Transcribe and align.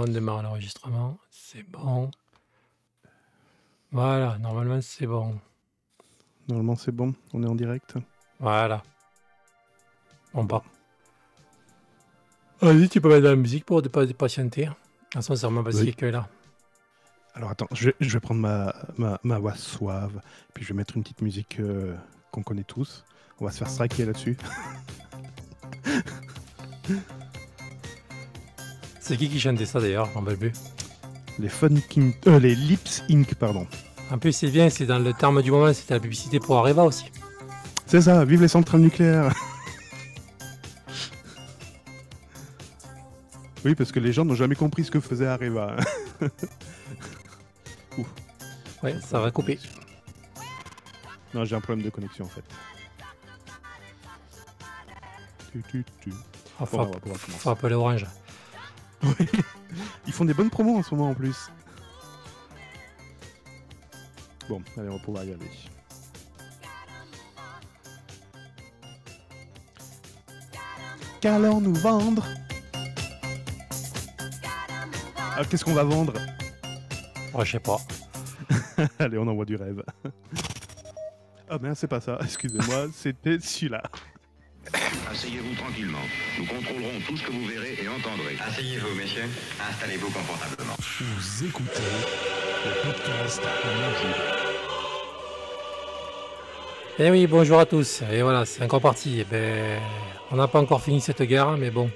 On 0.00 0.04
démarre 0.04 0.42
l'enregistrement. 0.42 1.18
C'est 1.30 1.64
bon. 1.64 2.10
Voilà, 3.90 4.38
normalement 4.38 4.78
c'est 4.80 5.06
bon. 5.08 5.38
Normalement, 6.48 6.76
c'est 6.76 6.92
bon. 6.92 7.14
On 7.34 7.42
est 7.42 7.46
en 7.48 7.54
direct. 7.56 7.94
Voilà. 8.38 8.82
On 10.32 10.46
part. 10.46 10.62
Vas-y, 12.60 12.88
tu 12.88 13.00
peux 13.00 13.08
mettre 13.08 13.22
de 13.24 13.28
la 13.28 13.36
musique 13.36 13.64
pour 13.64 13.82
ne 13.82 13.88
pas 13.88 14.06
patienter. 14.06 14.70
Ah, 15.14 15.20
sincèrement, 15.22 15.62
parce 15.64 15.76
Oui. 15.76 15.94
que 15.94 16.06
là. 16.06 16.28
Alors 17.34 17.50
attends, 17.50 17.66
je 17.72 17.86
vais, 17.86 17.94
je 18.00 18.12
vais 18.14 18.20
prendre 18.20 18.40
ma, 18.40 18.74
ma, 18.96 19.18
ma 19.24 19.38
voix 19.38 19.54
suave, 19.56 20.20
puis 20.54 20.64
je 20.64 20.68
vais 20.72 20.76
mettre 20.76 20.96
une 20.96 21.02
petite 21.02 21.22
musique 21.22 21.58
euh, 21.60 21.94
qu'on 22.30 22.42
connaît 22.42 22.64
tous. 22.64 23.04
On 23.40 23.44
va 23.44 23.50
se 23.50 23.58
faire 23.58 23.68
striker 23.68 24.04
là-dessus. 24.06 24.36
C'est 29.08 29.16
qui 29.16 29.30
qui 29.30 29.40
chantait 29.40 29.64
ça 29.64 29.80
d'ailleurs 29.80 30.10
en 30.14 30.22
plus. 30.22 30.52
Les 31.38 31.48
Fun 31.48 31.74
King... 31.88 32.12
euh, 32.26 32.38
les 32.38 32.54
Lips 32.54 33.02
Inc. 33.08 33.34
pardon. 33.36 33.66
En 34.10 34.18
plus, 34.18 34.34
c'est 34.34 34.50
bien, 34.50 34.68
c'est 34.68 34.84
dans 34.84 34.98
le 34.98 35.14
terme 35.14 35.40
du 35.40 35.50
moment, 35.50 35.72
c'était 35.72 35.94
la 35.94 36.00
publicité 36.00 36.38
pour 36.38 36.58
Areva 36.58 36.84
aussi. 36.84 37.06
C'est 37.86 38.02
ça, 38.02 38.22
vive 38.26 38.42
les 38.42 38.48
centrales 38.48 38.82
nucléaires. 38.82 39.32
oui, 43.64 43.74
parce 43.74 43.92
que 43.92 43.98
les 43.98 44.12
gens 44.12 44.26
n'ont 44.26 44.34
jamais 44.34 44.56
compris 44.56 44.84
ce 44.84 44.90
que 44.90 45.00
faisait 45.00 45.26
Areva. 45.26 45.74
Ouais, 48.82 48.94
ça 49.00 49.18
va 49.18 49.32
couper. 49.32 49.58
non, 51.34 51.44
j'ai 51.44 51.56
un 51.56 51.60
problème 51.60 51.84
de 51.84 51.90
connexion 51.90 52.26
en 52.26 52.28
fait. 52.28 52.44
Tu, 55.50 55.62
tu, 55.68 55.84
tu. 56.00 56.12
Ah, 56.60 56.60
Bon, 56.60 56.66
faut, 56.66 56.76
on 56.76 56.84
va 56.84 56.86
pouvoir 56.86 57.00
commencer. 57.00 57.32
faut 57.40 57.50
appeler 57.50 57.74
Orange. 57.74 58.06
Ils 60.06 60.12
font 60.12 60.24
des 60.24 60.34
bonnes 60.34 60.50
promos 60.50 60.76
en 60.78 60.82
ce 60.82 60.94
moment 60.94 61.10
en 61.10 61.14
plus. 61.14 61.50
Bon, 64.48 64.62
allez, 64.76 64.88
on 64.88 64.96
va 64.96 65.02
pouvoir 65.02 65.24
y 65.24 65.32
aller. 65.32 65.50
Qu'allons-nous 71.20 71.74
vendre? 71.74 72.24
Ah, 75.16 75.42
Qu'est-ce 75.48 75.64
qu'on 75.64 75.74
va 75.74 75.84
vendre? 75.84 76.14
Ouais, 77.34 77.44
je 77.44 77.52
sais 77.52 77.60
pas. 77.60 77.78
Allez, 78.98 79.18
on 79.18 79.26
envoie 79.26 79.44
du 79.44 79.56
rêve. 79.56 79.82
Ah 81.50 81.56
merde, 81.58 81.76
c'est 81.76 81.88
pas 81.88 82.02
ça, 82.02 82.18
excusez-moi, 82.22 82.88
c'était 82.92 83.38
celui-là. 83.40 83.82
Asseyez-vous 85.18 85.54
tranquillement. 85.56 85.98
Nous 86.38 86.46
contrôlerons 86.46 87.00
tout 87.04 87.16
ce 87.16 87.24
que 87.24 87.32
vous 87.32 87.44
verrez 87.44 87.76
et 87.82 87.88
entendrez. 87.88 88.36
Asseyez-vous, 88.40 88.94
messieurs. 88.94 89.24
Installez-vous 89.68 90.12
confortablement. 90.12 90.74
Vous 90.78 91.44
écoutez 91.44 91.82
le 92.64 92.86
podcast 92.86 93.42
Eh 97.00 97.10
oui, 97.10 97.26
bonjour 97.26 97.58
à 97.58 97.66
tous. 97.66 98.02
Et 98.12 98.22
voilà, 98.22 98.44
c'est 98.44 98.62
encore 98.62 98.80
parti. 98.80 99.18
Eh 99.18 99.24
ben, 99.24 99.80
on 100.30 100.36
n'a 100.36 100.46
pas 100.46 100.60
encore 100.60 100.82
fini 100.82 101.00
cette 101.00 101.22
guerre, 101.22 101.56
mais 101.58 101.72
bon. 101.72 101.90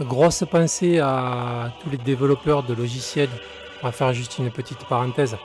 Grosse 0.00 0.42
pensée 0.50 0.98
à 0.98 1.72
tous 1.80 1.90
les 1.90 1.98
développeurs 1.98 2.64
de 2.64 2.74
logiciels. 2.74 3.30
On 3.80 3.86
va 3.86 3.92
faire 3.92 4.12
juste 4.12 4.38
une 4.38 4.50
petite 4.50 4.84
parenthèse. 4.88 5.36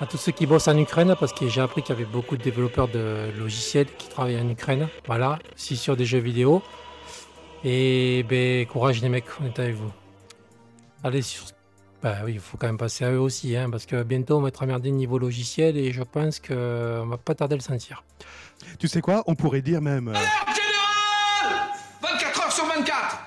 À 0.00 0.06
tous 0.06 0.16
ceux 0.16 0.32
qui 0.32 0.46
bossent 0.46 0.68
en 0.68 0.78
Ukraine, 0.78 1.14
parce 1.20 1.32
que 1.34 1.46
j'ai 1.48 1.60
appris 1.60 1.82
qu'il 1.82 1.94
y 1.94 1.98
avait 1.98 2.10
beaucoup 2.10 2.36
de 2.38 2.42
développeurs 2.42 2.88
de 2.88 3.30
logiciels 3.38 3.86
qui 3.98 4.08
travaillent 4.08 4.40
en 4.40 4.48
Ukraine. 4.48 4.88
Voilà, 5.06 5.38
aussi 5.54 5.76
sur 5.76 5.94
des 5.94 6.06
jeux 6.06 6.18
vidéo. 6.20 6.62
Et 7.64 8.24
ben, 8.26 8.64
courage 8.66 9.02
les 9.02 9.10
mecs, 9.10 9.26
on 9.42 9.44
est 9.44 9.58
avec 9.58 9.74
vous. 9.74 9.92
Allez 11.04 11.20
sur. 11.20 11.44
Bah 12.02 12.16
oui, 12.24 12.32
il 12.32 12.40
faut 12.40 12.56
quand 12.56 12.66
même 12.66 12.78
passer 12.78 13.04
à 13.04 13.10
eux 13.10 13.20
aussi, 13.20 13.54
hein, 13.54 13.68
parce 13.68 13.84
que 13.84 14.02
bientôt 14.02 14.38
on 14.38 14.40
va 14.40 14.48
être 14.48 14.62
emmerdé 14.62 14.90
niveau 14.90 15.18
logiciel 15.18 15.76
et 15.76 15.92
je 15.92 16.02
pense 16.02 16.40
qu'on 16.40 17.06
va 17.06 17.18
pas 17.22 17.34
tarder 17.34 17.52
à 17.52 17.56
le 17.58 17.62
sentir. 17.62 18.02
Tu 18.78 18.88
sais 18.88 19.02
quoi? 19.02 19.22
On 19.26 19.34
pourrait 19.34 19.60
dire 19.60 19.82
même... 19.82 20.08
euh, 20.08 20.14
Général 20.14 21.68
24 22.02 22.42
heures 22.42 22.52
sur 22.52 22.64
24 22.64 23.18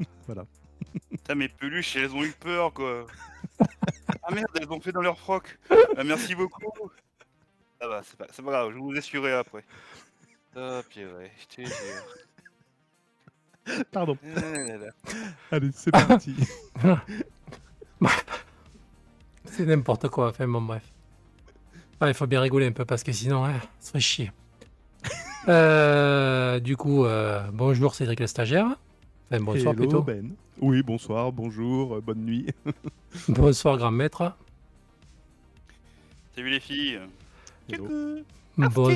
voilà. 0.28 0.44
Putain, 1.10 1.34
mes 1.34 1.48
peluches, 1.48 1.96
elles 1.96 2.12
ont 2.14 2.22
eu 2.22 2.32
peur, 2.38 2.72
quoi. 2.72 3.04
Ah 3.60 4.30
merde, 4.32 4.46
elles 4.60 4.70
ont 4.70 4.80
fait 4.80 4.92
dans 4.92 5.02
leur 5.02 5.18
froc. 5.18 5.58
Ah, 5.70 6.04
merci 6.04 6.34
beaucoup. 6.34 6.62
Ah 7.80 7.88
bah, 7.88 8.02
c'est 8.04 8.16
pas, 8.16 8.26
c'est 8.30 8.42
pas 8.42 8.50
grave, 8.50 8.72
je 8.72 8.78
vous 8.78 8.92
assurerai 8.96 9.32
après. 9.32 9.64
Ah, 10.56 10.82
purée, 10.88 11.30
je 11.38 11.56
te 11.56 11.68
jure. 11.68 12.04
Pardon. 13.92 14.16
Allez, 15.50 15.70
c'est 15.72 15.90
parti. 15.90 16.34
C'est 19.46 19.66
n'importe 19.66 20.08
quoi, 20.08 20.30
enfin 20.30 20.48
bon 20.48 20.62
bref. 20.62 20.82
Ah, 22.00 22.08
il 22.08 22.14
faut 22.14 22.26
bien 22.26 22.40
rigoler 22.40 22.66
un 22.66 22.72
peu 22.72 22.84
parce 22.84 23.04
que 23.04 23.12
sinon, 23.12 23.44
hein, 23.44 23.52
ça 23.78 23.90
serait 23.90 24.00
chier. 24.00 24.32
Euh, 25.46 26.58
du 26.58 26.76
coup, 26.76 27.04
euh, 27.04 27.40
bonjour 27.52 27.94
Cédric 27.94 28.18
le 28.18 28.26
stagiaire. 28.26 28.66
Enfin, 29.36 29.44
bonsoir 29.44 29.74
Hello, 29.74 29.82
plutôt. 29.82 30.02
Ben. 30.02 30.30
Oui, 30.60 30.82
bonsoir, 30.82 31.32
bonjour, 31.32 31.96
euh, 31.96 32.00
bonne 32.00 32.24
nuit. 32.24 32.46
Bonsoir 33.28 33.76
grand 33.76 33.90
maître. 33.92 34.32
Salut 36.34 36.50
les 36.50 36.60
filles. 36.60 36.98
Bons- 38.58 38.92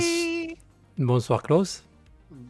Bonsoir 0.98 1.42
Klaus. 1.42 1.84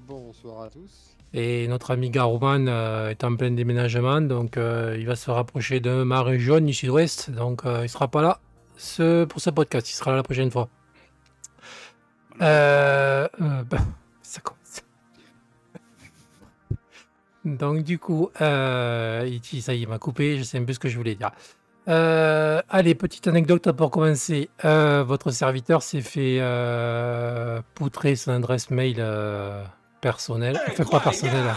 Bonsoir 0.07 0.63
à 0.65 0.71
tous. 0.71 1.15
Et 1.35 1.69
notre 1.69 1.91
ami 1.91 2.09
Garouman 2.11 2.67
euh, 2.69 3.11
est 3.11 3.23
en 3.23 3.37
plein 3.37 3.51
déménagement, 3.51 4.21
donc 4.23 4.57
euh, 4.57 4.97
il 4.99 5.07
va 5.07 5.15
se 5.15 5.31
rapprocher 5.31 5.81
de 5.81 6.03
ma 6.03 6.23
région 6.23 6.59
du 6.61 6.73
sud-ouest, 6.73 7.31
donc 7.31 7.67
euh, 7.67 7.81
il 7.85 7.89
sera 7.91 8.09
pas 8.09 8.23
là 8.23 8.41
ce, 8.79 9.25
pour 9.27 9.41
ce 9.43 9.51
podcast, 9.51 9.91
il 9.91 9.95
sera 9.95 10.13
là 10.13 10.17
la 10.19 10.23
prochaine 10.23 10.51
fois. 10.51 10.69
Euh, 12.41 13.29
euh, 13.43 13.63
bah, 13.65 13.79
Donc 17.57 17.83
du 17.83 17.99
coup, 17.99 18.31
euh, 18.41 19.21
ça 19.61 19.75
y 19.75 19.79
est, 19.79 19.81
il 19.83 19.89
m'a 19.89 19.99
coupé, 19.99 20.39
je 20.39 20.43
sais 20.43 20.59
un 20.59 20.65
peu 20.65 20.73
ce 20.73 20.79
que 20.79 20.89
je 20.89 20.97
voulais 20.97 21.15
dire. 21.15 21.31
Euh, 21.89 22.61
allez, 22.69 22.95
petite 22.95 23.27
anecdote 23.29 23.73
pour 23.73 23.91
commencer. 23.91 24.51
Euh, 24.65 25.03
votre 25.07 25.31
serviteur 25.31 25.83
s'est 25.83 26.03
fait 26.03 26.41
poutrer 27.75 28.17
son 28.17 28.33
adresse 28.33 28.71
mail 28.71 29.05
personnelle. 30.01 30.61
Enfin, 30.69 30.85
pas 30.85 31.01
personnelle, 31.01 31.55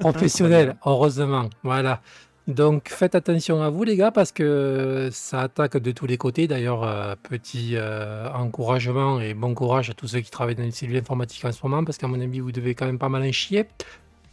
professionnelle, 0.00 0.76
heureusement. 0.84 1.48
Voilà. 1.62 2.00
Donc 2.48 2.88
faites 2.88 3.14
attention 3.14 3.62
à 3.62 3.70
vous 3.70 3.84
les 3.84 3.96
gars 3.96 4.10
parce 4.10 4.32
que 4.32 5.08
ça 5.12 5.42
attaque 5.42 5.76
de 5.76 5.92
tous 5.92 6.06
les 6.06 6.16
côtés. 6.18 6.48
D'ailleurs, 6.48 6.82
euh, 6.82 7.14
petit 7.22 7.76
euh, 7.76 8.28
encouragement 8.32 9.20
et 9.20 9.32
bon 9.32 9.54
courage 9.54 9.90
à 9.90 9.94
tous 9.94 10.08
ceux 10.08 10.20
qui 10.20 10.30
travaillent 10.30 10.56
dans 10.56 10.64
les 10.64 10.72
cellules 10.72 10.96
informatiques 10.96 11.44
en 11.44 11.52
ce 11.52 11.60
moment 11.62 11.84
parce 11.84 11.98
qu'à 11.98 12.08
mon 12.08 12.20
avis 12.20 12.40
vous 12.40 12.50
devez 12.50 12.74
quand 12.74 12.86
même 12.86 12.98
pas 12.98 13.08
mal 13.08 13.22
en 13.22 13.30
chier. 13.32 13.66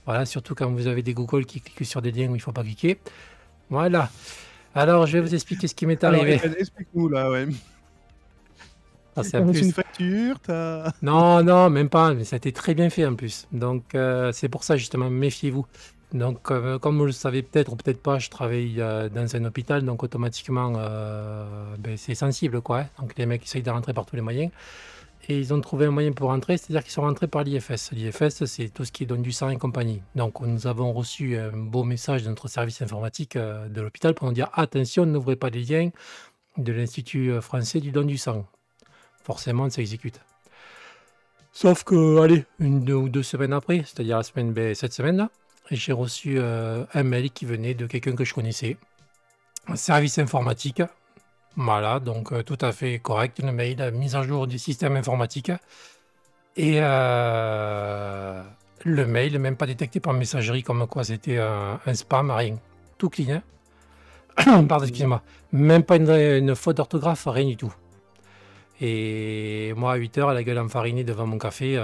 Voilà, 0.05 0.25
surtout 0.25 0.55
quand 0.55 0.71
vous 0.71 0.87
avez 0.87 1.03
des 1.03 1.13
Google 1.13 1.45
qui 1.45 1.61
cliquent 1.61 1.85
sur 1.87 2.01
des 2.01 2.11
liens 2.11 2.29
où 2.29 2.35
il 2.35 2.41
faut 2.41 2.51
pas 2.51 2.63
cliquer. 2.63 2.97
Voilà. 3.69 4.09
Alors 4.73 5.05
je 5.05 5.13
vais 5.13 5.21
vous 5.21 5.35
expliquer 5.35 5.67
ce 5.67 5.75
qui 5.75 5.85
m'est 5.85 6.03
arrivé. 6.03 6.41
Explique-nous 6.57 7.09
là, 7.09 7.29
ouais. 7.29 7.47
Ah, 9.15 9.23
c'est 9.23 9.39
plus- 9.43 9.61
une 9.61 9.71
facture. 9.73 10.35
Non, 11.03 11.43
non, 11.43 11.69
même 11.69 11.89
pas, 11.89 12.13
mais 12.15 12.23
ça 12.23 12.35
a 12.35 12.37
été 12.37 12.51
très 12.53 12.73
bien 12.73 12.89
fait 12.89 13.05
en 13.05 13.13
plus. 13.13 13.47
Donc 13.51 13.93
euh, 13.93 14.31
c'est 14.31 14.49
pour 14.49 14.63
ça 14.63 14.77
justement, 14.77 15.11
méfiez-vous. 15.11 15.67
Donc 16.13 16.49
euh, 16.49 16.79
comme 16.79 16.97
vous 16.97 17.05
le 17.05 17.11
savez 17.11 17.43
peut-être 17.43 17.71
ou 17.71 17.75
peut-être 17.75 18.01
pas, 18.01 18.17
je 18.17 18.29
travaille 18.29 18.81
euh, 18.81 19.09
dans 19.09 19.35
un 19.35 19.45
hôpital, 19.45 19.83
donc 19.83 20.01
automatiquement 20.01 20.73
euh, 20.77 21.75
ben, 21.77 21.97
c'est 21.97 22.15
sensible 22.15 22.61
quoi. 22.61 22.79
hein. 22.79 22.89
Donc 22.99 23.15
les 23.17 23.27
mecs 23.27 23.43
essayent 23.43 23.61
de 23.61 23.69
rentrer 23.69 23.93
par 23.93 24.05
tous 24.05 24.15
les 24.15 24.21
moyens. 24.23 24.51
Et 25.27 25.37
ils 25.37 25.53
ont 25.53 25.61
trouvé 25.61 25.85
un 25.85 25.91
moyen 25.91 26.11
pour 26.11 26.29
rentrer, 26.29 26.57
c'est-à-dire 26.57 26.81
qu'ils 26.81 26.93
sont 26.93 27.03
rentrés 27.03 27.27
par 27.27 27.43
l'IFS. 27.43 27.91
L'IFS, 27.91 28.45
c'est 28.45 28.69
tout 28.69 28.83
ce 28.83 28.91
qui 28.91 29.05
donne 29.05 29.21
du 29.21 29.31
sang 29.31 29.49
et 29.49 29.57
compagnie. 29.57 30.01
Donc 30.15 30.41
nous 30.41 30.65
avons 30.65 30.91
reçu 30.91 31.37
un 31.37 31.51
beau 31.51 31.83
message 31.83 32.23
de 32.23 32.29
notre 32.29 32.47
service 32.47 32.81
informatique 32.81 33.37
de 33.37 33.81
l'hôpital 33.81 34.15
pour 34.15 34.25
nous 34.25 34.33
dire 34.33 34.49
attention, 34.53 35.05
n'ouvrez 35.05 35.35
pas 35.35 35.49
les 35.51 35.63
liens 35.63 35.91
de 36.57 36.73
l'Institut 36.73 37.39
français 37.41 37.79
du 37.79 37.91
don 37.91 38.05
du 38.05 38.17
sang. 38.17 38.47
Forcément, 39.21 39.65
on 39.65 39.69
s'exécute. 39.69 40.19
Sauf 41.51 41.83
que, 41.83 42.19
allez, 42.21 42.45
une 42.59 42.89
ou 42.91 43.09
deux 43.09 43.21
semaines 43.21 43.53
après, 43.53 43.83
c'est-à-dire 43.85 44.17
la 44.17 44.23
semaine, 44.23 44.51
ben, 44.53 44.73
cette 44.73 44.93
semaine-là, 44.93 45.29
j'ai 45.71 45.91
reçu 45.91 46.35
euh, 46.37 46.85
un 46.93 47.03
mail 47.03 47.31
qui 47.31 47.45
venait 47.45 47.73
de 47.73 47.85
quelqu'un 47.85 48.15
que 48.15 48.23
je 48.23 48.33
connaissais. 48.33 48.77
Un 49.67 49.75
service 49.75 50.17
informatique. 50.17 50.81
Voilà, 51.55 51.99
donc 51.99 52.31
euh, 52.31 52.43
tout 52.43 52.57
à 52.61 52.71
fait 52.71 52.99
correct, 52.99 53.39
le 53.43 53.51
mail, 53.51 53.91
mise 53.93 54.15
à 54.15 54.23
jour 54.23 54.47
du 54.47 54.57
système 54.57 54.95
informatique. 54.95 55.51
Et 56.55 56.77
euh, 56.81 58.43
le 58.83 59.05
mail, 59.05 59.37
même 59.39 59.55
pas 59.55 59.67
détecté 59.67 59.99
par 59.99 60.13
messagerie, 60.13 60.63
comme 60.63 60.87
quoi 60.87 61.03
c'était 61.03 61.37
un, 61.37 61.93
spam, 61.93 62.31
rien. 62.31 62.57
Tout 62.97 63.09
clean, 63.09 63.41
hein. 64.37 64.63
Pardon, 64.67 64.85
excusez-moi. 64.85 65.21
Même 65.51 65.83
pas 65.83 65.97
une, 65.97 66.55
faute 66.55 66.77
d'orthographe, 66.77 67.27
rien 67.27 67.45
du 67.45 67.57
tout. 67.57 67.73
Et 68.81 69.73
moi, 69.75 69.93
à 69.93 69.97
8h, 69.97 70.33
la 70.33 70.43
gueule 70.43 70.59
enfarinée 70.59 71.03
devant 71.03 71.27
mon 71.27 71.37
café, 71.37 71.77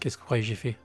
qu'est-ce 0.00 0.16
que 0.16 0.22
vous 0.22 0.26
croyez 0.26 0.42
que 0.42 0.48
j'ai 0.48 0.54
fait? 0.54 0.76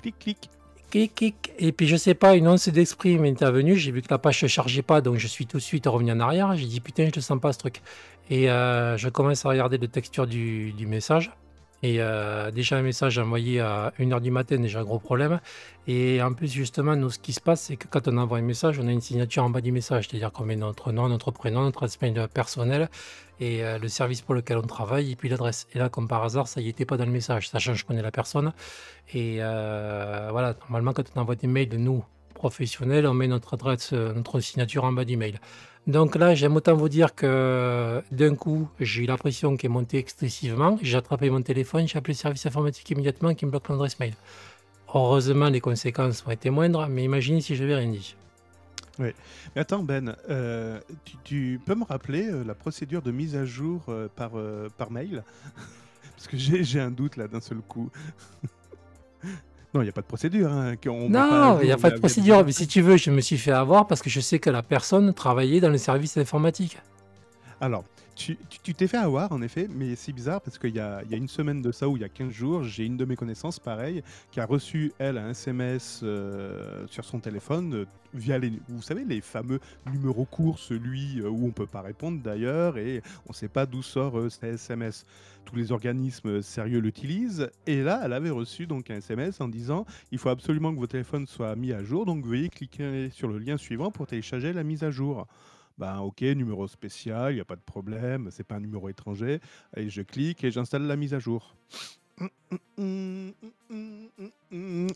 Clic, 0.00 0.18
clic. 0.18 0.50
Et 0.94 1.72
puis 1.72 1.86
je 1.86 1.96
sais 1.96 2.14
pas, 2.14 2.34
une 2.36 2.48
once 2.48 2.68
d'esprit 2.68 3.18
m'est 3.18 3.30
intervenue. 3.30 3.76
J'ai 3.76 3.92
vu 3.92 4.02
que 4.02 4.08
la 4.10 4.18
page 4.18 4.40
se 4.40 4.46
chargeait 4.46 4.82
pas, 4.82 5.00
donc 5.00 5.16
je 5.18 5.26
suis 5.26 5.46
tout 5.46 5.58
de 5.58 5.62
suite 5.62 5.86
revenu 5.86 6.12
en 6.12 6.20
arrière. 6.20 6.56
J'ai 6.56 6.66
dit 6.66 6.80
putain, 6.80 7.08
je 7.12 7.18
ne 7.18 7.22
sens 7.22 7.40
pas 7.40 7.52
ce 7.52 7.58
truc. 7.58 7.82
Et 8.30 8.50
euh, 8.50 8.96
je 8.96 9.08
commence 9.08 9.44
à 9.44 9.48
regarder 9.48 9.78
le 9.78 9.88
texture 9.88 10.26
du 10.26 10.86
message. 10.86 11.30
Et 11.82 11.96
euh, 11.98 12.50
déjà 12.50 12.76
un 12.76 12.82
message 12.82 13.18
envoyé 13.18 13.60
à 13.60 13.92
1h 13.98 14.20
du 14.20 14.30
matin, 14.30 14.58
déjà 14.58 14.82
gros 14.82 14.98
problème. 14.98 15.40
Et 15.86 16.22
en 16.22 16.34
plus, 16.34 16.52
justement, 16.52 16.94
nous, 16.94 17.10
ce 17.10 17.18
qui 17.18 17.32
se 17.32 17.40
passe, 17.40 17.62
c'est 17.62 17.76
que 17.76 17.86
quand 17.88 18.06
on 18.06 18.18
envoie 18.18 18.38
un 18.38 18.42
message, 18.42 18.78
on 18.78 18.86
a 18.86 18.92
une 18.92 19.00
signature 19.00 19.44
en 19.44 19.50
bas 19.50 19.62
du 19.62 19.72
message. 19.72 20.08
C'est-à-dire 20.08 20.30
qu'on 20.30 20.44
met 20.44 20.56
notre 20.56 20.92
nom, 20.92 21.08
notre 21.08 21.30
prénom, 21.30 21.62
notre 21.62 21.84
adresse 21.84 21.98
personnel 22.32 22.90
et 23.40 23.64
euh, 23.64 23.78
le 23.78 23.88
service 23.88 24.20
pour 24.20 24.34
lequel 24.34 24.58
on 24.58 24.66
travaille 24.66 25.12
et 25.12 25.16
puis 25.16 25.30
l'adresse. 25.30 25.66
Et 25.74 25.78
là, 25.78 25.88
comme 25.88 26.06
par 26.06 26.22
hasard, 26.22 26.48
ça 26.48 26.60
y 26.60 26.68
était 26.68 26.84
pas 26.84 26.98
dans 26.98 27.06
le 27.06 27.12
message, 27.12 27.48
sachant 27.48 27.72
que 27.72 27.78
je 27.78 27.86
connais 27.86 28.02
la 28.02 28.12
personne. 28.12 28.52
Et 29.14 29.38
euh, 29.40 30.28
voilà, 30.30 30.54
normalement, 30.60 30.92
quand 30.92 31.04
on 31.16 31.20
envoie 31.20 31.36
des 31.36 31.46
mails 31.46 31.74
nous, 31.78 32.04
professionnels, 32.34 33.06
on 33.06 33.14
met 33.14 33.26
notre 33.26 33.54
adresse, 33.54 33.92
notre 33.92 34.40
signature 34.40 34.84
en 34.84 34.92
bas 34.92 35.04
du 35.04 35.16
mail. 35.16 35.40
Donc 35.86 36.14
là, 36.14 36.34
j'aime 36.34 36.56
autant 36.56 36.74
vous 36.74 36.88
dire 36.88 37.14
que 37.14 38.02
d'un 38.12 38.34
coup, 38.34 38.68
j'ai 38.78 39.02
eu 39.02 39.06
la 39.06 39.16
pression 39.16 39.56
est 39.56 39.68
montée 39.68 39.98
excessivement. 39.98 40.78
J'ai 40.82 40.96
attrapé 40.96 41.30
mon 41.30 41.42
téléphone, 41.42 41.88
j'ai 41.88 41.98
appelé 41.98 42.12
le 42.12 42.18
service 42.18 42.46
informatique 42.46 42.88
immédiatement 42.90 43.34
qui 43.34 43.46
me 43.46 43.50
bloque 43.50 43.68
l'adresse 43.68 43.98
mail. 43.98 44.14
Heureusement, 44.94 45.48
les 45.48 45.60
conséquences 45.60 46.24
ont 46.26 46.30
été 46.30 46.50
moindres, 46.50 46.86
mais 46.88 47.04
imaginez 47.04 47.40
si 47.40 47.54
je 47.54 47.62
n'avais 47.62 47.76
rien 47.76 47.90
dit. 47.90 48.14
Oui. 48.98 49.12
Mais 49.54 49.62
attends, 49.62 49.82
Ben, 49.82 50.14
euh, 50.28 50.80
tu, 51.24 51.60
peux 51.64 51.74
me 51.74 51.84
rappeler 51.84 52.28
euh, 52.28 52.44
la 52.44 52.54
procédure 52.54 53.00
de 53.00 53.10
mise 53.10 53.34
à 53.34 53.44
jour 53.44 53.82
euh, 53.88 54.08
par, 54.14 54.32
par 54.76 54.90
mail? 54.90 55.24
Parce 56.16 56.28
que 56.28 56.36
j'ai 56.36 56.80
un 56.80 56.90
doute 56.90 57.16
là 57.16 57.28
d'un 57.28 57.40
seul 57.40 57.58
coup. 57.58 57.90
non, 59.72 59.82
il 59.82 59.84
n'y 59.84 59.90
a 59.90 59.92
pas 59.92 60.00
de 60.00 60.06
procédure. 60.06 60.50
Hein, 60.50 60.74
Non, 60.84 61.60
il 61.60 61.66
n'y 61.66 61.72
a 61.72 61.76
pas 61.76 61.90
de 61.90 61.98
procédure, 61.98 62.44
mais 62.44 62.52
si 62.52 62.66
tu 62.66 62.80
veux, 62.80 62.96
je 62.96 63.10
me 63.10 63.20
suis 63.20 63.38
fait 63.38 63.52
avoir 63.52 63.86
parce 63.86 64.02
que 64.02 64.10
je 64.10 64.18
sais 64.20 64.40
que 64.40 64.50
la 64.50 64.62
personne 64.62 65.14
travaillait 65.14 65.60
dans 65.60 65.68
le 65.68 65.78
service 65.78 66.16
informatique. 66.16 66.78
Alors, 67.60 67.84
tu 68.20 68.74
t'es 68.74 68.86
fait 68.86 68.98
avoir, 68.98 69.32
en 69.32 69.40
effet, 69.40 69.68
mais 69.70 69.96
c'est 69.96 70.12
bizarre 70.12 70.40
parce 70.40 70.58
qu'il 70.58 70.74
y 70.74 70.80
a, 70.80 71.02
une 71.10 71.28
semaine 71.28 71.62
de 71.62 71.72
ça 71.72 71.88
ou 71.88 71.96
il 71.96 72.02
y 72.02 72.04
a 72.04 72.08
15 72.08 72.30
jours, 72.30 72.62
j'ai 72.62 72.84
une 72.84 72.96
de 72.96 73.04
mes 73.04 73.16
connaissances, 73.16 73.58
pareil, 73.58 74.02
qui 74.30 74.40
a 74.40 74.46
reçu, 74.46 74.92
elle, 74.98 75.18
un 75.18 75.30
SMS 75.30 76.00
euh, 76.02 76.86
sur 76.88 77.04
son 77.04 77.18
téléphone 77.18 77.74
euh, 77.74 77.86
via 78.14 78.38
les, 78.38 78.52
vous 78.68 78.82
savez, 78.82 79.04
les 79.04 79.20
fameux 79.20 79.60
numéros 79.90 80.24
courts, 80.24 80.58
celui 80.58 81.20
euh, 81.20 81.28
où 81.28 81.46
on 81.46 81.50
peut 81.50 81.66
pas 81.66 81.80
répondre 81.80 82.20
d'ailleurs, 82.22 82.76
et 82.78 83.02
on 83.26 83.32
sait 83.32 83.48
pas 83.48 83.66
d'où 83.66 83.82
sort 83.82 84.18
euh, 84.18 84.28
SMS. 84.42 85.06
Tous 85.46 85.56
les 85.56 85.72
organismes 85.72 86.42
sérieux 86.42 86.80
l'utilisent, 86.80 87.50
et 87.66 87.82
là, 87.82 88.02
elle 88.04 88.12
avait 88.12 88.30
reçu 88.30 88.66
donc 88.66 88.90
un 88.90 88.96
SMS 88.96 89.40
en 89.40 89.48
disant 89.48 89.86
il 90.12 90.18
faut 90.18 90.28
absolument 90.28 90.72
que 90.74 90.78
vos 90.78 90.86
téléphones 90.86 91.26
soient 91.26 91.56
mis 91.56 91.72
à 91.72 91.82
jour, 91.82 92.04
donc 92.04 92.26
veuillez 92.26 92.50
cliquer 92.50 93.08
sur 93.10 93.28
le 93.28 93.38
lien 93.38 93.56
suivant 93.56 93.90
pour 93.90 94.06
télécharger 94.06 94.52
la 94.52 94.62
mise 94.62 94.84
à 94.84 94.90
jour. 94.90 95.26
Ben 95.80 96.00
ok, 96.00 96.20
numéro 96.20 96.68
spécial, 96.68 97.32
il 97.32 97.36
n'y 97.36 97.40
a 97.40 97.44
pas 97.46 97.56
de 97.56 97.62
problème, 97.62 98.28
c'est 98.30 98.44
pas 98.44 98.56
un 98.56 98.60
numéro 98.60 98.90
étranger. 98.90 99.40
Et 99.74 99.88
je 99.88 100.02
clique 100.02 100.44
et 100.44 100.50
j'installe 100.50 100.82
la 100.82 100.94
mise 100.94 101.14
à 101.14 101.18
jour. 101.18 101.56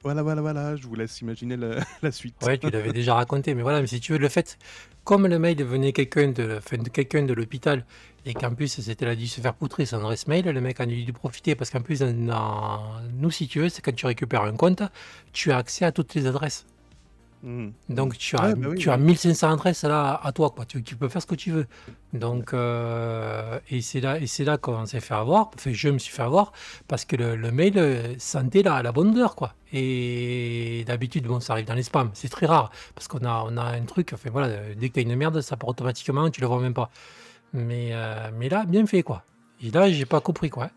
Voilà, 0.03 0.23
voilà, 0.23 0.43
voilà, 0.43 0.77
je 0.77 0.87
vous 0.87 0.95
laisse 0.95 1.23
imaginer 1.23 1.57
la, 2.03 2.13
suite. 2.13 2.37
Ouais, 2.45 2.59
tu 2.59 2.69
l'avais 2.69 2.93
déjà 2.93 3.15
raconté, 3.15 3.55
mais 3.55 3.63
voilà, 3.63 3.81
mais 3.81 3.87
si 3.87 3.99
tu 3.99 4.13
veux, 4.13 4.19
le 4.19 4.29
fait, 4.29 4.59
comme 5.05 5.27
le 5.27 5.39
mail 5.39 5.65
venait 5.65 5.95
quelqu'un 5.95 6.29
de, 6.29 6.61
de 6.61 6.89
quelqu'un 6.91 7.23
de 7.23 7.33
l'hôpital, 7.33 7.87
et 8.27 8.35
qu'en 8.35 8.55
plus, 8.55 8.69
c'était 8.69 9.07
là 9.07 9.17
dû 9.17 9.27
se 9.27 9.41
faire 9.41 9.55
poutrer 9.55 9.87
son 9.87 10.01
adresse 10.01 10.27
mail, 10.27 10.45
le 10.45 10.61
mec 10.61 10.81
en 10.81 10.85
a 10.85 10.87
dû 10.87 11.13
profiter, 11.15 11.55
parce 11.55 11.71
qu'en 11.71 11.81
plus, 11.81 12.03
nous, 12.03 13.31
si 13.31 13.49
tu 13.49 13.61
veux, 13.61 13.71
c'est 13.71 13.81
quand 13.81 13.95
tu 13.95 14.05
récupères 14.05 14.43
un 14.43 14.55
compte, 14.55 14.83
tu 15.33 15.51
as 15.51 15.57
accès 15.57 15.87
à 15.87 15.93
toutes 15.93 16.15
les 16.15 16.27
adresses. 16.27 16.67
Mm. 17.45 17.69
Donc, 17.91 18.17
tu 18.19 18.37
as, 18.37 18.43
Ouais, 18.43 18.55
bah 18.55 18.69
oui, 18.71 18.79
tu 18.79 18.89
oui. 18.89 18.95
as 18.95 18.97
1500 18.97 19.53
adresses 19.53 19.85
là 19.85 20.19
à 20.23 20.33
toi, 20.33 20.51
quoi. 20.51 20.65
Tu, 20.65 20.83
tu 20.83 20.97
peux 20.97 21.09
faire 21.11 21.21
ce 21.23 21.27
que 21.27 21.35
tu 21.35 21.51
veux. 21.53 21.67
Donc, 22.15 22.55
euh, 22.55 23.61
et 23.71 23.83
c'est 23.83 24.01
là, 24.01 24.19
et 24.19 24.27
c'est 24.27 24.45
là 24.45 24.57
qu'on 24.57 24.87
s'est 24.87 25.01
fait 25.01 25.15
avoir. 25.15 25.51
Enfin, 25.55 25.71
je 25.73 25.89
me 25.91 25.99
suis 25.99 26.13
fait 26.13 26.23
avoir 26.23 26.53
parce 26.89 27.05
que 27.05 27.17
le, 27.17 27.37
le 27.37 27.51
mail 27.53 27.79
euh, 27.79 28.15
sentait 28.19 28.63
la, 28.63 28.83
la 28.83 28.93
bonne 28.93 29.11
odeur, 29.11 29.37
quoi. 29.37 29.55
Et 29.73 30.85
d'habitude, 30.87 31.27
bon, 31.27 31.41
ça 31.41 31.53
arrive 31.53 31.67
dans 31.67 31.75
les 31.75 31.83
spams. 31.83 32.11
C'est 32.15 32.31
très 32.31 32.47
rare 32.47 32.71
parce 32.95 33.09
qu'on 33.09 33.25
a, 33.25 33.45
on 33.47 33.57
a 33.59 33.63
un 33.65 33.83
truc. 33.85 34.13
Enfin, 34.15 34.31
voilà, 34.31 34.47
euh, 34.49 34.75
dès 34.77 34.89
que 34.89 34.95
tu 34.95 35.01
as 35.01 35.03
une 35.03 35.15
merde, 35.17 35.41
ça 35.43 35.57
part 35.57 35.69
automatiquement, 35.69 36.31
tu 36.31 36.41
le 36.41 36.47
vois 36.47 36.61
même 36.61 36.75
pas. 36.75 36.91
Mais, 37.53 37.91
euh, 37.93 38.31
mais 38.39 38.49
là, 38.49 38.65
bien 38.65 38.87
fait, 38.87 39.03
quoi. 39.03 39.23
Et 39.63 39.71
là, 39.71 39.91
j'ai 39.91 40.07
pas 40.07 40.21
compris, 40.21 40.51
quoi. 40.51 40.71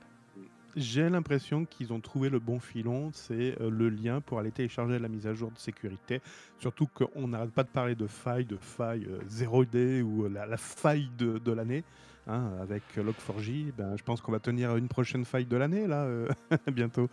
J'ai 0.79 1.09
l'impression 1.09 1.65
qu'ils 1.65 1.91
ont 1.91 2.00
trouvé 2.01 2.29
le 2.29 2.38
bon 2.39 2.59
filon, 2.59 3.09
c'est 3.12 3.59
euh, 3.62 3.69
le 3.71 3.89
lien 3.89 4.21
pour 4.21 4.38
aller 4.38 4.51
télécharger 4.51 5.00
la 5.00 5.07
mise 5.09 5.25
à 5.25 5.33
jour 5.33 5.51
de 5.51 5.57
sécurité. 5.57 6.21
Surtout 6.59 6.85
qu'on 6.88 7.27
n'arrête 7.29 7.51
pas 7.51 7.63
de 7.63 7.69
parler 7.69 7.95
de 7.95 8.06
faille, 8.06 8.45
de 8.45 8.57
faille 8.57 9.07
euh, 9.09 9.19
0D 9.27 10.03
ou 10.03 10.25
euh, 10.25 10.29
la, 10.29 10.57
faille 10.57 11.09
de, 11.18 11.39
de 11.39 11.51
l'année. 11.51 11.83
hein, 12.27 12.51
avec 12.62 12.83
euh, 12.97 13.03
Log4j, 13.03 13.74
ben, 13.75 13.95
je 13.97 14.03
pense 14.03 14.21
qu'on 14.21 14.31
va 14.31 14.39
tenir 14.39 14.75
une 14.77 14.88
prochaine 14.88 15.25
faille 15.25 15.45
de 15.47 15.57
l'année, 15.57 15.88
là, 15.88 16.03
euh, 16.03 16.29
bientôt. 16.71 17.09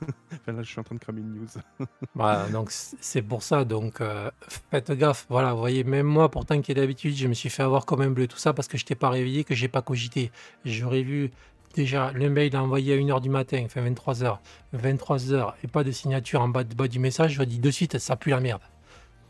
là, 0.46 0.62
je 0.62 0.68
suis 0.70 0.80
en 0.80 0.84
train 0.84 0.94
de 0.94 1.00
cramer 1.00 1.20
une 1.20 1.34
news. 1.34 1.46
Voilà, 2.14 2.48
donc 2.48 2.70
c'est 2.70 3.22
pour 3.22 3.42
ça. 3.42 3.64
Donc 3.64 4.00
euh, 4.00 4.30
faites 4.70 4.92
gaffe. 4.92 5.26
Voilà, 5.28 5.52
vous 5.52 5.58
voyez, 5.60 5.84
même 5.84 6.06
moi, 6.06 6.30
pourtant 6.30 6.60
qui 6.62 6.72
est 6.72 6.74
d'habitude, 6.76 7.14
je 7.16 7.26
me 7.28 7.34
suis 7.34 7.50
fait 7.50 7.62
avoir 7.64 7.84
comme 7.86 8.00
un 8.02 8.10
bleu, 8.10 8.28
tout 8.28 8.38
ça 8.38 8.52
parce 8.54 8.68
que 8.68 8.78
je 8.78 8.84
t'ai 8.86 8.94
pas 8.94 9.10
réveillé, 9.10 9.44
que 9.44 9.54
j'ai 9.54 9.68
pas 9.68 9.82
cogité. 9.82 10.30
J'aurais 10.64 11.02
vu 11.02 11.30
déjà 11.74 12.10
le 12.12 12.30
mail 12.30 12.56
envoyé 12.56 12.94
à 12.94 12.96
1h 12.96 13.20
du 13.20 13.28
matin, 13.28 13.62
enfin 13.66 13.82
23h, 13.82 14.38
23h, 14.76 15.52
et 15.62 15.66
pas 15.66 15.84
de 15.84 15.90
signature 15.90 16.40
en 16.40 16.48
bas, 16.48 16.64
de- 16.64 16.74
bas 16.74 16.88
du 16.88 16.98
message. 16.98 17.32
Je 17.34 17.42
dis 17.42 17.58
de 17.58 17.70
suite, 17.70 17.98
ça 17.98 18.16
pue 18.16 18.30
la 18.30 18.40
merde. 18.40 18.62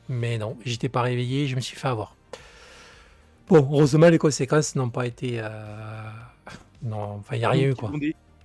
Mais 0.09 0.39
non, 0.39 0.57
j'étais 0.65 0.89
pas 0.89 1.03
réveillé, 1.03 1.47
je 1.47 1.57
me 1.57 1.61
suis 1.61 1.77
fait 1.77 1.89
avoir. 1.89 2.15
Bon, 3.49 3.57
heureusement, 3.73 4.09
les 4.09 4.19
conséquences 4.19 4.75
n'ont 4.77 4.91
pas 4.91 5.07
été. 5.07 5.41
euh, 5.41 5.49
Non, 6.83 7.17
enfin, 7.21 7.37
il 7.37 7.39
n'y 7.41 7.45
a 7.45 7.51
rien 7.51 7.69
eu 7.71 7.75
quoi. 7.75 7.91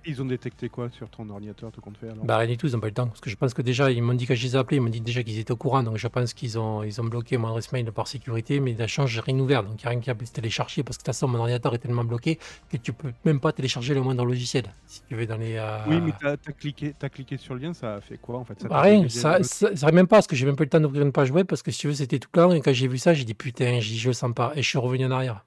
Ils 0.06 0.20
ont 0.22 0.24
détecté 0.24 0.68
quoi 0.68 0.88
sur 0.90 1.08
ton 1.08 1.28
ordinateur, 1.30 1.70
tout 1.70 1.80
compte 1.80 1.96
fait 1.96 2.08
alors 2.08 2.24
Bah 2.24 2.38
rien 2.38 2.48
du 2.48 2.56
tout, 2.56 2.66
ils 2.66 2.72
n'ont 2.72 2.80
pas 2.80 2.86
eu 2.86 2.90
le 2.90 2.94
temps. 2.94 3.06
Parce 3.06 3.20
que 3.20 3.30
je 3.30 3.36
pense 3.36 3.54
que 3.54 3.62
déjà, 3.62 3.90
ils 3.90 4.02
m'ont 4.02 4.14
dit 4.14 4.26
que 4.26 4.34
je 4.34 4.42
les 4.42 4.54
ai 4.54 4.58
appelés, 4.58 4.78
ils 4.78 4.80
m'ont 4.80 4.88
dit 4.88 5.00
déjà 5.00 5.22
qu'ils 5.22 5.38
étaient 5.38 5.52
au 5.52 5.56
courant. 5.56 5.82
Donc 5.82 5.96
je 5.96 6.08
pense 6.08 6.34
qu'ils 6.34 6.58
ont, 6.58 6.82
ils 6.82 7.00
ont 7.00 7.04
bloqué 7.04 7.36
mon 7.36 7.48
adresse 7.48 7.72
mail 7.72 7.90
par 7.92 8.08
sécurité, 8.08 8.60
mais 8.60 8.74
la 8.74 8.86
change, 8.86 9.10
j'ai 9.10 9.20
rien 9.20 9.38
ouvert. 9.38 9.62
Donc 9.62 9.82
il 9.82 9.84
n'y 9.84 9.86
a 9.86 9.90
rien 9.90 10.00
qui 10.00 10.10
a 10.10 10.14
pu 10.14 10.26
se 10.26 10.32
télécharger 10.32 10.82
parce 10.82 10.96
que 10.96 11.02
de 11.02 11.04
toute 11.06 11.14
façon, 11.14 11.28
mon 11.28 11.38
ordinateur 11.38 11.74
est 11.74 11.78
tellement 11.78 12.04
bloqué 12.04 12.38
que 12.70 12.76
tu 12.76 12.92
peux 12.92 13.12
même 13.24 13.40
pas 13.40 13.52
télécharger 13.52 13.94
le 13.94 14.02
moindre 14.02 14.24
logiciel. 14.24 14.64
Si 14.86 15.02
tu 15.08 15.14
veux 15.14 15.26
dans 15.26 15.36
les. 15.36 15.56
euh, 15.56 15.78
Oui, 15.88 16.00
mais 16.00 16.12
t'as 16.20 16.32
as 16.32 16.52
cliqué, 16.52 16.94
t'as 16.98 17.08
cliqué 17.08 17.36
sur 17.36 17.54
le 17.54 17.60
lien, 17.60 17.74
ça 17.74 17.96
a 17.96 18.00
fait 18.00 18.18
quoi 18.18 18.38
en 18.38 18.44
fait? 18.44 18.60
Ça 18.60 18.68
bah, 18.68 18.80
rien, 18.80 19.08
ça, 19.08 19.42
ça, 19.42 19.74
ça 19.76 19.92
même 19.92 20.06
pas 20.06 20.16
parce 20.16 20.26
que 20.26 20.36
j'ai 20.36 20.46
même 20.46 20.56
pas 20.56 20.62
eu 20.62 20.66
le 20.66 20.70
temps 20.70 20.80
d'ouvrir 20.80 21.02
une 21.02 21.12
page 21.12 21.30
web 21.30 21.46
parce 21.46 21.62
que 21.62 21.70
si 21.70 21.80
tu 21.80 21.86
veux, 21.88 21.94
c'était 21.94 22.18
tout 22.18 22.28
blanc. 22.32 22.52
Et 22.52 22.60
quand 22.60 22.72
j'ai 22.72 22.88
vu 22.88 22.98
ça, 22.98 23.14
j'ai 23.14 23.24
dit 23.24 23.34
putain, 23.34 23.78
dit, 23.78 23.98
je 23.98 24.12
sens 24.12 24.32
pas. 24.34 24.52
Et 24.54 24.62
je 24.62 24.68
suis 24.68 24.78
revenu 24.78 25.06
en 25.06 25.10
arrière. 25.10 25.44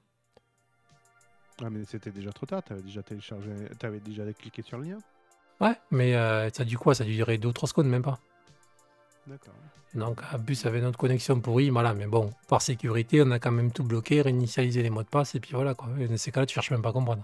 Ah, 1.62 1.70
mais 1.70 1.84
c'était 1.84 2.10
déjà 2.10 2.32
trop 2.32 2.46
tard, 2.46 2.62
t'avais 2.62 2.82
déjà 2.82 3.02
téléchargé, 3.02 3.50
t'avais 3.78 4.00
déjà 4.00 4.24
cliqué 4.32 4.62
sur 4.62 4.78
le 4.78 4.84
lien 4.84 4.98
Ouais, 5.60 5.76
mais 5.92 6.16
euh, 6.16 6.50
ça 6.50 6.62
a 6.62 6.66
dû 6.66 6.76
quoi? 6.76 6.94
Ça 6.96 7.04
a 7.04 7.06
dû 7.06 7.14
durer 7.14 7.38
2 7.38 7.48
ou 7.48 7.52
3 7.52 7.68
secondes, 7.68 7.86
même 7.86 8.02
pas. 8.02 8.18
D'accord. 9.26 9.54
Donc, 9.94 10.20
en 10.32 10.38
plus, 10.40 10.66
avec 10.66 10.82
notre 10.82 10.98
connexion 10.98 11.40
pourrie, 11.40 11.70
voilà, 11.70 11.94
mais 11.94 12.06
bon, 12.06 12.30
par 12.48 12.60
sécurité, 12.60 13.22
on 13.22 13.30
a 13.30 13.38
quand 13.38 13.52
même 13.52 13.70
tout 13.70 13.84
bloqué, 13.84 14.20
réinitialisé 14.22 14.82
les 14.82 14.90
mots 14.90 15.04
de 15.04 15.08
passe, 15.08 15.36
et 15.36 15.40
puis 15.40 15.52
voilà, 15.54 15.74
quoi. 15.74 15.88
Et 16.00 16.08
dans 16.08 16.16
ces 16.16 16.32
cas-là, 16.32 16.46
tu 16.46 16.54
cherches 16.54 16.72
même 16.72 16.82
pas 16.82 16.88
à 16.88 16.92
comprendre. 16.92 17.22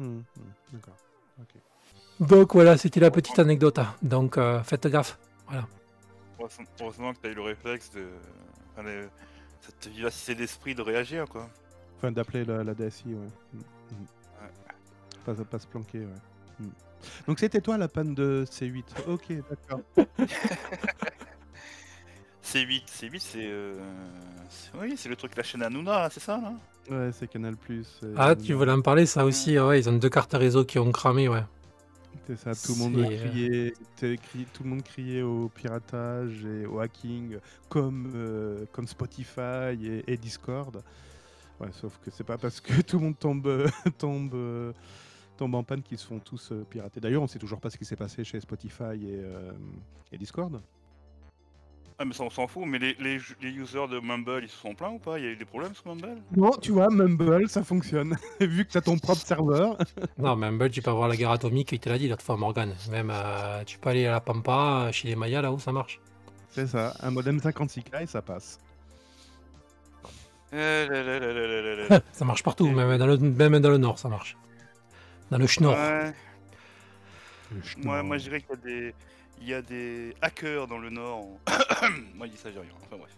Hmm, 0.00 0.18
hmm, 0.18 0.22
D'accord. 0.72 0.96
Ok. 1.40 2.26
Donc, 2.28 2.54
voilà, 2.54 2.76
c'était 2.76 2.98
la 3.00 3.12
petite 3.12 3.38
anecdote. 3.38 3.78
hein. 3.78 3.94
Donc, 4.02 4.36
euh, 4.38 4.60
faites 4.64 4.88
gaffe. 4.88 5.16
Voilà. 5.46 5.66
Heureusement- 6.80 7.12
que 7.14 7.20
tu 7.20 7.28
as 7.28 7.30
eu 7.30 7.34
le 7.34 7.42
réflexe 7.42 7.90
de. 7.92 8.08
Enfin, 8.72 8.82
le- 8.82 9.08
cette 9.60 9.86
vivacité 9.92 10.34
d'esprit 10.34 10.74
de 10.74 10.82
réagir, 10.82 11.26
quoi. 11.28 11.48
Enfin, 12.02 12.10
d'appeler 12.10 12.44
la, 12.44 12.64
la 12.64 12.74
DSI, 12.74 13.04
ouais. 13.14 13.28
Hmm, 13.54 13.58
hmm. 13.92 14.06
Pas, 15.24 15.34
pas 15.44 15.58
se 15.60 15.68
planquer, 15.68 16.00
ouais. 16.00 16.06
Hmm. 16.58 16.70
Donc 17.28 17.38
c'était 17.38 17.60
toi 17.60 17.78
la 17.78 17.86
panne 17.86 18.12
de 18.12 18.44
C8. 18.50 18.82
Ok, 19.06 19.32
d'accord. 19.48 19.80
C8, 22.44 22.82
C8, 22.88 23.20
c'est. 23.20 23.38
euh, 23.46 23.74
c'est- 24.50 24.70
Oui, 24.76 24.94
c'est 24.96 25.08
le 25.08 25.14
truc, 25.14 25.36
la 25.36 25.44
chaîne 25.44 25.62
Hanouna, 25.62 26.10
c'est 26.10 26.18
ça, 26.18 26.40
là? 26.40 26.54
Ouais, 26.90 27.10
c'est 27.12 27.28
Canal 27.28 27.56
Plus. 27.56 28.00
Ah, 28.16 28.34
tu 28.34 28.52
voulais 28.54 28.72
en 28.72 28.82
parler, 28.82 29.06
ça 29.06 29.24
aussi, 29.24 29.56
ouais, 29.60 29.78
ils 29.78 29.88
ont 29.88 29.92
deux 29.92 30.10
cartes 30.10 30.32
réseau 30.34 30.64
qui 30.64 30.80
ont 30.80 30.90
cramé, 30.90 31.28
ouais. 31.28 31.44
C'est 32.26 32.36
ça, 32.36 32.52
tout 32.54 32.72
le 32.74 32.78
monde 32.78 32.96
euh, 32.98 33.16
criait, 33.16 33.74
tout 34.52 34.64
le 34.64 34.68
monde 34.70 34.82
criait 34.82 35.22
au 35.22 35.48
piratage 35.48 36.44
et 36.44 36.66
au 36.66 36.80
hacking 36.80 37.36
comme, 37.68 38.12
euh, 38.16 38.64
comme 38.72 38.88
Spotify 38.88 39.78
et, 39.80 40.02
et 40.12 40.16
Discord. 40.16 40.82
Ouais, 41.62 41.68
sauf 41.72 41.98
que 42.04 42.10
c'est 42.10 42.24
pas 42.24 42.38
parce 42.38 42.60
que 42.60 42.80
tout 42.82 42.98
le 42.98 43.04
monde 43.04 43.18
tombe, 43.18 43.46
euh, 43.46 43.68
tombe, 43.98 44.34
euh, 44.34 44.72
tombe 45.36 45.54
en 45.54 45.62
panne 45.62 45.82
qu'ils 45.82 45.98
se 45.98 46.06
font 46.06 46.18
tous 46.18 46.50
euh, 46.50 46.64
pirater. 46.68 47.00
D'ailleurs, 47.00 47.22
on 47.22 47.26
sait 47.28 47.38
toujours 47.38 47.60
pas 47.60 47.70
ce 47.70 47.78
qui 47.78 47.84
s'est 47.84 47.96
passé 47.96 48.24
chez 48.24 48.40
Spotify 48.40 48.94
et, 48.94 49.20
euh, 49.22 49.52
et 50.10 50.18
Discord. 50.18 50.60
Ah, 51.98 52.04
mais 52.04 52.14
ça, 52.14 52.24
on 52.24 52.30
s'en 52.30 52.48
fout, 52.48 52.64
mais 52.66 52.80
les, 52.80 52.94
les, 52.94 53.18
les 53.42 53.50
users 53.50 53.86
de 53.86 54.00
Mumble, 54.00 54.40
ils 54.42 54.48
se 54.48 54.56
sont 54.56 54.74
plaints 54.74 54.90
ou 54.90 54.98
pas? 54.98 55.20
Il 55.20 55.24
y 55.24 55.28
a 55.28 55.30
eu 55.30 55.36
des 55.36 55.44
problèmes 55.44 55.72
sur 55.72 55.86
Mumble? 55.86 56.20
Non, 56.34 56.50
tu 56.50 56.72
vois, 56.72 56.88
Mumble, 56.90 57.48
ça 57.48 57.62
fonctionne. 57.62 58.16
Vu 58.40 58.64
que 58.64 58.72
tu 58.72 58.78
as 58.78 58.80
ton 58.80 58.98
propre 58.98 59.20
serveur. 59.20 59.78
Non, 60.18 60.34
mais 60.34 60.46
Humble, 60.48 60.70
tu 60.70 60.82
peux 60.82 60.90
avoir 60.90 61.06
la 61.06 61.16
guerre 61.16 61.30
atomique, 61.30 61.70
il 61.70 61.78
te 61.78 61.88
l'a 61.88 61.98
dit 61.98 62.08
l'autre 62.08 62.24
fois, 62.24 62.36
Morgan. 62.36 62.74
Même, 62.90 63.10
euh, 63.12 63.62
tu 63.64 63.78
peux 63.78 63.90
aller 63.90 64.06
à 64.06 64.10
la 64.10 64.20
Pampa, 64.20 64.90
chez 64.90 65.06
les 65.08 65.14
Mayas, 65.16 65.42
là-haut, 65.42 65.60
ça 65.60 65.70
marche. 65.70 66.00
C'est 66.48 66.66
ça, 66.66 66.92
un 67.00 67.10
modem 67.12 67.38
56K 67.38 68.02
et 68.02 68.06
ça 68.06 68.20
passe. 68.20 68.58
Ça 72.12 72.24
marche 72.24 72.42
partout, 72.42 72.68
même 72.68 72.96
dans 72.98 73.06
le, 73.06 73.16
même 73.18 73.58
dans 73.60 73.70
le 73.70 73.78
nord, 73.78 73.98
ça 73.98 74.08
marche. 74.08 74.36
Dans 75.30 75.38
le 75.38 75.46
schnorr. 75.46 75.76
Ouais, 75.76 76.12
Le 77.82 78.02
moi, 78.02 78.18
je 78.18 78.24
dirais 78.24 78.40
qu'il 78.42 78.50
y 78.50 78.52
a 78.52 78.56
des. 78.56 78.94
Il 79.40 79.48
y 79.48 79.54
a 79.54 79.62
des 79.62 80.14
hackers 80.22 80.68
dans 80.68 80.78
le 80.78 80.88
Nord. 80.90 81.26
moi, 82.14 82.26
je 82.26 82.32
dis 82.32 82.36
ça, 82.36 82.50
j'ai 82.52 82.60
rien. 82.60 82.68
Enfin 82.84 82.96
bref. 82.96 83.10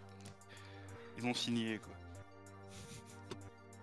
Ils 1.19 1.27
ont 1.27 1.35
signé 1.35 1.79
quoi. 1.79 1.93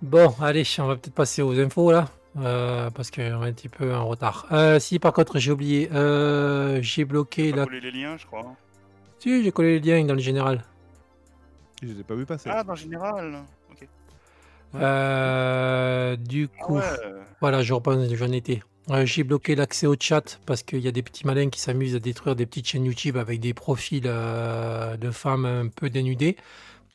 Bon, 0.01 0.33
allez, 0.41 0.63
on 0.79 0.87
va 0.87 0.95
peut-être 0.95 1.13
passer 1.13 1.43
aux 1.43 1.57
infos 1.59 1.91
là. 1.91 2.09
euh, 2.39 2.89
parce 2.89 3.11
qu'on 3.11 3.21
est 3.21 3.29
un 3.49 3.53
petit 3.53 3.69
peu 3.69 3.93
en 3.93 4.07
retard. 4.07 4.47
Euh, 4.51 4.79
si 4.79 4.97
par 4.97 5.13
contre 5.13 5.37
j'ai 5.37 5.51
oublié, 5.51 5.89
euh, 5.93 6.81
j'ai 6.81 7.05
bloqué 7.05 7.51
la. 7.51 7.65
coller 7.65 7.81
les 7.81 7.91
liens, 7.91 8.17
je 8.17 8.25
crois. 8.25 8.41
hein. 8.41 8.55
Si, 9.19 9.43
j'ai 9.43 9.51
collé 9.51 9.79
les 9.79 9.99
liens 9.99 10.05
dans 10.05 10.15
le 10.15 10.19
général. 10.19 10.63
Je 11.81 11.87
les 11.87 11.99
ai 11.99 12.03
pas 12.03 12.15
vus 12.15 12.25
passer. 12.25 12.49
Ah, 12.51 12.63
le 12.67 12.75
général. 12.75 13.43
Ok. 13.71 13.87
Euh, 14.75 16.15
du 16.15 16.49
Ah 16.59 16.63
coup, 16.63 16.75
ouais. 16.75 16.83
voilà, 17.41 17.61
je 17.63 17.73
reprends, 17.73 17.97
j'en 18.15 18.31
étais. 18.31 18.61
Euh, 18.89 19.05
j'ai 19.05 19.23
bloqué 19.23 19.55
l'accès 19.55 19.85
au 19.87 19.95
chat 19.99 20.39
parce 20.45 20.63
qu'il 20.63 20.79
y 20.79 20.87
a 20.87 20.91
des 20.91 21.03
petits 21.03 21.25
malins 21.25 21.49
qui 21.49 21.59
s'amusent 21.59 21.95
à 21.95 21.99
détruire 21.99 22.35
des 22.35 22.45
petites 22.45 22.67
chaînes 22.67 22.85
YouTube 22.85 23.15
avec 23.17 23.39
des 23.39 23.53
profils 23.53 24.03
euh, 24.05 24.97
de 24.97 25.11
femmes 25.11 25.45
un 25.45 25.67
peu 25.67 25.89
dénudées. 25.89 26.35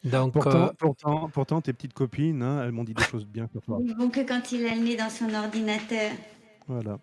Donc, 0.04 0.34
Pourtant, 0.34 0.66
euh, 0.66 0.68
pourtant, 0.78 1.28
pourtant, 1.32 1.60
tes 1.60 1.72
petites 1.72 1.94
copines, 1.94 2.42
hein, 2.42 2.62
elles 2.64 2.72
m'ont 2.72 2.84
dit 2.84 2.94
des 2.94 3.02
choses 3.02 3.26
bien 3.26 3.48
sur 3.48 3.60
toi. 3.62 3.78
Bon 3.98 4.08
que 4.08 4.20
quand 4.20 4.52
il 4.52 4.66
a 4.66 4.74
le 4.74 4.80
nez 4.82 4.96
dans 4.96 5.10
son 5.10 5.32
ordinateur. 5.34 6.12
Voilà. 6.68 6.98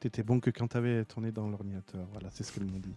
T'étais 0.00 0.22
bon 0.22 0.40
que 0.40 0.50
quand 0.50 0.68
t'avais 0.68 1.04
tourné 1.04 1.32
dans 1.32 1.48
l'ordinateur. 1.48 2.00
Voilà, 2.12 2.28
c'est 2.30 2.44
ce 2.44 2.52
qu'elles 2.52 2.64
m'ont 2.64 2.78
dit. 2.78 2.94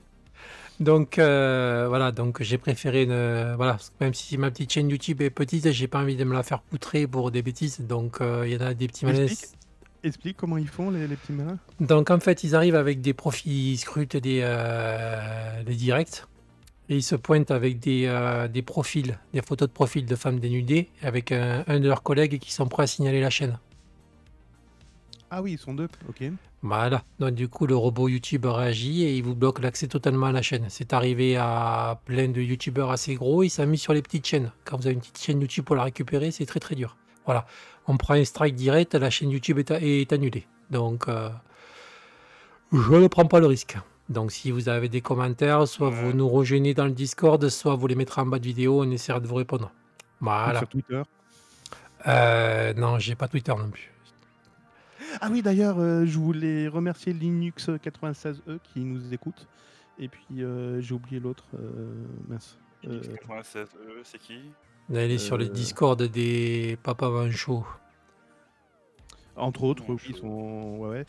Donc 0.80 1.20
euh, 1.20 1.86
voilà, 1.88 2.12
donc 2.12 2.42
j'ai 2.42 2.58
préféré 2.58 3.06
ne... 3.06 3.54
voilà, 3.56 3.78
même 4.02 4.14
si 4.14 4.38
ma 4.38 4.50
petite 4.50 4.74
chaîne 4.74 4.90
YouTube 4.90 5.22
est 5.22 5.30
petite, 5.30 5.72
j'ai 5.72 5.88
pas 5.88 6.02
envie 6.02 6.16
de 6.16 6.24
me 6.24 6.34
la 6.34 6.42
faire 6.44 6.62
poutrer 6.62 7.06
pour 7.06 7.30
des 7.30 7.42
bêtises. 7.44 7.82
Donc 7.82 8.22
euh, 8.22 8.44
il 8.46 8.54
y 8.54 8.58
en 8.58 8.66
a 8.66 8.74
des 8.74 8.88
petits 8.88 9.06
malins. 9.06 9.24
Explique. 9.24 9.52
Explique 10.04 10.38
comment 10.38 10.58
ils 10.58 10.68
font, 10.68 10.90
les, 10.90 11.08
les 11.08 11.16
petits 11.16 11.32
malins. 11.32 11.60
Donc 11.80 12.10
en 12.10 12.20
fait, 12.20 12.44
ils 12.44 12.56
arrivent 12.56 12.76
avec 12.76 13.02
des 13.02 13.14
profils, 13.14 13.74
ils 13.74 13.78
scrutent 13.78 14.18
des, 14.18 14.40
euh, 14.42 15.64
des 15.64 15.76
directs 15.76 16.26
et 16.90 16.98
ils 16.98 17.04
se 17.04 17.16
pointent 17.16 17.52
avec 17.52 17.80
des, 17.80 18.12
des 18.52 18.62
profils, 18.62 19.18
des 19.34 19.42
photos 19.42 19.70
de 19.70 19.74
profil 19.74 20.06
de 20.06 20.16
femmes 20.16 20.40
dénudées 20.40 20.90
avec 21.02 21.32
un, 21.32 21.64
un 21.68 21.80
de 21.80 21.88
leurs 21.88 22.04
collègues 22.04 22.40
qui 22.40 22.52
sont 22.52 22.68
prêts 22.68 22.84
à 22.84 22.88
signaler 22.88 23.22
la 23.22 23.30
chaîne. 23.30 23.58
Ah 25.36 25.42
oui, 25.42 25.54
ils 25.54 25.58
sont 25.58 25.74
deux. 25.74 25.88
Ok. 26.08 26.24
Voilà, 26.62 27.02
donc 27.18 27.32
du 27.32 27.48
coup 27.48 27.66
le 27.66 27.76
robot 27.76 28.08
YouTube 28.08 28.46
réagit 28.46 29.02
et 29.04 29.18
il 29.18 29.24
vous 29.24 29.34
bloque 29.34 29.60
l'accès 29.62 29.88
totalement 29.88 30.28
à 30.28 30.32
la 30.32 30.44
chaîne. 30.44 30.66
C'est 30.70 30.94
arrivé 30.94 31.38
à 31.38 32.00
plein 32.06 32.28
de 32.28 32.40
YouTubeurs 32.40 32.92
assez 32.92 33.16
gros, 33.16 33.42
il 33.42 33.50
s'est 33.50 33.66
mis 33.66 33.80
sur 33.80 33.94
les 33.94 34.04
petites 34.04 34.28
chaînes. 34.28 34.52
Quand 34.64 34.78
vous 34.78 34.86
avez 34.86 34.94
une 34.94 35.00
petite 35.00 35.18
chaîne 35.18 35.42
YouTube 35.42 35.66
pour 35.66 35.76
la 35.76 35.86
récupérer, 35.86 36.30
c'est 36.30 36.46
très 36.46 36.60
très 36.60 36.76
dur. 36.76 36.98
Voilà, 37.26 37.48
on 37.88 37.98
prend 37.98 38.14
un 38.14 38.24
strike 38.24 38.54
direct, 38.54 38.94
la 38.94 39.10
chaîne 39.10 39.32
YouTube 39.32 39.58
est, 39.58 40.14
annulée. 40.14 40.46
Donc 40.70 41.08
euh, 41.08 41.30
je 42.72 42.94
ne 42.94 43.08
prends 43.08 43.26
pas 43.26 43.40
le 43.40 43.48
risque. 43.48 43.76
Donc 44.10 44.32
si 44.32 44.52
vous 44.52 44.70
avez 44.70 44.88
des 44.88 45.02
commentaires, 45.02 45.68
soit 45.68 45.90
vous 45.90 46.14
nous 46.14 46.30
rejoignez 46.30 46.76
dans 46.76 46.86
le 46.86 46.92
Discord, 46.92 47.50
soit 47.50 47.76
vous 47.76 47.88
les 47.88 47.96
mettrez 47.96 48.22
en 48.22 48.28
bas 48.28 48.38
de 48.38 48.46
vidéo, 48.46 48.84
on 48.84 48.92
essaiera 48.92 49.20
de 49.20 49.26
vous 49.26 49.36
répondre. 49.36 49.72
Voilà. 50.22 50.60
Sur 50.60 50.68
Twitter. 50.68 51.02
Euh, 52.06 52.76
non, 52.76 53.00
j'ai 53.00 53.16
pas 53.16 53.28
Twitter 53.28 53.54
non 53.58 53.72
plus. 53.72 53.93
Ah 55.22 55.30
oui, 55.32 55.42
d'ailleurs, 55.42 55.80
euh, 55.80 56.06
je 56.06 56.18
voulais 56.18 56.68
remercier 56.68 57.14
Linux 57.14 57.70
96E 57.70 58.60
qui 58.64 58.82
nous 58.82 59.14
écoute. 59.14 59.48
Et 60.00 60.08
puis, 60.08 60.26
euh, 60.44 60.82
j'ai 60.82 60.94
oublié 60.94 61.20
l'autre. 61.20 61.46
euh, 61.56 62.06
mince. 62.28 62.58
Euh, 62.86 63.02
96, 63.02 63.68
euh, 63.76 64.02
c'est 64.04 64.18
qui? 64.20 64.40
Allez 64.94 65.18
sur 65.18 65.38
le 65.38 65.46
Euh. 65.46 65.50
Discord 65.50 66.02
des 66.02 66.78
Papa 66.84 67.10
Manchot. 67.10 67.66
entre 69.36 69.64
autres, 69.64 69.84
oui, 69.90 69.98
ils 70.10 70.16
sont. 70.16 70.78
Ouais, 70.80 70.90
ouais. 70.90 71.06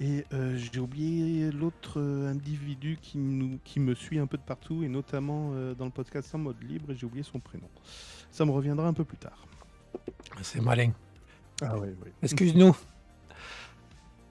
Et 0.00 0.24
euh, 0.32 0.56
j'ai 0.56 0.80
oublié 0.80 1.52
l'autre 1.52 2.00
euh, 2.00 2.28
individu 2.30 2.98
qui, 3.00 3.18
nous, 3.18 3.58
qui 3.62 3.78
me 3.78 3.94
suit 3.94 4.18
un 4.18 4.26
peu 4.26 4.36
de 4.36 4.42
partout, 4.42 4.82
et 4.82 4.88
notamment 4.88 5.52
euh, 5.54 5.74
dans 5.74 5.84
le 5.84 5.90
podcast 5.92 6.34
en 6.34 6.38
mode 6.38 6.60
libre, 6.62 6.90
et 6.90 6.96
j'ai 6.96 7.06
oublié 7.06 7.22
son 7.22 7.38
prénom. 7.38 7.68
Ça 8.32 8.44
me 8.44 8.50
reviendra 8.50 8.88
un 8.88 8.92
peu 8.94 9.04
plus 9.04 9.18
tard. 9.18 9.46
C'est 10.40 10.60
malin. 10.60 10.90
Ah 11.60 11.74
ouais, 11.78 11.88
ouais. 12.02 12.12
Excuse-nous. 12.22 12.74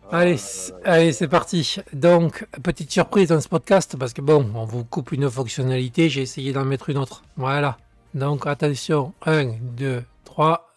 Ah 0.10 0.18
Allez, 0.20 0.32
là 0.32 0.38
c- 0.38 0.72
là. 0.84 0.92
allez, 0.94 1.14
c'est 1.14 1.28
parti. 1.28 1.78
Donc, 1.94 2.46
petite 2.64 2.92
surprise 2.92 3.30
dans 3.30 3.40
ce 3.40 3.48
podcast, 3.48 3.96
parce 3.98 4.14
que 4.14 4.22
bon, 4.22 4.52
on 4.56 4.66
vous 4.66 4.84
coupe 4.84 5.12
une 5.14 5.30
fonctionnalité, 5.30 6.10
j'ai 6.10 6.22
essayé 6.22 6.52
d'en 6.54 6.66
mettre 6.66 6.90
une 6.90 6.98
autre. 6.98 7.24
Voilà. 7.38 7.78
Donc, 8.14 8.46
attention. 8.48 9.14
1, 9.26 9.54
2, 9.62 10.04
3. 10.26 10.68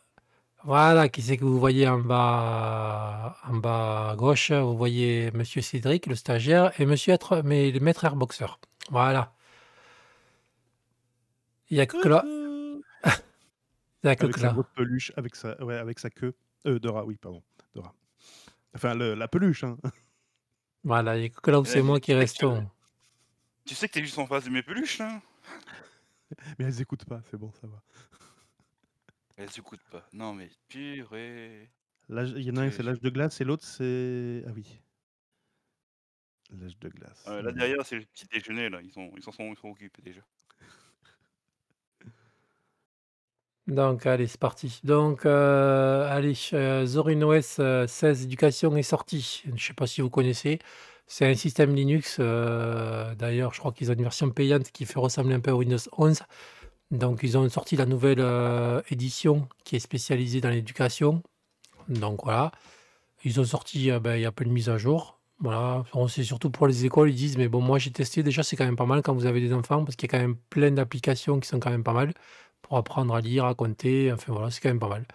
Voilà, 0.66 1.08
qui 1.10 1.20
c'est 1.20 1.36
que 1.36 1.44
vous 1.44 1.58
voyez 1.58 1.86
en 1.88 1.98
bas, 1.98 3.36
en 3.46 3.56
bas 3.56 4.10
à 4.12 4.16
gauche? 4.16 4.50
Vous 4.52 4.76
voyez 4.76 5.30
Monsieur 5.32 5.60
Cédric, 5.60 6.06
le 6.06 6.14
stagiaire, 6.14 6.72
et 6.80 6.86
Monsieur 6.86 7.12
être, 7.12 7.42
mais 7.44 7.70
le 7.70 7.80
maître 7.80 8.04
airboxer. 8.04 8.46
Voilà. 8.90 9.32
Il 11.70 11.76
y 11.76 11.80
a 11.80 11.86
que 11.86 12.08
là. 12.08 12.24
Il 14.04 14.06
y 14.06 14.10
a 14.10 14.16
que 14.16 14.24
Avec 14.24 14.34
que 14.34 14.40
sa 14.40 14.46
là. 14.48 14.52
grosse 14.52 14.66
peluche, 14.74 15.12
avec 15.16 15.34
sa, 15.34 15.62
ouais, 15.64 15.76
avec 15.76 15.98
sa 15.98 16.08
queue. 16.10 16.34
Euh, 16.66 16.78
Dora, 16.78 17.04
oui, 17.04 17.16
pardon. 17.20 17.42
Dora. 17.74 17.92
Enfin, 18.74 18.94
le- 18.94 19.14
la 19.14 19.28
peluche, 19.28 19.64
hein. 19.64 19.76
Voilà, 20.84 21.28
que 21.30 21.50
là 21.50 21.60
où 21.60 21.64
c'est 21.64 21.78
Eh, 21.78 21.82
moi 21.82 21.98
qui 21.98 22.06
tu 22.06 22.12
sais 22.12 22.14
que- 22.16 22.20
restons. 22.20 22.70
Tu 23.64 23.74
sais 23.74 23.88
que 23.88 23.94
t'es 23.94 24.02
juste 24.02 24.18
en 24.18 24.26
face 24.26 24.44
de 24.44 24.50
mes 24.50 24.62
peluches, 24.62 25.00
hein 25.00 25.22
Mais 26.58 26.66
elles 26.66 26.80
écoutent 26.80 27.06
pas, 27.06 27.22
c'est 27.30 27.36
bon, 27.38 27.50
ça 27.52 27.66
va. 27.66 27.80
Elles 29.36 29.50
s'écoutent 29.50 29.82
pas. 29.90 30.06
Non 30.12 30.32
mais 30.34 30.48
purée. 30.68 31.70
L'âge- 32.08 32.34
Il 32.36 32.42
y 32.42 32.50
en 32.50 32.56
a 32.56 32.62
un, 32.62 32.70
c'est 32.70 32.82
l'âge 32.82 33.00
de 33.00 33.08
glace, 33.10 33.40
et 33.40 33.44
l'autre, 33.44 33.64
c'est. 33.64 34.44
Ah 34.46 34.50
oui. 34.54 34.80
L'âge 36.50 36.78
de 36.78 36.88
glace. 36.88 37.24
Euh, 37.28 37.42
là 37.42 37.50
derrière 37.50 37.84
c'est 37.86 37.96
le 37.96 38.04
petit 38.04 38.26
déjeuner 38.26 38.68
là, 38.68 38.80
ils 38.82 38.92
sont 38.92 39.10
ils 39.16 39.22
s'en 39.22 39.32
sont, 39.32 39.44
ils 39.52 39.56
sont 39.56 39.68
occupés 39.70 40.02
déjà. 40.02 40.20
Donc, 43.66 44.04
allez, 44.06 44.26
c'est 44.26 44.38
parti. 44.40 44.80
Donc, 44.84 45.24
euh, 45.24 46.06
allez, 46.14 46.34
euh, 46.52 46.84
Zorin 46.84 47.22
OS 47.22 47.56
euh, 47.60 47.86
16 47.86 48.24
Éducation 48.24 48.76
est 48.76 48.82
sorti. 48.82 49.42
Je 49.46 49.50
ne 49.52 49.56
sais 49.58 49.72
pas 49.72 49.86
si 49.86 50.02
vous 50.02 50.10
connaissez. 50.10 50.58
C'est 51.06 51.26
un 51.26 51.34
système 51.34 51.74
Linux. 51.74 52.18
euh, 52.20 53.14
D'ailleurs, 53.14 53.54
je 53.54 53.60
crois 53.60 53.72
qu'ils 53.72 53.90
ont 53.90 53.94
une 53.94 54.02
version 54.02 54.30
payante 54.30 54.70
qui 54.70 54.84
fait 54.84 54.98
ressembler 54.98 55.34
un 55.34 55.40
peu 55.40 55.50
à 55.50 55.54
Windows 55.54 55.78
11. 55.96 56.20
Donc, 56.90 57.20
ils 57.22 57.38
ont 57.38 57.48
sorti 57.48 57.76
la 57.76 57.86
nouvelle 57.86 58.20
euh, 58.20 58.82
édition 58.90 59.48
qui 59.64 59.76
est 59.76 59.80
spécialisée 59.80 60.40
dans 60.42 60.50
l'éducation. 60.50 61.22
Donc, 61.88 62.24
voilà. 62.24 62.52
Ils 63.24 63.40
ont 63.40 63.44
sorti, 63.44 63.90
euh, 63.90 64.00
ben, 64.00 64.16
il 64.16 64.22
y 64.22 64.26
a 64.26 64.32
plein 64.32 64.46
de 64.48 64.52
mises 64.52 64.68
à 64.68 64.78
jour. 64.78 65.20
Voilà, 65.40 65.84
c'est 66.08 66.22
surtout 66.24 66.50
pour 66.50 66.66
les 66.68 66.84
écoles, 66.86 67.10
ils 67.10 67.16
disent, 67.16 67.36
mais 67.36 67.48
bon, 67.48 67.60
moi 67.60 67.78
j'ai 67.78 67.90
testé, 67.90 68.22
déjà 68.22 68.42
c'est 68.44 68.56
quand 68.56 68.64
même 68.64 68.76
pas 68.76 68.86
mal 68.86 69.02
quand 69.02 69.14
vous 69.14 69.26
avez 69.26 69.40
des 69.40 69.52
enfants, 69.52 69.84
parce 69.84 69.96
qu'il 69.96 70.10
y 70.10 70.14
a 70.14 70.16
quand 70.18 70.22
même 70.24 70.36
plein 70.48 70.70
d'applications 70.70 71.40
qui 71.40 71.48
sont 71.48 71.58
quand 71.60 71.70
même 71.70 71.82
pas 71.84 71.92
mal 71.92 72.14
pour 72.64 72.78
apprendre 72.78 73.14
à 73.14 73.20
lire, 73.20 73.44
à 73.44 73.54
compter, 73.54 74.10
enfin 74.12 74.32
voilà, 74.32 74.50
c'est 74.50 74.60
quand 74.60 74.70
même 74.70 74.80
pas 74.80 74.88
mal. 74.88 75.06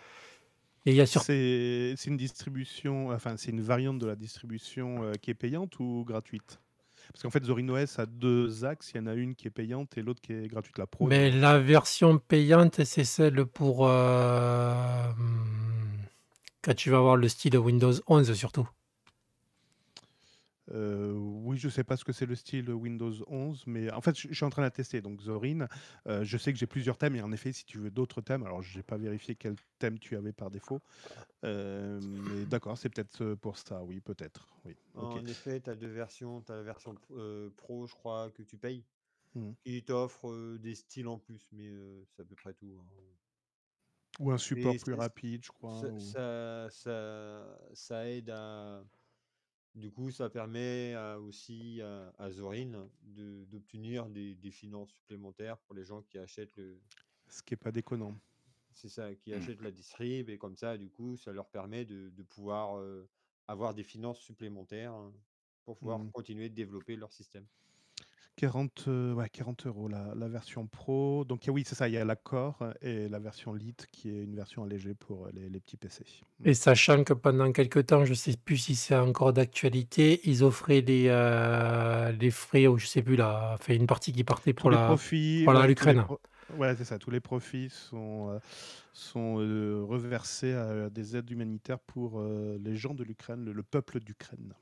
Et 0.86 0.92
il 0.92 0.96
y 0.96 1.02
a 1.02 1.06
sur... 1.06 1.22
C'est 1.24 1.96
une 2.06 2.16
distribution, 2.16 3.10
enfin, 3.10 3.36
c'est 3.38 3.52
une 3.52 3.62
variante 3.62 4.00
de 4.00 4.06
la 4.06 4.16
distribution 4.16 5.04
euh, 5.04 5.14
qui 5.22 5.32
est 5.32 5.36
payante 5.36 5.80
ou 5.80 6.06
gratuite? 6.08 6.60
Parce 7.12 7.24
qu'en 7.24 7.32
fait, 7.32 7.44
Zorin 7.44 7.68
OS 7.70 7.98
a 7.98 8.06
deux 8.06 8.66
axes. 8.66 8.92
Il 8.94 8.98
y 8.98 9.00
en 9.02 9.08
a 9.08 9.16
une 9.16 9.34
qui 9.34 9.48
est 9.48 9.52
payante 9.52 9.98
et 9.98 10.04
l'autre 10.04 10.22
qui 10.22 10.32
est 10.32 10.48
gratuite, 10.48 10.78
la 10.78 10.86
pro. 10.86 11.08
Mais 11.08 11.32
la 11.32 11.60
version 11.60 12.20
payante, 12.20 12.84
c'est 12.84 13.04
celle 13.04 13.46
pour... 13.46 13.88
euh, 13.88 15.12
Quand 16.62 16.76
tu 16.76 16.92
vas 16.92 16.98
avoir 16.98 17.18
le 17.18 17.28
style 17.28 17.58
Windows 17.58 17.94
11 18.08 18.34
surtout. 18.34 18.70
Euh, 20.72 21.14
oui, 21.14 21.58
je 21.58 21.68
sais 21.70 21.84
pas 21.84 21.98
ce 21.98 22.06
que 22.06 22.12
c'est 22.12 22.26
le 22.26 22.36
style 22.36 22.70
Windows 22.72 23.12
11, 23.28 23.64
mais 23.66 23.92
en 23.92 24.02
fait, 24.02 24.16
je 24.18 24.28
je 24.30 24.34
suis 24.34 24.46
en 24.46 24.50
train 24.50 24.62
de 24.62 24.68
la 24.68 24.72
tester. 24.72 25.02
Donc, 25.02 25.22
Zorin, 25.22 25.68
euh, 26.08 26.24
je 26.24 26.38
sais 26.38 26.54
que 26.54 26.60
j'ai 26.60 26.68
plusieurs 26.68 26.98
thèmes, 26.98 27.16
et 27.16 27.22
en 27.22 27.32
effet, 27.32 27.52
si 27.52 27.66
tu 27.66 27.80
veux 27.80 27.90
d'autres 27.90 28.22
thèmes, 28.22 28.44
alors 28.44 28.62
je 28.62 28.78
n'ai 28.78 28.84
pas 28.84 28.98
vérifié 28.98 29.36
quel 29.36 29.56
thème 29.80 29.98
tu 30.00 30.16
avais 30.16 30.32
par 30.34 30.52
défaut, 30.52 30.80
euh, 31.44 32.00
mais 32.02 32.46
d'accord, 32.46 32.78
c'est 32.78 32.90
peut-être 32.90 33.34
pour 33.36 33.58
ça, 33.58 33.82
oui, 33.84 34.00
peut-être. 34.02 34.48
Oui. 34.66 34.76
ok. 34.96 35.16
En 35.18 35.26
effet, 35.26 35.60
tu 35.62 35.70
as 35.70 35.76
deux 35.76 35.88
versions. 35.88 36.42
Tu 36.42 36.52
as 36.52 36.58
la 36.58 36.64
version 36.64 36.94
pro, 37.58 37.88
je 37.88 37.94
crois, 37.94 38.30
que 38.32 38.44
tu 38.44 38.58
payes, 38.58 38.84
Mhm. 39.36 39.56
qui 39.64 39.84
t'offre 39.84 40.58
des 40.58 40.76
styles 40.76 41.08
en 41.08 41.18
plus, 41.18 41.48
mais 41.52 41.72
c'est 42.16 42.22
à 42.22 42.26
peu 42.26 42.36
près 42.36 42.54
tout. 42.54 42.78
hein. 42.80 42.86
Ou 44.20 44.32
un 44.32 44.38
support 44.38 44.76
plus 44.84 44.96
rapide, 44.96 45.44
je 45.46 45.50
crois. 45.52 45.80
Ça, 45.80 45.88
ou- 45.88 46.00
ça, 46.00 46.68
ça- 46.72 47.60
ça 47.74 48.10
aide 48.10 48.30
à. 48.32 48.84
Du 49.80 49.92
coup, 49.92 50.12
ça 50.12 50.30
permet 50.30 50.94
à- 50.94 51.20
aussi 51.20 51.82
à, 51.82 52.14
à 52.18 52.30
Zorin 52.32 52.90
de- 53.02 53.46
d'obtenir 53.46 54.10
des, 54.10 54.36
des 54.36 54.52
finances 54.52 54.90
supplémentaires 54.92 55.58
pour 55.60 55.74
les 55.74 55.86
gens 55.86 56.02
qui 56.02 56.18
achètent 56.18 56.56
le. 56.58 56.78
Ce 57.30 57.42
qui 57.42 57.54
est 57.54 57.58
pas 57.58 57.72
déconnant. 57.72 58.20
C'est 58.74 58.90
ça, 58.90 59.16
qui 59.16 59.32
Mm. 59.32 59.36
achètent 59.36 59.62
la 59.62 59.72
distrib 59.72 60.30
et 60.30 60.38
comme 60.38 60.58
ça, 60.58 60.78
du 60.78 60.90
coup, 60.90 61.16
ça 61.16 61.32
leur 61.32 61.50
permet 61.50 61.86
de, 61.86 62.10
de 62.10 62.24
pouvoir 62.24 62.82
avoir 63.48 63.74
des 63.74 63.84
finances 63.84 64.20
supplémentaires 64.20 64.94
hein, 64.94 65.14
pour 65.64 65.78
pouvoir 65.78 66.00
Mhm. 66.00 66.12
continuer 66.12 66.50
de 66.50 66.56
développer 66.56 66.96
leur 66.98 67.14
système. 67.14 67.48
40, 68.40 68.86
euh, 68.88 69.14
ouais, 69.14 69.30
40 69.30 69.66
euros 69.68 69.88
la, 69.90 70.14
la 70.16 70.28
version 70.30 70.66
Pro. 70.66 71.26
Donc 71.26 71.44
oui, 71.50 71.64
c'est 71.66 71.76
ça, 71.76 71.88
il 71.90 71.94
y 71.94 71.98
a 71.98 72.06
la 72.06 72.16
Core 72.16 72.74
et 72.82 73.10
la 73.10 73.20
version 73.20 73.54
Lite 73.54 73.88
qui 73.92 74.10
est 74.10 74.24
une 74.24 74.36
version 74.36 74.64
allégée 74.64 74.94
pour 74.94 75.28
les, 75.34 75.50
les 75.50 75.60
petits 75.60 75.78
PC. 75.78 76.06
Et 76.46 76.54
sachant 76.54 77.04
que 77.04 77.14
pendant 77.14 77.52
quelques 77.52 77.88
temps, 77.88 78.06
je 78.06 78.14
sais 78.14 78.36
plus 78.38 78.56
si 78.58 78.76
c'est 78.76 78.96
encore 78.96 79.34
d'actualité, 79.34 80.22
ils 80.24 80.44
offraient 80.44 80.80
les, 80.82 81.08
euh, 81.10 82.12
les 82.14 82.32
frais, 82.32 82.66
ou 82.68 82.78
je 82.78 82.88
sais 82.88 83.02
plus 83.02 83.18
là, 83.18 83.58
fait 83.60 83.76
une 83.76 83.88
partie 83.88 84.14
qui 84.14 84.24
partait 84.24 84.54
pour 84.54 84.72
la 84.72 84.78
profits, 84.86 85.44
pour 85.44 85.54
ouais, 85.54 85.68
l'Ukraine. 85.68 86.06
pro- 86.06 86.22
ouais, 86.56 86.76
c'est 86.78 86.86
ça, 86.86 86.98
tous 86.98 87.12
les 87.12 87.20
profits 87.20 87.70
sont, 87.70 88.30
euh, 88.30 88.40
sont 88.94 89.36
reversés 89.36 90.54
à 90.54 90.90
des 90.90 91.18
aides 91.18 91.30
humanitaires 91.30 91.80
pour 91.80 92.24
les 92.24 92.76
gens 92.78 92.94
de 92.94 93.04
l'Ukraine, 93.04 93.44
le, 93.44 93.52
le 93.52 93.64
peuple 93.64 94.00
d'Ukraine. 94.00 94.54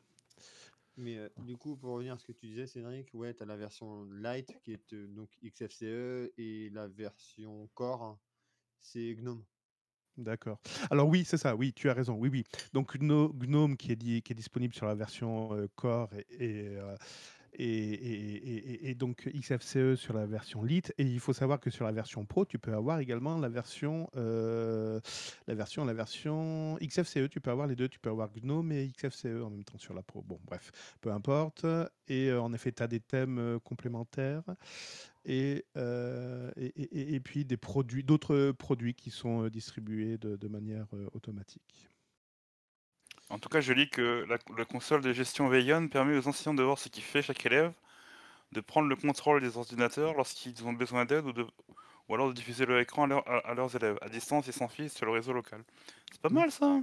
Mais 0.97 1.17
euh, 1.17 1.29
du 1.37 1.57
coup, 1.57 1.77
pour 1.77 1.91
revenir 1.91 2.13
à 2.15 2.17
ce 2.17 2.25
que 2.25 2.31
tu 2.31 2.47
disais, 2.47 2.67
Cédric, 2.67 3.13
ouais, 3.13 3.33
tu 3.33 3.43
as 3.43 3.45
la 3.45 3.55
version 3.57 4.03
light 4.05 4.59
qui 4.63 4.73
est 4.73 4.93
euh, 4.93 5.07
donc 5.07 5.29
XFCE 5.43 6.31
et 6.37 6.69
la 6.71 6.87
version 6.87 7.67
core, 7.73 8.03
hein, 8.03 8.19
c'est 8.81 9.15
GNOME. 9.15 9.45
D'accord. 10.17 10.59
Alors 10.89 11.07
oui, 11.07 11.23
c'est 11.25 11.37
ça, 11.37 11.55
oui, 11.55 11.73
tu 11.73 11.91
as 11.91 11.93
raison, 11.93 12.15
oui, 12.15 12.29
oui. 12.31 12.43
Donc 12.73 12.95
Gno- 12.97 13.31
Gnome 13.33 13.77
qui 13.77 13.91
est, 13.91 14.21
qui 14.21 14.33
est 14.33 14.35
disponible 14.35 14.73
sur 14.73 14.87
la 14.87 14.95
version 14.95 15.53
euh, 15.53 15.67
Core 15.75 16.09
et, 16.31 16.75
et, 17.59 18.95
donc 18.95 19.29
XFCE 19.29 19.95
sur 19.95 20.13
la 20.13 20.25
version 20.25 20.63
Lite. 20.63 20.93
Et 20.97 21.03
il 21.03 21.19
faut 21.19 21.33
savoir 21.33 21.59
que 21.59 21.69
sur 21.69 21.85
la 21.85 21.91
version 21.91 22.25
Pro, 22.25 22.45
tu 22.45 22.59
peux 22.59 22.73
avoir 22.73 22.99
également 22.99 23.37
la 23.37 23.49
version, 23.49 24.09
euh, 24.15 24.99
la 25.47 25.55
version, 25.55 25.85
la 25.85 25.93
version 25.93 26.77
XFCE. 26.81 27.29
Tu 27.29 27.41
peux 27.41 27.51
avoir 27.51 27.67
les 27.67 27.75
deux, 27.75 27.89
tu 27.89 27.99
peux 27.99 28.09
avoir 28.09 28.29
Gnome 28.31 28.71
et 28.71 28.87
XFCE 28.87 29.41
en 29.43 29.49
même 29.49 29.63
temps 29.63 29.77
sur 29.77 29.93
la 29.93 30.01
Pro. 30.01 30.21
Bon, 30.21 30.39
bref, 30.45 30.71
peu 31.01 31.11
importe. 31.11 31.65
Et 32.07 32.29
euh, 32.29 32.41
en 32.41 32.53
effet, 32.53 32.71
tu 32.71 32.83
as 32.83 32.87
des 32.87 32.99
thèmes 32.99 33.39
euh, 33.39 33.59
complémentaires 33.59 34.43
et, 35.25 35.65
et, 36.55 37.19
puis 37.19 37.43
des 37.43 37.57
produits, 37.57 38.03
d'autres 38.03 38.51
produits 38.51 38.93
qui 38.93 39.11
sont 39.11 39.49
distribués 39.49 40.17
de, 40.17 40.47
manière 40.47 40.87
automatique. 41.13 41.89
En 43.29 43.39
tout 43.39 43.50
cas, 43.50 43.62
je 43.62 43.74
lis 43.74 43.89
que 43.89 44.25
la, 44.27 44.38
la 44.57 44.65
console 44.65 45.01
de 45.01 45.12
gestion 45.13 45.48
Veillon 45.50 45.88
permet 45.89 46.17
aux 46.17 46.27
enseignants 46.27 46.53
de 46.53 46.63
voir 46.63 46.77
ce 46.79 46.89
qui 46.89 47.01
fait 47.01 47.22
chaque 47.22 47.46
élève, 47.46 47.74
de 48.53 48.62
prendre 48.62 48.89
le 48.89 48.96
contrôle 48.98 49.41
des 49.41 49.57
ordinateurs 49.57 50.15
lorsqu'ils 50.15 50.65
ont 50.65 50.74
besoin 50.74 51.05
d'aide 51.05 51.25
ou, 51.25 51.34
de, 51.34 51.46
ou 52.10 52.15
alors 52.15 52.29
de 52.29 52.34
diffuser 52.34 52.65
leur 52.65 52.79
écran 52.79 53.03
à, 53.05 53.07
leur- 53.07 53.29
à- 53.29 53.39
à 53.50 53.53
leurs 53.55 53.75
élèves, 53.75 53.98
à 54.01 54.10
distance 54.10 54.48
et 54.50 54.53
sans 54.53 54.67
fil 54.69 54.89
sur 54.89 55.05
le 55.07 55.13
réseau 55.13 55.34
local. 55.34 55.63
C'est 56.12 56.22
pas 56.22 56.29
Mm. 56.29 56.36
mal 56.36 56.51
ça 56.51 56.81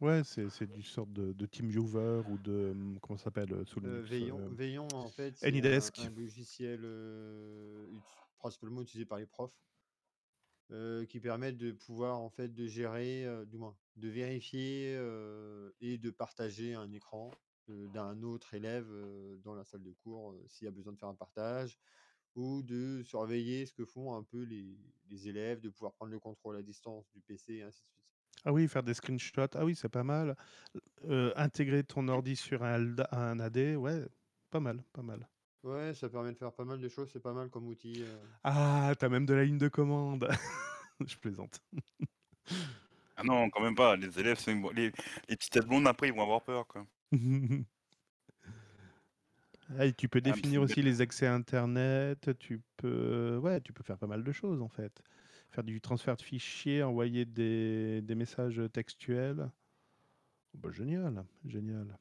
Ouais, 0.00 0.22
c'est 0.24 0.50
c'est 0.50 0.70
du 0.70 0.82
sorte 0.82 1.12
de, 1.12 1.32
de 1.32 1.46
TeamViewer 1.46 2.22
ou 2.28 2.38
de 2.38 2.72
hum, 2.72 2.98
comment 3.02 3.18
ça 3.18 3.24
s'appelle 3.26 3.52
euh, 3.54 3.64
sous 3.66 3.80
Euh, 3.84 4.00
Linux 4.00 4.02
Veillon, 4.02 4.40
euh, 4.40 4.50
Veillon, 4.50 4.94
en 4.94 5.10
fait, 5.10 5.36
c'est 5.36 5.60
un, 5.60 5.90
AnyDesk. 5.96 5.96
un 5.96 6.10
logiciel 6.10 6.80
euh, 6.84 8.00
principalement 8.38 8.82
utilisé 8.82 9.06
par 9.06 9.18
les 9.18 9.26
profs 9.26 9.58
euh, 10.70 11.04
qui 11.04 11.20
permet 11.20 11.52
de 11.52 11.72
pouvoir 11.72 12.18
en 12.18 12.30
fait 12.30 12.48
de 12.48 12.66
gérer, 12.66 13.26
euh, 13.26 13.44
du 13.44 13.58
moins 13.58 13.76
de 13.96 14.08
vérifier 14.08 14.94
euh, 14.96 15.70
et 15.80 15.98
de 15.98 16.10
partager 16.10 16.74
un 16.74 16.90
écran 16.92 17.30
d'un 17.68 18.22
autre 18.22 18.54
élève 18.54 18.88
dans 19.44 19.54
la 19.54 19.64
salle 19.64 19.82
de 19.82 19.92
cours 19.92 20.34
s'il 20.48 20.64
y 20.64 20.68
a 20.68 20.72
besoin 20.72 20.92
de 20.92 20.98
faire 20.98 21.08
un 21.08 21.14
partage 21.14 21.78
ou 22.34 22.62
de 22.62 23.02
surveiller 23.04 23.66
ce 23.66 23.72
que 23.72 23.84
font 23.84 24.16
un 24.16 24.24
peu 24.24 24.42
les, 24.42 25.28
élèves, 25.28 25.60
de 25.60 25.68
pouvoir 25.68 25.92
prendre 25.92 26.10
le 26.10 26.18
contrôle 26.18 26.56
à 26.56 26.62
distance 26.62 27.08
du 27.12 27.20
PC 27.20 27.54
et 27.54 27.62
ainsi 27.62 27.82
de 27.82 27.88
suite. 27.88 28.04
Ah 28.44 28.52
oui, 28.52 28.66
faire 28.66 28.82
des 28.82 28.94
screenshots. 28.94 29.54
Ah 29.54 29.64
oui, 29.64 29.76
c'est 29.76 29.88
pas 29.88 30.02
mal. 30.02 30.36
Intégrer 31.36 31.84
ton 31.84 32.08
ordi 32.08 32.34
sur 32.34 32.64
un, 32.64 32.96
un 33.12 33.38
AD, 33.38 33.76
ouais, 33.76 34.04
pas 34.50 34.60
mal, 34.60 34.82
pas 34.92 35.02
mal. 35.02 35.28
Ouais, 35.64 35.92
ça 35.94 36.08
permet 36.08 36.32
de 36.32 36.38
faire 36.38 36.52
pas 36.54 36.64
mal 36.64 36.80
de 36.80 36.88
choses, 36.88 37.10
c'est 37.12 37.18
pas 37.20 37.32
mal 37.32 37.50
comme 37.50 37.66
outil. 37.66 38.02
euh. 38.04 38.16
Ah, 38.44 38.94
t'as 38.98 39.08
même 39.08 39.26
de 39.26 39.34
la 39.34 39.44
ligne 39.44 39.58
de 39.58 39.68
commande. 39.68 40.28
Je 41.06 41.16
plaisante. 41.16 41.62
Ah 43.16 43.22
non, 43.24 43.48
quand 43.50 43.62
même 43.62 43.74
pas. 43.74 43.96
Les 43.96 44.18
élèves, 44.18 44.38
les, 44.74 44.92
les 45.28 45.36
petites 45.36 45.52
têtes 45.52 45.66
blondes 45.66 45.86
après, 45.86 46.08
ils 46.08 46.14
vont 46.14 46.22
avoir 46.22 46.42
peur 46.42 46.66
quoi. 46.66 46.86
Ah, 49.78 49.86
et 49.86 49.92
tu 49.94 50.08
peux 50.08 50.20
Ah, 50.24 50.34
définir 50.34 50.60
aussi 50.62 50.82
les 50.82 51.00
accès 51.00 51.26
Internet, 51.26 52.36
tu 52.38 52.62
peux, 52.76 53.38
ouais, 53.38 53.60
tu 53.60 53.72
peux 53.72 53.82
faire 53.82 53.98
pas 53.98 54.06
mal 54.06 54.22
de 54.24 54.32
choses 54.32 54.60
en 54.62 54.68
fait. 54.68 55.02
Faire 55.50 55.64
du 55.64 55.80
transfert 55.80 56.16
de 56.16 56.22
fichiers, 56.22 56.82
envoyer 56.82 57.24
des, 57.24 58.02
des 58.02 58.14
messages 58.14 58.60
textuels. 58.72 59.50
Bah, 60.54 60.70
génial, 60.72 61.26
génial. 61.44 61.98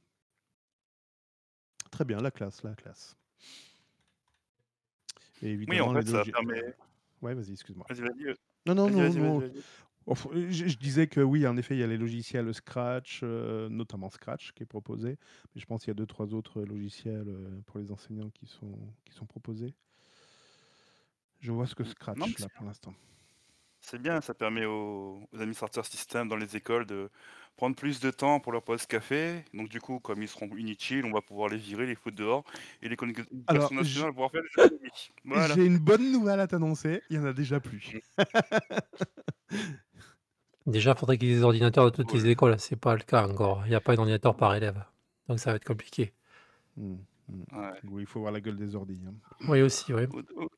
Très 1.92 2.06
bien, 2.06 2.18
la 2.20 2.32
classe, 2.32 2.64
la 2.64 2.74
classe. 2.76 3.16
Et 5.44 5.58
Oui, 5.68 5.82
en 5.82 5.94
fait, 5.94 6.08
ça 6.08 6.24
permet. 6.24 6.76
Ouais, 7.22 7.34
vas-y, 7.34 7.52
excuse-moi. 7.52 7.86
Vas-y, 7.90 8.02
vas-y. 8.02 8.36
Non, 8.66 8.76
non, 8.76 8.86
Vas-y, 8.86 8.96
non, 8.96 9.02
vas-y, 9.02 9.18
non. 9.18 9.40
vas-y, 9.40 9.50
vas-y. 9.50 9.64
Enfin, 10.08 10.30
je, 10.34 10.68
je 10.68 10.78
disais 10.78 11.08
que 11.08 11.22
oui, 11.22 11.46
en 11.46 11.58
effet, 11.58 11.76
il 11.76 11.80
y 11.80 11.84
a 11.84 11.88
les 11.88 11.98
logiciels 11.98 12.52
Scratch, 12.54 13.22
euh, 13.24 13.70
notamment 13.70 14.10
Scratch 14.10 14.52
qui 14.54 14.64
est 14.64 14.66
proposé. 14.66 15.18
Mais 15.54 15.62
je 15.62 15.66
pense 15.68 15.82
qu'il 15.82 15.90
y 15.90 15.92
a 15.92 15.96
deux, 15.96 16.08
trois 16.08 16.34
autres 16.34 16.64
logiciels 16.64 17.28
euh, 17.28 17.62
pour 17.68 17.80
les 17.80 17.92
enseignants 17.92 18.30
qui 18.32 18.48
sont, 18.48 18.78
qui 19.06 19.14
sont 19.14 19.26
proposés. 19.26 19.76
Je 21.40 21.52
vois 21.52 21.68
ce 21.68 21.76
que 21.76 21.84
Scratch 21.84 22.18
Non, 22.18 22.26
là 22.40 22.48
pour 22.56 22.66
l'instant. 22.66 22.94
C'est 23.80 24.00
bien, 24.00 24.22
ça 24.22 24.34
permet 24.34 24.66
aux, 24.66 25.28
aux 25.32 25.36
administrateurs 25.36 25.86
système 25.86 26.28
dans 26.28 26.36
les 26.36 26.56
écoles 26.56 26.86
de 26.86 27.10
prendre 27.58 27.76
plus 27.76 28.00
de 28.00 28.10
temps 28.12 28.40
pour 28.40 28.52
leur 28.52 28.64
pause 28.64 28.86
café. 28.88 29.44
Donc 29.54 29.70
du 29.70 29.80
coup, 29.80 30.00
comme 30.00 30.22
ils 30.24 30.28
seront 30.28 30.50
inutiles, 30.58 31.06
on 31.06 31.12
va 31.12 31.22
pouvoir 31.22 31.50
les 31.50 31.58
virer, 31.58 31.86
les 31.86 31.96
foutre 31.96 32.16
dehors, 32.18 32.44
et 32.82 32.90
les 32.90 32.96
Alors, 33.00 33.08
l'éducation 33.08 33.68
j- 33.70 33.76
nationale 33.76 34.08
va 34.10 34.14
pouvoir 34.14 34.32
faire 34.32 34.42
économies. 34.66 34.90
Voilà. 35.26 35.54
J'ai 35.56 35.66
une 35.66 35.78
bonne 35.80 36.12
nouvelle 36.12 36.40
à 36.40 36.48
t'annoncer, 36.48 37.02
il 37.10 37.18
y 37.18 37.20
en 37.20 37.26
a 37.26 37.34
déjà 37.34 37.60
plus. 37.60 37.92
Déjà, 40.68 40.92
il 40.92 40.98
faudrait 40.98 41.18
qu'il 41.18 41.28
y 41.30 41.32
ait 41.32 41.36
des 41.38 41.44
ordinateurs 41.44 41.86
dans 41.86 41.92
toutes 41.92 42.14
les 42.14 42.28
écoles. 42.28 42.56
C'est 42.60 42.76
pas 42.76 42.94
le 42.96 43.02
cas 43.02 43.28
encore. 43.28 43.64
Il 43.66 43.70
n'y 43.70 43.76
a 43.76 43.82
pas 43.82 43.96
d'ordinateur 43.96 44.36
par 44.38 44.54
élève. 44.54 44.84
Donc 45.28 45.40
ça 45.40 45.50
va 45.50 45.56
être 45.56 45.66
compliqué. 45.66 46.14
Hmm, 46.78 46.98
hmm. 47.30 47.44
Ouais. 47.60 47.72
Oui, 47.86 48.04
il 48.04 48.06
faut 48.06 48.20
voir 48.20 48.32
la 48.32 48.42
gueule 48.42 48.58
des 48.58 48.76
ordi. 48.76 49.02
hein. 49.08 49.14
Oui, 49.48 49.62
aussi, 49.64 49.92
oui. 49.94 50.04
Ou- 50.14 50.20
ou- 50.44 50.50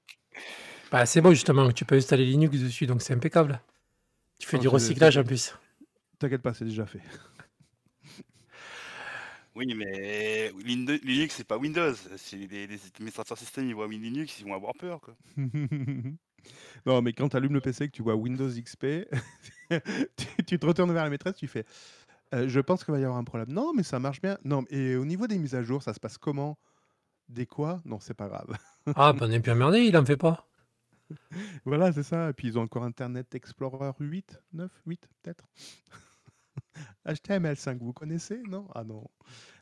Bah, 0.91 1.06
c'est 1.06 1.21
bon, 1.21 1.29
justement, 1.32 1.71
tu 1.71 1.86
peux 1.86 1.95
installer 1.95 2.25
Linux 2.25 2.60
dessus, 2.60 2.86
donc 2.86 3.01
c'est 3.01 3.13
impeccable. 3.13 3.62
Tu 4.39 4.47
fais 4.47 4.58
Non, 4.58 4.62
du 4.63 4.67
c'est- 4.67 4.73
recyclage 4.73 5.17
en 5.17 5.23
plus. 5.23 5.56
T'inquiète 6.23 6.41
pas, 6.41 6.53
c'est 6.53 6.63
déjà 6.63 6.86
fait. 6.86 7.01
Oui, 9.55 9.71
mais 9.75 10.51
Lin- 10.65 10.97
Linux, 11.03 11.36
c'est 11.36 11.43
pas 11.43 11.57
Windows. 11.57 11.93
C'est 12.15 12.38
les, 12.38 12.65
les 12.65 12.86
administrateurs 12.88 13.38
système, 13.38 13.67
ils 13.67 13.75
voient 13.75 13.88
Linux, 13.89 14.39
ils 14.39 14.45
vont 14.45 14.55
avoir 14.55 14.73
peur. 14.73 15.01
Quoi. 15.01 15.15
non, 16.86 17.01
mais 17.01 17.12
quand 17.13 17.27
tu 17.29 17.38
allumes 17.38 17.53
le 17.53 17.59
PC 17.62 17.83
et 17.83 17.88
que 17.89 17.93
tu 17.93 18.01
vois 18.01 18.15
Windows 18.15 18.49
XP, 18.49 18.86
tu, 19.69 20.43
tu 20.47 20.57
te 20.59 20.65
retournes 20.65 20.93
vers 20.93 21.03
la 21.03 21.09
maîtresse, 21.09 21.36
tu 21.36 21.47
fais 21.47 21.65
Euh, 22.33 22.47
Je 22.47 22.59
pense 22.62 22.83
qu'il 22.86 22.93
va 22.93 22.99
y 22.99 23.03
avoir 23.03 23.19
un 23.19 23.23
problème. 23.25 23.51
Non, 23.51 23.73
mais 23.75 23.83
ça 23.83 23.99
marche 23.99 24.21
bien. 24.21 24.39
Non, 24.45 24.63
et 24.69 24.95
au 24.95 25.05
niveau 25.05 25.27
des 25.27 25.38
mises 25.38 25.53
à 25.55 25.62
jour, 25.62 25.83
ça 25.83 25.93
se 25.93 25.99
passe 25.99 26.17
comment? 26.17 26.57
Des 27.29 27.45
quoi? 27.45 27.81
Non, 27.86 27.99
c'est 27.99 28.15
pas 28.15 28.29
grave. 28.29 28.57
Ah, 28.95 29.13
ben 29.13 29.27
on 29.27 29.31
est 29.31 29.39
bien 29.39 29.55
merdé, 29.55 29.81
il 29.81 29.95
en 29.97 30.05
fait 30.05 30.17
pas. 30.17 30.47
voilà, 31.65 31.91
c'est 31.93 32.01
ça. 32.03 32.29
Et 32.29 32.33
puis 32.33 32.47
ils 32.47 32.57
ont 32.57 32.63
encore 32.63 32.86
Internet 32.86 33.36
Explorer 33.36 33.91
8, 33.99 34.41
9, 34.53 34.71
8 34.88 35.07
peut-être. 35.21 35.45
HTML5, 37.05 37.77
vous 37.79 37.93
connaissez 37.93 38.41
Non? 38.47 38.67
Ah 38.75 38.83
non. 38.83 39.07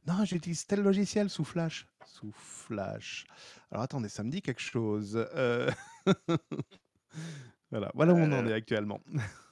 Non, 0.08 0.24
j'utilise 0.26 0.66
tel 0.66 0.82
logiciel 0.82 1.30
sous 1.30 1.44
Flash. 1.44 1.88
Sous 2.06 2.32
Flash. 2.32 3.26
Alors 3.72 3.84
attendez, 3.84 4.10
ça 4.10 4.24
me 4.24 4.30
dit 4.32 4.42
quelque 4.42 4.62
chose. 4.62 5.16
Euh, 5.36 5.70
voilà, 7.72 7.92
voilà 7.94 8.14
où 8.14 8.18
on 8.18 8.32
en 8.32 8.46
Euh, 8.46 8.50
est 8.50 8.54
actuellement. 8.54 9.00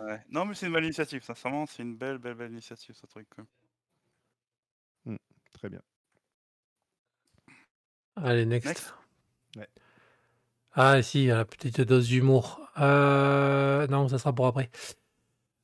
Ouais. 0.00 0.24
Non, 0.30 0.46
mais 0.46 0.54
c'est 0.54 0.66
une 0.66 0.72
belle 0.72 0.84
initiative, 0.84 1.22
sincèrement, 1.22 1.66
c'est 1.66 1.82
une 1.82 1.94
belle, 1.94 2.16
belle, 2.16 2.32
belle 2.34 2.52
initiative, 2.52 2.94
ce 2.94 3.04
truc. 3.04 3.28
quoi. 3.28 3.44
Hmm, 5.04 5.16
très 5.52 5.68
bien. 5.68 5.82
Allez, 8.16 8.46
next. 8.46 8.66
Next. 8.66 8.94
Ouais. 9.56 9.68
Ah, 10.72 11.02
si, 11.02 11.26
la 11.26 11.44
petite 11.44 11.80
dose 11.82 12.08
d'humour. 12.08 12.60
Euh, 12.78 13.86
non, 13.88 14.08
ça 14.08 14.18
sera 14.18 14.32
pour 14.34 14.46
après. 14.46 14.70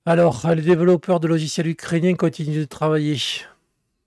Alors, 0.09 0.49
les 0.55 0.63
développeurs 0.63 1.19
de 1.19 1.27
logiciels 1.27 1.67
ukrainiens 1.67 2.15
continuent 2.15 2.61
de 2.61 2.65
travailler. 2.65 3.17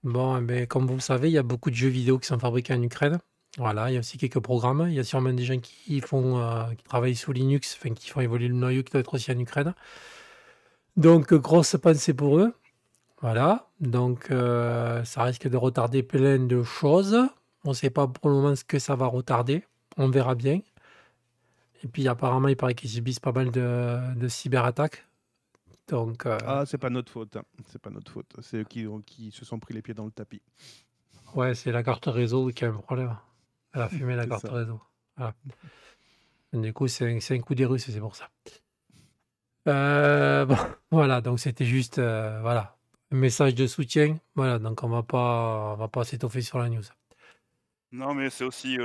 Bon, 0.05 0.37
eh 0.37 0.41
ben, 0.41 0.65
comme 0.65 0.87
vous 0.87 0.93
le 0.93 1.01
savez, 1.01 1.27
il 1.27 1.33
y 1.33 1.37
a 1.37 1.43
beaucoup 1.43 1.69
de 1.69 1.75
jeux 1.75 1.89
vidéo 1.89 2.17
qui 2.17 2.25
sont 2.25 2.39
fabriqués 2.39 2.73
en 2.73 2.81
Ukraine. 2.81 3.19
Voilà, 3.57 3.91
il 3.91 3.95
y 3.95 3.97
a 3.97 3.99
aussi 3.99 4.17
quelques 4.17 4.39
programmes. 4.39 4.85
Il 4.87 4.93
y 4.93 4.99
a 4.99 5.03
sûrement 5.03 5.33
des 5.33 5.43
gens 5.43 5.59
qui 5.59 6.01
euh, 6.13 6.63
travaillent 6.87 7.17
sous 7.17 7.33
Linux, 7.33 7.77
enfin, 7.77 7.93
qui 7.93 8.09
font 8.09 8.21
évoluer 8.21 8.47
le 8.47 8.53
noyau 8.53 8.81
qui 8.81 8.93
doit 8.93 9.01
être 9.01 9.13
aussi 9.13 9.29
en 9.29 9.37
Ukraine. 9.39 9.73
Donc, 10.95 11.33
grosse 11.33 11.75
pensée 11.75 12.13
pour 12.13 12.39
eux. 12.39 12.53
Voilà, 13.21 13.67
donc 13.81 14.31
euh, 14.31 15.03
ça 15.03 15.23
risque 15.23 15.49
de 15.49 15.57
retarder 15.57 16.01
plein 16.01 16.39
de 16.39 16.63
choses. 16.63 17.17
On 17.65 17.71
ne 17.71 17.73
sait 17.73 17.89
pas 17.89 18.07
pour 18.07 18.29
le 18.29 18.37
moment 18.37 18.55
ce 18.55 18.63
que 18.63 18.79
ça 18.79 18.95
va 18.95 19.07
retarder. 19.07 19.65
On 19.97 20.07
verra 20.07 20.35
bien. 20.35 20.61
Et 21.83 21.87
puis 21.89 22.07
apparemment, 22.07 22.47
il 22.47 22.55
paraît 22.55 22.73
qu'ils 22.73 22.91
subissent 22.91 23.19
pas 23.19 23.33
mal 23.33 23.51
de 23.51 24.27
cyberattaques. 24.29 25.08
Donc, 25.89 26.25
euh, 26.25 26.37
Ah, 26.45 26.65
c'est 26.65 26.77
pas 26.77 26.89
notre 26.89 27.11
faute. 27.11 27.35
hein. 27.35 27.43
C'est 27.67 27.81
pas 27.81 27.89
notre 27.89 28.11
faute. 28.11 28.35
C'est 28.41 28.57
eux 28.57 28.63
qui, 28.63 28.87
ont- 28.87 29.01
qui 29.01 29.31
se 29.31 29.45
sont 29.45 29.59
pris 29.59 29.73
les 29.73 29.81
pieds 29.81 29.93
dans 29.93 30.05
le 30.05 30.11
tapis. 30.11 30.41
ouais, 31.35 31.55
c'est 31.55 31.71
la 31.71 31.83
carte 31.83 32.05
réseau 32.07 32.49
qui 32.49 32.65
a 32.65 32.69
un 32.69 32.73
problème. 32.73 33.15
Elle 33.73 33.81
a 33.81 33.89
fumé 33.89 34.15
la 34.15 34.27
carte 34.27 34.47
ça. 34.47 34.53
réseau. 34.53 34.81
Voilà. 35.17 35.33
Du 36.53 36.73
coup, 36.73 36.87
c'est 36.87 37.05
un 37.31 37.39
coup 37.39 37.55
des 37.55 37.65
Russes, 37.65 37.89
c'est 37.89 37.99
pour 37.99 38.15
ça. 38.15 38.29
Heu, 39.67 40.45
bon, 40.45 40.55
voilà, 40.91 41.21
donc 41.21 41.39
c'était 41.39 41.65
juste, 41.65 41.99
heu, 41.99 42.39
voilà, 42.41 42.77
un 43.11 43.17
message 43.17 43.55
de 43.55 43.67
soutien. 43.67 44.17
Voilà, 44.35 44.59
donc 44.59 44.83
on 44.83 44.89
va 44.89 45.03
pas 45.03 45.73
on 45.73 45.77
va 45.77 45.87
pas 45.87 46.03
s'étoffer 46.03 46.41
sur 46.41 46.59
la 46.59 46.69
news. 46.69 46.83
Non, 47.91 48.13
mais 48.13 48.29
c'est 48.29 48.43
aussi, 48.43 48.77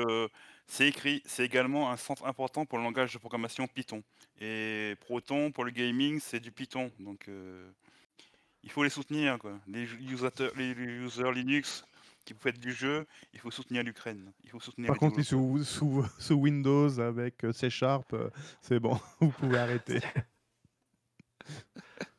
c'est 0.66 0.88
écrit 0.88 1.22
c'est 1.26 1.44
également 1.44 1.90
un 1.90 1.96
centre 1.96 2.24
important 2.26 2.66
pour 2.66 2.78
le 2.78 2.84
langage 2.84 3.12
de 3.12 3.18
programmation 3.18 3.66
Python 3.66 4.02
et 4.40 4.94
Proton 5.00 5.50
pour 5.50 5.64
le 5.64 5.70
gaming, 5.70 6.20
c'est 6.20 6.40
du 6.40 6.52
Python 6.52 6.90
donc 6.98 7.28
heu, 7.28 7.72
il 8.62 8.70
faut 8.70 8.82
les 8.82 8.90
soutenir 8.90 9.38
quoi. 9.38 9.60
Les 9.66 9.84
usateurs 10.10 10.52
users 10.58 11.32
Linux 11.32 11.84
qui 12.24 12.32
vous 12.32 12.40
faites 12.40 12.58
du 12.58 12.72
jeu, 12.72 13.06
il 13.32 13.40
faut 13.40 13.50
soutenir 13.50 13.82
l'Ukraine. 13.82 14.32
Il 14.44 14.50
faut 14.50 14.60
soutenir 14.60 14.88
Par 14.88 14.98
contre, 14.98 15.20
sous, 15.22 15.62
sous, 15.62 16.04
sous 16.18 16.34
Windows 16.34 16.98
avec 16.98 17.44
euh, 17.44 17.52
C 17.52 17.70
Sharp, 17.70 18.12
euh, 18.14 18.30
c'est 18.62 18.80
bon, 18.80 18.98
vous 19.20 19.30
pouvez 19.30 19.58
arrêter. 19.58 20.00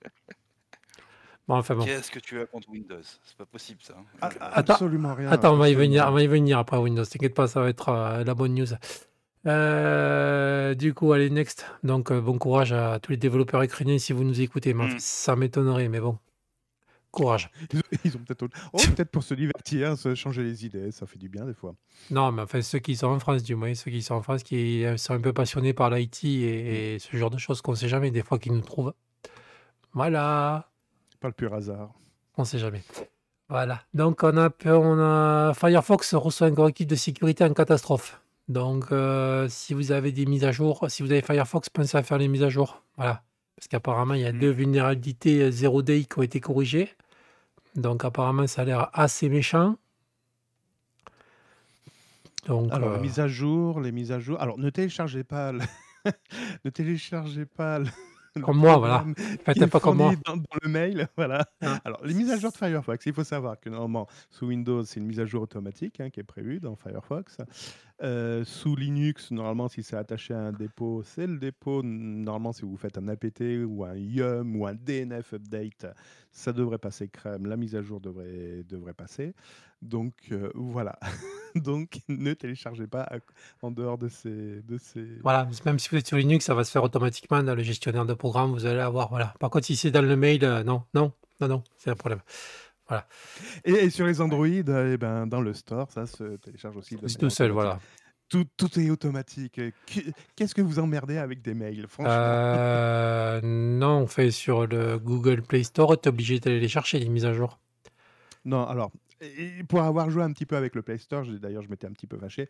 Bon, 1.47 1.55
enfin 1.58 1.75
bon. 1.75 1.86
Qu'est-ce 1.86 2.10
que 2.10 2.19
tu 2.19 2.39
as 2.41 2.45
contre 2.47 2.69
Windows? 2.69 3.01
C'est 3.23 3.38
pas 3.38 3.45
possible 3.45 3.79
ça, 3.84 3.95
hein. 3.99 4.29
Ah, 4.39 4.60
absolument 4.60 5.13
rien. 5.13 5.31
attends, 5.31 5.53
on 5.53 5.58
va 5.58 5.69
y 5.69 5.75
venir, 5.75 6.05
on 6.08 6.12
va 6.12 6.23
y 6.23 6.27
venir 6.27 6.58
après 6.58 6.77
Windows. 6.77 7.05
T'inquiète 7.05 7.36
pas, 7.36 7.47
ça 7.47 7.62
va 7.62 7.69
être 7.69 7.89
euh, 7.89 8.23
la 8.23 8.34
bonne 8.34 8.55
news. 8.55 8.67
Euh, 9.45 10.73
du 10.73 10.93
coup, 10.95 11.13
allez, 11.13 11.29
next. 11.29 11.65
Donc, 11.84 12.12
euh, 12.12 12.19
bon 12.19 12.38
courage 12.39 12.73
à 12.73 12.99
tous 12.99 13.12
les 13.12 13.17
développeurs 13.17 13.62
ukrainiens 13.62 13.99
si 13.99 14.12
vous 14.13 14.23
nous 14.23 14.41
écoutez. 14.41 14.73
Mais 14.73 14.88
Mmh. 14.88 14.99
ça 14.99 15.36
m'étonnerait, 15.36 15.88
mais 15.88 15.99
bon, 15.99 16.17
courage. 17.12 17.51
Ils, 18.03 18.15
ont 18.17 18.19
peut-être 18.21 18.41
autre- 18.43 18.58
oh, 18.73 18.77
peut-être 18.95 19.12
pour 19.12 19.21
se 19.23 19.36
divertir, 19.36 19.97
se 19.97 20.15
changer 20.15 20.41
les 20.43 20.65
idées, 20.65 20.91
ça 20.91 21.05
fait 21.05 21.19
du 21.19 21.29
bien 21.29 21.45
des 21.45 21.53
fois. 21.53 21.75
Non, 22.10 22.31
mais 22.31 22.41
enfin, 22.41 22.62
ceux 22.63 22.79
qui 22.79 22.95
sont 22.95 23.08
en 23.08 23.19
France, 23.19 23.43
du 23.43 23.53
moins, 23.55 23.73
ceux 23.75 23.91
qui 23.91 24.01
sont 24.01 24.15
en 24.15 24.21
France, 24.23 24.41
qui 24.41 24.84
sont 24.97 25.13
un 25.13 25.21
peu 25.21 25.31
passionnés 25.31 25.73
par 25.73 25.91
l'IT 25.91 26.23
et, 26.23 26.95
et 26.95 26.99
ce 26.99 27.15
genre 27.15 27.29
de 27.29 27.38
choses 27.38 27.62
qu'on 27.62 27.75
sait 27.75 27.88
jamais, 27.88 28.10
des 28.10 28.23
fois 28.23 28.39
qu'ils 28.39 28.53
nous 28.53 28.62
trouvent. 28.62 28.93
Voilà, 29.93 30.69
Pas 31.19 31.28
le 31.28 31.34
pur 31.34 31.54
hasard. 31.54 31.91
on 32.38 32.45
sait 32.45 32.60
jamais. 32.60 32.84
Voilà. 33.49 33.82
Donc, 33.93 34.23
on 34.23 34.38
a, 34.38 34.49
on 34.65 34.99
a 34.99 35.54
Firefox 35.54 36.15
reçoit 36.15 36.47
un 36.47 36.54
correctif 36.56 36.88
de 36.88 36.95
sécurité 36.95 37.43
en 37.43 37.54
catastrophe. 37.54 38.21
Donc, 38.47 38.91
euh, 38.91 39.47
si 39.49 39.73
vous 39.73 39.91
avez 39.91 40.12
des 40.12 40.25
mises 40.25 40.43
à 40.43 40.51
jour, 40.51 40.86
si 40.89 41.04
vous 41.04 41.12
avez 41.12 41.21
Firefox, 41.21 41.69
pensez 41.69 41.97
à 41.97 42.04
faire 42.04 42.17
les 42.17 42.28
mises 42.28 42.43
à 42.43 42.49
jour. 42.49 42.82
Voilà. 42.97 43.23
Parce 43.56 43.67
qu'apparemment, 43.67 44.13
il 44.15 44.21
y 44.21 44.25
a 44.25 44.34
Mmh. 44.34 44.39
deux 44.39 44.49
vulnérabilités 44.51 45.41
euh, 45.43 45.51
zero 45.51 45.82
day 45.82 46.04
qui 46.04 46.19
ont 46.19 46.23
été 46.23 46.39
corrigées. 46.39 46.89
Donc, 47.75 48.04
apparemment, 48.06 48.47
ça 48.47 48.62
a 48.63 48.65
l'air 48.65 48.89
assez 48.93 49.30
méchant. 49.30 49.78
Donc, 52.47 52.71
Alors, 52.71 52.91
euh, 52.91 52.95
les 52.97 53.01
mises 53.01 53.19
à 53.19 53.28
jour, 53.28 53.80
les 53.80 53.91
mises 53.91 54.12
à 54.12 54.19
jour. 54.19 54.39
Alors, 54.41 54.58
ne 54.60 54.69
téléchargez 54.69 55.23
pas 55.23 55.51
le... 55.51 55.60
ne 56.65 56.69
téléchargez 56.69 57.45
pas 57.45 57.80
le... 57.80 57.86
comme 58.41 58.58
moi, 58.58 58.78
voilà. 58.78 59.06
Faites 59.45 59.65
pas 59.67 59.80
comme 59.80 59.98
moi. 59.98 60.13
dans, 60.26 60.38
dans 60.38 60.43
le 60.62 60.69
mail. 60.69 61.08
Voilà. 61.17 61.48
Hein. 61.62 61.80
Alors, 61.86 62.04
les 62.06 62.13
mises 62.13 62.30
à 62.30 62.38
jour 62.38 62.52
de 62.52 62.58
Firefox, 62.58 63.06
il 63.06 63.13
faut 63.13 63.24
savoir 63.24 63.60
que 63.60 63.69
normalement, 63.69 64.08
sous 64.30 64.48
Windows, 64.48 64.84
c'est 64.84 65.00
une 65.00 65.06
mise 65.06 65.19
à 65.19 65.26
jour 65.26 65.41
automatique 65.43 66.00
hein, 66.02 66.10
qui 66.10 66.19
est 66.19 66.24
prévue 66.24 66.60
dans 66.60 66.76
Firefox. 66.76 67.38
Euh, 68.03 68.43
sous 68.43 68.75
Linux, 68.75 69.31
normalement, 69.31 69.69
si 69.69 69.81
c'est 69.81 69.95
attaché 69.95 70.34
à 70.34 70.39
un 70.39 70.51
dépôt, 70.51 71.01
c'est 71.03 71.27
le 71.27 71.38
dépôt. 71.38 71.81
Normalement, 71.81 72.51
si 72.51 72.63
vous 72.63 72.75
faites 72.75 72.97
un 72.97 73.08
apt 73.08 73.41
ou 73.65 73.86
un 73.86 73.95
yum 73.95 74.55
ou 74.58 74.67
un 74.67 74.73
DNF 74.73 75.34
update, 75.34 75.88
ça 76.31 76.51
devrait 76.51 76.77
passer 76.77 77.08
crème. 77.08 77.45
La 77.45 77.55
mise 77.55 77.75
à 77.75 77.81
jour 77.81 78.01
devrait, 78.01 78.65
passer. 78.97 79.34
Donc, 79.81 80.13
euh, 80.31 80.51
voilà. 80.55 80.99
Donc, 81.55 81.99
ne 82.10 82.34
téléchargez 82.34 82.88
pas 82.88 83.10
en 83.62 83.71
dehors 83.71 83.97
de 83.97 84.10
ces... 84.10 84.62
De 84.63 84.77
ces... 84.77 85.05
Voilà, 85.23 85.47
même 85.65 85.79
si 85.79 85.88
vous 85.89 85.95
êtes 85.95 86.08
sur 86.08 86.17
Linux, 86.17 86.43
ça 86.43 86.53
va 86.53 86.65
se 86.65 86.71
faire 86.71 86.84
automatiquement 86.84 87.41
dans 87.43 87.55
le 87.55 87.63
gestionnaire 87.63 88.05
de 88.05 88.13
programme. 88.13 88.51
Vous 88.51 88.65
allez 88.65 88.81
avoir, 88.81 89.10
voilà. 89.10 89.34
Par 89.39 89.49
contre, 89.49 89.67
si 89.67 89.77
c'est 89.77 89.91
dans 89.91 90.01
le 90.01 90.15
mail, 90.17 90.43
euh, 90.43 90.63
non, 90.63 90.84
non, 90.93 91.13
non, 91.39 91.47
non, 91.47 91.63
c'est 91.77 91.91
un 91.91 91.95
problème. 91.95 92.19
Voilà, 92.88 93.08
Et, 93.63 93.71
et 93.71 93.89
sur 93.89 94.06
les 94.06 94.21
Android, 94.21 94.45
euh, 94.48 94.93
eh 94.93 94.98
ben, 94.98 95.26
dans 95.28 95.41
le 95.41 95.54
store, 95.54 95.89
ça 95.91 96.06
se 96.06 96.38
télécharge 96.38 96.78
aussi 96.78 96.95
de 96.95 97.08
tout 97.08 97.30
seul, 97.30 97.52
voilà. 97.52 97.80
Tout, 98.30 98.45
tout 98.58 98.80
est 98.80 98.89
automatique. 98.89 99.54
Que- 99.86 100.12
Qu'est-ce 100.36 100.56
que 100.56 100.62
vous 100.62 100.80
emmerdez 100.80 101.17
avec 101.17 101.41
des 101.43 101.54
mails, 101.54 101.86
franchement? 101.88 102.13
Euh, 102.15 103.39
non, 103.43 104.00
on 104.00 104.08
fait 104.08 104.32
sur 104.32 104.65
le 104.67 104.98
Google 105.00 105.41
Play 105.43 105.63
Store, 105.63 106.00
tu 106.00 106.08
es 106.08 106.10
obligé 106.10 106.39
d'aller 106.39 106.60
les 106.60 106.67
chercher, 106.67 107.00
les 107.00 107.10
mises 107.10 107.26
à 107.26 107.34
jour. 107.34 107.60
Non, 108.43 108.65
alors, 108.65 108.91
pour 109.67 109.82
avoir 109.82 110.10
joué 110.10 110.24
un 110.24 110.32
petit 110.32 110.45
peu 110.45 110.56
avec 110.56 110.76
le 110.76 110.82
Play 110.82 110.98
Store, 110.98 111.24
d'ailleurs, 111.26 111.62
je 111.63 111.69
m'étais 111.69 111.88
un 111.88 111.91
petit 111.91 112.08
peu 112.08 112.17
fâché. 112.17 112.50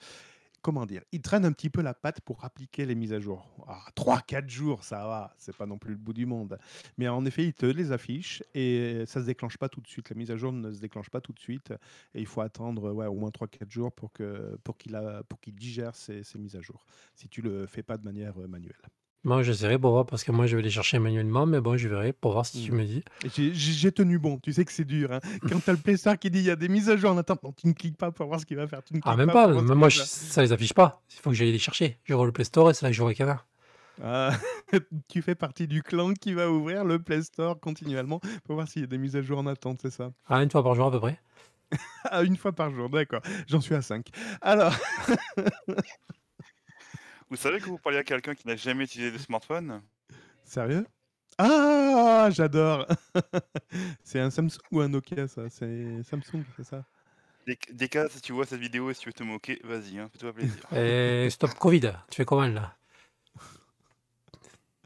Comment 0.65 0.87
dire 0.87 1.03
Ils 1.11 1.21
traînent 1.21 1.45
un 1.45 1.51
petit 1.51 1.69
peu 1.69 1.83
la 1.83 1.93
patte 1.93 2.21
pour 2.21 2.43
appliquer 2.43 2.87
les 2.87 2.95
mises 2.95 3.13
à 3.13 3.19
jour. 3.19 3.47
3-4 3.95 4.49
jours, 4.49 4.83
ça 4.83 5.05
va, 5.05 5.35
c'est 5.37 5.55
pas 5.55 5.67
non 5.67 5.77
plus 5.77 5.91
le 5.91 5.99
bout 5.99 6.11
du 6.11 6.25
monde. 6.25 6.57
Mais 6.97 7.07
en 7.07 7.23
effet, 7.23 7.43
ils 7.43 7.53
te 7.53 7.67
les 7.67 7.91
affichent 7.91 8.41
et 8.55 9.03
ça 9.05 9.21
se 9.21 9.27
déclenche 9.27 9.59
pas 9.59 9.69
tout 9.69 9.79
de 9.79 9.87
suite. 9.87 10.09
La 10.09 10.15
mise 10.15 10.31
à 10.31 10.37
jour 10.37 10.51
ne 10.51 10.71
se 10.71 10.79
déclenche 10.79 11.11
pas 11.11 11.21
tout 11.21 11.33
de 11.33 11.39
suite. 11.39 11.71
Et 12.15 12.21
il 12.21 12.25
faut 12.25 12.41
attendre 12.41 12.91
au 12.91 13.13
moins 13.13 13.29
3-4 13.29 13.69
jours 13.69 13.91
pour 13.91 14.11
qu'il 14.11 14.99
pour 15.29 15.39
digère 15.49 15.95
ces, 15.95 16.23
ces 16.23 16.39
mises 16.39 16.55
à 16.55 16.61
jour, 16.61 16.83
si 17.13 17.29
tu 17.29 17.43
le 17.43 17.67
fais 17.67 17.83
pas 17.83 17.99
de 17.99 18.03
manière 18.03 18.41
euh, 18.41 18.47
manuelle. 18.47 18.73
Moi, 19.25 19.41
j'essaierai 19.43 19.77
pour 19.79 19.91
voir, 19.91 20.05
parce 20.05 20.23
que 20.23 20.31
moi, 20.31 20.45
je 20.45 20.55
vais 20.55 20.61
les 20.61 20.69
chercher 20.69 20.99
manuellement, 20.99 21.45
mais 21.47 21.59
bon, 21.59 21.75
je 21.77 21.87
verrai 21.89 22.13
pour 22.13 22.31
voir 22.33 22.45
si 22.45 22.63
tu 22.63 22.71
Mm. 22.71 22.75
me 22.75 22.83
dis. 22.85 23.03
J'ai 23.53 23.91
tenu 23.91 24.19
bon, 24.19 24.37
tu 24.37 24.53
sais 24.53 24.63
que 24.63 24.71
c'est 24.71 24.85
dur. 24.85 25.11
Hein. 25.11 25.19
Quand 25.59 25.59
tu 25.63 25.69
as 25.69 25.73
le 25.73 25.79
Play 25.79 25.97
Store 25.97 26.17
qui 26.17 26.29
dit 26.29 26.39
il 26.39 26.45
y 26.45 26.51
a 26.51 26.55
des 26.55 26.69
mises 26.69 26.89
à 26.89 26.95
jour 26.95 27.11
en 27.11 27.17
attente, 27.17 27.41
non, 27.43 27.51
tu 27.51 27.67
ne 27.67 27.73
cliques 27.73 27.97
pas 27.97 28.11
pour 28.11 28.27
voir 28.27 28.39
ce 28.39 28.45
qu'il 28.45 28.55
va 28.57 28.67
faire. 28.67 28.83
Tu 28.83 28.93
ne 28.93 28.99
Ah, 29.03 29.09
cliques 29.09 29.17
même 29.17 29.27
pas 29.27 29.33
pas, 29.33 29.43
pour 29.45 29.53
voir 29.53 29.63
ce 29.63 29.67
même 29.67 29.73
qu'il 29.73 29.79
moi, 29.79 29.87
va 29.87 29.89
je- 29.89 29.97
faire. 29.97 30.05
ça 30.07 30.41
les 30.43 30.51
affiche 30.51 30.73
pas. 30.73 31.01
Il 31.11 31.19
faut 31.21 31.31
que 31.31 31.35
j'aille 31.35 31.51
les 31.51 31.57
chercher. 31.59 31.97
Je 32.05 32.13
vois 32.13 32.25
le 32.25 32.31
Play 32.31 32.43
Store 32.45 32.69
et 32.69 32.73
c'est 32.75 32.85
là 32.85 32.91
que 32.91 32.95
je 32.95 33.01
vois 33.01 33.13
canards. 33.15 33.45
Ah, 34.03 34.29
tu 35.07 35.21
fais 35.23 35.35
partie 35.35 35.67
du 35.67 35.81
clan 35.81 36.13
qui 36.13 36.33
va 36.33 36.51
ouvrir 36.51 36.83
le 36.85 36.99
Play 36.99 37.23
Store 37.23 37.59
continuellement 37.59 38.19
pour 38.43 38.55
voir 38.55 38.67
s'il 38.67 38.81
y 38.81 38.85
a 38.85 38.87
des 38.87 38.97
mises 38.99 39.15
à 39.15 39.21
jour 39.23 39.39
en 39.39 39.47
attente, 39.47 39.79
c'est 39.81 39.89
ça? 39.91 40.11
Ah, 40.27 40.43
une 40.43 40.51
fois 40.51 40.63
par 40.63 40.75
jour 40.75 40.85
à 40.85 40.91
peu 40.91 40.99
près. 40.99 41.19
Ah, 42.11 42.21
Une 42.23 42.37
fois 42.37 42.51
par 42.53 42.69
jour, 42.71 42.89
d'accord. 42.89 43.21
J'en 43.47 43.59
suis 43.59 43.73
à 43.73 43.81
5. 43.81 44.05
Alors, 44.41 44.71
Vous 47.35 47.41
savez 47.41 47.59
que 47.59 47.65
vous 47.65 47.77
parlez 47.77 47.97
à 47.97 48.03
quelqu'un 48.05 48.33
qui 48.33 48.47
n'a 48.47 48.55
jamais 48.55 48.85
utilisé 48.85 49.11
de 49.11 49.17
smartphone? 49.17 49.81
sérieux? 50.45 50.87
Ah, 51.37 52.29
j'adore 52.31 52.87
C'est 54.05 54.21
un 54.21 54.29
Samsung 54.29 54.61
ou 54.71 54.79
un 54.79 54.87
Nokia, 54.87 55.27
ça 55.27 55.49
C'est 55.49 56.01
Samsung, 56.03 56.45
c'est 56.55 56.63
ça 56.63 56.85
Des 57.45 57.89
cas, 57.89 58.07
si 58.07 58.21
tu 58.21 58.31
vois 58.31 58.45
cette 58.45 58.61
vidéo 58.61 58.89
et 58.89 58.93
si 58.93 59.01
tu 59.01 59.09
veux 59.09 59.13
te 59.13 59.23
moquer, 59.23 59.59
vas-y, 59.65 59.99
hein, 59.99 60.09
fais-toi 60.13 60.31
plaisir. 60.31 60.63
Et 60.77 61.29
stop 61.29 61.53
Covid, 61.55 61.91
tu 62.09 62.15
fais 62.15 62.25
comment 62.25 62.47
là? 62.47 62.77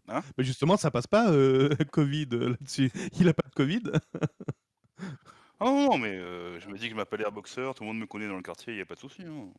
Hein? 0.08 0.24
Mais 0.36 0.44
justement, 0.44 0.76
ça 0.76 0.90
passe 0.90 1.06
pas, 1.06 1.30
euh, 1.30 1.70
Covid, 1.92 2.30
euh, 2.34 2.50
là-dessus. 2.50 2.90
Il 3.20 3.30
a 3.30 3.34
pas 3.36 3.48
de 3.48 3.54
Covid 3.54 3.84
Ah 5.60 5.66
non, 5.66 5.92
non, 5.92 5.98
mais 6.00 6.16
heu, 6.18 6.58
je 6.60 6.68
me 6.68 6.78
dis 6.80 6.86
que 6.86 6.92
je 6.92 6.96
m'appelle 6.96 7.22
Airboxer, 7.22 7.74
tout 7.76 7.84
le 7.84 7.90
monde 7.90 8.00
me 8.00 8.08
connaît 8.08 8.28
dans 8.28 8.38
le 8.38 8.42
quartier, 8.42 8.74
il 8.74 8.80
y 8.80 8.82
a 8.82 8.86
pas 8.88 8.96
de 8.96 9.00
souci, 9.00 9.22
hein. 9.22 9.52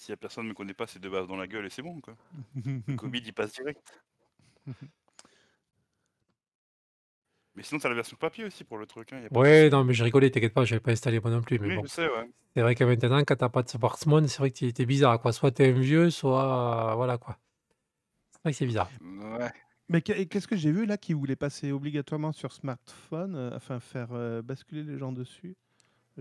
S'il 0.00 0.12
y 0.12 0.14
a 0.14 0.16
personne 0.16 0.46
me 0.46 0.54
connaît 0.54 0.72
pas, 0.72 0.86
c'est 0.86 0.98
deux 0.98 1.10
baffes 1.10 1.26
dans 1.26 1.36
la 1.36 1.46
gueule 1.46 1.66
et 1.66 1.70
c'est 1.70 1.82
bon, 1.82 2.00
quoi. 2.00 2.16
Le 2.86 2.94
Covid, 2.96 3.18
il 3.18 3.34
passe 3.34 3.52
direct. 3.52 4.02
Mais 7.54 7.62
sinon, 7.62 7.80
tu 7.80 7.86
as 7.86 7.90
la 7.90 7.96
version 7.96 8.16
papier 8.16 8.44
aussi 8.44 8.64
pour 8.64 8.78
le 8.78 8.86
truc, 8.86 9.12
hein, 9.12 9.18
il 9.18 9.24
y 9.24 9.26
a 9.26 9.28
pas 9.28 9.34
de 9.34 9.40
Ouais, 9.40 9.68
non, 9.68 9.84
mais 9.84 9.92
je 9.92 10.04
rigolais, 10.04 10.30
t'inquiète 10.30 10.54
pas, 10.54 10.64
je 10.64 10.74
vais 10.76 10.80
pas 10.80 10.92
installer 10.92 11.20
moi 11.20 11.30
non 11.30 11.42
plus, 11.42 11.58
mais 11.58 11.68
Oui, 11.68 11.74
bon. 11.74 11.82
je 11.82 11.88
sais, 11.88 12.08
ouais. 12.08 12.30
C'est 12.54 12.62
vrai 12.62 12.74
que 12.74 12.84
maintenant, 12.84 13.18
quand 13.24 13.36
t'as 13.36 13.48
pas 13.50 13.62
de 13.62 13.68
smartphone, 13.68 14.26
c'est 14.26 14.38
vrai 14.38 14.50
que 14.50 14.58
t'es 14.58 14.72
t'es 14.72 14.86
bizarre, 14.86 15.20
quoi. 15.20 15.32
Soit 15.32 15.50
t'es 15.50 15.68
un 15.68 15.78
vieux, 15.78 16.08
soit. 16.10 16.94
Voilà, 16.96 17.18
quoi. 17.18 17.38
C'est 18.32 18.40
vrai 18.42 18.52
que 18.52 18.56
c'est 18.58 18.66
bizarre. 18.66 18.90
Ouais. 19.00 19.50
Mais 19.88 20.02
qu'est- 20.02 20.26
qu'est-ce 20.26 20.48
que 20.48 20.56
j'ai 20.56 20.72
vu 20.72 20.86
là 20.86 20.96
qui 20.96 21.12
voulait 21.14 21.36
passer 21.36 21.72
obligatoirement 21.72 22.32
sur 22.32 22.52
smartphone, 22.52 23.34
euh, 23.36 23.56
enfin 23.56 23.80
faire 23.80 24.08
euh, 24.12 24.40
basculer 24.42 24.84
les 24.84 24.98
gens 24.98 25.12
dessus? 25.12 25.56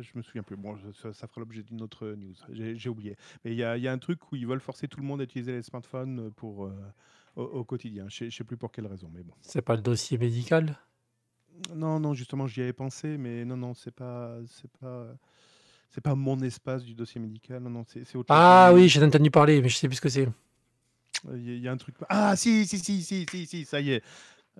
Je 0.01 0.11
me 0.15 0.21
souviens 0.21 0.43
plus. 0.43 0.55
Bon, 0.55 0.77
ça, 1.01 1.13
ça 1.13 1.27
fera 1.27 1.41
l'objet 1.41 1.63
d'une 1.63 1.81
autre 1.81 2.07
news. 2.17 2.33
J'ai 2.51 2.77
j'ai 2.77 2.89
oublié. 2.89 3.17
Mais 3.43 3.51
il 3.51 3.57
y, 3.57 3.63
a 3.63 3.77
il 3.77 3.83
y 3.83 3.87
a 3.87 3.91
un 3.91 3.97
truc 3.99 4.31
où 4.31 4.35
ils 4.35 4.47
veulent 4.47 4.59
forcer 4.61 4.87
tout 4.87 4.99
le 4.99 5.05
monde 5.05 5.21
à 5.21 5.23
utiliser 5.23 5.51
les 5.53 5.61
smartphones 5.63 6.31
pour, 6.33 6.65
euh, 6.65 6.73
au, 7.35 7.43
au 7.43 7.63
quotidien. 7.65 8.07
Je 8.09 8.29
je 8.29 8.35
sais 8.35 8.43
plus 8.43 8.57
pour 8.57 8.71
quelle 8.71 8.87
raison, 8.87 9.09
mais 9.13 9.23
bon. 9.23 9.35
C'est 9.41 9.61
pas 9.61 9.75
le 9.75 9.81
dossier 9.81 10.17
médical? 10.17 10.77
Non, 11.75 11.99
non, 11.99 12.13
justement, 12.13 12.47
j'y 12.47 12.61
avais 12.61 12.73
pensé, 12.73 13.17
mais 13.17 13.43
non, 13.45 13.57
non, 13.57 13.73
c'est 13.73 13.91
pas, 13.91 14.37
c'est 14.47 14.71
pas, 14.79 15.07
c'est 15.89 16.01
pas 16.01 16.15
mon 16.15 16.39
espace 16.41 16.83
du 16.83 16.95
dossier 16.95 17.21
médical. 17.21 17.61
Non, 17.63 17.69
non, 17.69 17.85
c'est 17.87 18.15
autre 18.15 18.33
chose. 18.35 18.57
Ah 18.57 18.71
Mais 18.71 18.73
oui, 18.73 18.87
j'en 18.89 19.01
ai 19.01 19.05
entendu 19.05 19.31
parler, 19.31 19.61
mais 19.61 19.69
je 19.69 19.75
sais 19.75 19.87
plus 19.87 19.97
ce 19.97 20.01
que 20.01 20.09
c'est. 20.09 20.27
Il 21.33 21.49
y, 21.49 21.59
y 21.59 21.67
a 21.67 21.71
un 21.71 21.77
truc. 21.77 21.95
Ah, 22.07 22.35
si, 22.35 22.65
si, 22.65 22.79
si, 22.79 23.03
si, 23.03 23.25
si, 23.29 23.45
si, 23.45 23.65
ça 23.65 23.81
y 23.81 23.91
est. 23.91 24.03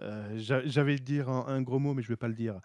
Euh, 0.02 0.38
j'a- 0.38 0.66
J'avais 0.66 0.94
le 0.94 1.00
dire 1.00 1.30
un, 1.30 1.46
un 1.48 1.62
gros 1.62 1.80
mot, 1.80 1.94
mais 1.94 2.02
je 2.02 2.08
vais 2.08 2.16
pas 2.16 2.28
le 2.28 2.34
dire. 2.34 2.60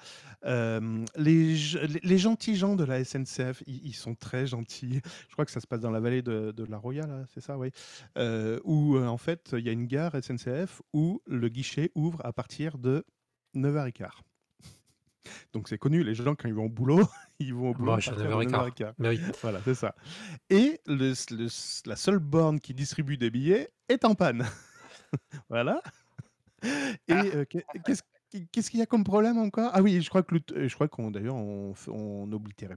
Euh, 0.45 1.05
les, 1.17 1.57
ge- 1.57 1.81
les- 1.87 2.01
les 2.03 2.19
gentils 2.19 2.57
gens 2.57 2.77
de 2.77 2.85
la 2.85 3.03
SNCF, 3.05 3.63
ils, 3.67 3.87
ils 3.89 3.95
sont 3.95 4.15
très 4.15 4.47
gentils. 4.47 5.01
Je 5.29 5.33
crois 5.33 5.45
que 5.45 5.51
ça 5.51 5.61
se 5.61 5.67
passe 5.67 5.81
dans 5.81 5.91
la 5.91 6.01
vallée 6.01 6.23
de, 6.23 6.53
de 6.53 6.65
la 6.65 6.79
Roya, 6.79 7.07
là, 7.07 7.25
c'est 7.33 7.41
ça, 7.41 7.59
oui. 7.59 7.71
Euh, 8.19 8.61
où 8.65 8.97
euh, 8.97 9.07
en 9.07 9.19
fait, 9.19 9.55
il 9.59 9.65
y 9.65 9.69
a 9.69 9.73
une 9.73 9.87
gare 9.87 10.13
SNCF 10.23 10.81
où 10.93 11.21
le 11.27 11.49
guichet 11.49 11.91
ouvre 11.95 12.25
à 12.25 12.33
partir 12.33 12.79
de 12.79 13.05
9h15. 13.57 14.09
Donc 15.55 15.69
c'est 15.69 15.79
connu, 15.79 16.05
les 16.05 16.15
gens 16.15 16.35
quand 16.35 16.49
ils 16.49 16.55
vont 16.55 16.67
au 16.67 16.69
boulot, 16.69 17.01
ils 17.39 17.55
vont 17.55 17.71
au 17.71 17.75
boulot 17.75 17.87
Moi, 17.87 17.95
à 17.97 17.99
je 18.01 18.11
suis 18.11 18.11
à 18.11 18.15
partir 18.15 18.39
de 18.39 18.45
9h15. 18.45 18.71
9h15. 18.91 18.93
Mais 18.99 19.09
oui. 19.11 19.21
Voilà, 19.41 19.61
c'est 19.65 19.75
ça. 19.75 19.95
Et 20.51 20.81
le 20.87 21.13
le 21.35 21.47
la 21.89 21.97
seule 21.97 22.19
borne 22.19 22.61
qui 22.61 22.75
distribue 22.75 23.17
des 23.17 23.31
billets 23.31 23.71
est 23.89 24.05
en 24.05 24.15
panne. 24.15 24.45
Voilà. 25.49 25.81
Et 27.09 27.13
heu, 27.35 27.45
qu'est 27.45 27.67
qu'est-ce 27.85 28.03
qu'est-ce 28.53 28.71
qu'il 28.71 28.81
y 28.81 28.83
a 28.83 28.87
comme 28.87 29.05
problème 29.05 29.39
encore? 29.39 29.71
Ah 29.73 29.83
oui, 29.83 30.01
je 30.03 30.09
crois 30.09 30.23
que 30.23 30.37
je 30.69 30.75
crois 30.75 30.89
qu'on 30.89 31.11
d'ailleurs 31.11 31.37
on 31.37 31.75
on 31.89 32.29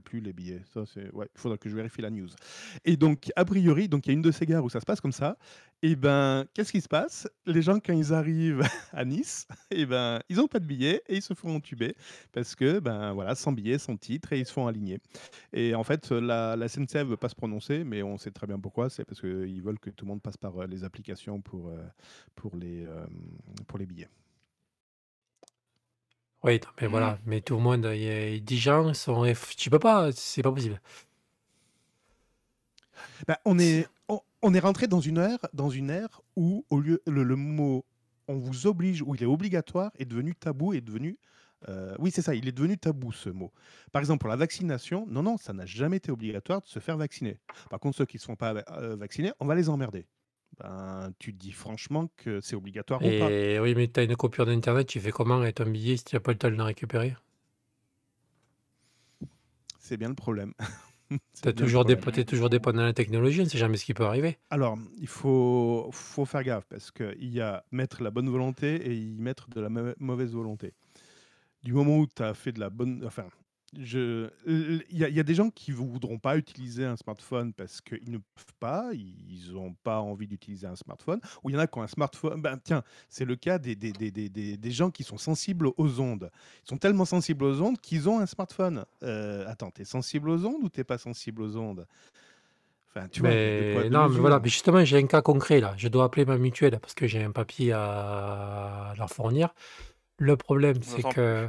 plus 0.04 0.20
les 0.20 0.32
billets. 0.32 0.62
Ça 0.72 0.84
c'est 0.86 1.12
ouais, 1.12 1.28
il 1.34 1.40
faudra 1.40 1.58
que 1.58 1.68
je 1.68 1.74
vérifie 1.76 2.02
la 2.02 2.10
news. 2.10 2.28
Et 2.84 2.96
donc 2.96 3.30
a 3.36 3.44
priori, 3.44 3.88
donc 3.88 4.06
il 4.06 4.10
y 4.10 4.12
a 4.12 4.14
une 4.14 4.22
de 4.22 4.30
ces 4.30 4.46
gares 4.46 4.64
où 4.64 4.70
ça 4.70 4.80
se 4.80 4.86
passe 4.86 5.00
comme 5.00 5.12
ça. 5.12 5.36
Et 5.82 5.94
ben, 5.96 6.46
qu'est-ce 6.54 6.72
qui 6.72 6.80
se 6.80 6.88
passe? 6.88 7.28
Les 7.46 7.62
gens 7.62 7.78
quand 7.80 7.92
ils 7.92 8.12
arrivent 8.12 8.62
à 8.92 9.04
Nice, 9.04 9.46
et 9.70 9.86
ben, 9.86 10.20
ils 10.28 10.40
ont 10.40 10.48
pas 10.48 10.58
de 10.60 10.66
billets 10.66 11.02
et 11.08 11.16
ils 11.16 11.22
se 11.22 11.34
font 11.34 11.54
entuber 11.54 11.94
parce 12.32 12.54
que, 12.56 12.80
ben, 12.80 13.12
voilà, 13.12 13.34
sans 13.34 13.52
billets, 13.52 13.78
sans 13.78 13.96
titre 13.96 14.32
et 14.32 14.40
ils 14.40 14.46
se 14.46 14.52
font 14.52 14.66
aligner. 14.66 14.98
Et 15.52 15.74
en 15.74 15.84
fait, 15.84 16.10
la 16.12 16.56
la 16.56 16.68
SNCF 16.68 17.04
veut 17.08 17.16
pas 17.16 17.28
se 17.28 17.36
prononcer, 17.36 17.84
mais 17.84 18.02
on 18.02 18.18
sait 18.18 18.30
très 18.32 18.46
bien 18.46 18.58
pourquoi. 18.60 18.90
C'est 18.90 19.04
parce 19.04 19.20
qu'ils 19.20 19.62
veulent 19.62 19.80
que 19.80 19.90
tout 19.90 20.04
le 20.04 20.10
monde 20.10 20.22
passe 20.22 20.36
par, 20.36 20.60
heu, 20.62 20.66
les 20.66 20.84
applications 20.84 21.40
pour, 21.42 21.68
heu, 21.70 21.80
pour 22.36 22.56
les, 22.56 22.82
hem, 22.82 23.38
pour 23.66 23.78
les 23.78 23.86
billets. 23.86 24.08
Oui, 26.44 26.60
non, 26.64 26.68
mais 26.80 26.88
Mmh. 26.88 26.88
voilà, 26.88 27.18
mais 27.26 27.40
tout 27.40 27.56
le 27.56 27.60
monde, 27.62 27.88
il 27.94 28.00
y 28.02 28.10
a 28.36 28.38
10 28.38 28.58
gens 28.58 28.94
sont 28.94 29.24
tu 29.56 29.70
peux 29.70 29.78
pas, 29.80 30.10
c'est 30.12 30.42
pas 30.42 30.52
possible. 30.52 30.80
Bah, 33.26 33.38
on 33.44 33.58
est 33.58 33.86
on 34.08 34.20
on 34.42 34.54
est 34.54 34.58
rentré 34.60 34.86
dans 34.86 35.00
une 35.00 35.18
ère 35.18 35.38
dans 35.52 35.70
une 35.70 35.90
ère 35.90 36.20
où 36.36 36.64
au 36.70 36.80
lieu 36.80 37.02
le 37.06 37.22
le 37.24 37.36
mot 37.36 37.84
«on 38.28 38.36
vous 38.36 38.66
oblige» 38.66 39.02
où 39.02 39.14
il 39.14 39.22
est 39.22 39.26
obligatoire 39.26 39.90
est 39.98 40.04
devenu 40.04 40.34
tabou, 40.34 40.72
est 40.74 40.80
devenu, 40.80 41.18
heu, 41.68 41.94
oui, 41.98 42.10
c'est 42.10 42.22
ça, 42.22 42.34
il 42.34 42.46
est 42.48 42.52
devenu 42.52 42.76
tabou 42.78 43.10
ce 43.12 43.30
mot. 43.30 43.52
Par 43.92 44.00
exemple, 44.00 44.20
pour 44.20 44.28
la 44.28 44.36
vaccination, 44.36 45.06
non, 45.08 45.22
non, 45.22 45.36
ça 45.38 45.52
n'a 45.54 45.66
jamais 45.66 45.96
été 45.96 46.10
obligatoire 46.12 46.60
de 46.60 46.66
se 46.66 46.78
faire 46.78 46.96
vacciner. 46.98 47.38
Par 47.70 47.80
contre, 47.80 47.96
ceux 47.98 48.06
qui 48.06 48.16
ne 48.18 48.20
se 48.20 48.26
font 48.26 48.36
pas 48.36 48.52
va 48.52 48.64
heu, 48.80 48.96
vacciner, 48.96 49.32
on 49.40 49.46
va 49.46 49.54
les 49.54 49.68
emmerder. 49.70 50.06
Ben, 50.60 51.12
tu 51.18 51.32
te 51.32 51.38
dis 51.38 51.52
franchement 51.52 52.08
que 52.16 52.40
c'est 52.40 52.56
obligatoire 52.56 53.04
ou 53.04 53.12
pas? 53.12 53.34
Et 53.40 53.58
oui, 53.60 53.74
mais 53.74 53.88
tu 53.90 53.98
as 53.98 54.04
une 54.04 54.14
coupure 54.14 54.46
d'internet, 54.46 54.86
tu 54.86 55.00
fais 55.00 55.10
comment 55.10 55.40
avec 55.40 55.56
ton 55.56 55.66
billet 55.68 55.96
si 55.96 56.04
tu 56.04 56.14
as 56.14 56.20
pas 56.20 56.30
le 56.30 56.38
temps 56.38 56.48
de 56.48 56.54
le 56.54 56.62
récupérer? 56.62 57.16
C'est 59.78 59.96
bien 59.96 60.08
le 60.10 60.14
problème. 60.14 60.52
Tu 60.60 60.68
C'est 61.32 61.48
as 61.48 61.52
bien 61.52 61.66
le 61.66 61.72
toujours 61.72 61.86
dép 61.86 62.02
problème. 62.02 62.12
tu 62.12 62.20
es 62.20 62.24
toujours 62.26 62.50
dépendant 62.50 62.82
de 62.82 62.86
la 62.88 62.92
technologie, 62.92 63.40
on 63.40 63.44
ne 63.44 63.48
sait 63.48 63.56
jamais 63.56 63.78
ce 63.78 63.86
qui 63.86 63.94
peut 63.94 64.04
arriver. 64.04 64.38
Alors, 64.50 64.78
il 64.98 65.06
faut 65.08 65.90
faut 65.92 66.24
faire 66.24 66.42
gaffe 66.42 66.66
parce 66.66 66.90
qu'il 66.90 67.28
y 67.34 67.40
a 67.40 67.64
mettre 67.70 68.02
la 68.02 68.10
bonne 68.10 68.28
volonté 68.30 68.76
et 68.90 68.94
y 68.94 69.18
mettre 69.18 69.48
de 69.50 69.60
la 69.60 69.68
mau 69.68 69.92
mauvaise 69.98 70.32
volonté. 70.32 70.72
Du 71.64 71.74
moment 71.74 71.98
où 71.98 72.06
tu 72.08 72.22
as 72.22 72.34
fait 72.34 72.52
de 72.52 72.60
la 72.60 72.70
bonne 72.70 73.04
enfin, 73.06 73.28
je 73.76 74.30
il 74.46 74.98
y 74.98 75.04
a 75.04 75.08
il 75.08 75.14
y 75.14 75.20
a 75.20 75.22
des 75.22 75.34
gens 75.34 75.50
qui 75.50 75.72
voudront 75.72 76.18
pas 76.18 76.36
utiliser 76.38 76.84
un 76.84 76.96
smartphone 76.96 77.52
parce 77.52 77.80
qu'ils 77.80 78.10
ne 78.10 78.18
peuvent 78.18 78.54
pas, 78.60 78.90
ils 78.94 79.54
ont 79.56 79.74
pas 79.74 80.00
envie 80.00 80.26
d'utiliser 80.26 80.66
un 80.66 80.76
smartphone. 80.76 81.20
Ou 81.44 81.50
il 81.50 81.54
y 81.54 81.56
en 81.56 81.60
a 81.60 81.66
qui 81.66 81.78
ont 81.78 81.82
un 81.82 81.86
smartphone 81.86 82.40
ben, 82.40 82.58
tiens, 82.62 82.82
c'est 83.08 83.24
le 83.24 83.36
cas 83.36 83.58
des 83.58 83.76
des 83.76 83.92
des 83.92 84.10
des 84.10 84.28
des 84.30 84.56
des 84.56 84.70
gens 84.70 84.90
qui 84.90 85.04
sont 85.04 85.18
sensibles 85.18 85.68
aux 85.76 86.00
ondes. 86.00 86.30
Ils 86.64 86.68
sont 86.68 86.78
tellement 86.78 87.04
sensibles 87.04 87.44
aux 87.44 87.60
ondes 87.62 87.78
qu'ils 87.80 88.08
ont 88.08 88.20
un 88.20 88.26
smartphone. 88.26 88.84
Heu, 89.02 89.44
attends, 89.46 89.70
tu 89.70 89.82
es 89.82 89.84
sensible 89.84 90.30
aux 90.30 90.46
ondes 90.46 90.62
ou 90.64 90.68
tu 90.70 90.80
es 90.80 90.84
pas 90.84 90.98
sensible 90.98 91.42
aux 91.42 91.56
ondes? 91.56 91.86
Enfin, 92.88 93.08
tu 93.08 93.20
vois, 93.22 93.34
il 93.34 93.42
y 93.44 93.46
a 93.46 93.50
2 93.52 93.64
poids, 93.64 93.84
Mais 93.84 93.90
2 93.90 93.90
non, 93.90 94.08
mais 94.08 94.18
voilà, 94.20 94.38
mais 94.40 94.48
justement, 94.48 94.84
j'ai 94.84 94.98
un 94.98 95.06
cas 95.06 95.22
concret 95.22 95.60
là. 95.60 95.74
Je 95.76 95.88
dois 95.88 96.04
appeler 96.04 96.24
ma 96.24 96.38
mutuelle 96.38 96.78
parce 96.80 96.94
que 96.94 97.06
j'ai 97.06 97.22
un 97.22 97.32
papier 97.32 97.72
à 97.72 98.94
leur 98.96 99.10
fournir. 99.10 99.54
Le 100.18 100.36
problème, 100.36 100.82
c'est 100.82 101.04
que 101.04 101.48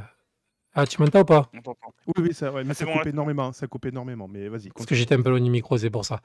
Ah, 0.74 0.86
tu 0.86 1.00
m'entends 1.00 1.20
ou 1.20 1.24
pas? 1.24 1.50
On 1.52 1.62
t'entend. 1.62 1.94
Oui, 2.06 2.12
oui, 2.18 2.34
ça 2.34 2.52
ouais, 2.52 2.64
mais 2.64 2.74
Ah, 2.74 2.74
ça 2.74 2.86
bon, 2.86 2.92
coupe 2.92 3.06
là, 3.06 3.06
énormément, 3.06 3.52
ça 3.52 3.66
coupe 3.66 3.86
énormément, 3.86 4.28
mais 4.28 4.48
vas-y, 4.48 4.68
Parce 4.76 4.86
que 4.86 4.94
continue. 4.94 4.94
j'étais 4.94 5.14
un 5.14 5.22
peu 5.22 5.30
loin 5.30 5.40
du 5.40 5.50
micro, 5.50 5.76
c'est 5.78 5.90
pour 5.90 6.04
ça. 6.04 6.20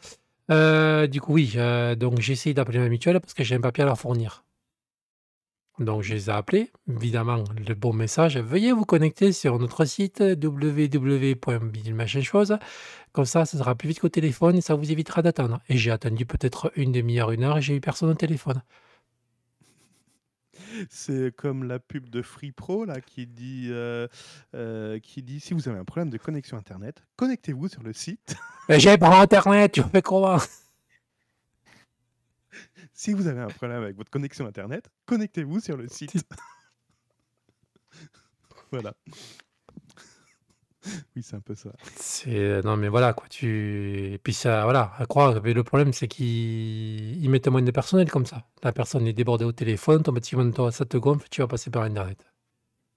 Heu, 0.52 1.08
du 1.08 1.22
coup, 1.22 1.34
oui, 1.34 1.54
heu, 1.58 1.96
donc 1.96 2.20
j'ai 2.22 2.34
essayé 2.34 2.54
d'appeler 2.54 2.80
ma 2.80 2.90
mutuelle 2.90 3.20
parce 3.22 3.34
que 3.34 3.44
j'ai 3.44 3.56
un 3.56 3.62
papier 3.62 3.84
à 3.84 3.88
leur 3.88 4.00
fournir. 4.00 4.44
Donc 5.80 6.04
je 6.04 6.14
les 6.14 6.30
ai 6.30 6.34
appelés, 6.34 6.72
évidemment, 6.90 7.44
le 7.68 7.74
bon 7.76 7.92
message: 7.92 8.38
«Veuillez 8.38 8.72
vous 8.72 8.86
connecter 8.86 9.34
sur 9.34 9.60
notre 9.60 9.84
site 9.84 10.22
www.bidule 10.22 11.94
machin 11.94 12.22
chose, 12.22 12.58
comme 13.14 13.26
ça, 13.26 13.46
ça 13.46 13.58
sera 13.58 13.76
plus 13.76 13.90
vite 13.90 14.02
qu'au 14.02 14.10
téléphone 14.10 14.58
et 14.58 14.62
ça 14.62 14.76
vous 14.76 14.92
évitera 14.92 15.22
d'attendre» 15.22 15.62
et 15.70 15.78
j'ai 15.78 15.92
attendu 15.92 16.26
peut-être 16.28 16.72
une 16.78 16.92
demi-heure, 16.92 17.32
1 17.32 17.44
heure 17.44 17.58
et 17.58 17.62
j'ai 17.64 17.76
eu 17.76 17.82
personne 17.82 18.10
au 18.10 18.14
téléphone. 18.16 18.62
C'est 20.90 21.36
comme 21.36 21.64
la 21.64 21.80
pub 21.80 22.10
de 22.10 22.22
Free 22.22 22.52
Pro 22.52 22.86
là 22.86 23.02
qui 23.02 23.28
dit, 23.28 23.68
heu 23.70 24.08
heu, 24.56 25.00
qui 25.02 25.22
dit: 25.24 25.40
«Si 25.40 25.54
vous 25.54 25.68
avez 25.70 25.80
un 25.80 25.86
problème 25.86 26.10
de 26.10 26.18
connexion 26.18 26.58
internet, 26.58 27.04
connectez-vous 27.18 27.68
sur 27.68 27.84
le 27.84 27.94
site» 27.94 28.36
Mais 28.70 28.80
j'ai 28.80 28.98
pas 28.98 29.22
internet, 29.22 29.74
tu 29.74 29.84
fais 29.84 30.02
comment? 30.02 30.38
«Si 32.94 33.14
vous 33.14 33.28
avez 33.28 33.42
un 33.42 33.48
problème 33.48 33.84
avec 33.84 33.96
votre 33.96 34.10
connexion 34.10 34.48
internet, 34.48 34.90
connectez-vous 35.06 35.60
sur 35.60 35.78
le 35.78 35.88
site». 35.88 36.14
Voilà. 38.72 38.94
Oui, 41.16 41.24
c'est 41.24 41.36
un 41.36 41.40
peu 41.40 41.56
ça. 41.56 41.72
C'est 41.96 42.62
non, 42.64 42.78
mais 42.78 42.90
voilà 42.90 43.14
quoi, 43.14 43.28
tu 43.30 44.14
et 44.14 44.18
puis 44.18 44.34
ça 44.34 44.64
voilà, 44.64 44.92
à 44.98 45.06
croire 45.06 45.42
mais 45.44 45.54
le 45.54 45.64
problème 45.64 45.94
c'est 45.94 46.08
qu'ils 46.08 47.24
ils 47.24 47.30
mettent 47.30 47.48
moins 47.48 47.62
de 47.62 47.72
personnel 47.72 48.10
comme 48.12 48.26
ça. 48.26 48.46
La 48.64 48.72
personne 48.72 49.08
est 49.08 49.14
débordée 49.14 49.46
au 49.46 49.52
téléphone, 49.52 50.02
automatiquement 50.02 50.50
toi 50.52 50.72
ça 50.72 50.86
te 50.86 50.98
gonfle, 50.98 51.28
tu 51.30 51.42
vas 51.42 51.48
passer 51.48 51.70
par 51.72 51.84
internet. 51.84 52.35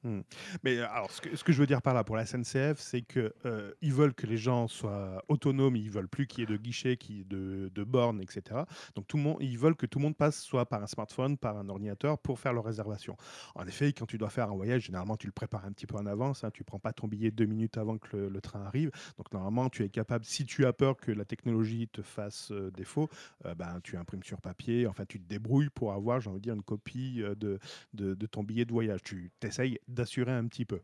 Mmh. 0.05 0.21
Mais 0.63 0.79
alors 0.79 1.11
ce 1.11 1.21
que 1.43 1.53
je 1.53 1.59
veux 1.59 1.67
dire 1.67 1.83
par 1.83 1.93
là 1.93 2.05
pour 2.05 2.15
la 2.15 2.23
SNCF, 2.25 2.79
c'est 2.79 3.03
que, 3.03 3.35
heu, 3.45 3.75
ils 3.81 3.93
veulent 3.93 4.15
que 4.15 4.27
les 4.29 4.37
gens 4.37 4.69
soient 4.69 5.25
autonomes, 5.27 5.75
ils 5.75 5.91
veulent 5.91 6.09
plus 6.09 6.29
qu'il 6.29 6.41
y 6.41 6.43
ait 6.45 6.47
de 6.47 6.57
guichets, 6.57 6.97
qu'il 6.97 7.17
y 7.17 7.21
ait 7.23 7.25
de 7.25 7.85
bornes 7.85 8.21
et 8.23 8.27
cetera. 8.29 8.67
Donc 8.95 9.09
tout 9.09 9.17
le 9.17 9.25
monde 9.25 9.39
ils 9.41 9.59
veulent 9.59 9.75
que 9.75 9.87
tout 9.87 9.99
le 9.99 10.05
monde 10.05 10.17
passe 10.17 10.41
soit 10.41 10.67
par 10.67 10.83
un 10.85 10.87
smartphone, 10.87 11.37
par 11.37 11.57
un 11.59 11.69
ordinateur 11.69 12.17
pour 12.21 12.39
faire 12.39 12.53
leur 12.53 12.65
réservation. 12.65 13.17
En 13.57 13.67
effet, 13.67 13.93
quand 13.93 14.07
tu 14.07 14.19
dois 14.19 14.31
faire 14.31 14.49
un 14.51 14.55
voyage, 14.55 14.85
généralement 14.85 15.17
tu 15.17 15.27
le 15.27 15.33
prépares 15.33 15.65
un 15.65 15.73
petit 15.73 15.87
peu 15.87 15.97
en 15.97 16.07
avance, 16.07 16.45
hein, 16.45 16.51
tu 16.53 16.63
prends 16.63 16.79
pas 16.79 16.93
ton 16.93 17.09
billet 17.09 17.33
2 17.33 17.47
minutes 17.47 17.77
avant 17.77 17.99
que 17.99 18.17
le 18.17 18.41
train 18.41 18.63
arrive. 18.63 18.93
Donc 19.17 19.33
normalement 19.33 19.69
tu 19.69 19.83
es 19.83 19.89
capable 19.89 20.25
si 20.25 20.47
tu 20.47 20.65
as 20.65 20.73
peur 20.73 20.97
que 20.97 21.11
la 21.11 21.25
technologie 21.25 21.89
te 21.89 22.03
fasse, 22.03 22.53
heu, 22.53 22.71
défaut, 22.71 23.09
heu, 23.47 23.55
ben, 23.57 23.81
tu 23.83 23.97
imprimes 23.97 24.23
sur 24.23 24.41
papier, 24.41 24.87
enfin 24.87 25.05
tu 25.09 25.19
te 25.21 25.27
débrouilles 25.29 25.71
pour 25.71 25.93
avoir, 25.93 26.21
j'ai 26.21 26.31
envie 26.31 26.39
de 26.39 26.45
dire, 26.45 26.55
une 26.55 26.63
copie, 26.63 27.21
de 27.37 27.59
de 27.95 28.27
ton 28.27 28.43
billet 28.45 28.65
de 28.65 28.73
voyage. 28.73 29.03
Tu 29.03 29.31
tu 29.41 29.47
essayes 29.47 29.79
d'assurer 29.89 30.33
un 30.33 30.47
petit 30.47 30.65
peu. 30.65 30.81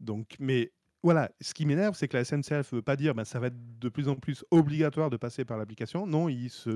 Donc 0.00 0.36
mais 0.40 0.72
voilà, 1.04 1.32
ce 1.40 1.52
qui 1.52 1.66
m'énerve, 1.66 1.96
c'est 1.96 2.06
que 2.06 2.16
la 2.16 2.24
SNCF 2.24 2.72
veut 2.72 2.82
pas 2.82 2.94
dire: 2.94 3.12
«Ben, 3.14 3.24
ça 3.24 3.40
va 3.40 3.48
être 3.48 3.78
de 3.80 3.88
plus 3.88 4.08
en 4.08 4.14
plus 4.14 4.44
obligatoire 4.52 5.10
de 5.10 5.16
passer 5.16 5.44
par 5.44 5.58
l'application». 5.58 6.06
Non, 6.06 6.28
ils 6.28 6.48
se, 6.48 6.70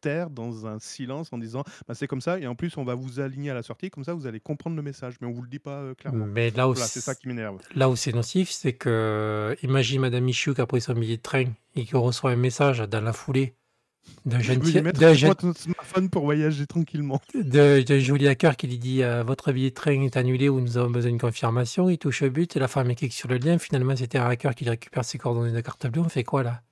terrent 0.00 0.30
dans 0.30 0.66
un 0.66 0.78
silence 0.78 1.30
en 1.30 1.36
disant: 1.38 1.62
«Ben, 1.86 1.92
c'est 1.92 2.06
comme 2.06 2.22
ça 2.22 2.38
et 2.38 2.46
en 2.46 2.54
plus 2.54 2.76
on 2.78 2.84
va 2.84 2.94
vous 2.94 3.20
aligner 3.20 3.50
à 3.50 3.54
la 3.54 3.62
sortie, 3.62 3.90
comme 3.90 4.02
ça 4.02 4.14
vous 4.14 4.26
allez 4.26 4.40
comprendre 4.40 4.76
le 4.76 4.82
message». 4.82 5.16
Mais 5.20 5.26
on 5.26 5.32
vous 5.32 5.42
le 5.42 5.50
dit 5.50 5.58
pas, 5.58 5.82
heu, 5.82 5.94
clairement. 5.94 6.24
Mais 6.24 6.50
là 6.52 6.68
où 6.68 6.72
Voilà, 6.72 6.86
c'est 6.86 7.02
ça 7.02 7.14
qui 7.14 7.28
m'énerve. 7.28 7.58
là 7.74 7.90
où 7.90 7.96
c'est 7.96 8.14
nocif, 8.14 8.50
c'est 8.50 8.72
que 8.72 9.54
imagine 9.62 10.00
madame 10.00 10.24
Michou 10.24 10.54
qui 10.54 10.60
a 10.62 10.66
pris 10.66 10.80
son 10.80 10.94
billet 10.94 11.18
de 11.18 11.22
train 11.22 11.44
et 11.74 11.84
qui 11.84 11.96
reçoit 11.96 12.30
un 12.30 12.36
message 12.36 12.78
dans 12.78 13.02
la 13.02 13.12
foulée 13.12 13.56
mettre 14.82 15.14
gen 15.14 15.28
votre 15.28 15.56
smartphone 15.56 16.10
pour 16.10 16.24
voyager 16.24 16.66
tranquillement. 16.66 17.20
de 17.34 17.98
joli 17.98 18.28
hacker 18.28 18.56
qui 18.56 18.66
lui 18.66 18.78
dit, 18.78 19.02
heu: 19.02 19.22
«Votre 19.22 19.52
billet 19.52 19.70
de 19.70 19.74
train 19.74 20.00
est 20.02 20.16
annulé 20.16 20.48
ou 20.48 20.60
nous 20.60 20.78
avons 20.78 20.90
besoin 20.90 21.10
d'une 21.10 21.20
confirmation». 21.20 21.88
Il 21.90 21.98
touche 21.98 22.22
au 22.22 22.30
but 22.30 22.56
et 22.56 22.58
la 22.60 22.68
femme 22.68 22.94
clique 22.94 23.12
sur 23.12 23.28
le 23.28 23.38
lien. 23.38 23.58
Finalement, 23.58 23.96
c'était 23.96 24.18
un 24.18 24.26
hacker 24.26 24.54
qui 24.54 24.68
récupère 24.68 25.04
ses 25.04 25.18
coordonnées 25.18 25.52
de 25.52 25.60
carte 25.60 25.86
bleue. 25.86 26.00
On 26.02 26.08
fait 26.08 26.24
quoi 26.24 26.42
là? 26.42 26.62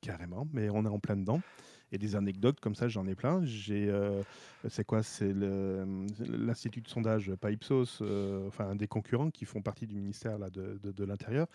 Carrément, 0.00 0.46
mais 0.52 0.68
on 0.68 0.84
est 0.84 0.88
en 0.88 0.98
plein 0.98 1.16
dedans 1.16 1.42
et 1.90 1.96
des 1.98 2.14
anecdotes 2.16 2.60
comme 2.60 2.74
ça, 2.74 2.88
j'en 2.88 3.06
ai 3.06 3.14
plein. 3.14 3.42
J'ai, 3.44 3.86
heu, 3.88 4.24
c'est 4.68 4.84
quoi? 4.84 5.02
C'est 5.02 5.32
l'institut 5.32 6.82
de 6.82 6.88
sondage, 6.88 7.32
pas 7.36 7.50
Ipsos, 7.50 8.02
heu, 8.02 8.44
enfin 8.46 8.68
un 8.68 8.74
des 8.76 8.88
concurrents 8.88 9.30
qui 9.30 9.46
font 9.46 9.62
partie 9.62 9.86
du 9.86 9.94
ministère 9.94 10.38
là 10.38 10.50
de 10.50 10.78
de 10.82 10.92
de 10.92 11.04
l'intérieur. 11.04 11.46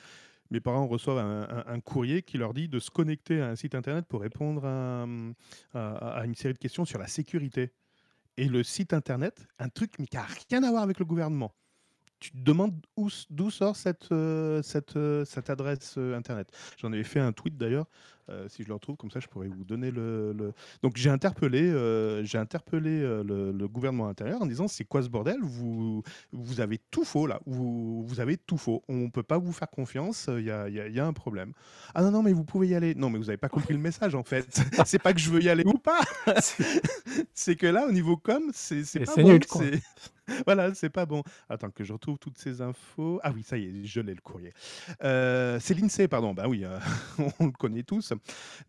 Mes 0.52 0.60
parents 0.60 0.88
reçoivent 0.88 1.20
un 1.20 1.80
courrier 1.80 2.24
qui 2.24 2.38
leur 2.38 2.54
dit 2.54 2.68
de 2.68 2.80
se 2.80 2.90
connecter 2.90 3.42
à 3.42 3.50
un 3.50 3.56
site 3.56 3.76
internet 3.76 4.06
pour 4.08 4.22
répondre 4.22 4.66
à, 4.66 5.06
une 6.26 6.36
série 6.36 6.54
de 6.54 6.60
questions 6.60 6.86
sur 6.86 6.98
la 6.98 7.08
sécurité 7.08 7.72
et 8.38 8.48
le 8.48 8.64
site 8.64 8.94
internet, 8.94 9.48
un 9.60 9.70
truc 9.70 9.98
qui 10.10 10.18
a 10.18 10.26
rien 10.50 10.64
à 10.64 10.72
voir 10.72 10.82
avec 10.84 10.98
le 10.98 11.06
gouvernement. 11.06 11.54
Tu 12.20 12.32
te 12.32 12.38
demandes 12.38 12.74
d'où 13.30 13.50
sort 13.50 13.76
cette, 13.76 14.12
heu, 14.12 14.62
cette 14.64 15.50
adresse, 15.50 15.98
heu, 15.98 16.16
internet. 16.16 16.52
J'en 16.78 16.92
avais 16.92 17.04
fait 17.04 17.20
un 17.20 17.32
tweet 17.32 17.58
d'ailleurs, 17.58 17.86
euh, 18.30 18.48
si 18.50 18.64
je 18.64 18.68
le 18.68 18.74
retrouve, 18.76 18.96
comme 18.98 19.12
ça 19.12 19.20
je 19.20 19.28
pourrais 19.28 19.48
vous 19.48 19.64
donner 19.64 19.92
le. 19.92 20.34
le- 20.34 20.54
Donc 20.84 20.98
j'ai 20.98 21.10
interpellé, 21.10 21.62
euh, 21.64 22.24
j'ai 22.24 22.38
interpellé 22.38 23.02
euh, 23.02 23.24
le, 23.24 23.52
le 23.52 23.68
gouvernement 23.68 24.08
intérieur 24.08 24.42
en 24.42 24.46
disant 24.46 24.68
c'est 24.68 24.86
quoi 24.86 25.02
ce 25.04 25.10
bordel? 25.10 25.38
Vous, 25.42 26.04
vous 26.32 26.62
avez 26.62 26.78
tout 26.92 27.04
faux 27.04 27.28
là, 27.28 27.40
vous, 27.46 28.04
vous 28.06 28.20
avez 28.20 28.38
tout 28.38 28.58
faux. 28.58 28.84
On 28.88 28.96
ne 28.98 29.10
peut 29.10 29.24
pas 29.24 29.38
vous 29.38 29.52
faire 29.52 29.70
confiance, 29.70 30.30
il 30.38 30.46
y 30.46 30.52
a, 30.52 30.70
y 30.70 30.80
a- 30.80 30.88
y 30.88 31.00
a 31.00 31.06
un 31.06 31.14
problème. 31.14 31.54
Ah 31.96 32.02
non, 32.04 32.12
non, 32.12 32.24
mais 32.24 32.34
vous 32.34 32.44
pouvez 32.46 32.68
y 32.70 32.76
aller. 32.76 32.96
Non, 32.96 33.10
mais 33.10 33.18
vous 33.18 33.26
n'avez 33.26 33.38
pas 33.38 33.50
compris 33.50 33.74
le 33.74 33.80
message 33.80 34.16
en 34.16 34.24
fait. 34.24 34.48
c'est 34.86 35.00
pas 35.02 35.14
que 35.14 35.20
je 35.20 35.30
veux 35.30 35.42
y 35.44 35.50
aller 35.50 35.64
ou 35.66 35.78
pas. 35.78 36.00
c'est 37.34 37.56
que 37.56 37.68
là, 37.68 37.86
au 37.88 37.92
niveau 37.92 38.18
com, 38.18 38.44
c'est 38.54 38.84
pas 39.06 39.16
bon. 39.16 39.30
nul, 39.34 39.46
quoi. 39.46 39.62
Voilà, 40.46 40.72
c'est 40.76 40.92
pas 40.92 41.08
bon. 41.08 41.24
Attends 41.50 41.72
que 41.72 41.84
je 41.84 41.92
retrouve 41.92 42.20
toutes 42.20 42.38
ces 42.38 42.62
infos. 42.62 43.20
Ah 43.24 43.32
oui, 43.34 43.42
ça 43.42 43.58
y 43.58 43.66
est, 43.66 43.86
je 43.86 44.00
l'ai 44.00 44.14
le 44.14 44.22
courrier. 44.22 44.54
Euh, 45.04 45.58
c'est 45.60 45.74
l'INSEE, 45.74 46.08
pardon. 46.08 46.36
Bah 46.36 46.48
oui, 46.48 46.64
euh, 46.66 46.78
on 47.40 47.48
le 47.48 47.52
connaît 47.52 47.82
tous. 47.82 48.14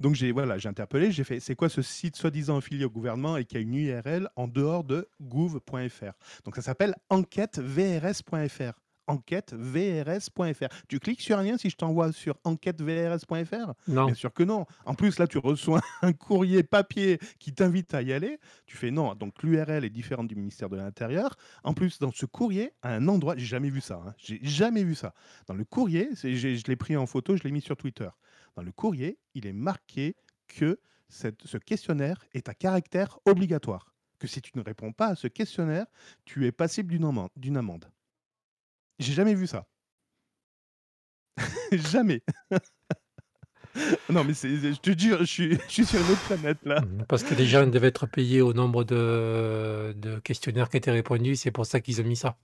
Donc 0.00 0.14
j'ai 0.14 0.32
voilà, 0.32 0.58
j'ai 0.58 0.68
interpellé, 0.68 1.10
j'ai 1.12 1.24
fait 1.24 1.40
c'est 1.40 1.54
quoi 1.54 1.68
ce 1.68 1.82
site 1.82 2.16
soi-disant 2.16 2.58
affilié 2.58 2.84
au 2.84 2.90
gouvernement 2.90 3.36
et 3.36 3.44
qui 3.44 3.56
a 3.56 3.60
une 3.60 3.74
URL 3.74 4.28
en 4.36 4.48
dehors 4.48 4.84
de 4.84 5.08
gouv.fr. 5.20 6.12
Donc 6.44 6.56
ça 6.56 6.62
s'appelle 6.62 6.94
enquêtevrs.fr. 7.08 8.72
Enquêtevrs.fr. 9.06 10.68
Tu 10.88 11.00
cliques 11.00 11.20
sur 11.20 11.38
un 11.38 11.42
lien 11.42 11.56
si 11.58 11.68
je 11.70 11.76
t'envoie 11.76 12.12
sur 12.12 12.36
enquêtevrs.fr 12.44 13.72
Non. 13.88 14.06
Bien 14.06 14.14
sûr 14.14 14.32
que 14.32 14.42
non. 14.42 14.66
En 14.84 14.94
plus, 14.94 15.18
là, 15.18 15.26
tu 15.26 15.38
reçois 15.38 15.80
un 16.02 16.12
courrier 16.12 16.62
papier 16.62 17.18
qui 17.38 17.52
t'invite 17.52 17.92
à 17.94 18.02
y 18.02 18.12
aller. 18.12 18.38
Tu 18.66 18.76
fais 18.76 18.90
non. 18.90 19.14
Donc, 19.14 19.42
l'URL 19.42 19.84
est 19.84 19.90
différente 19.90 20.28
du 20.28 20.36
ministère 20.36 20.68
de 20.68 20.76
l'Intérieur. 20.76 21.34
En 21.64 21.74
plus, 21.74 21.98
dans 21.98 22.12
ce 22.12 22.24
courrier, 22.26 22.72
à 22.82 22.94
un 22.94 23.08
endroit, 23.08 23.34
j'ai 23.36 23.46
jamais 23.46 23.70
vu 23.70 23.80
ça. 23.80 24.00
hein. 24.06 24.14
J'ai 24.16 24.38
jamais 24.42 24.84
vu 24.84 24.94
ça. 24.94 25.12
Dans 25.46 25.54
le 25.54 25.64
courrier, 25.64 26.10
je 26.14 26.62
l'ai 26.68 26.76
pris 26.76 26.96
en 26.96 27.06
photo, 27.06 27.36
je 27.36 27.42
l'ai 27.42 27.50
mis 27.50 27.60
sur 27.62 27.76
Twitter. 27.76 28.08
Dans 28.54 28.62
le 28.62 28.72
courrier, 28.72 29.18
il 29.34 29.46
est 29.46 29.52
marqué 29.52 30.16
que 30.48 30.80
ce 31.08 31.56
questionnaire 31.58 32.24
est 32.32 32.48
à 32.48 32.54
caractère 32.54 33.18
obligatoire. 33.24 33.94
Que 34.18 34.26
si 34.26 34.42
tu 34.42 34.52
ne 34.54 34.62
réponds 34.62 34.92
pas 34.92 35.08
à 35.08 35.16
ce 35.16 35.26
questionnaire, 35.28 35.86
tu 36.24 36.46
es 36.46 36.52
passible 36.52 36.94
d'une 37.36 37.56
amende. 37.56 37.90
J'ai 38.98 39.14
jamais 39.14 39.34
vu 39.34 39.46
ça. 39.46 39.66
jamais. 41.72 42.22
non, 44.10 44.24
mais 44.24 44.34
je 44.34 44.78
te 44.80 44.98
jure, 44.98 45.20
je 45.20 45.24
suis, 45.68 45.86
sur 45.86 46.00
une 46.00 46.10
autre 46.10 46.22
planète 46.26 46.58
là. 46.64 46.80
Mhm, 46.80 47.06
Parce 47.08 47.22
que 47.22 47.34
les 47.34 47.46
gens 47.46 47.66
devaient 47.66 47.88
être 47.88 48.06
payés 48.06 48.42
au 48.42 48.52
nombre 48.52 48.84
de, 48.84 49.94
de 49.96 50.18
questionnaires 50.18 50.68
qui 50.68 50.76
étaient 50.76 50.90
répondus, 50.90 51.36
c'est 51.36 51.50
pour 51.50 51.66
ça 51.66 51.80
qu'ils 51.80 52.00
ont 52.00 52.04
mis 52.04 52.16
ça. 52.16 52.36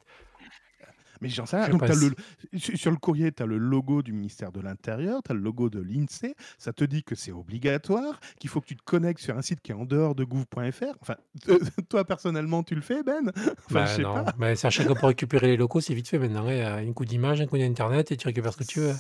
Mais 1.20 1.29
j'en 1.29 1.46
sais 1.46 1.57
rien. 1.57 1.68
Donc, 1.68 1.83
le, 1.88 2.11
sur 2.59 2.90
le 2.90 2.96
courrier, 2.96 3.33
tu 3.33 3.42
as 3.42 3.46
le 3.46 3.59
logo 3.59 4.02
du 4.02 4.12
ministère 4.12 4.52
de 4.52 4.61
l'Intérieur, 4.61 5.22
tu 5.22 5.33
as 5.33 5.35
le 5.35 5.40
logo 5.40 5.70
de 5.70 5.81
l'INSEE. 5.81 6.35
Ça 6.59 6.72
te 6.72 6.85
dit 6.85 7.02
que 7.02 7.14
c'est 7.14 7.33
obligatoire, 7.33 8.20
qu'il 8.38 8.50
faut 8.50 8.61
que 8.61 8.66
tu 8.66 8.76
te 8.76 8.83
connectes 8.85 9.20
sur 9.20 9.37
un 9.37 9.42
site 9.42 9.61
qui 9.61 9.72
est 9.72 9.74
en 9.74 9.85
dehors 9.85 10.14
de 10.14 10.24
gouv.fr. 10.24 10.94
Enfin, 11.00 11.16
toi 11.88 12.05
personnellement, 12.05 12.62
tu 12.62 12.74
le 12.74 12.81
fais, 12.83 13.02
Ben? 13.02 13.31
Enfin, 13.35 13.55
Bah 13.70 13.87
je 13.87 13.96
sais 13.96 14.02
non, 14.02 14.14
pas. 14.24 14.35
mais 14.38 14.57
c'est 14.57 14.66
à 14.66 14.70
chaque 14.70 14.87
fois 14.87 14.94
pour 14.96 15.09
récupérer 15.09 15.46
les 15.48 15.57
locaux, 15.57 15.81
c'est 15.81 15.94
vite 15.94 16.09
fait 16.09 16.18
maintenant. 16.18 16.46
hein. 16.46 16.76
Un 16.87 16.92
coup 16.92 17.05
d'image, 17.05 17.40
un 17.40 17.46
coup 17.46 17.59
d'internet 17.59 18.12
et 18.12 18.16
tu 18.16 18.26
récupères 18.26 18.52
ce 18.52 18.59
que 18.59 18.64
tu 18.64 18.81
veux. 18.81 18.94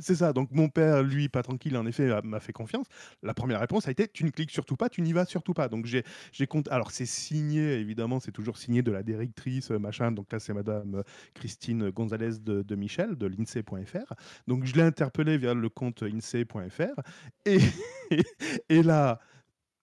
C'est 0.00 0.16
ça. 0.16 0.32
Donc, 0.32 0.50
mon 0.52 0.68
père, 0.68 1.02
lui, 1.02 1.28
pas 1.28 1.42
tranquille, 1.42 1.76
en 1.76 1.86
effet, 1.86 2.20
m'a 2.22 2.40
fait 2.40 2.52
confiance. 2.52 2.86
La 3.22 3.34
première 3.34 3.60
réponse 3.60 3.86
a 3.88 3.90
été 3.90 4.08
tu 4.08 4.24
ne 4.24 4.30
cliques 4.30 4.50
surtout 4.50 4.76
pas, 4.76 4.88
tu 4.88 5.02
n'y 5.02 5.12
vas 5.12 5.24
surtout 5.24 5.54
pas. 5.54 5.68
Donc, 5.68 5.86
j'ai 5.86 6.46
compte. 6.46 6.68
Alors, 6.68 6.90
c'est 6.90 7.06
signé, 7.06 7.74
évidemment, 7.74 8.20
c'est 8.20 8.32
toujours 8.32 8.58
signé 8.58 8.82
de 8.82 8.92
la 8.92 9.02
directrice, 9.02 9.70
euh, 9.70 9.78
machin. 9.78 10.12
Donc, 10.12 10.32
là, 10.32 10.38
c'est 10.38 10.54
madame 10.54 10.96
euh, 10.96 11.02
Christine 11.34 11.90
Gonzalez 11.90 12.38
de, 12.40 12.62
de 12.62 12.74
Michel, 12.76 13.16
de 13.16 13.26
l'INSEE.fr. 13.26 14.14
Donc, 14.46 14.64
je 14.64 14.74
l'ai 14.74 14.82
interpellé 14.82 15.38
via 15.38 15.54
le 15.54 15.68
compte 15.68 16.02
INSEE.fr. 16.02 17.00
Et, 17.46 17.58
et 18.68 18.82
là. 18.82 19.20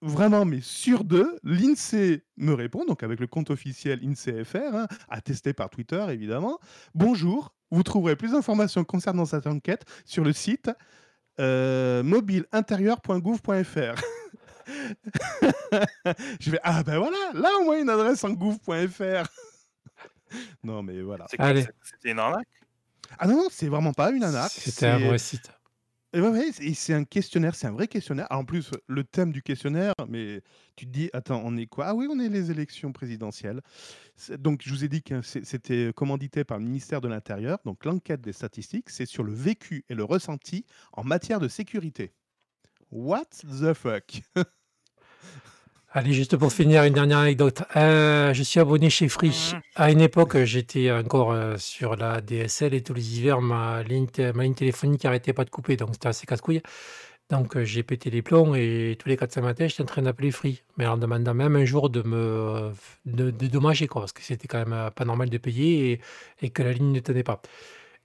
Vraiment, 0.03 0.45
mais 0.45 0.61
sur 0.61 1.03
deux, 1.03 1.37
l'INSEE 1.43 2.23
me 2.35 2.53
répond, 2.53 2.85
donc 2.85 3.03
avec 3.03 3.19
le 3.19 3.27
compte 3.27 3.51
officiel 3.51 3.99
INSEE.fr, 4.03 4.75
hein, 4.75 4.87
attesté 5.09 5.53
par 5.53 5.69
Twitter 5.69 6.03
évidemment. 6.09 6.57
Bonjour, 6.95 7.53
vous 7.71 7.83
trouverez 7.83 8.15
plus 8.15 8.31
d'informations 8.33 8.83
concernant 8.83 9.25
cette 9.25 9.47
enquête 9.47 9.83
sur 10.05 10.23
le 10.23 10.33
site 10.33 10.69
euh, 11.39 12.03
mobileintérieur.gouv.fr. 12.03 14.01
Je 16.39 16.51
vais 16.51 16.59
ah 16.63 16.83
ben 16.83 16.97
voilà, 16.99 17.17
là 17.33 17.49
au 17.59 17.63
moins 17.65 17.79
une 17.81 17.89
adresse 17.89 18.23
en 18.23 18.29
gouv.fr. 18.31 19.27
non 20.63 20.83
mais 20.83 21.01
voilà. 21.01 21.25
C'est 21.29 21.37
quoi 21.37 21.47
Allez. 21.47 21.63
c'est- 21.63 21.73
C'était 21.83 22.11
une 22.11 22.19
arnaque? 22.19 22.47
Ah 23.19 23.27
non, 23.27 23.35
non, 23.35 23.47
c'est 23.51 23.67
vraiment 23.67 23.91
pas 23.93 24.11
une 24.11 24.23
arnaque. 24.23 24.51
C'était 24.51 24.87
un 24.87 24.99
vrai 24.99 25.17
site. 25.17 25.51
C'est 26.73 26.93
un 26.93 27.03
questionnaire, 27.05 27.55
c'est 27.55 27.67
un 27.67 27.71
vrai 27.71 27.87
questionnaire. 27.87 28.27
Alors, 28.29 28.41
en 28.41 28.45
plus, 28.45 28.71
le 28.87 29.03
thème 29.03 29.31
du 29.31 29.41
questionnaire, 29.41 29.93
mais 30.09 30.41
tu 30.75 30.85
te 30.85 30.91
dis, 30.91 31.09
attends, 31.13 31.41
on 31.45 31.55
est 31.57 31.67
quoi? 31.67 31.87
Ah 31.87 31.95
oui, 31.95 32.07
on 32.09 32.19
est 32.19 32.29
les 32.29 32.51
élections 32.51 32.91
présidentielles. 32.91 33.61
Donc, 34.37 34.61
je 34.63 34.69
vous 34.71 34.83
ai 34.83 34.89
dit 34.89 35.03
que 35.03 35.21
c'était 35.21 35.91
commandité 35.95 36.43
par 36.43 36.57
le 36.57 36.65
ministère 36.65 37.01
de 37.01 37.07
l'Intérieur. 37.07 37.59
Donc, 37.65 37.85
l'enquête 37.85 38.21
des 38.21 38.33
statistiques, 38.33 38.89
c'est 38.89 39.05
sur 39.05 39.23
le 39.23 39.33
vécu 39.33 39.85
et 39.89 39.95
le 39.95 40.03
ressenti 40.03 40.65
en 40.93 41.03
matière 41.03 41.39
de 41.39 41.47
sécurité. 41.47 42.13
What 42.91 43.29
the 43.43 43.73
fuck? 43.73 44.21
Allez, 45.93 46.13
juste 46.13 46.37
pour 46.37 46.53
finir, 46.53 46.85
une 46.85 46.93
dernière 46.93 47.17
anecdote. 47.17 47.63
Euh, 47.75 48.33
je 48.33 48.43
suis 48.43 48.61
abonné 48.61 48.89
chez 48.89 49.09
Free. 49.09 49.51
À 49.75 49.91
une 49.91 49.99
époque, 49.99 50.37
j'étais 50.45 50.89
encore 50.89 51.33
euh, 51.33 51.57
sur 51.57 51.97
la 51.97 52.21
DSL 52.21 52.73
et 52.73 52.81
tous 52.81 52.93
les 52.93 53.17
hivers, 53.17 53.41
ma 53.41 53.83
ligne, 53.83 54.07
ma 54.33 54.43
ligne 54.43 54.53
téléphonique 54.53 55.03
n'arrêtait 55.03 55.33
pas 55.33 55.43
de 55.43 55.49
couper, 55.49 55.75
donc 55.75 55.89
c'était 55.91 56.07
assez 56.07 56.25
casse-couille. 56.25 56.61
Donc 57.29 57.57
euh, 57.57 57.65
j'ai 57.65 57.83
pété 57.83 58.09
les 58.09 58.21
plombs 58.21 58.55
et 58.55 58.95
tous 58.97 59.09
les 59.09 59.17
4-5 59.17 59.41
matins, 59.41 59.67
j'étais 59.67 59.81
en 59.81 59.85
train 59.85 60.01
d'appeler 60.03 60.31
Free, 60.31 60.63
mais 60.77 60.87
en 60.87 60.95
demandant 60.95 61.33
même 61.33 61.57
un 61.57 61.65
jour 61.65 61.89
de 61.89 62.03
me 62.03 62.71
de, 63.05 63.29
dédommager, 63.29 63.87
quoi, 63.87 64.03
parce 64.03 64.13
que 64.13 64.21
c'était 64.21 64.47
quand 64.47 64.65
même 64.65 64.91
pas 64.91 65.03
normal 65.03 65.29
de 65.29 65.37
payer 65.37 65.91
et, 65.91 66.01
et 66.41 66.51
que 66.51 66.63
la 66.63 66.71
ligne 66.71 66.93
ne 66.93 67.01
tenait 67.01 67.23
pas. 67.23 67.41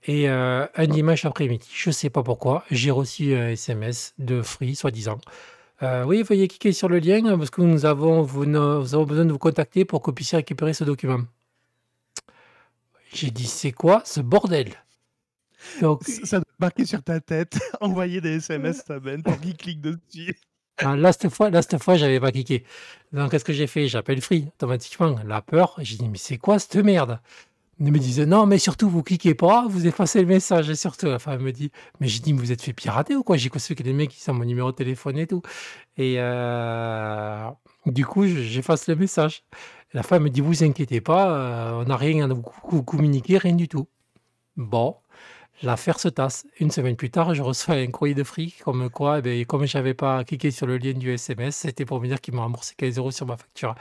Et 0.07 0.27
un 0.27 0.87
dimanche 0.89 1.23
après-midi, 1.23 1.69
je 1.73 1.91
sais 1.91 2.09
pas 2.09 2.21
pourquoi, 2.21 2.65
j'ai 2.69 2.91
reçu 2.91 3.33
un 3.33 3.51
SMS 3.51 4.13
de 4.19 4.41
Free, 4.41 4.75
soi-disant. 4.75 5.19
Euh, 5.83 6.03
oui, 6.05 6.23
veuillez 6.23 6.47
cliquer 6.47 6.71
sur 6.73 6.89
le 6.89 6.99
lien 6.99 7.37
parce 7.37 7.49
que 7.49 7.61
nous 7.61 7.85
avons, 7.85 8.21
vous, 8.23 8.45
ne- 8.45 8.57
nous 8.79 8.95
avons 8.95 9.05
besoin 9.05 9.25
de 9.25 9.31
vous 9.31 9.37
contacter 9.37 9.85
pour 9.85 10.01
que 10.01 10.07
vous 10.07 10.15
puissiez 10.15 10.37
récupérer 10.37 10.73
ce 10.73 10.83
document. 10.83 11.21
J'ai 13.13 13.31
dit, 13.31 13.47
c'est 13.47 13.71
quoi 13.71 14.01
ce 14.05 14.21
bordel? 14.21 14.73
Donc, 15.81 16.03
Ça 16.05 16.37
doit 16.39 16.45
marquer 16.59 16.85
sur 16.85 17.03
ta 17.03 17.19
tête, 17.19 17.57
envoyer 17.81 18.21
des 18.21 18.37
SMS 18.37 18.89
à 18.89 18.99
Ben 18.99 19.21
pour 19.23 19.39
qu'il 19.39 19.55
clique 19.57 19.81
dessus. 19.81 20.35
ah, 20.77 20.95
là, 20.95 21.11
cette 21.11 21.29
fois, 21.29 21.49
là, 21.49 21.61
cette 21.61 21.81
fois, 21.81 21.95
j'avais 21.95 22.19
pas 22.19 22.31
cliqué. 22.31 22.63
Donc, 23.11 23.31
qu'est-ce 23.31 23.45
que 23.45 23.53
j'ai 23.53 23.67
fait? 23.67 23.87
J'appelle 23.87 24.21
Free 24.21 24.47
automatiquement. 24.47 25.15
La 25.25 25.41
peur, 25.41 25.75
j'ai 25.79 25.97
dit, 25.97 26.07
mais 26.09 26.17
c'est 26.17 26.37
quoi 26.37 26.59
cette 26.59 26.75
merde? 26.77 27.19
Ils 27.79 27.91
me 27.91 27.99
disent, 27.99 28.19
non, 28.21 28.47
mais 28.47 28.57
surtout, 28.57 28.89
vous 28.89 29.03
cliquez 29.03 29.35
pas, 29.35 29.67
vous 29.69 29.85
effacez 29.85 30.21
le 30.21 30.27
message. 30.27 30.69
Et 30.69 30.75
surtout, 30.75 31.07
enfin, 31.07 31.33
elle 31.33 31.41
me 31.41 31.51
dit, 31.51 31.71
mais 31.99 32.07
j'ai 32.07 32.19
dit, 32.21 32.33
vous 32.33 32.51
êtes 32.51 32.61
fait 32.63 32.73
pirater 32.73 33.15
ou 33.15 33.23
quoi? 33.23 33.37
J'ai 33.37 33.49
conçu 33.49 33.75
que 33.75 33.83
les 33.83 33.93
mecs, 33.93 34.15
ils 34.17 34.19
sont 34.21 34.33
mon 34.33 34.45
numéro 34.45 34.71
de 34.71 34.75
téléphone 34.75 35.17
et 35.19 35.27
tout. 35.27 35.43
Et 35.97 36.15
euh, 36.17 37.49
du 37.85 38.05
coup, 38.05 38.25
je- 38.27 38.41
j'efface 38.41 38.87
le 38.87 38.95
message. 38.95 39.43
La 39.93 40.03
femme 40.03 40.23
me 40.23 40.29
dit, 40.29 40.41
vous 40.41 40.63
inquiétez 40.63 41.01
pas, 41.01 41.31
euh, 41.77 41.83
on 41.83 41.85
n'a 41.85 41.97
rien 41.97 42.29
à 42.31 42.33
vous 42.33 42.83
communiquer, 42.83 43.37
rien 43.37 43.55
du 43.55 43.67
tout. 43.67 43.87
Bon, 44.57 44.97
l'affaire 45.61 45.99
se 45.99 46.07
tasse. 46.07 46.45
Une 46.59 46.71
semaine 46.71 46.95
plus 46.95 47.09
tard, 47.09 47.33
je 47.33 47.41
reçois 47.41 47.75
un 47.75 47.87
courrier 47.87 48.15
de 48.15 48.23
fric, 48.23 48.61
comme 48.63 48.89
quoi, 48.89 49.19
eh 49.19 49.21
ben, 49.21 49.45
comme 49.45 49.65
je 49.65 49.77
n'avais 49.77 49.93
pas 49.93 50.23
cliqué 50.23 50.51
sur 50.51 50.67
le 50.67 50.77
lien 50.77 50.93
du 50.93 51.11
SMS, 51.11 51.55
c'était 51.57 51.85
pour 51.85 52.01
me 52.01 52.07
dire 52.07 52.21
qu'ils 52.21 52.33
m'ont 52.33 52.41
remboursé 52.43 52.73
15 52.77 52.97
euros 52.97 53.11
sur 53.11 53.25
ma 53.25 53.37
facture. 53.37 53.75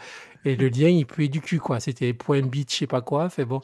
Et 0.45 0.57
le 0.57 0.69
lien, 0.69 0.89
il 0.89 1.07
puait 1.07 1.29
du 1.29 1.41
cul, 1.41 1.59
quoi. 1.61 1.81
C'était 1.81 2.13
point 2.15 2.43
bit, 2.43 2.71
je 2.71 2.77
sais 2.77 2.87
pas 2.87 3.03
quoi. 3.03 3.29
Fait 3.31 3.45
bon. 3.45 3.61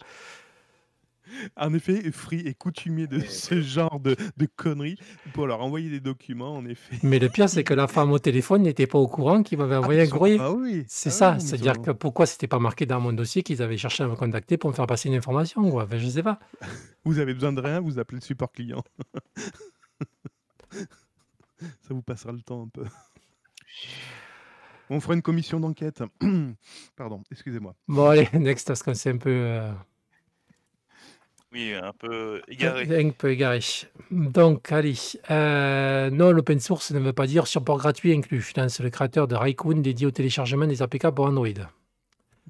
En 1.57 1.73
effet, 1.75 2.11
Free 2.13 2.41
est 2.47 2.55
coutumier 2.55 3.07
de 3.07 3.21
ce 3.21 3.61
genre 3.63 4.01
de, 4.01 4.17
de 4.37 4.47
conneries 4.57 4.99
pour 5.33 5.47
leur 5.47 5.61
envoyer 5.63 5.89
des 5.91 6.01
documents, 6.01 6.57
en 6.57 6.67
effet. 6.67 6.97
Mais 7.03 7.19
le 7.19 7.29
pire, 7.29 7.49
c'est 7.49 7.65
que 7.65 7.75
la 7.75 7.89
femme 7.89 8.11
au 8.13 8.19
téléphone 8.19 8.63
n'était 8.63 8.87
pas 8.87 8.99
au 8.99 9.07
courant 9.09 9.43
qu'il 9.43 9.59
m'avait 9.59 9.77
envoyé 9.77 10.01
Ah, 10.01 10.05
un 10.05 10.09
courrier. 10.09 10.37
ah 10.41 10.53
oui. 10.53 10.85
C'est 10.89 11.09
Ah 11.11 11.13
ça, 11.13 11.33
oui, 11.39 11.41
c'est-à-dire 11.41 11.81
que 11.81 11.91
pourquoi 11.91 12.27
c'était 12.27 12.49
pas 12.49 12.59
marqué 12.59 12.87
dans 12.87 13.01
mon 13.01 13.13
dossier 13.13 13.43
qu'ils 13.43 13.63
avaient 13.63 13.77
cherché 13.79 14.03
à 14.05 14.09
me 14.09 14.17
contacter 14.17 14.57
pour 14.57 14.71
me 14.71 14.75
faire 14.75 14.87
passer 14.87 15.09
une 15.09 15.15
information, 15.15 15.69
quoi. 15.71 15.85
Enfin, 15.85 15.99
je 15.99 16.09
sais 16.09 16.23
pas. 16.23 16.39
Vous 17.05 17.19
avez 17.19 17.35
besoin 17.35 17.53
de 17.53 17.61
rien, 17.61 17.81
vous 17.81 17.99
appelez 17.99 18.19
le 18.21 18.25
support 18.25 18.53
client. 18.53 18.83
Ça 21.61 21.91
vous 21.91 22.03
passera 22.03 22.33
le 22.33 22.41
temps 22.41 22.63
un 22.65 22.69
peu. 22.69 22.85
On 24.91 25.01
fera 25.01 25.15
une 25.15 25.23
commission 25.23 25.61
d'enquête. 25.61 26.03
Pardon, 26.97 27.23
excusez-moi. 27.31 27.75
Bon, 27.89 28.07
allez, 28.07 28.29
next, 28.35 28.67
parce 28.69 28.83
qu'on 28.83 28.95
s'est 28.95 29.11
un 29.11 29.17
peu. 29.17 29.31
euh, 29.31 29.73
Oui, 31.53 31.75
un 31.75 31.93
peu 31.93 32.41
égaré. 32.49 33.05
Un 33.07 33.11
peu 33.11 33.31
égaré. 33.31 33.61
Donc, 34.11 34.73
allez. 34.73 34.95
euh, 35.31 36.09
non, 36.11 36.31
l'open 36.33 36.59
source 36.61 36.93
ne 36.93 36.99
veut 36.99 37.13
pas 37.13 37.27
dire 37.27 37.47
support 37.47 37.77
gratuit 37.79 38.13
inclus. 38.15 38.41
Finance 38.41 38.81
le 38.81 38.89
créateur 38.89 39.29
de 39.29 39.35
Raikkoon 39.35 39.81
dédié 39.83 40.07
au 40.07 40.11
téléchargement 40.11 40.67
des 40.67 40.81
APK 40.83 41.11
pour 41.11 41.27
Android. 41.27 41.49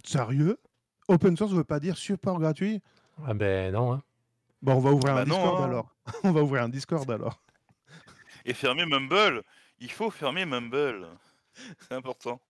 Sérieux? 0.05 0.59
Open 1.09 1.37
source 1.37 1.51
ne 1.53 1.57
veut 1.57 1.65
pas 1.65 1.81
dire 1.81 1.97
support 1.97 2.39
gratuit? 2.39 2.81
Ah 3.27 3.35
ben 3.35 3.73
non. 3.73 3.93
hein. 3.95 4.03
Bon, 4.63 4.75
on 4.75 4.81
va 4.81 4.93
ouvrir 4.93 5.15
Bah 5.15 5.23
un 5.23 5.25
non, 5.25 5.35
Discord 5.37 5.61
hein. 5.61 5.65
alors. 5.65 5.95
on 6.25 6.31
va 6.33 6.43
ouvrir 6.43 6.63
un 6.63 6.69
Discord 6.69 7.11
alors. 7.11 7.41
Et 8.45 8.55
fermer 8.55 8.87
Mumble. 8.87 9.43
Il 9.81 9.91
faut 9.91 10.11
fermer 10.11 10.47
Mumble. 10.47 11.09
C'est 11.81 11.95
important. 11.95 12.41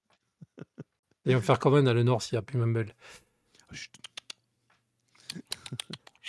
Ils 1.25 1.35
vont 1.35 1.41
faire 1.41 1.59
comment 1.59 1.83
dans 1.83 1.95
le 1.95 2.03
Nord 2.03 2.21
s'il 2.23 2.37
n'y 2.37 2.41
a 2.41 2.43
plus 2.43 2.59
Mumble 2.59 2.93
Chut. 3.73 3.91
Ah 6.25 6.29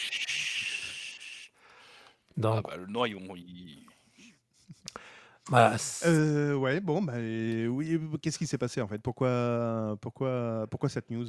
Donc, 2.37 2.63
bah, 2.67 2.77
le 2.77 2.87
Nord, 2.87 3.07
ils 3.07 3.15
vont. 3.15 3.35
ils- 3.35 3.85
voilà, 5.49 5.75
Euh, 6.05 6.55
ouais, 6.55 6.79
bon, 6.79 7.01
bah, 7.01 7.19
et 7.19 7.67
oui, 7.67 7.99
qu'est-ce 8.21 8.37
qui 8.37 8.47
s'est 8.47 8.57
passé 8.57 8.81
en 8.81 8.87
fait? 8.87 8.99
Pourquoi, 8.99 9.97
pourquoi, 10.01 10.67
pourquoi 10.69 10.89
cette 10.89 11.09
news? 11.09 11.27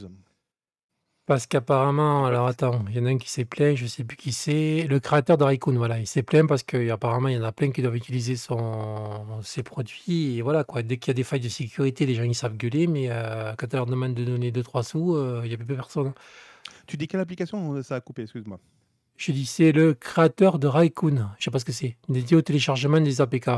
Parce 1.26 1.46
qu'apparemment, 1.46 2.26
alors 2.26 2.46
attends, 2.46 2.84
il 2.90 2.96
y 2.96 3.00
en 3.00 3.06
a 3.06 3.08
un 3.08 3.16
qui 3.16 3.30
s'est 3.30 3.46
plaint, 3.46 3.74
je 3.76 3.86
sais 3.86 4.04
plus 4.04 4.18
qui 4.18 4.30
c'est, 4.30 4.86
le 4.86 5.00
créateur 5.00 5.38
de 5.38 5.44
Raikkoon, 5.44 5.74
voilà, 5.74 5.98
il 5.98 6.06
s'est 6.06 6.22
plaint 6.22 6.46
parce 6.46 6.62
qu'apparemment, 6.62 7.28
il 7.28 7.36
y 7.36 7.38
en 7.38 7.42
a 7.44 7.50
plein 7.52 7.70
qui 7.70 7.80
doivent 7.80 7.96
utiliser 7.96 8.36
son, 8.36 9.40
ses 9.42 9.62
produits, 9.62 10.36
et 10.36 10.42
voilà, 10.42 10.64
quoi, 10.64 10.82
dès 10.82 10.98
qu'il 10.98 11.08
y 11.08 11.10
a 11.12 11.14
des 11.14 11.24
failles 11.24 11.40
de 11.40 11.48
sécurité, 11.48 12.04
les 12.04 12.14
gens, 12.14 12.24
ils 12.24 12.34
savent 12.34 12.58
gueuler, 12.58 12.86
mais 12.86 13.06
euh, 13.10 13.54
quand 13.56 13.66
tu 13.68 13.76
leur 13.76 13.86
demandes 13.86 14.12
de 14.12 14.22
donner 14.22 14.50
2-3 14.52 14.82
sous, 14.82 15.14
euh, 15.16 15.40
il 15.44 15.48
n'y 15.48 15.54
a 15.54 15.56
plus 15.56 15.64
personne. 15.66 16.12
Tu 16.86 16.96
dis 16.96 17.08
quelle 17.08 17.20
application 17.20 17.82
Ça 17.82 17.96
a 17.96 18.00
coupé, 18.00 18.22
excuse-moi. 18.22 18.60
Je 19.16 19.32
dis, 19.32 19.46
c'est 19.46 19.72
le 19.72 19.94
créateur 19.94 20.58
de 20.58 20.66
Raikkoon, 20.66 21.28
je 21.38 21.44
sais 21.44 21.50
pas 21.50 21.58
ce 21.58 21.64
que 21.64 21.72
c'est, 21.72 21.96
dédié 22.08 22.36
au 22.36 22.42
téléchargement 22.42 23.00
des 23.00 23.20
APK 23.20 23.50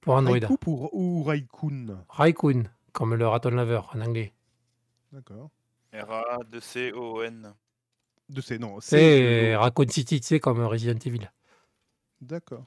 pour 0.00 0.14
Android. 0.14 0.34
Raikou 0.34 0.56
pour 0.56 0.94
ou 0.94 1.22
Raikkoon 1.22 2.04
Raikkoon, 2.08 2.64
comme 2.92 3.14
le 3.14 3.26
raton 3.26 3.50
laveur 3.50 3.90
en 3.94 4.00
anglais. 4.00 4.32
D'accord. 5.12 5.50
R-A-2-C-O-N. 5.92 7.52
De 8.28 8.40
ces 8.40 8.58
non. 8.58 8.80
C'est 8.80 9.56
Raccoon 9.56 9.88
City, 9.88 10.20
tu 10.20 10.26
sais, 10.26 10.40
comme 10.40 10.60
Resident 10.64 10.98
Evil. 11.04 11.30
D'accord. 12.20 12.64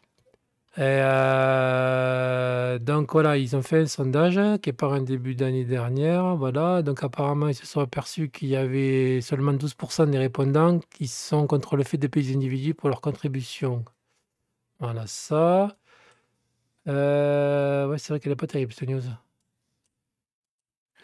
Euh, 0.78 2.80
donc 2.80 3.12
voilà, 3.14 3.38
ils 3.38 3.56
ont 3.56 3.62
fait 3.62 3.80
un 3.82 3.86
sondage 3.88 4.40
qui 4.62 4.70
est 4.70 4.74
par 4.74 4.94
un 4.94 5.02
début 5.02 5.36
d'année 5.36 5.64
dernière. 5.66 6.36
Voilà, 6.36 6.82
donc 6.82 7.04
apparemment, 7.04 7.48
ils 7.48 7.56
se 7.56 7.66
sont 7.66 7.80
aperçus 7.82 8.30
qu'il 8.30 8.50
y 8.50 8.56
avait 8.56 9.22
seulement 9.22 9.54
12% 9.54 10.10
des 10.10 10.18
répondants 10.18 10.80
qui 10.92 11.08
sont 11.08 11.48
contre 11.48 11.78
le 11.78 11.84
fait 11.84 11.98
de 11.98 12.08
payer 12.08 12.30
les 12.32 12.36
individus 12.36 12.74
pour 12.74 12.90
leur 12.90 13.02
contribution. 13.02 13.86
Voilà 14.80 15.08
ça. 15.08 15.78
Euh, 16.88 17.88
ouais, 17.88 17.98
c'est 17.98 18.14
vrai 18.14 18.20
qu'elle 18.20 18.32
n'est 18.32 18.36
pas 18.36 18.48
terrible 18.48 18.74
cette 18.74 18.90
news. 18.90 19.02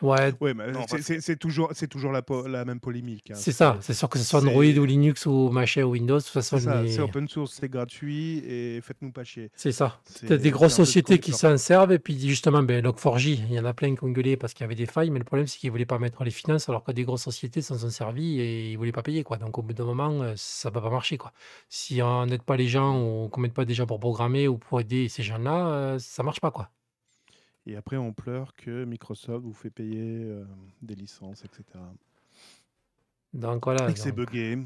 Ouais, 0.02 0.34
Ouais, 0.41 0.54
mais 0.54 0.72
Non, 0.72 0.82
c'est- 0.88 0.95
parce 0.95 1.02
c'est 1.04 1.22
c'est 1.22 1.36
toujours, 1.36 1.70
c'est 1.74 1.88
toujours 1.88 2.12
la, 2.12 2.22
po- 2.22 2.47
la 2.47 2.66
même 2.66 2.80
polémique. 2.80 3.32
hein. 3.32 3.36
c'est 3.36 3.52
ça. 3.52 3.78
C'est 3.82 3.93
sûr 3.93 4.10
que 4.10 4.18
ce 4.18 4.24
soit 4.26 4.39
Android 4.39 4.64
ou 4.64 4.86
Linux 4.86 5.26
ou 5.26 5.49
machin 5.49 5.84
ou 5.84 5.91
Windows, 5.91 6.18
de 6.18 6.24
toute 6.24 6.32
façon, 6.32 6.58
C'est 6.58 6.82
les- 6.84 6.91
c'est 6.91 7.02
open 7.02 7.28
source, 7.28 7.58
c'est 7.60 7.70
gratuit 7.70 8.39
et 8.47 8.82
faites-nous 8.82 9.12
pas 9.12 9.24
chier. 9.24 9.52
c'est 9.56 9.72
ça. 9.72 9.99
C'est- 10.06 10.26
T'as 10.28 10.38
des 10.38 10.43
c'est 10.43 10.49
grosses 10.52 10.74
un 10.74 10.78
peu 10.78 10.86
sociétés 10.86 11.20
qui 11.20 11.32
s'en 11.34 11.58
servent 11.58 11.91
et 11.91 11.99
puis 11.99 12.20
justement, 12.28 12.64
ben, 12.64 12.84
Log4j, 12.84 13.43
il 13.49 13.54
y 13.54 13.60
en 13.60 13.66
a 13.66 13.74
plein 13.74 13.95
qui 13.95 14.04
ont 14.04 14.10
gueulé 14.10 14.38
parce 14.38 14.54
qu'il 14.54 14.64
y 14.64 14.66
avait 14.66 14.76
des 14.76 14.86
failles, 14.86 15.10
mais 15.12 15.20
le 15.20 15.26
problème 15.26 15.47
c'est 15.47 15.58
qu'ils 15.60 15.72
voulaient 15.72 15.86
pas 15.86 15.99
mettre 15.99 16.24
les 16.24 16.32
finances 16.32 16.68
alors 16.70 16.84
que 16.84 16.91
des 16.91 17.04
grosses 17.04 17.24
sociétés 17.24 17.62
s'en 17.62 17.78
sont 17.78 17.89
servies 17.89 18.39
et 18.39 18.72
ils 18.72 18.78
voulaient 18.78 18.91
pas 18.91 19.04
payer 19.04 19.24
quoi. 19.24 19.38
Donc 19.38 19.58
au 19.58 19.62
bout 19.62 19.74
d'un 19.74 19.86
moment, 19.86 20.22
euh, 20.22 20.34
ça 20.36 20.70
va 20.70 20.82
pas 20.82 20.89
marcher 20.89 21.18
quoi. 21.18 21.32
Si 21.70 22.02
on 22.02 22.26
n'aide 22.26 22.41
pas 22.43 22.58
les 22.58 22.68
gens 22.68 22.99
ou 23.02 23.30
qu'on 23.30 23.41
met 23.41 23.49
pas 23.49 23.66
des 23.66 23.74
gens 23.74 23.86
pour 23.86 23.99
programmer 23.99 24.47
ou 24.47 24.58
pour 24.58 24.80
aider 24.82 25.10
ces 25.10 25.24
gens-là, 25.24 25.68
euh, 25.68 25.99
ça 25.99 26.24
marche 26.24 26.39
pas 26.41 26.52
quoi. 26.52 26.70
Et 27.68 27.76
après, 27.76 27.97
on 27.97 28.12
pleure 28.14 28.53
que 28.55 28.86
Microsoft 28.86 29.43
vous 29.45 29.53
fait 29.53 29.70
payer 29.70 30.24
euh, 30.24 30.43
des 30.82 30.95
licences, 30.95 31.43
etc. 31.45 31.64
Donc 33.34 33.66
voilà. 33.66 33.89
et 33.89 33.95
c'est 33.95 34.12
buggé. 34.12 34.57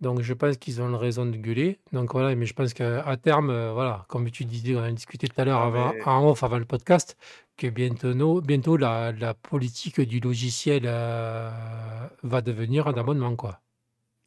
Donc 0.00 0.20
je 0.20 0.34
pense 0.34 0.56
qu'ils 0.58 0.82
ont 0.82 0.96
raison 0.98 1.24
de 1.24 1.36
gueuler. 1.36 1.80
Donc 1.92 2.12
voilà, 2.12 2.34
mais 2.34 2.44
je 2.46 2.52
pense 2.52 2.74
qu'à 2.74 3.16
terme, 3.16 3.50
euh, 3.50 3.72
voilà, 3.72 4.04
comme 4.08 4.30
tu 4.30 4.44
disais, 4.44 4.76
on 4.76 4.82
a 4.82 4.92
discuté 4.92 5.28
tout 5.28 5.40
à 5.40 5.44
l'heure 5.44 5.60
Ah, 5.60 5.92
mais- 5.94 6.02
en 6.04 6.28
off 6.28 6.42
avant 6.42 6.58
le 6.58 6.66
podcast, 6.66 7.16
que 7.56 7.68
bientôt, 7.68 8.40
bientôt 8.42 8.76
la, 8.76 9.12
la 9.12 9.32
politique 9.34 10.00
du 10.02 10.20
logiciel 10.20 10.82
euh, 10.84 11.50
va 12.22 12.42
devenir 12.42 12.86
un 12.86 12.94
abonnement, 12.94 13.34
quoi. 13.34 13.60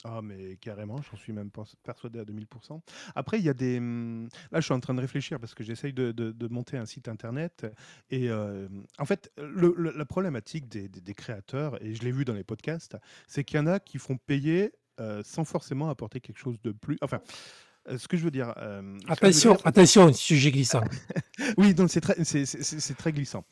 Ah, 0.04 0.22
mais 0.22 0.58
carrément, 0.58 1.02
j'en 1.02 1.18
suis 1.18 1.34
même 1.34 1.50
pers- 1.50 1.76
persuadé 1.84 2.20
à 2.20 2.24
2000%. 2.24 2.82
Après, 3.16 3.40
il 3.40 3.46
y 3.46 3.50
a 3.50 3.54
des. 3.54 3.80
hum, 3.80 4.30
Là, 4.52 4.60
je 4.60 4.66
suis 4.66 4.74
en 4.74 4.80
train 4.80 4.94
de 4.94 5.02
réfléchir 5.02 5.40
parce 5.40 5.56
que 5.56 5.64
j'essaye 5.64 5.92
de, 5.92 6.12
de- 6.12 6.32
de 6.32 6.48
monter 6.48 6.78
un 6.78 6.86
site 6.86 7.08
internet. 7.08 7.66
Et 8.12 8.30
euh, 8.30 8.68
en 9.00 9.06
fait, 9.06 9.32
le- 9.38 9.74
le- 9.76 9.92
la 9.98 10.06
problématique 10.06 10.68
des, 10.70 10.88
des- 10.88 11.02
des 11.02 11.14
créateurs, 11.16 11.82
et 11.84 11.96
je 11.96 12.04
l'ai 12.04 12.12
vu 12.12 12.26
dans 12.26 12.34
les 12.36 12.44
podcasts, 12.44 12.96
c'est 13.28 13.44
qu'il 13.44 13.58
y 13.58 13.60
en 13.60 13.68
a 13.68 13.80
qui 13.80 13.98
font 13.98 14.18
payer 14.18 14.72
euh, 15.00 15.22
sans 15.24 15.46
forcément 15.46 15.90
apporter 15.90 16.20
quelque 16.20 16.40
chose 16.40 16.62
de 16.64 16.72
plus. 16.72 16.98
Enfin. 17.02 17.20
euh, 17.90 17.98
Ce 17.98 18.08
que 18.08 18.18
je 18.18 18.24
veux 18.24 18.32
dire. 18.32 18.54
euh, 18.58 18.82
ce 18.82 18.98
que 18.98 19.02
je 19.02 19.08
veux 19.08 19.12
Attention, 19.14 19.52
dire, 19.52 19.60
c'est- 19.62 19.68
attention, 19.68 20.14
sujet 20.14 20.52
glissant. 20.52 20.82
Oui, 21.58 21.74
donc 21.74 21.90
c'est 21.90 22.02
très, 22.02 22.24
c'est- 22.24 22.46
c'est- 22.46 22.62
c'est- 22.64 22.80
c'est 22.80 22.96
très 22.96 23.12
glissant. 23.14 23.46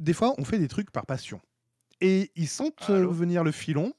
Des 0.00 0.12
fois, 0.14 0.34
on 0.38 0.44
fait 0.44 0.58
des 0.58 0.68
trucs 0.68 0.90
par 0.90 1.06
passion. 1.06 1.40
Et 2.00 2.32
ils 2.34 2.48
sentent 2.48 2.88
euh, 2.90 2.98
Allô 2.98 3.12
venir 3.12 3.44
le 3.44 3.52
filon 3.52 3.92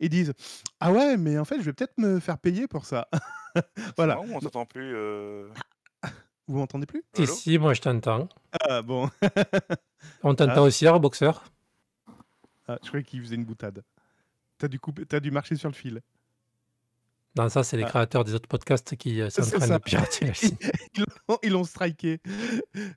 et 0.00 0.08
disent 0.08 0.32
Ah 0.80 0.92
ouais, 0.92 1.16
mais 1.16 1.38
en 1.38 1.44
fait, 1.44 1.56
je 1.58 1.62
vais 1.62 1.72
peut-être 1.72 1.98
me 1.98 2.20
faire 2.20 2.38
payer 2.38 2.66
pour 2.68 2.84
ça. 2.86 3.08
voilà. 3.96 4.16
Non, 4.16 4.36
on 4.36 4.40
s'entend 4.40 4.66
plus. 4.66 4.94
euh, 4.94 5.48
Vous 6.46 6.58
m'entendez 6.58 6.86
plus? 6.86 7.02
Si, 7.14 7.26
si, 7.26 7.58
moi 7.58 7.72
je 7.74 7.80
t'entends. 7.80 8.28
Ah 8.68 8.82
bon. 8.82 9.08
On 10.22 10.34
t'entend 10.34 10.52
Ah. 10.56 10.62
aussi, 10.62 10.86
hein, 10.86 10.98
boxeur? 10.98 11.44
Ah, 12.68 12.78
je 12.82 12.88
croyais 12.88 13.04
qu'il 13.04 13.20
faisait 13.22 13.34
une 13.36 13.44
boutade. 13.44 13.82
T'as 14.58 14.68
dû, 14.68 14.78
couper- 14.78 15.04
t'as 15.06 15.20
dû 15.20 15.30
marcher 15.30 15.56
sur 15.56 15.68
le 15.68 15.74
fil. 15.74 16.00
Non, 17.36 17.48
ça, 17.48 17.64
c'est 17.64 17.76
les 17.76 17.82
Ah. 17.82 17.88
créateurs 17.88 18.22
des 18.22 18.32
autres 18.34 18.48
podcasts 18.48 18.94
qui 18.94 19.20
euh, 19.20 19.28
sont 19.28 19.42
en 19.42 19.58
train 19.58 19.68
de 19.68 19.78
pirater. 19.82 20.30
Ils 20.96 21.00
l'ont- 21.28 21.38
Ils 21.42 21.50
l'ont 21.50 21.64
striké. 21.64 22.20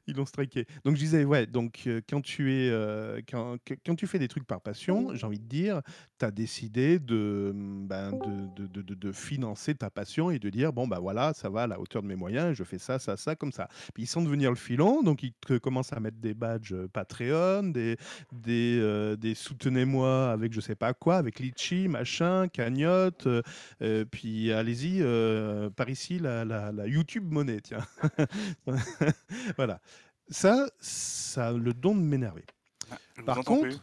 Ils 0.05 0.15
l'ont 0.15 0.27
striké. 0.27 0.67
Donc 0.85 0.95
je 0.95 0.99
disais, 1.01 1.23
ouais, 1.25 1.47
donc 1.47 1.81
euh, 1.88 2.01
quand 2.07 2.21
tu 2.21 2.53
es 2.53 2.69
euh, 2.69 3.19
quand, 3.27 3.57
quand 3.83 3.95
tu 3.95 4.05
fais 4.05 4.19
des 4.19 4.27
trucs 4.27 4.45
par 4.45 4.61
passion, 4.61 5.15
j'ai 5.15 5.25
envie 5.25 5.39
de 5.39 5.47
dire, 5.47 5.81
tu 6.19 6.25
as 6.25 6.29
décidé 6.31 6.99
de, 6.99 7.51
mm, 7.55 7.88
ben, 7.88 8.11
de, 8.11 8.67
de, 8.67 8.81
de- 8.83 8.93
de- 8.93 9.11
financer 9.11 9.73
ta 9.73 9.89
passion 9.89 10.29
et 10.29 10.38
de 10.38 10.49
dire, 10.51 10.71
bon, 10.71 10.88
bah 10.88 10.99
voilà, 10.99 11.33
ça 11.33 11.49
va 11.49 11.63
à 11.63 11.67
la 11.67 11.79
hauteur 11.79 12.03
de 12.03 12.07
mes 12.07 12.15
moyens, 12.15 12.55
je 12.55 12.63
fais 12.63 12.77
ça, 12.77 12.99
ça, 12.99 13.17
ça, 13.17 13.35
comme 13.35 13.51
ça. 13.51 13.67
Puis 13.95 14.03
ils 14.03 14.07
sentent 14.07 14.27
venir 14.27 14.51
le 14.51 14.55
filon, 14.55 15.01
donc 15.01 15.23
ils 15.23 15.33
te 15.33 15.57
commencent 15.57 15.93
à 15.93 15.99
mettre 15.99 16.17
des 16.17 16.35
badges 16.35 16.73
euh, 16.73 16.88
Patreon, 16.88 17.63
des, 17.69 17.97
des, 18.31 19.15
des 19.17 19.33
soutenez-moi 19.33 20.31
avec 20.31 20.53
je 20.53 20.59
sais 20.61 20.75
pas 20.75 20.93
quoi, 20.93 21.15
avec 21.17 21.39
Litchi, 21.39 21.88
machin, 21.88 22.47
cagnotte, 22.49 23.27
euh, 23.81 24.05
puis 24.28 24.51
allez-y, 24.51 25.01
euh, 25.01 25.69
par 25.69 25.89
ici, 25.89 26.19
la, 26.19 26.43
la- 26.43 26.73
la 26.73 26.86
YouTube 26.86 27.32
monnaie, 27.32 27.61
tiens. 27.61 27.86
voilà. 29.57 29.80
Ça, 30.30 30.67
ça 30.80 31.47
a 31.47 31.51
le 31.53 31.73
don 31.73 31.95
de 31.95 32.01
m'énerver. 32.01 32.43
vous 33.17 33.23
Par 33.23 33.41
contre, 33.45 33.80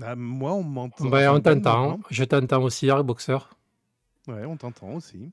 ah, 0.00 0.16
moi, 0.16 0.54
on 0.54 0.62
m'entend. 0.62 1.08
Ben, 1.10 1.30
on 1.32 1.40
t'entend. 1.40 2.00
Je 2.08 2.24
t'entends 2.24 2.62
aussi, 2.62 2.90
hein, 2.90 3.02
boxeur. 3.02 3.50
Ouais, 4.26 4.46
on 4.46 4.56
t'entend 4.56 4.94
aussi. 4.94 5.30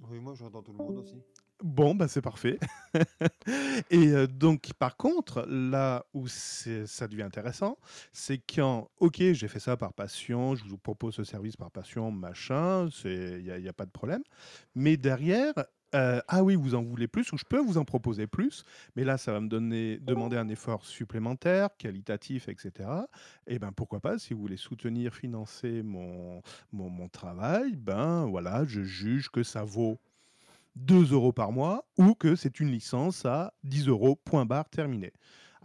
Oui, 0.00 0.18
moi 0.18 0.34
j'entends 0.34 0.62
tout 0.62 0.72
le 0.72 0.78
monde 0.78 0.98
aussi. 0.98 1.16
Bon, 1.62 1.94
bah 1.94 2.06
c'est 2.06 2.20
parfait. 2.20 2.58
Et 3.90 4.08
euh, 4.08 4.26
donc, 4.26 4.72
par 4.78 4.96
contre, 4.98 5.46
là 5.48 6.04
où 6.12 6.28
ça 6.28 7.08
devient 7.08 7.22
intéressant, 7.22 7.78
c'est 8.12 8.38
quand, 8.38 8.90
ok, 8.98 9.16
j'ai 9.32 9.48
fait 9.48 9.58
ça 9.60 9.76
par 9.78 9.94
passion, 9.94 10.54
je 10.54 10.64
vous 10.64 10.76
propose 10.76 11.14
ce 11.14 11.24
service 11.24 11.56
par 11.56 11.70
passion, 11.70 12.10
machin, 12.10 12.88
il 13.04 13.42
n'y 13.42 13.50
a, 13.50 13.58
y 13.58 13.68
a 13.68 13.72
pas 13.72 13.86
de 13.86 13.90
problème. 13.90 14.22
Mais 14.74 14.98
derrière, 14.98 15.54
euh, 15.94 16.20
ah 16.28 16.44
oui, 16.44 16.56
vous 16.56 16.74
en 16.74 16.82
voulez 16.82 17.08
plus, 17.08 17.32
ou 17.32 17.38
je 17.38 17.44
peux 17.48 17.58
vous 17.60 17.78
en 17.78 17.84
proposer 17.86 18.26
plus, 18.26 18.64
mais 18.94 19.04
là, 19.04 19.16
ça 19.16 19.32
va 19.32 19.40
me 19.40 19.48
donner, 19.48 19.98
demander 19.98 20.36
un 20.36 20.48
effort 20.48 20.84
supplémentaire, 20.84 21.70
qualitatif, 21.78 22.48
etc. 22.50 23.08
Et 23.46 23.58
ben 23.58 23.72
pourquoi 23.72 24.00
pas, 24.00 24.18
si 24.18 24.34
vous 24.34 24.40
voulez 24.40 24.56
soutenir, 24.58 25.14
financer 25.14 25.82
mon, 25.82 26.42
mon, 26.72 26.90
mon 26.90 27.08
travail, 27.08 27.76
ben 27.76 28.26
voilà, 28.26 28.64
je 28.64 28.82
juge 28.82 29.30
que 29.30 29.42
ça 29.42 29.64
vaut 29.64 29.98
2 30.76 31.12
euros 31.12 31.32
par 31.32 31.52
mois 31.52 31.84
ou 31.98 32.14
que 32.14 32.36
c'est 32.36 32.60
une 32.60 32.70
licence 32.70 33.24
à 33.24 33.52
10 33.64 33.88
euros, 33.88 34.16
point 34.16 34.44
barre, 34.46 34.68
terminé. 34.68 35.12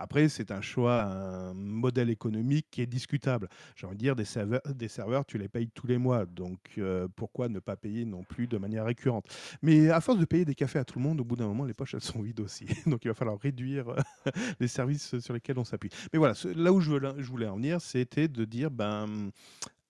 Après, 0.01 0.30
c'est 0.30 0.49
un 0.49 0.62
choix, 0.62 1.03
un 1.03 1.53
modèle 1.53 2.09
économique 2.09 2.66
qui 2.72 2.82
est 2.82 2.88
discutable. 2.88 3.47
J'ai 3.76 3.86
envie 3.86 3.97
de 3.97 4.01
dire, 4.01 4.16
des 4.16 4.26
serveurs, 4.26 4.62
des 4.66 4.88
serveurs 4.88 5.26
tu 5.26 5.38
les 5.38 5.47
payes 5.47 5.70
tous 5.70 5.86
les 5.86 5.99
mois. 5.99 6.26
Donc, 6.26 6.57
euh, 6.80 7.07
pourquoi 7.16 7.49
ne 7.49 7.59
pas 7.59 7.76
payer 7.76 8.03
non 8.03 8.24
plus 8.24 8.47
de 8.47 8.57
manière 8.57 8.86
récurrente? 8.86 9.26
Mais 9.62 9.91
à 9.91 10.01
force 10.01 10.18
de 10.18 10.26
payer 10.26 10.43
des 10.43 10.55
cafés 10.55 10.80
à 10.80 10.86
tout 10.86 10.97
le 10.97 11.03
monde, 11.03 11.22
au 11.22 11.24
bout 11.24 11.36
d'un 11.36 11.45
moment, 11.45 11.66
les 11.66 11.76
poches, 11.76 11.93
elles 11.93 12.01
sont 12.01 12.24
vides 12.24 12.39
aussi. 12.39 12.66
Donc, 12.88 13.05
il 13.05 13.09
va 13.09 13.14
falloir 13.14 13.39
réduire 13.39 13.89
euh, 13.89 14.32
les 14.59 14.68
services 14.68 15.20
sur 15.20 15.36
lesquels 15.36 15.59
on 15.59 15.66
s'appuie. 15.66 15.91
Mais 16.12 16.18
voilà, 16.18 16.34
là 16.55 16.74
où 16.74 16.82
je 16.82 16.89
voulais 17.30 17.47
en 17.47 17.57
venir, 17.57 17.80
c'était 17.80 18.28
de 18.28 18.43
dire, 18.43 18.72
ben, 18.72 19.30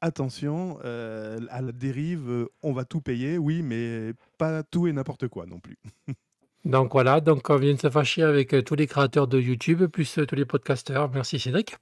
attention, 0.02 0.80
euh, 0.84 1.40
à 1.50 1.62
la 1.62 1.72
dérive, 1.72 2.30
euh, 2.30 2.50
on 2.64 2.74
va 2.74 2.86
tout 2.86 3.02
payer, 3.02 3.38
oui, 3.38 3.62
mais 3.62 4.14
pas 4.38 4.64
tout 4.64 4.88
et 4.88 4.94
n'importe 4.94 5.28
quoi 5.28 5.46
non 5.46 5.60
plus. 5.60 5.78
Donc 6.64 6.92
voilà, 6.92 7.22
donc 7.22 7.50
on 7.50 7.56
vient 7.56 7.74
de 7.74 7.80
se 7.80 7.90
fâcher 7.90 8.22
avec, 8.22 8.54
heu, 8.54 8.62
tous 8.62 8.76
les 8.76 8.86
créateurs 8.86 9.28
de 9.28 9.40
YouTube, 9.40 9.84
plus, 9.88 10.20
tous 10.28 10.36
les 10.36 10.46
podcasteurs. 10.46 11.10
Merci 11.12 11.40
Cédric. 11.40 11.76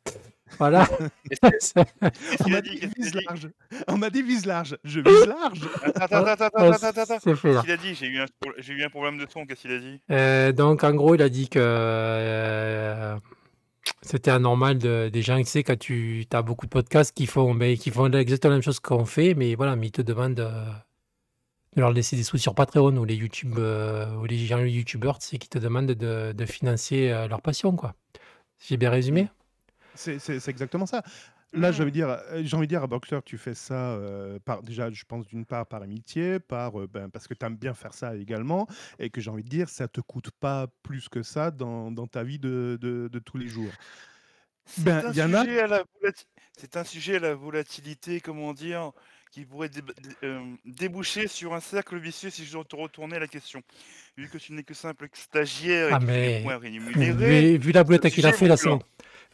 Voilà. 0.58 0.88
On 2.46 2.50
m'a 2.50 2.58
a 2.58 2.62
dit 2.62 2.80
vise 2.98 3.14
large. 3.14 3.50
On 3.90 3.98
m'a 3.98 4.10
dit 4.10 4.24
vise 4.24 4.46
large. 4.46 4.78
Je 4.86 5.02
vise 5.02 5.28
large. 5.28 5.60
Attends, 5.96 6.26
attends, 6.26 6.46
attends, 6.46 6.72
attends, 6.72 7.20
Qu'est-ce 7.20 7.62
qu'il 7.62 7.72
a 7.72 7.78
dit? 7.78 7.94
J'ai 7.94 8.08
eu 8.74 8.84
un 8.84 8.88
eu 8.88 8.90
problème 8.90 9.18
de 9.18 9.28
son, 9.30 9.46
qu'est-ce 9.46 9.64
qu'il 9.64 9.74
a 9.74 9.80
dit? 9.80 10.54
Donc 10.56 10.86
en 10.86 10.94
gros, 10.94 11.14
il 11.14 11.22
a 11.22 11.30
dit 11.30 11.50
que, 11.50 11.60
c'était 14.02 14.32
anormal 14.32 14.78
de 14.78 15.10
des 15.12 15.22
gens, 15.22 15.38
tu 15.38 15.46
sais, 15.46 15.64
quand 15.64 15.78
tu 15.78 16.26
as 16.32 16.42
beaucoup 16.42 16.66
de 16.66 16.72
podcasts 16.72 17.16
qui 17.16 17.26
font, 17.26 17.54
beh, 17.56 17.78
qui 17.78 17.92
font 17.92 18.12
exactement 18.12 18.52
la 18.52 18.56
même 18.58 18.64
chose 18.64 18.80
qu'on 18.80 19.06
fait, 19.06 19.34
mais 19.34 19.56
voilà, 19.56 19.76
mais 19.76 19.88
ils 19.88 19.92
te 19.92 20.02
demandent, 20.02 20.40
heu, 20.40 20.52
de 21.76 21.82
leur 21.82 21.92
laisser 21.92 22.16
des 22.16 22.24
sous 22.24 22.38
sur 22.38 22.56
Patreon 22.56 22.96
ou 22.98 23.06
les 23.06 23.16
YouTube, 23.16 23.58
les 23.58 24.38
gens 24.46 24.60
youtubeurs, 24.60 25.20
qui 25.20 25.40
te 25.40 25.60
demandent 25.60 25.92
de 25.92 26.46
financer, 26.46 27.10
heu, 27.10 27.28
leur 27.28 27.42
passion, 27.42 27.76
quoi. 27.76 27.94
J'ai 28.60 28.78
bien 28.78 28.90
résumé? 28.90 29.30
C'est 29.96 30.48
exactement 30.48 30.86
ça. 30.86 31.04
Là, 31.52 31.72
j'ai 31.72 31.82
envie 31.82 31.92
de 31.92 31.96
dire, 31.96 32.10
heu, 32.10 32.44
j'ai 32.44 32.56
envie 32.56 32.68
de 32.68 32.70
dire 32.70 32.84
à 32.84 32.88
Boxer, 32.88 33.22
tu 33.26 33.38
fais 33.40 33.56
ça, 33.56 33.98
par 34.46 34.62
déjà, 34.62 34.92
je 34.92 35.04
pense 35.06 35.26
d'une 35.28 35.46
part 35.48 35.66
par 35.68 35.82
amitié, 35.82 36.40
par, 36.40 36.80
heu, 36.80 36.86
ben, 36.88 37.10
parce 37.10 37.28
que 37.28 37.34
tu 37.34 37.44
aimes 37.44 37.58
bien 37.58 37.74
faire 37.74 37.94
ça 37.96 38.16
également 38.16 38.68
et 39.00 39.10
que 39.10 39.20
j'ai 39.20 39.32
envie 39.32 39.44
de 39.44 39.50
dire, 39.50 39.68
ça 39.68 39.88
te 39.88 40.00
coûte 40.00 40.30
pas 40.32 40.68
plus 40.84 41.10
que 41.10 41.24
ça 41.24 41.50
dans 41.50 41.92
dans 41.92 42.06
ta 42.06 42.24
vie 42.24 42.38
de 42.38 42.78
de 42.80 43.08
de 43.12 43.20
tous 43.20 43.38
les 43.40 43.48
jours. 43.48 43.78
C'est 44.66 44.86
Ben, 44.86 45.04
un 45.04 45.10
a 45.60 45.68
la 45.68 45.84
un 46.76 46.84
sujet 46.84 47.16
à 47.18 47.20
la 47.20 47.36
volatilité, 47.36 48.22
comment 48.22 48.54
dire, 48.54 48.92
qui 49.32 49.46
pourrait 49.46 49.70
dé 49.70 49.82
hem, 50.24 50.58
déboucher 50.66 51.28
sur 51.28 51.54
un 51.54 51.60
cercle 51.60 51.98
vicieux 51.98 52.30
si 52.30 52.46
je 52.46 52.52
dois 52.52 52.64
te 52.64 52.76
retourner 52.76 53.20
la 53.20 53.28
question. 53.28 53.62
Vu 54.18 54.28
que 54.28 54.38
tu 54.38 54.54
n'es 54.54 54.64
que 54.64 54.74
simple 54.74 55.08
stagiaire 55.14 55.90
et 55.90 55.94
Ah 55.94 56.00
que 56.00 56.06
tu 56.06 56.12
n'es 56.12 56.44
mais 56.46 56.58
rémunéré, 56.58 57.58
vu 57.58 57.58
vu 57.58 57.72
la 57.72 57.82
le 57.82 57.86
boulette 57.86 58.10
qu'il 58.10 58.26
a 58.26 58.34
fait 58.34 58.48
là, 58.48 58.58
c'est. 58.58 58.70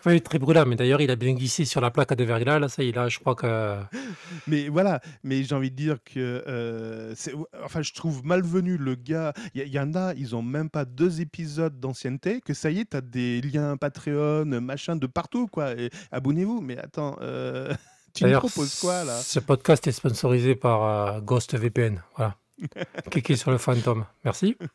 Ouais, 0.05 0.19
très 0.19 0.37
brûlant, 0.37 0.65
mais 0.67 0.75
d'ailleurs, 0.75 1.01
il 1.01 1.09
a 1.09 1.15
bien 1.15 1.33
glissé 1.33 1.65
sur 1.65 1.81
la 1.81 1.89
plaque 1.89 2.13
de 2.13 2.23
verglas 2.23 2.59
là, 2.59 2.67
ça 2.67 2.83
y 2.83 2.89
est, 2.89 2.91
là, 2.91 3.07
je 3.07 3.17
crois 3.17 3.33
que 3.33 3.79
Mais 4.47 4.67
voilà, 4.67 4.99
mais 5.23 5.43
j'ai 5.43 5.55
envie 5.55 5.71
de 5.71 5.75
dire 5.75 5.97
que, 6.03 7.13
ou 7.33 7.47
enfin, 7.63 7.81
je 7.81 7.93
trouve 7.93 8.23
malvenu 8.25 8.77
le 8.77 8.95
gars 8.95 9.33
il 9.53 9.61
y 9.61 9.63
a 9.63 9.65
il 9.65 9.73
y 9.73 9.79
en 9.79 9.95
a, 9.95 10.13
ils 10.15 10.35
ont 10.35 10.41
même 10.43 10.69
pas 10.69 10.85
2 10.85 11.21
épisodes 11.21 11.79
d'ancienneté, 11.79 12.41
que 12.41 12.53
ça 12.53 12.69
y 12.69 12.81
est, 12.81 12.89
tu 12.89 12.97
as 12.97 13.01
des 13.01 13.41
liens 13.41 13.77
Patreon, 13.77 14.45
machin, 14.61 14.95
de 14.95 15.07
partout, 15.07 15.47
quoi 15.47 15.73
abonnez-vous. 16.11 16.61
Mais 16.61 16.77
attends, 16.77 17.17
heu, 17.21 17.69
tu 18.15 18.31
proposes 18.31 18.79
quoi, 18.79 19.03
là? 19.03 19.21
ce 19.21 19.39
podcast 19.39 19.85
est 19.87 19.91
sponsorisé 19.91 20.55
par, 20.55 21.17
heu, 21.17 21.21
Ghost 21.21 21.55
VPN, 21.55 22.01
voilà. 22.15 22.37
Cliquez 23.11 23.35
sur 23.35 23.51
le 23.51 23.57
fantôme. 23.57 24.05
Merci. 24.23 24.57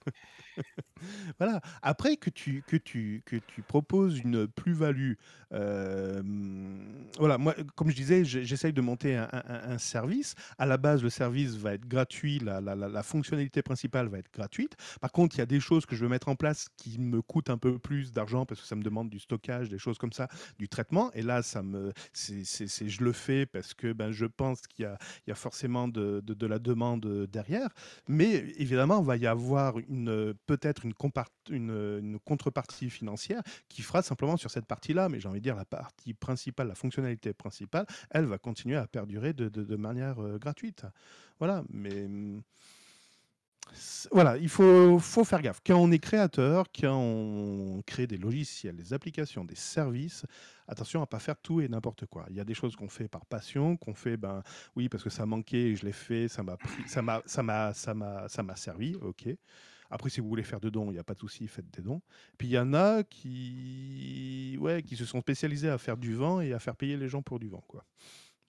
Voilà. 1.39 1.63
Après 1.81 2.17
que 2.17 2.29
tu 2.29 2.63
que 2.67 2.77
tu 2.77 3.23
que 3.25 3.37
tu 3.37 3.63
proposes 3.63 4.19
une 4.19 4.47
plus-value, 4.47 5.15
hem, 5.53 6.60
voilà, 7.21 7.39
moi, 7.39 7.55
comme 7.77 7.91
je 7.91 7.97
disais, 7.97 8.25
j'e 8.25 8.43
j'essaye 8.43 8.73
de 8.73 8.81
monter 8.81 9.17
un 9.17 9.79
service. 9.79 10.35
À 10.59 10.67
la 10.67 10.77
base, 10.77 11.03
le 11.03 11.11
service 11.11 11.55
va 11.57 11.75
être 11.75 11.87
gratuit, 11.87 12.39
la 12.41 13.03
fonctionnalité 13.03 13.63
principale 13.63 14.09
va 14.09 14.19
être 14.19 14.33
gratuite. 14.33 14.77
Par 15.01 15.13
contre, 15.13 15.37
il 15.37 15.39
y 15.39 15.43
a 15.43 15.47
des 15.47 15.61
choses 15.61 15.87
que 15.87 15.95
je 15.97 16.03
veux 16.03 16.09
mettre 16.09 16.29
en 16.29 16.37
place 16.37 16.69
qui 16.77 16.99
me 16.99 17.23
coûtent 17.23 17.51
un 17.51 17.59
peu 17.59 17.79
plus 17.79 18.13
d'argent 18.13 18.47
parce 18.47 18.61
que 18.61 18.67
ça 18.67 18.75
me 18.77 18.83
demande 18.83 19.11
du 19.11 19.19
stockage, 19.19 19.69
des 19.69 19.79
choses 19.79 19.99
comme 19.99 20.13
ça, 20.13 20.29
du 20.59 20.69
traitement 20.69 21.11
et 21.13 21.23
là, 21.23 21.43
ça 21.43 21.63
me 21.63 21.93
je 22.15 23.05
le 23.05 23.13
fais 23.13 23.47
parce 23.47 23.75
que, 23.75 23.93
ben, 23.93 24.11
je 24.11 24.27
pense 24.27 24.67
qu'il 24.67 24.89
y 25.27 25.31
a 25.31 25.35
forcément 25.35 25.89
de 25.89 26.47
la 26.47 26.59
demande, 26.59 27.07
heu, 27.07 27.27
derrière. 27.27 27.69
Mais 28.09 28.31
évidemment, 28.57 29.01
il 29.01 29.07
va 29.07 29.17
y 29.17 29.27
avoir 29.27 29.75
peut-être 30.47 30.85
une 31.51 32.19
contrepartie 32.25 32.91
financière 32.91 33.43
qui 33.69 33.83
fera 33.83 34.03
simplement 34.03 34.37
sur 34.37 34.51
cette 34.51 34.67
partie-là. 34.67 35.09
Mais 35.09 35.21
j'ai 35.21 35.29
envie 35.29 35.41
de 35.41 35.45
dire 35.45 35.57
la 35.57 35.65
partie 35.65 36.15
principale, 36.15 36.69
la 36.69 36.75
fonctionnalité 36.75 37.10
principale, 37.17 37.87
elle 38.11 38.25
va 38.27 38.39
continuer 38.39 38.77
à 38.77 38.87
perdurer 38.87 39.33
de 39.33 39.77
manière, 39.77 40.21
heu, 40.23 40.39
gratuite. 40.39 40.85
Voilà, 41.39 41.65
mais 41.71 42.09
voilà, 44.11 44.37
il 44.37 44.49
faut 44.49 44.99
faut 44.99 45.25
faire 45.25 45.41
gaffe. 45.43 45.61
Quand 45.65 45.77
on 45.77 45.91
est 45.93 45.99
créateur, 45.99 46.67
quand 46.79 46.97
on 46.97 47.83
crée 47.87 48.07
des 48.07 48.17
logiciels, 48.19 48.77
des 48.77 48.93
applications, 48.93 49.45
des 49.45 49.55
services, 49.55 50.25
attention 50.67 51.03
à 51.03 51.07
pas 51.07 51.19
faire 51.21 51.37
tout 51.41 51.61
et 51.61 51.69
n'importe 51.69 52.07
quoi. 52.07 52.27
Il 52.31 52.37
y 52.37 52.41
a 52.41 52.45
des 52.45 52.55
choses 52.55 52.75
qu'on 52.77 52.89
fait 52.89 53.09
par 53.09 53.27
passion, 53.27 53.77
qu'on 53.77 53.95
fait, 53.95 54.17
ben, 54.17 54.43
oui, 54.77 54.89
parce 54.89 55.05
que 55.05 55.11
ça 55.11 55.25
manquait 55.27 55.71
et 55.71 55.77
je 55.77 55.87
l'ai 55.87 55.93
fait, 55.93 56.29
ça 56.29 56.43
m'a 56.43 56.57
ça 56.87 57.03
m'a 57.03 57.73
ça 57.75 58.43
m'a 58.43 58.57
servi, 58.57 58.97
OK. 58.97 59.29
Après, 59.91 60.11
si 60.11 60.21
vous 60.21 60.29
voulez 60.29 60.43
faire 60.45 60.61
de 60.61 60.71
dons, 60.71 60.91
il 60.91 60.97
y 60.97 60.99
a 60.99 61.05
pas 61.05 61.15
de 61.15 61.19
souci, 61.21 61.49
faites 61.49 61.71
des 61.71 61.83
dons. 61.83 62.03
Puis 62.39 62.49
il 62.49 62.53
y 62.53 62.59
en 62.59 62.75
a 62.75 63.03
qui 63.05 64.57
ouais, 64.61 64.83
qui 64.83 64.97
se 64.97 65.05
sont 65.05 65.21
spécialisés 65.21 65.69
à 65.69 65.79
faire 65.79 65.97
du 65.97 66.15
vent 66.15 66.41
et 66.41 66.53
à 66.53 66.59
faire 66.61 66.77
payer 66.77 66.97
les 66.97 67.09
gens 67.09 67.23
pour 67.23 67.39
du 67.41 67.49
vent, 67.49 67.65
quoi. 67.69 67.85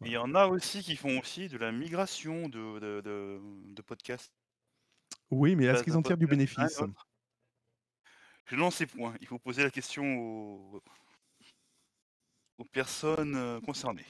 Il 0.04 0.12
Voilà. 0.12 0.12
y 0.12 0.18
en 0.18 0.36
a 0.36 0.46
aussi 0.46 0.84
qui 0.84 0.96
font 0.96 1.18
aussi 1.20 1.48
de 1.48 1.58
la 1.58 1.72
migration 1.72 2.48
de 2.50 2.78
de 2.80 3.02
de 3.02 3.42
de 3.74 3.82
podcasts. 3.82 4.32
Oui, 5.32 5.56
mais 5.56 5.66
est-ce 5.66 5.82
qu'ils 5.84 5.98
en 5.98 6.04
tirent 6.04 6.18
du 6.18 6.28
bénéfice? 6.28 6.84
autre. 6.84 7.08
Je 8.46 8.56
n'en 8.56 8.70
sais 8.72 8.86
point. 8.86 9.16
Il 9.22 9.28
faut 9.28 9.40
poser 9.40 9.64
la 9.64 9.72
question 9.72 10.04
aux 10.18 10.82
aux 12.58 12.64
personnes, 12.64 13.36
heu, 13.36 13.60
concernées. 13.60 14.08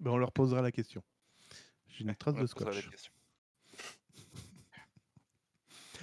Ben, 0.00 0.12
on 0.12 0.16
leur 0.18 0.30
posera 0.32 0.62
la 0.62 0.70
question. 0.70 1.02
J'ai 1.88 2.04
une 2.04 2.14
Ouais, 2.14 2.16
trace 2.16 2.36
on 2.36 2.38
de 2.38 2.46
scotch. 2.46 2.92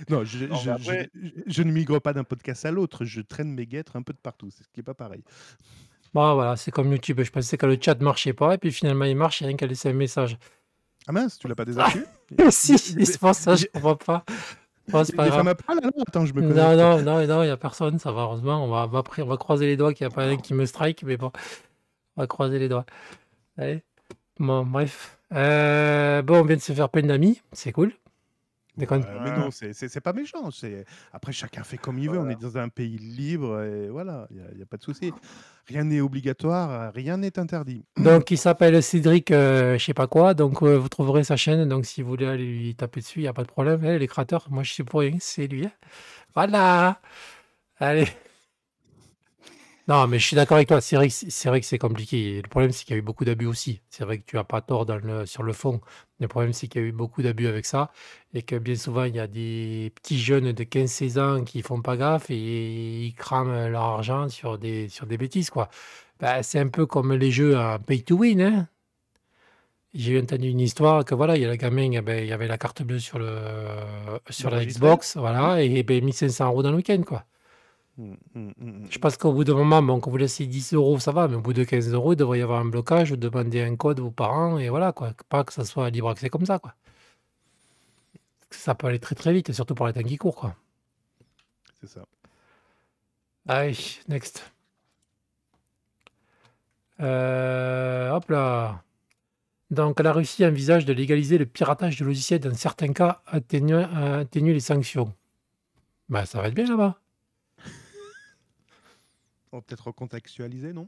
Non, 0.09 0.23
je 0.23 0.45
Non, 0.45 0.55
mais 0.55 0.59
je 0.59 0.63
je 0.63 0.69
après 0.71 1.09
je 1.13 1.29
je 1.47 1.63
ne 1.63 1.71
migre 1.71 2.01
pas 2.01 2.13
d'un 2.13 2.23
podcast 2.23 2.65
à 2.65 2.71
l'autre, 2.71 3.05
je 3.05 3.21
traîne 3.21 3.53
mes 3.53 3.65
guêtres 3.65 3.95
un 3.95 4.01
peu 4.01 4.13
de 4.13 4.17
partout, 4.17 4.49
c'est 4.49 4.63
ce 4.63 4.69
qui 4.69 4.79
est 4.79 4.83
pas 4.83 4.93
pareil. 4.93 5.23
Bon, 6.13 6.33
voilà, 6.35 6.57
c'est 6.57 6.71
comme 6.71 6.91
YouTube. 6.91 7.21
Je 7.23 7.31
pensais 7.31 7.57
que 7.57 7.65
le 7.65 7.77
chat 7.79 7.99
marchait 8.01 8.33
pas 8.33 8.55
et 8.55 8.57
puis 8.57 8.71
finalement, 8.71 9.05
il 9.05 9.15
marche, 9.15 9.41
il 9.41 9.45
a 9.45 9.47
rien 9.47 9.55
qu'à 9.57 9.67
laisser 9.67 9.89
un 9.89 9.93
message. 9.93 10.37
Ah 11.07 11.13
mince, 11.13 11.37
tu 11.39 11.47
l'as 11.47 11.55
pas 11.55 11.63
Ah! 11.63 11.65
désactivé? 11.65 12.05
Si, 12.51 12.77
c'est 12.77 13.19
pour 13.19 13.33
ça, 13.33 13.55
je 13.55 13.65
comprends 13.73 13.95
pas. 13.95 14.25
Bon, 14.89 15.03
c'est 15.03 15.15
pas 15.15 15.27
grave. 15.27 15.37
femmes 15.39 15.47
à 15.47 15.55
poil 15.55 15.77
alors? 15.77 15.91
Attends, 16.07 16.25
je 16.25 16.33
me 16.33 16.41
Non, 16.41 16.75
non, 16.75 17.01
non, 17.01 17.25
non, 17.25 17.43
il 17.43 17.47
y 17.47 17.49
a 17.49 17.57
personne, 17.57 17.97
ça 17.97 18.11
va, 18.11 18.23
heureusement. 18.23 18.63
On 18.65 18.67
va 18.67 18.83
on 18.85 18.87
va 18.87 18.99
après 18.99 19.21
on 19.21 19.27
va 19.27 19.37
croiser 19.37 19.67
les 19.67 19.77
doigts 19.77 19.93
qu'il 19.93 20.03
y 20.03 20.07
a 20.07 20.09
pas 20.09 20.23
un 20.25 20.37
qui 20.37 20.53
me 20.53 20.65
strike, 20.65 21.03
mais 21.03 21.17
bon, 21.17 21.31
on 22.17 22.21
va 22.21 22.27
croiser 22.27 22.59
les 22.59 22.67
doigts. 22.67 22.85
Allez. 23.57 23.83
Bon, 24.39 24.65
bref. 24.65 25.17
Heu, 25.33 26.21
bon, 26.23 26.39
on 26.41 26.43
vient 26.45 26.57
de 26.57 26.61
se 26.61 26.73
faire 26.73 26.89
plein 26.89 27.03
d'amis, 27.03 27.41
c'est 27.53 27.71
cool. 27.71 27.93
Déconne. 28.81 29.05
Mais 29.23 29.31
non, 29.31 29.51
c'est 29.51 29.73
c'est 29.73 30.01
pas 30.01 30.11
méchant, 30.11 30.49
c'est 30.49 30.85
après 31.13 31.31
chacun 31.31 31.63
fait 31.63 31.77
comme 31.77 31.99
il 31.99 32.09
veut, 32.09 32.17
on 32.17 32.27
est 32.29 32.41
dans 32.41 32.57
un 32.57 32.67
pays 32.67 32.97
libre 32.97 33.61
et 33.61 33.89
voilà, 33.89 34.27
il 34.31 34.59
y 34.59 34.63
a 34.63 34.65
pas 34.65 34.77
de 34.77 34.81
souci. 34.83 35.13
Rien 35.67 35.83
n'est 35.83 36.01
obligatoire, 36.01 36.91
rien 36.91 37.17
n'est 37.17 37.37
interdit. 37.37 37.85
Donc 37.97 38.31
il 38.31 38.39
s'appelle 38.39 38.81
Cédric, 38.81 39.29
heu, 39.29 39.77
je 39.77 39.85
sais 39.85 39.93
pas 39.93 40.07
quoi, 40.07 40.33
donc 40.33 40.63
heu, 40.63 40.75
vous 40.75 40.89
trouverez 40.89 41.23
sa 41.23 41.35
chaîne, 41.35 41.69
donc 41.69 41.85
si 41.85 42.01
vous 42.01 42.09
voulez 42.09 42.25
aller 42.25 42.43
lui 42.43 42.73
taper 42.75 43.01
dessus, 43.01 43.19
il 43.19 43.23
y 43.25 43.27
a 43.27 43.33
pas 43.33 43.43
de 43.43 43.51
problème. 43.51 43.85
Eh, 43.85 43.99
les 43.99 44.07
créateurs, 44.07 44.47
moi 44.49 44.63
je 44.63 44.73
suis 44.73 44.83
pour 44.83 45.01
rien, 45.01 45.17
c'est 45.19 45.45
lui, 45.45 45.67
hein. 45.67 45.71
Voilà! 46.33 46.99
Allez. 47.77 48.07
Non, 49.87 50.07
mais 50.07 50.19
je 50.19 50.27
suis 50.27 50.35
d'accord 50.35 50.55
avec 50.55 50.67
toi, 50.69 50.79
c'est 50.79 50.95
vrai 50.95 51.09
que 51.09 51.65
c'est 51.65 51.77
compliqué 51.77 52.41
le 52.41 52.47
problème, 52.47 52.71
c'est 52.71 52.85
qu'il 52.85 52.93
y 52.93 52.97
a 52.97 52.99
eu 52.99 53.01
beaucoup 53.01 53.25
d'abus 53.25 53.47
aussi. 53.47 53.81
C'est 53.89 54.05
vrai 54.05 54.19
que 54.19 54.23
tu 54.25 54.37
as 54.37 54.43
pas 54.43 54.61
tort 54.61 54.85
dans 54.85 54.97
le 54.97 55.25
sur 55.25 55.43
le 55.43 55.53
fond. 55.53 55.81
Le 56.21 56.27
problème, 56.29 56.53
c'est 56.53 56.67
qu'il 56.67 56.81
y 56.81 56.85
a 56.85 56.87
eu 56.87 56.91
beaucoup 56.93 57.23
d'abus 57.23 57.47
avec 57.47 57.65
ça 57.65 57.91
et 58.33 58.43
que 58.43 58.55
bien 58.57 58.75
souvent, 58.75 59.03
il 59.05 59.15
y 59.15 59.19
a 59.19 59.27
des 59.27 59.91
petits 59.95 60.19
jeunes 60.19 60.53
de 60.53 60.63
15-16 60.63 61.19
ans 61.19 61.43
qui 61.43 61.63
font 61.63 61.81
pas 61.81 61.97
gaffe 61.97 62.29
et 62.29 63.05
ils 63.07 63.13
crament 63.15 63.67
leur 63.69 63.81
argent 63.83 64.29
sur 64.29 64.57
des 64.59 64.87
sur 64.89 65.07
des 65.07 65.17
bêtises, 65.17 65.49
quoi. 65.49 65.69
Bah, 66.19 66.43
c'est 66.43 66.59
un 66.59 66.67
peu 66.69 66.85
comme 66.85 67.13
les 67.13 67.31
jeux 67.31 67.57
à 67.57 67.79
pay 67.79 68.03
to 68.03 68.17
win, 68.17 68.41
hein. 68.41 68.67
J'ai 69.93 70.19
entendu 70.21 70.47
une 70.47 70.61
histoire 70.61 71.03
que 71.03 71.13
voilà, 71.15 71.35
il 71.35 71.41
y 71.41 71.45
a 71.45 71.49
le 71.49 71.57
gamin, 71.57 71.91
eh 71.91 72.01
beh, 72.01 72.23
il 72.23 72.27
y 72.29 72.31
avait 72.33 72.47
la 72.47 72.57
carte 72.57 72.81
bleue 72.81 72.99
sur 72.99 73.19
le 73.19 73.35
sur 74.29 74.49
la. 74.49 74.63
Xbox, 74.65 75.17
voilà 75.17 75.61
et 75.61 75.83
beh, 75.83 76.01
1 76.01 76.11
500 76.13 76.53
€ 76.53 76.63
dans 76.63 76.71
le 76.71 76.77
week-end, 76.77 77.01
quoi. 77.05 77.25
Mmh, 77.97 78.13
mmh, 78.35 78.51
mmh, 78.57 78.85
Je 78.89 78.99
pense 78.99 79.17
qu'au 79.17 79.33
bout 79.33 79.43
d'un 79.43 79.53
moment, 79.55 79.81
bon, 79.83 79.99
quand 79.99 80.09
vous 80.11 80.17
laissez 80.17 80.47
10 80.47 80.73
€, 80.73 80.99
ça 80.99 81.11
va, 81.11 81.27
mais 81.27 81.35
au 81.35 81.41
bout 81.41 81.53
de 81.53 81.63
15 81.63 81.93
€, 81.93 82.13
il 82.13 82.15
devrait 82.15 82.39
y 82.39 82.41
avoir 82.41 82.59
un 82.59 82.65
blocage, 82.65 83.11
vous 83.11 83.17
demandez 83.17 83.61
un 83.61 83.75
code 83.75 83.99
aux 83.99 84.11
parents 84.11 84.57
et 84.57 84.69
voilà, 84.69 84.91
quoi. 84.93 85.13
Pas 85.29 85.43
que 85.43 85.53
ça 85.53 85.65
soit 85.65 85.89
libre 85.89 86.09
accès 86.09 86.29
comme 86.29 86.45
ça, 86.45 86.59
quoi. 86.59 86.73
Ça 88.51 88.75
peut 88.75 88.87
aller 88.87 88.99
très, 88.99 89.15
très 89.15 89.33
vite, 89.33 89.51
surtout 89.51 89.75
pour 89.75 89.87
les 89.87 89.93
temps 89.93 90.03
qui 90.03 90.17
courent, 90.17 90.35
quoi. 90.35 90.55
C'est 91.81 91.87
ça. 91.87 92.05
Allez, 93.47 93.75
next. 94.07 94.51
Heu, 96.99 98.09
hop 98.13 98.29
là. 98.29 98.83
Donc 99.71 99.99
la 100.01 100.13
Russie 100.13 100.45
envisage 100.45 100.85
de 100.85 100.93
légaliser 100.93 101.37
le 101.37 101.45
piratage 101.45 101.97
de 101.99 102.05
logiciels 102.05 102.39
dans 102.41 102.53
certains 102.55 102.93
cas, 102.93 103.21
atténuer 103.27 104.53
les 104.53 104.59
sanctions. 104.59 105.13
Bah, 106.09 106.25
ça 106.25 106.41
va 106.41 106.49
être 106.49 106.55
bien 106.55 106.67
là-bas. 106.67 106.99
On 109.51 109.57
va 109.57 109.61
peut-être 109.61 109.87
recontextualiser, 109.87 110.73
non? 110.73 110.87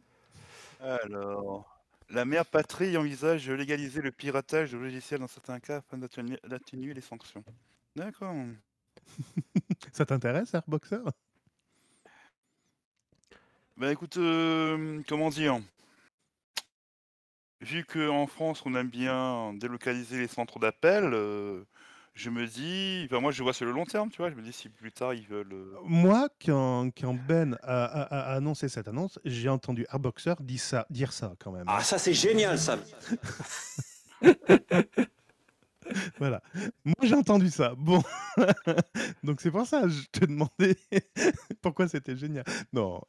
Alors, 0.79 1.81
la 2.09 2.25
mère 2.25 2.45
patrie 2.45 2.95
envisage 2.97 3.47
de 3.47 3.53
légaliser 3.53 4.01
le 4.01 4.11
piratage 4.11 4.71
de 4.71 4.77
logiciels 4.77 5.19
dans 5.19 5.27
certains 5.27 5.59
cas 5.59 5.77
afin 5.77 5.97
d'atténuer 5.97 6.93
les 6.93 7.01
sanctions. 7.01 7.43
D'accord. 7.95 8.33
Ça 9.91 10.05
t'intéresse, 10.05 10.53
Airboxer 10.53 10.99
Bah 13.77 13.91
écoute, 13.91 14.17
euh, 14.17 15.01
comment 15.07 15.29
dire? 15.29 15.59
Vu 17.61 17.85
qu'en 17.85 18.27
France, 18.27 18.61
on 18.65 18.75
aime 18.75 18.89
bien 18.89 19.53
délocaliser 19.53 20.17
les 20.17 20.27
centres 20.27 20.59
d'appel, 20.59 21.13
euh, 21.13 21.63
je 22.15 22.29
me 22.29 22.45
dis, 22.47 23.07
enfin 23.09 23.19
moi 23.21 23.31
je 23.31 23.41
vois 23.43 23.53
sur 23.53 23.65
le 23.65 23.71
long 23.71 23.85
terme, 23.85 24.09
tu 24.09 24.17
vois, 24.17 24.29
je 24.29 24.35
me 24.35 24.41
dis 24.41 24.53
si 24.53 24.69
plus 24.69 24.91
tard 24.91 25.13
ils 25.13 25.25
veulent... 25.27 25.51
euh, 25.53 25.75
Moi, 25.83 26.29
quand, 26.45 26.89
quand 26.97 27.13
Ben 27.15 27.57
a, 27.63 27.83
a- 27.85 28.31
a 28.31 28.35
annoncé 28.35 28.69
cette 28.69 28.87
annonce, 28.87 29.19
j'ai 29.25 29.49
entendu 29.49 29.85
Airboxer 29.91 30.35
dire 30.41 30.59
ça, 30.61 30.85
dire 30.89 31.11
ça 31.13 31.33
quand 31.39 31.51
même. 31.51 31.65
Ah, 31.67 31.81
ça 31.81 31.97
c'est 31.97 32.13
génial 32.13 32.57
ça. 32.59 32.77
Voilà. 36.17 36.41
Moi, 36.85 36.95
j'ai 37.03 37.13
entendu 37.13 37.49
ça. 37.49 37.73
Bon. 37.77 38.01
Donc, 39.23 39.41
c'est 39.41 39.51
pour 39.51 39.67
ça, 39.67 39.85
je 39.89 40.03
te 40.13 40.23
demandais 40.25 40.77
pourquoi 41.61 41.89
c'était 41.89 42.15
génial. 42.15 42.45
Non. 42.71 43.01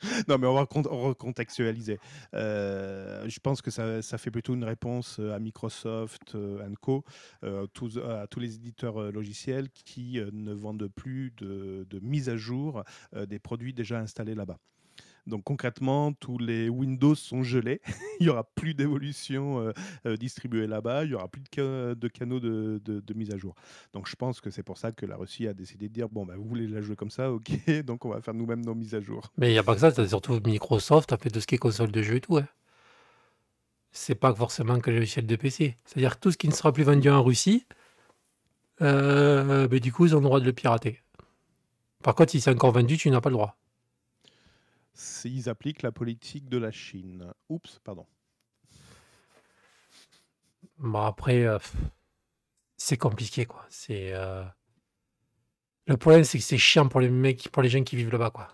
non, 0.28 0.38
mais 0.38 0.46
on 0.46 0.54
va 0.54 0.62
recont- 0.62 0.88
recontextualiser. 0.88 1.98
Euh, 2.34 3.28
je 3.28 3.40
pense 3.40 3.62
que 3.62 3.70
ça, 3.70 4.18
fait 4.18 4.30
plutôt 4.30 4.54
une 4.54 4.64
réponse 4.64 5.18
euh, 5.20 5.34
à 5.34 5.38
Microsoft 5.38 6.34
euh, 6.34 6.66
Co, 6.80 7.04
euh, 7.44 7.66
à 7.66 8.26
tous 8.26 8.40
les 8.40 8.54
éditeurs 8.54 9.12
logiciels 9.12 9.68
qui 9.70 10.20
ne 10.32 10.52
vendent 10.52 10.88
plus 10.88 11.32
de, 11.36 11.86
mise 12.02 12.28
à 12.28 12.36
jour 12.36 12.84
des 13.28 13.38
produits 13.38 13.74
déjà 13.74 13.98
installés 13.98 14.34
là-bas. 14.34 14.58
Donc 15.26 15.44
concrètement, 15.44 16.12
tous 16.12 16.38
les 16.38 16.68
Windows 16.68 17.14
sont 17.14 17.42
gelés. 17.42 17.80
il 18.20 18.24
n'y 18.24 18.28
aura 18.28 18.44
plus 18.44 18.74
d'évolution 18.74 19.60
euh, 19.60 19.72
euh, 20.06 20.16
distribuée 20.16 20.66
là-bas. 20.66 21.04
Il 21.04 21.08
n'y 21.08 21.14
aura 21.14 21.28
plus 21.28 21.40
de, 21.42 21.48
ca- 21.54 21.94
de 21.94 22.08
canaux 22.08 22.40
de, 22.40 22.80
de- 22.84 23.00
de 23.00 23.14
mise 23.14 23.30
à 23.32 23.36
jour. 23.36 23.54
Donc 23.92 24.08
je 24.08 24.16
pense 24.16 24.40
que 24.40 24.50
c'est 24.50 24.62
pour 24.62 24.78
ça 24.78 24.92
que 24.92 25.06
la 25.06 25.16
Russie 25.16 25.46
a 25.46 25.54
décidé 25.54 25.88
de 25.88 25.92
dire 25.94 26.08
bon, 26.08 26.24
bah, 26.26 26.34
vous 26.36 26.44
voulez 26.44 26.66
la 26.66 26.80
jouer 26.80 26.96
comme 26.96 27.10
ça, 27.10 27.32
ok, 27.32 27.50
donc 27.84 28.04
on 28.04 28.08
va 28.10 28.20
faire 28.20 28.34
nous-mêmes 28.34 28.64
nos 28.64 28.74
mises 28.74 28.94
à 28.94 29.00
jour. 29.00 29.30
Mais 29.38 29.48
il 29.50 29.52
n'y 29.52 29.58
a 29.58 29.62
pas 29.62 29.74
que 29.74 29.80
ça, 29.80 29.92
t'as 29.92 30.06
surtout 30.08 30.40
Microsoft, 30.44 31.12
a 31.12 31.18
fait 31.18 31.30
tout 31.30 31.40
ce 31.40 31.46
qui 31.46 31.54
est 31.54 31.58
console 31.58 31.92
de 31.92 32.02
jeu 32.02 32.16
et 32.16 32.20
tout. 32.20 32.38
hein. 32.38 32.48
C'est 33.92 34.14
pas 34.14 34.32
forcément 34.34 34.78
que 34.78 34.90
logiciels 34.90 35.26
de 35.26 35.36
PC. 35.36 35.76
C'est-à-dire 35.84 36.18
tout 36.20 36.30
ce 36.30 36.38
qui 36.38 36.46
ne 36.48 36.52
sera 36.54 36.72
plus 36.72 36.84
vendu 36.84 37.10
en 37.10 37.22
Russie, 37.24 37.66
euh, 38.82 39.68
ben, 39.68 39.78
du 39.80 39.92
coup, 39.92 40.06
ils 40.06 40.14
ont 40.14 40.20
le 40.20 40.24
droit 40.24 40.40
de 40.40 40.44
le 40.44 40.52
pirater. 40.52 41.00
Par 42.02 42.14
contre, 42.14 42.30
si 42.30 42.40
c'est 42.40 42.50
encore 42.50 42.72
vendu, 42.72 42.96
tu 42.96 43.10
n'as 43.10 43.20
pas 43.20 43.28
le 43.30 43.34
droit. 43.34 43.56
Ils 45.24 45.48
appliquent 45.48 45.82
la 45.82 45.92
politique 45.92 46.48
de 46.48 46.58
la 46.58 46.70
Chine. 46.70 47.32
Oups, 47.48 47.78
pardon. 47.84 48.06
Bon, 50.78 51.00
après, 51.02 51.44
euh, 51.44 51.58
c'est 52.76 52.96
compliqué, 52.96 53.46
quoi. 53.46 53.64
C'est, 53.68 54.12
euh, 54.12 54.44
Le 55.86 55.96
problème, 55.96 56.24
c'est 56.24 56.38
que 56.38 56.44
c'est 56.44 56.58
chiant 56.58 56.88
pour 56.88 57.00
les 57.00 57.10
mecs, 57.10 57.48
pour 57.50 57.62
les 57.62 57.68
gens 57.68 57.82
qui 57.82 57.96
vivent 57.96 58.10
là-bas, 58.12 58.30
quoi. 58.30 58.48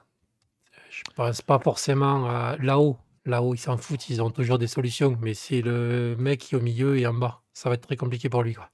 Je 0.91 1.03
pense 1.15 1.43
pas 1.43 1.59
forcément 1.59 2.27
à 2.29 2.57
là-haut. 2.59 2.99
Là-haut, 3.27 3.55
ils 3.55 3.59
s'en 3.59 3.77
foutent, 3.77 4.09
ils 4.09 4.23
ont 4.23 4.31
toujours 4.31 4.59
des 4.59 4.67
solutions. 4.69 5.19
Mais 5.21 5.35
c'est 5.35 5.63
le 5.63 6.17
mec 6.19 6.41
qui 6.41 6.55
est 6.55 6.59
au 6.59 6.63
milieu 6.63 6.99
et 6.99 7.07
en 7.07 7.15
bas. 7.15 7.43
Ça 7.53 7.69
va 7.69 7.75
être 7.75 7.87
très 7.87 7.97
compliqué 7.97 8.29
pour 8.29 8.43
lui, 8.43 8.55
quoi. 8.55 8.71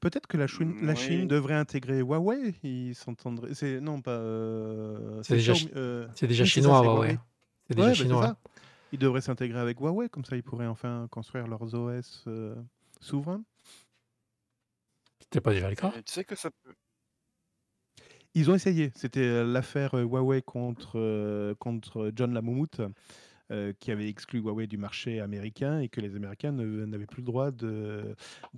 Peut-être 0.00 0.26
que 0.26 0.36
la 0.36 0.46
Chine, 0.46 0.76
la 0.84 0.94
Chine 0.94 1.22
Oui. 1.22 1.26
devrait 1.26 1.54
intégrer 1.54 1.98
Huawei. 2.00 2.54
Ils 2.62 2.94
s'entendraient. 2.94 3.54
C'est 3.54 3.80
non 3.80 4.00
pas. 4.02 4.10
euh, 4.12 5.22
C'est 5.22 5.34
déjà, 5.36 5.52
Xiaomi- 5.54 5.56
chi- 5.58 5.70
euh, 5.76 6.06
c'est 6.14 6.26
déjà 6.26 6.44
oui, 6.44 6.48
c'est 6.50 6.60
ça, 6.60 6.66
chinois, 6.68 6.80
c'est 6.82 6.86
ouais. 6.88 6.92
Huawei. 6.94 7.18
C'est 7.68 7.74
déjà 7.74 7.86
Ouais, 7.86 7.90
bah, 7.92 7.96
c'est 7.96 8.02
chinois. 8.02 8.22
ça. 8.26 8.36
Ils 8.92 8.98
devraient 8.98 9.20
s'intégrer 9.20 9.58
avec 9.58 9.80
Huawei, 9.80 10.08
comme 10.08 10.24
ça 10.24 10.36
ils 10.36 10.42
pourraient 10.42 10.66
enfin 10.66 11.08
construire 11.10 11.48
leurs 11.48 11.74
OS 11.74 12.24
euh, 12.28 12.54
souverains. 13.00 13.42
C'était 15.20 15.40
pas 15.40 15.52
déjà 15.52 15.68
le 15.68 15.74
cas. 15.74 15.90
tu 15.90 16.02
sais 16.06 16.24
que 16.24 16.36
ça 16.36 16.50
peut... 16.50 16.72
Ils 18.34 18.50
ont 18.50 18.54
essayé. 18.54 18.92
C'était 18.94 19.20
euh, 19.20 19.44
l'affaire 19.44 19.94
euh, 19.96 20.02
Huawei 20.02 20.42
contre, 20.42 20.92
euh, 21.00 21.54
contre 21.58 22.12
John 22.14 22.32
Lamoumout, 22.34 22.80
euh, 23.52 23.72
qui 23.78 23.90
avait 23.90 24.08
exclu 24.08 24.40
Huawei 24.40 24.66
du 24.66 24.76
marché 24.76 25.20
américain 25.20 25.80
et 25.80 25.88
que 25.88 26.00
les 26.00 26.16
Américains 26.16 26.52
n'avaient 26.52 27.06
plus 27.06 27.22
le 27.22 27.26
droit 27.26 27.50
de, 27.50 28.14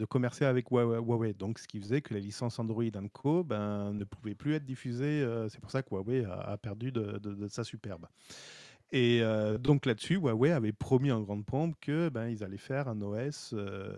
commercer 0.08 0.44
avec 0.44 0.70
Hua- 0.70 0.98
Huawei. 0.98 1.34
Donc, 1.34 1.58
ce 1.58 1.68
qui 1.68 1.80
faisait 1.80 2.00
que 2.00 2.14
les 2.14 2.20
licences 2.20 2.58
Android 2.58 2.84
Co 3.12 3.44
ben, 3.44 3.92
ne 3.92 4.04
pouvaient 4.04 4.34
plus 4.34 4.54
être 4.54 4.64
diffusées. 4.64 5.22
euh, 5.22 5.48
C'est 5.48 5.60
pour 5.60 5.70
ça 5.70 5.82
que 5.82 5.90
Huawei 5.90 6.24
a, 6.24 6.56
perdu 6.56 6.92
de 6.92 7.48
sa 7.48 7.64
superbe. 7.64 8.06
Et 8.90 9.20
euh, 9.22 9.58
donc 9.58 9.84
là-dessus, 9.84 10.14
Huawei 10.14 10.50
avait 10.50 10.72
promis 10.72 11.12
en 11.12 11.20
grande 11.20 11.44
pompe 11.44 11.76
que 11.80 12.08
ben, 12.08 12.28
ils 12.28 12.42
allaient 12.42 12.56
faire 12.56 12.88
un 12.88 13.00
OS 13.02 13.50
euh, 13.52 13.94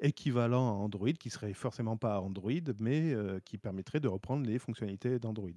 équivalent 0.00 0.68
à 0.68 0.72
Android, 0.74 1.12
qui 1.12 1.28
serait 1.30 1.52
forcément 1.54 1.96
pas 1.96 2.20
Android, 2.20 2.52
mais 2.78 3.12
euh, 3.12 3.40
qui 3.44 3.58
permettrait 3.58 3.98
de 3.98 4.06
reprendre 4.06 4.46
les 4.46 4.60
fonctionnalités 4.60 5.18
d'Android. 5.18 5.50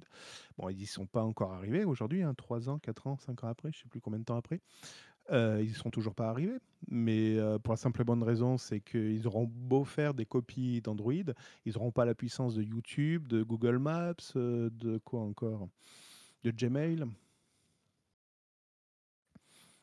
Bon, 0.58 0.70
ils 0.70 0.78
n'y 0.78 0.88
sont 0.88 1.06
pas 1.06 1.24
encore 1.24 1.54
arrivés 1.54 1.84
aujourd'hui, 1.84 2.24
hein, 2.24 2.34
3 2.36 2.70
ans, 2.70 2.80
4 2.80 3.08
ans, 3.08 3.18
5 3.18 3.44
ans 3.44 3.50
après, 3.50 3.72
je 3.72 3.78
ne 3.78 3.82
sais 3.84 3.90
plus 3.90 4.02
combien 4.02 4.20
de 4.20 4.26
temps 4.26 4.38
après. 4.38 4.62
Ils 5.30 5.70
ne 5.70 5.74
sont 5.76 5.92
toujours 5.92 6.14
pas 6.14 6.28
arrivés, 6.28 6.58
mais 6.90 7.38
pour 7.64 7.72
la 7.72 7.78
simple 7.78 8.02
et 8.02 8.04
bonne 8.04 8.22
raison, 8.22 8.58
c'est 8.58 8.82
qu'ils 8.82 9.26
auront 9.28 9.46
beau 9.50 9.86
faire 9.86 10.14
des 10.14 10.26
copies 10.26 10.82
d'Android, 10.82 11.14
ils 11.66 11.74
n'auront 11.74 11.92
pas 11.92 12.04
la 12.04 12.14
puissance 12.14 12.56
de 12.56 12.64
YouTube, 12.64 13.28
de 13.28 13.42
Google 13.42 13.78
Maps, 13.78 14.34
de 14.36 14.98
quoi 15.06 15.22
encore? 15.22 15.70
De 16.44 16.52
Gmail. 16.52 17.06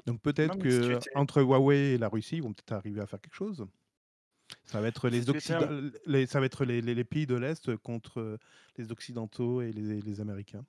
Donc 0.09 0.21
peut-être 0.21 0.57
Non, 0.57 0.63
mais 0.65 0.71
si 0.71 0.81
tu 0.81 0.87
que 0.89 0.97
étais- 0.97 1.11
entre 1.17 1.41
Huawei 1.43 1.95
et 1.95 1.99
la 1.99 2.09
Russie, 2.09 2.37
ils 2.37 2.43
vont 2.43 2.53
peut-être 2.53 2.73
arriver 2.73 3.01
à 3.01 3.07
faire 3.07 3.21
quelque 3.21 3.35
chose. 3.35 3.67
Ça 4.65 4.81
va 4.81 4.89
être 4.89 5.09
les, 5.09 5.21
Si 5.21 5.25
tu 5.27 5.31
étais 5.37 5.55
Occida- 5.55 5.71
un- 5.71 5.91
les- 6.07 6.27
ça 6.27 6.41
va 6.41 6.47
être 6.47 6.65
les, 6.65 6.81
les- 6.81 6.95
les 6.95 7.05
pays 7.05 7.27
de 7.27 7.35
l'Est 7.37 7.77
contre 7.77 8.39
les 8.77 8.91
Occidentaux 8.93 9.61
et 9.61 9.73
les, 9.73 10.01
les 10.01 10.21
Américains. 10.21 10.65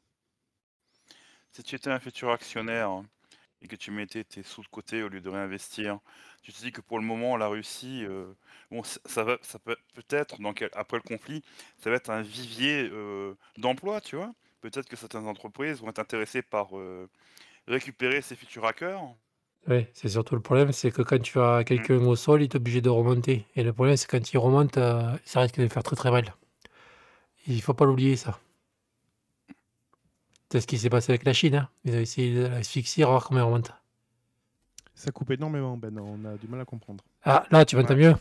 Si 1.52 1.64
tu 1.64 1.76
étais 1.76 1.90
un 1.90 2.00
futur 2.00 2.30
actionnaire 2.32 3.02
et 3.62 3.68
que 3.68 3.76
tu 3.76 3.92
mettais 3.92 4.24
tes 4.24 4.44
sous 4.44 4.62
de 4.62 4.68
côté 4.68 5.02
au 5.04 5.10
lieu 5.10 5.22
de 5.22 5.30
réinvestir, 5.30 6.00
tu 6.42 6.54
te 6.54 6.60
dis 6.60 6.72
que 6.72 6.82
pour 6.82 7.00
le 7.00 7.06
moment, 7.06 7.38
la 7.38 7.48
Russie, 7.48 8.04
euh, 8.06 8.32
bon, 8.72 8.84
ça 8.84 9.00
ça 9.06 9.24
va, 9.24 9.38
ça 9.42 9.60
peut 9.60 9.76
peut-être, 9.96 10.40
dans 10.42 10.54
quel- 10.54 10.70
après 10.74 10.98
le 10.98 11.04
conflit, 11.04 11.44
ça 11.80 11.90
va 11.90 11.96
être 11.96 12.10
un 12.10 12.22
vivier 12.22 12.90
euh, 12.92 13.34
d'emploi, 13.58 14.02
tu 14.02 14.16
vois. 14.16 14.34
Peut-être 14.62 14.88
que 14.90 14.96
certaines 14.98 15.26
entreprises 15.28 15.80
vont 15.82 15.90
être 15.90 16.00
intéressées 16.00 16.42
par 16.42 16.78
euh, 16.78 17.10
récupérer 17.68 18.22
ces 18.22 18.36
futurs 18.36 18.66
hackers. 18.66 19.02
Oui, 19.68 19.86
c'est 19.94 20.10
surtout 20.10 20.36
le 20.36 20.42
problème, 20.42 20.72
c'est 20.72 20.90
que 20.92 21.02
quand 21.02 21.22
tu 21.22 21.40
as 21.40 21.64
quelqu'un 21.64 21.98
au 21.98 22.16
sol, 22.16 22.42
il 22.42 22.46
est 22.46 22.56
obligé 22.56 22.82
de 22.82 22.90
remonter. 22.90 23.46
Et 23.56 23.64
le 23.64 23.72
problème, 23.74 23.98
c'est 23.98 24.08
quand 24.10 24.32
il 24.34 24.38
remonte, 24.38 24.78
euh, 24.78 25.16
ça 25.26 25.42
risque 25.42 25.60
de 25.60 25.68
faire 25.68 25.84
très 25.84 25.96
très 25.96 26.10
mal. 26.12 26.34
Il 27.48 27.62
faut 27.62 27.74
pas 27.74 27.86
l'oublier, 27.86 28.16
ça. 28.16 28.40
C'est 30.52 30.62
ce 30.62 30.68
qui 30.68 30.80
s'est 30.80 30.90
passé 30.90 31.12
avec 31.12 31.24
la 31.26 31.34
Chine. 31.34 31.56
hein. 31.56 31.70
Ils 31.86 31.96
ont 31.96 32.00
essayé 32.00 32.34
de 32.36 32.48
l'asphyxier, 32.48 33.04
voir 33.06 33.24
comment 33.24 33.40
elle 33.42 33.46
remonte. 33.46 33.72
Ça 34.96 35.12
coupe 35.12 35.30
énormément, 35.32 35.78
Ben. 35.78 35.98
On 36.00 36.26
a 36.26 36.36
du 36.38 36.48
mal 36.48 36.62
à 36.62 36.66
comprendre. 36.66 37.04
Ah, 37.24 37.46
là, 37.52 37.64
tu 37.66 37.76
m'entends 37.76 37.94
Ouais. 37.94 38.10
mieux? 38.10 38.16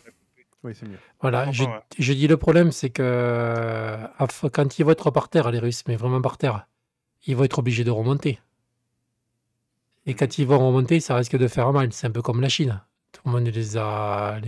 Oui, 0.64 0.72
c'est 0.74 0.86
mieux. 0.86 0.98
Voilà, 1.20 1.50
je, 1.52 1.64
ouais. 1.64 1.80
je 1.98 2.12
dis 2.12 2.26
le 2.26 2.36
problème, 2.36 2.72
c'est 2.72 2.90
que 2.90 3.02
euh, 3.02 4.06
quand 4.52 4.78
ils 4.78 4.84
vont 4.84 4.90
être 4.90 5.10
par 5.10 5.28
terre, 5.28 5.50
les 5.50 5.60
Russes, 5.60 5.84
mais 5.86 5.96
vraiment 5.96 6.20
par 6.20 6.36
terre, 6.36 6.66
ils 7.26 7.34
vont 7.36 7.44
être 7.44 7.58
obligés 7.60 7.84
de 7.84 7.90
remonter. 7.90 8.40
Et 10.08 10.14
quand 10.14 10.38
ils 10.38 10.46
vont 10.46 10.58
remonter, 10.58 11.00
ça 11.00 11.14
risque 11.16 11.36
de 11.36 11.46
faire 11.48 11.70
mal. 11.70 11.92
C'est 11.92 12.06
un 12.06 12.10
peu 12.10 12.22
comme 12.22 12.40
la 12.40 12.48
Chine. 12.48 12.80
Tout 13.12 13.20
le 13.26 13.30
monde 13.30 13.46
les 13.46 13.76
a, 13.76 14.40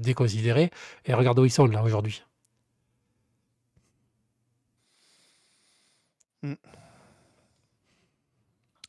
déconsidérés. 0.00 0.70
Et 1.06 1.14
regarde 1.14 1.38
où 1.38 1.44
ils 1.44 1.50
sont 1.50 1.66
là 1.66 1.80
aujourd'hui. 1.84 2.24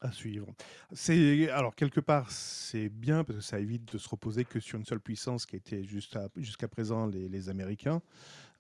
À 0.01 0.12
suivre. 0.12 0.47
Alors 1.51 1.76
quelque 1.76 1.99
part 1.99 2.32
c'est 2.32 2.89
bien 2.89 3.24
parce 3.24 3.38
que 3.38 3.45
ça 3.45 3.60
évite 3.60 3.93
de 3.93 3.99
se 3.99 4.10
reposer 4.10 4.43
que 4.45 4.60
sur 4.60 4.80
une 4.80 4.86
seule 4.86 4.99
puissance 4.99 5.45
qui 5.45 5.56
était 5.56 5.84
jusqu'à 5.84 6.68
présent 6.68 7.06
les, 7.06 7.30
les 7.30 7.49
Américains. 7.49 8.01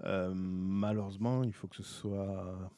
Euh, 0.03 0.31
malheureusement, 0.35 1.43
il 1.43 1.53
faut 1.53 1.67
que 1.67 1.77
ce 1.77 1.83
soit 1.83 2.71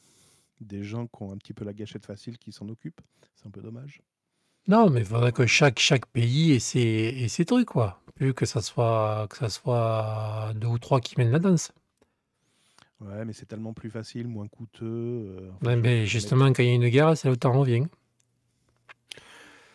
des 0.60 0.82
gens 0.84 1.06
qui 1.06 1.22
ont 1.22 1.32
un 1.32 1.38
petit 1.38 1.54
peu 1.54 1.64
la 1.64 1.72
gâchette 1.74 2.06
facile 2.06 2.38
qui 2.38 2.52
s'en 2.52 2.68
occupent. 2.68 3.00
C'est 3.34 3.46
un 3.46 3.50
peu 3.50 3.62
dommage. 3.62 4.02
Non, 4.68 4.90
mais 4.90 5.00
il 5.00 5.06
faudrait 5.06 5.32
que 5.32 5.46
chaque, 5.46 5.78
chaque 5.80 6.06
pays 6.06 6.52
ait 6.52 6.58
ses, 6.60 6.80
ait 6.80 7.28
ses 7.28 7.44
trucs, 7.44 7.68
quoi. 7.68 8.00
Plus 8.14 8.32
que 8.34 8.46
ça 8.46 8.60
soit, 8.62 9.26
que 9.30 9.36
ça 9.36 9.48
soit 9.48 10.52
deux 10.56 10.66
ou 10.68 10.78
trois 10.78 11.00
qui 11.00 11.14
mènent 11.18 11.30
la 11.32 11.38
danse. 11.38 11.72
Ouais, 13.00 13.24
mais 13.24 13.32
c'est 13.32 13.46
tellement 13.46 13.72
plus 13.74 13.90
facile, 13.90 14.28
moins 14.28 14.48
coûteux. 14.48 14.84
euh, 14.86 15.50
enfin, 15.54 15.68
Ouais, 15.68 15.76
je- 15.76 15.80
mais 15.82 16.06
justement, 16.06 16.50
quand 16.54 16.62
il 16.62 16.66
y 16.66 16.70
a 16.70 16.74
une 16.74 16.88
guerre, 16.88 17.14
c'est 17.16 17.28
là 17.28 17.32
où 17.32 17.36
t'en 17.36 17.52
reviens. 17.52 17.86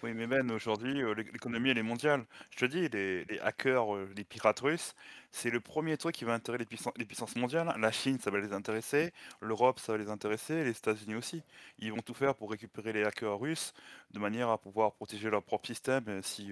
Oui, 0.04 0.14
mais 0.16 0.26
Ben, 0.26 0.50
aujourd'hui, 0.52 1.04
euh, 1.04 1.14
l'éc- 1.14 1.32
l'économie, 1.32 1.70
elle 1.70 1.78
est 1.78 1.84
mondiale. 1.84 2.26
Je 2.50 2.58
te 2.58 2.66
dis, 2.66 2.90
les, 2.90 3.26
hackers, 3.42 3.96
euh, 3.96 4.10
les 4.16 4.24
pirates 4.24 4.60
russes, 4.60 4.96
c'est 5.32 5.52
le 5.52 5.60
premier 5.60 5.96
truc 5.98 6.16
qui 6.16 6.26
va 6.26 6.34
intéresser 6.34 6.60
les, 6.60 6.66
puissances, 6.66 6.94
les 6.98 7.06
puissances 7.06 7.36
mondiales. 7.36 7.72
La 7.80 7.92
Chine, 7.92 8.18
ça 8.20 8.32
va 8.32 8.40
les 8.40 8.52
intéresser. 8.52 9.14
L'Europe, 9.42 9.80
ça 9.80 9.92
va 9.92 10.00
les 10.00 10.10
intéresser. 10.10 10.64
Les 10.64 10.72
États-Unis 10.72 11.16
aussi. 11.16 11.44
Ils 11.78 11.92
vont 11.94 12.02
tout 12.02 12.16
faire 12.16 12.34
pour 12.36 12.50
récupérer 12.50 12.94
les 12.94 13.04
hackers 13.04 13.40
russes 13.40 13.74
de 14.12 14.18
manière 14.20 14.50
à 14.50 14.58
pouvoir 14.58 14.94
protéger 14.94 15.30
leur 15.30 15.44
propre 15.44 15.68
système 15.68 16.04
euh, 16.08 16.22
si 16.24 16.52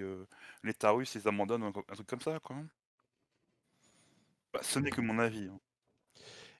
l'État 0.62 0.90
russe 0.92 1.14
les 1.16 1.26
abandonne 1.26 1.64
ou 1.64 1.66
un, 1.66 1.72
truc 1.72 2.06
comme 2.06 2.20
ça, 2.20 2.38
quoi. 2.40 2.56
Bah, 4.52 4.60
ce 4.62 4.78
n'est 4.78 4.90
que 4.90 5.00
mon 5.00 5.18
avis. 5.18 5.48
hein. 5.48 5.58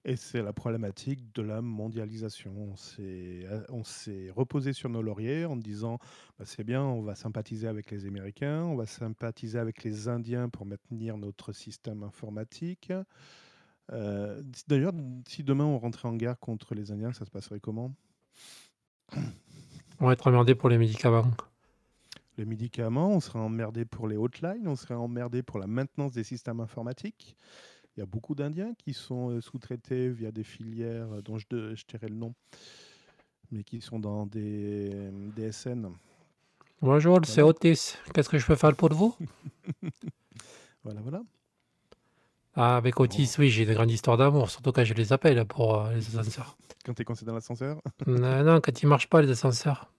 Et 0.07 0.17
c'est 0.17 0.43
la 0.43 0.55
problématique 0.55 1.35
de 1.35 1.43
la 1.43 1.61
mondialisation. 1.61 2.53
On 2.57 2.77
s'est 2.77 3.47
on 3.69 3.85
s'est 3.85 4.31
reposé 4.35 4.73
sur 4.73 4.89
nos 4.89 5.03
lauriers 5.03 5.45
en 5.45 5.57
disant: 5.57 5.99
«Bah, 6.39 6.47
c'est 6.47 6.65
bien, 6.65 6.83
on 6.83 7.03
va 7.03 7.15
sympathiser 7.15 7.69
avec 7.69 7.91
les 7.91 8.07
Américains, 8.07 8.63
on 8.65 8.77
va 8.77 8.87
sympathiser 8.87 9.59
avec 9.59 9.85
les 9.85 10.09
Indiens 10.09 10.49
pour 10.49 10.65
maintenir 10.65 11.19
notre 11.19 11.53
système 11.53 12.03
informatique». 12.03 12.93
Heu, 13.93 14.43
d 14.45 14.59
d'ailleurs, 14.69 14.93
si 15.29 15.45
demain 15.45 15.65
on 15.67 15.79
rentrait 15.79 16.09
en 16.09 16.17
guerre 16.17 16.39
contre 16.41 16.75
les 16.75 16.93
Indiens, 16.93 17.13
ça 17.13 17.25
se 17.27 17.31
passerait 17.31 17.61
comment? 17.61 17.93
On 20.01 20.07
va 20.07 20.13
être 20.13 20.27
emmerdés 20.29 20.55
pour 20.55 20.69
les 20.69 20.79
médicaments. 20.79 21.27
Les 22.39 22.45
médicaments, 22.45 23.11
on 23.11 23.21
serait 23.21 23.39
emmerdés 23.39 23.85
pour 23.85 24.09
les 24.09 24.17
hotlines, 24.17 24.67
on 24.69 24.77
serait 24.77 24.95
emmerdés 24.95 25.43
pour 25.43 25.59
la 25.59 25.67
maintenance 25.67 26.13
des 26.13 26.25
systèmes 26.25 26.61
informatiques. 26.61 27.37
Il 28.01 28.05
y 28.05 28.05
a 28.05 28.07
beaucoup 28.07 28.35
d'Indiens 28.35 28.73
qui 28.79 28.95
sont, 28.95 29.31
heu, 29.31 29.43
sous-traités 29.43 30.09
via 30.09 30.33
des 30.33 30.43
filières, 30.43 31.13
heu, 31.13 31.21
dont 31.21 31.37
je 31.37 31.45
je 31.75 31.85
tairai 31.85 32.09
le 32.09 32.15
nom, 32.15 32.35
mais 33.53 33.63
qui 33.63 33.83
sont 33.83 33.99
dans 34.01 34.25
des, 34.25 35.11
mmh, 35.13 35.33
DSN. 35.37 35.93
Bonjour, 36.81 37.21
c'est. 37.27 37.43
Otis. 37.43 37.97
Qu'est-ce 38.15 38.31
que 38.31 38.39
je 38.39 38.47
peux 38.47 38.57
faire 38.57 38.75
pour 38.75 38.95
vous? 38.95 39.15
Voilà, 40.83 41.03
voilà. 41.03 41.21
Ah, 42.55 42.79
avec 42.79 42.99
Otis, 42.99 43.35
Bon. 43.37 43.43
oui, 43.43 43.51
j'ai 43.51 43.65
une 43.65 43.75
grande 43.75 43.91
histoire 43.91 44.17
d'amour, 44.17 44.49
surtout 44.49 44.73
quand 44.73 44.83
je 44.85 44.95
les 44.95 45.13
appelle 45.13 45.45
pour, 45.45 45.87
les 45.89 45.99
ascenseurs. 46.17 46.57
Quand 46.87 46.95
tu 46.95 47.03
es 47.03 47.05
coincé 47.05 47.27
dans 47.27 47.35
l'ascenseur? 47.35 47.83
Non, 48.07 48.43
non, 48.43 48.63
quand 48.63 48.81
ils 48.83 48.87
marchent 48.87 49.11
pas 49.11 49.21
les 49.21 49.31
ascenseurs. 49.31 49.93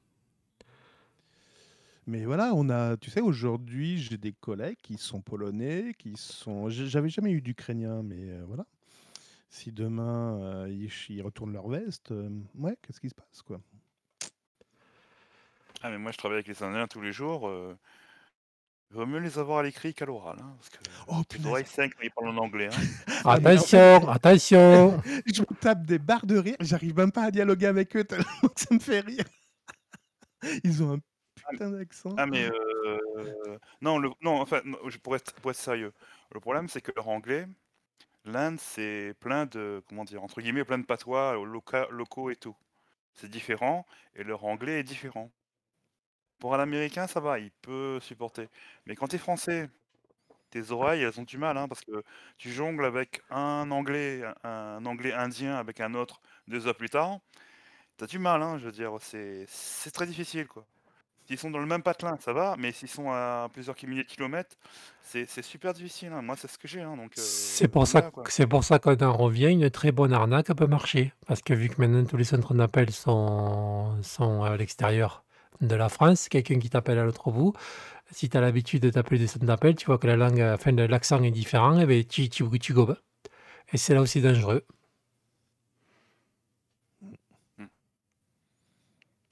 Mais 2.12 2.26
voilà, 2.26 2.52
on 2.54 2.70
a 2.70 2.98
tu 2.98 3.10
sais, 3.10 3.22
aujourd'hui, 3.22 3.98
j'ai 3.98 4.18
des 4.18 4.34
collègues 4.34 4.76
qui 4.84 4.98
sont 4.98 5.22
polonais, 5.22 5.94
qui 5.98 6.18
sont 6.18 6.70
j 6.70 6.86
j'avais 6.90 7.08
jamais 7.08 7.32
eu 7.32 7.42
d'ukrainiens, 7.42 8.04
mais 8.04 8.18
heu, 8.32 8.44
voilà. 8.46 8.66
Si 9.50 9.72
demain, 9.72 10.66
heu, 10.68 10.72
ils 10.74 10.90
ch 10.90 11.10
ils 11.12 11.22
retournent 11.24 11.54
leur 11.54 11.70
veste, 11.70 12.12
hem, 12.12 12.46
ouais, 12.56 12.78
qu'est-ce 12.82 13.02
qui 13.02 13.10
se 13.10 13.16
passe, 13.16 13.42
quoi? 13.44 13.62
Ah 15.84 15.90
mais 15.90 15.98
moi 15.98 16.12
je 16.12 16.18
travaille 16.18 16.38
avec 16.38 16.48
les 16.48 16.64
Indiens 16.64 16.88
tous 16.88 17.02
les 17.02 17.12
jours, 17.12 17.48
heu, 17.48 17.78
vaut 18.92 19.06
mieux 19.06 19.20
les 19.20 19.40
avoir 19.40 19.60
à 19.60 19.64
l'écrit 19.64 19.94
qu'à 19.94 20.06
l'oral, 20.06 20.38
hein, 20.42 20.54
parce 20.58 20.70
que 20.70 20.78
Oh 21.08 21.24
les 21.34 21.40
punaise! 21.40 21.46
oreilles 21.46 21.66
saignent 21.66 21.90
quand 21.92 22.04
ils 22.04 22.12
parlent 22.12 22.30
en 22.30 22.38
anglais, 22.38 22.68
hein. 22.68 22.86
Ah 23.26 23.40
mais 23.40 23.58
en 23.58 23.66
fait, 23.66 23.86
Attention, 23.86 24.08
attention! 24.10 24.98
je 25.26 25.42
me 25.42 25.56
tape 25.60 25.86
des 25.86 26.00
barres 26.00 26.26
de 26.26 26.38
rire, 26.38 26.56
j'arrive 26.60 26.96
même 26.98 27.12
pas 27.12 27.24
à 27.26 27.32
dialoguer 27.32 27.68
avec 27.68 27.96
eux 27.96 28.04
tellement 28.04 28.26
que 28.56 28.62
ça 28.62 28.74
me 28.74 28.80
fait 28.80 29.02
rire. 29.02 29.26
Ils 30.64 30.84
ont 30.84 30.94
un 30.96 31.00
putain 31.48 31.72
d'accent. 31.72 32.18
ah 32.18 32.26
mais 32.28 32.48
heu, 32.50 33.60
non 33.82 34.00
le 34.00 34.10
non, 34.22 34.42
enfin, 34.42 34.62
non, 34.66 34.78
pour 35.04 35.16
être 35.16 35.34
pour 35.42 35.52
être 35.52 35.58
sérieux, 35.58 35.94
le 36.34 36.40
problème 36.40 36.68
c'est 36.70 36.82
que 36.82 36.92
leur 36.96 37.08
anglais, 37.10 37.48
l'Inde 38.26 38.60
c'est 38.60 39.16
plein 39.22 39.46
de 39.48 39.84
comment 39.90 40.06
dire? 40.06 40.24
Entre 40.24 40.42
guillemets 40.42 40.66
«plein 40.66 40.80
de 40.80 40.86
patois, 40.86 41.36
loca 41.46 41.88
locaux 41.92 42.30
et 42.32 42.38
tout». 42.38 42.58
C'est 43.16 43.30
différent 43.30 43.86
et 44.16 44.24
leur 44.26 44.46
anglais 44.46 44.80
est 44.82 44.84
différent. 44.84 45.32
Pour 46.40 46.56
un 46.56 46.60
américain, 46.60 47.06
ça 47.08 47.20
va, 47.20 47.38
il 47.40 47.52
peut 47.52 48.00
supporter. 48.02 48.50
Mais 48.86 48.96
quand 48.96 49.08
tu 49.10 49.16
es 49.18 49.20
français, 49.20 49.70
tes 50.52 50.72
oreilles, 50.72 51.04
elles 51.04 51.20
ont 51.20 51.24
du 51.24 51.38
mal, 51.40 51.58
hein, 51.58 51.68
parce 51.70 51.82
que 51.82 52.04
tu 52.38 52.52
jongles 52.52 52.86
avec 52.86 53.22
un 53.32 53.72
anglais 53.72 54.24
un 54.44 54.86
anglais 54.86 55.14
indien 55.14 55.56
avec 55.58 55.82
un 55.82 55.94
autre 55.96 56.22
2 56.48 56.68
heures 56.68 56.76
plus 56.78 56.90
tard, 56.90 57.20
tu 57.98 58.06
as 58.06 58.08
du 58.08 58.20
mal, 58.20 58.42
hein, 58.44 58.60
je 58.60 58.66
veux 58.68 58.72
dire, 58.74 58.94
c'est 59.02 59.46
c'est 59.48 59.92
très 59.92 60.08
difficile, 60.08 60.48
quoi. 60.48 60.68
S'ils 61.32 61.40
sont 61.40 61.50
dans 61.50 61.60
le 61.60 61.66
même 61.66 61.82
patelin, 61.82 62.18
ça 62.20 62.34
va, 62.34 62.56
mais 62.58 62.74
s'ils 62.74 62.90
sont 62.90 63.10
à 63.12 63.48
plusieurs 63.54 63.76
milliers 63.88 64.04
de 64.04 64.08
kilomètres, 64.10 64.58
c'est 65.02 65.26
c'est 65.26 65.42
super 65.42 65.72
difficile, 65.74 66.12
hein. 66.12 66.22
Moi, 66.22 66.36
c'est 66.38 66.50
ce 66.50 66.58
que 66.58 66.68
j'ai, 66.68 66.82
hein, 66.82 66.98
donc 66.98 67.18
C'est 67.18 67.68
heu, 67.68 67.72
pour 67.72 67.88
ça 67.88 68.02
voilà, 68.02 68.12
quoi. 68.12 68.24
que 68.24 68.32
c'est 68.32 68.48
pour 68.48 68.64
ça 68.64 68.80
qu'on 68.80 68.96
en 69.02 69.14
revient, 69.14 69.48
une 69.52 69.70
très 69.70 69.92
bonne 69.92 70.14
arnaque 70.14 70.54
peut 70.54 70.68
marcher. 70.68 71.14
Parce 71.28 71.42
que 71.42 71.54
vu 71.54 71.70
que 71.70 71.80
maintenant 71.82 72.06
tous 72.06 72.18
les 72.18 72.24
centres 72.24 72.54
d'appel 72.54 72.92
sont 72.92 74.02
sont 74.02 74.44
à 74.44 74.56
l'extérieur 74.58 75.24
de 75.62 75.76
la 75.76 75.90
France, 75.90 76.30
quelqu'un 76.30 76.60
qui 76.60 76.70
t'appelle 76.70 77.00
à 77.00 77.04
l'autre 77.06 77.32
bout, 77.32 77.54
si 78.12 78.30
tu 78.30 78.38
as 78.38 78.42
l'habitude 78.42 78.84
de 78.84 78.92
t'appeler 78.92 79.20
des 79.20 79.28
centres 79.28 79.46
d'appel, 79.46 79.76
tu 79.76 79.88
vois 79.88 79.98
que 80.00 80.08
la 80.08 80.18
langue, 80.18 80.42
enfin 80.42 80.72
le 80.74 80.88
l'accent 80.88 81.24
est 81.24 81.32
différent 81.32 81.80
et 81.80 81.86
beh, 81.86 82.06
tu 82.06 82.30
tu 82.30 82.46
tu 82.60 82.74
gobes 82.74 82.98
et 83.74 83.78
c'est 83.78 83.96
là 83.96 84.06
c'est 84.08 84.22
dangereux. 84.22 84.64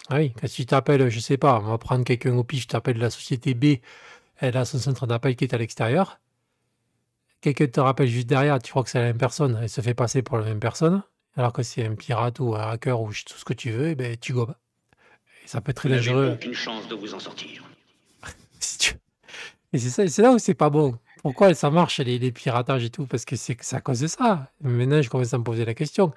Ah 0.10 0.16
oui, 0.18 0.34
quand 0.40 0.48
tu 0.48 0.66
t'appelles, 0.66 1.10
je 1.10 1.20
sais 1.20 1.38
pas, 1.38 1.60
on 1.60 1.70
va 1.70 1.78
prendre 1.78 2.04
quelqu'un 2.04 2.36
au 2.36 2.44
pif, 2.44 2.62
tu 2.62 2.68
t'appelles 2.68 2.98
la 2.98 3.12
société 3.12 3.54
B, 3.54 3.78
elle 4.38 4.58
a 4.58 4.66
son 4.66 4.80
centre 4.80 5.06
d'appel 5.06 5.36
qui 5.36 5.44
est 5.44 5.54
à 5.54 5.58
l'extérieur. 5.58 6.20
Quelqu'un 7.42 7.68
te 7.68 7.80
rappelle 7.80 8.08
juste 8.08 8.28
derrière, 8.28 8.60
tu 8.60 8.72
crois 8.72 8.84
que 8.84 8.90
c'est 8.90 9.00
la 9.00 9.06
même 9.06 9.18
personne, 9.18 9.58
elle 9.62 9.70
se 9.70 9.82
fait 9.82 9.94
passer 9.94 10.24
pour 10.24 10.38
la 10.38 10.46
même 10.46 10.60
personne, 10.60 11.04
alors 11.36 11.54
que 11.54 11.62
c'est 11.62 11.86
un 11.86 11.96
pirate 11.96 12.40
ou 12.40 12.56
un 12.56 12.72
hacker 12.72 13.00
ou 13.00 13.10
tout 13.12 13.38
ce 13.38 13.46
que 13.46 13.54
tu 13.54 13.70
veux 13.72 13.90
et 13.90 13.96
beh, 13.96 14.18
tu 14.18 14.34
gobes 14.34 14.56
et 15.44 15.48
ça 15.48 15.62
peut 15.62 15.70
être 15.72 15.78
très 15.78 15.90
dangereux. 15.90 16.32
aucune 16.34 16.54
chance 16.54 16.88
de 16.88 16.96
vous 16.96 17.14
en 17.14 17.20
sortir. 17.20 17.64
Si 18.60 18.78
tu 18.78 18.94
et 19.72 19.78
c'est 19.78 19.90
ça 19.90 20.08
c'est 20.08 20.22
là 20.24 20.32
où 20.32 20.40
c'est 20.40 20.56
pas 20.56 20.72
bon. 20.72 20.98
Pourquoi 21.22 21.54
ça 21.54 21.70
marche 21.70 22.00
les 22.00 22.18
les 22.18 22.32
piratages 22.32 22.86
et 22.86 22.90
tout? 22.90 23.06
Parce 23.06 23.26
que 23.26 23.36
c'est 23.36 23.56
que 23.56 23.66
c'est 23.66 23.76
à 23.76 23.82
cause 23.82 24.00
de 24.00 24.08
ça. 24.08 24.52
Maintenant, 24.62 25.02
je 25.02 25.10
commence 25.10 25.34
à 25.34 25.38
me 25.38 25.44
poser 25.44 25.66
la 25.66 25.74
question. 25.74 26.14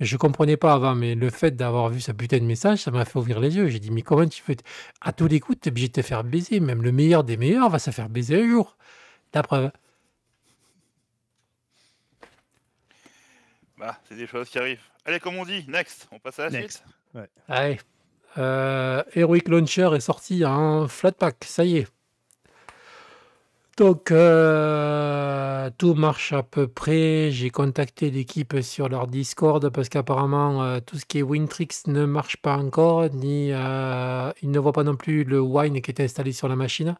Je 0.00 0.16
comprenais 0.16 0.56
pas 0.56 0.72
avant, 0.74 0.94
mais 0.94 1.14
le 1.14 1.30
fait 1.30 1.52
d'avoir 1.56 1.90
vu 1.90 2.00
ce 2.00 2.12
putain 2.12 2.38
de 2.38 2.44
message, 2.44 2.80
ça 2.82 2.90
m'a 2.90 3.04
fait 3.04 3.18
ouvrir 3.18 3.38
les 3.40 3.56
yeux. 3.56 3.68
J'ai 3.68 3.80
dit: 3.80 3.90
«Mais 3.90 4.02
comment 4.02 4.26
tu 4.26 4.42
fais?» 4.42 4.56
à 5.02 5.12
tous 5.12 5.28
les 5.28 5.40
coups, 5.40 5.58
tu 5.60 5.68
es 5.68 5.72
obligé 5.72 5.88
de 5.88 5.92
te 5.94 6.02
faire 6.02 6.24
baiser, 6.24 6.60
même 6.60 6.82
le 6.82 6.92
meilleur 6.92 7.24
des 7.24 7.36
meilleurs 7.36 7.70
va 7.70 7.78
se 7.78 7.90
faire 7.90 8.08
baiser 8.08 8.42
un 8.42 8.48
jour. 8.48 8.76
La 9.34 9.42
preuve. 9.42 9.70
Bah, 13.76 13.98
c'est 14.08 14.16
des 14.16 14.26
choses 14.26 14.48
qui 14.50 14.58
arrivent. 14.58 14.82
Allez, 15.04 15.20
comme 15.20 15.36
on 15.36 15.44
dit, 15.44 15.64
next, 15.68 16.08
on 16.12 16.18
passe 16.18 16.38
à 16.38 16.44
la 16.44 16.50
Next, 16.50 16.82
suite? 16.84 16.84
ouais. 17.14 17.28
Allez, 17.48 17.78
heu, 18.38 19.04
Heroic 19.14 19.48
Launcher 19.48 19.90
est 19.96 20.00
sorti 20.00 20.44
en 20.44 20.88
Flatpak, 20.88 21.44
ça 21.44 21.64
y 21.64 21.78
est. 21.78 21.88
Donc 23.76 24.10
heu, 24.10 25.70
tout 25.76 25.94
marche 25.94 26.32
à 26.32 26.42
peu 26.42 26.66
près. 26.66 27.30
J'ai 27.30 27.50
contacté 27.50 28.10
l'équipe 28.10 28.60
sur 28.62 28.88
leur 28.88 29.06
Discord 29.06 29.68
parce 29.70 29.88
qu'apparemment, 29.90 30.64
heu, 30.64 30.80
tout 30.80 30.96
ce 30.98 31.04
qui 31.04 31.18
est 31.18 31.22
Wintrix 31.22 31.68
ne 31.86 32.06
marche 32.06 32.38
pas 32.38 32.56
encore, 32.56 33.10
ni, 33.12 33.50
heu, 33.52 34.32
ils 34.42 34.50
ne 34.50 34.58
voient 34.58 34.72
pas 34.72 34.84
non 34.84 34.96
plus 34.96 35.24
le 35.24 35.40
Wine 35.40 35.82
qui 35.82 35.90
est 35.90 36.00
installé 36.00 36.32
sur 36.32 36.48
la 36.48 36.56
machine. 36.56 36.96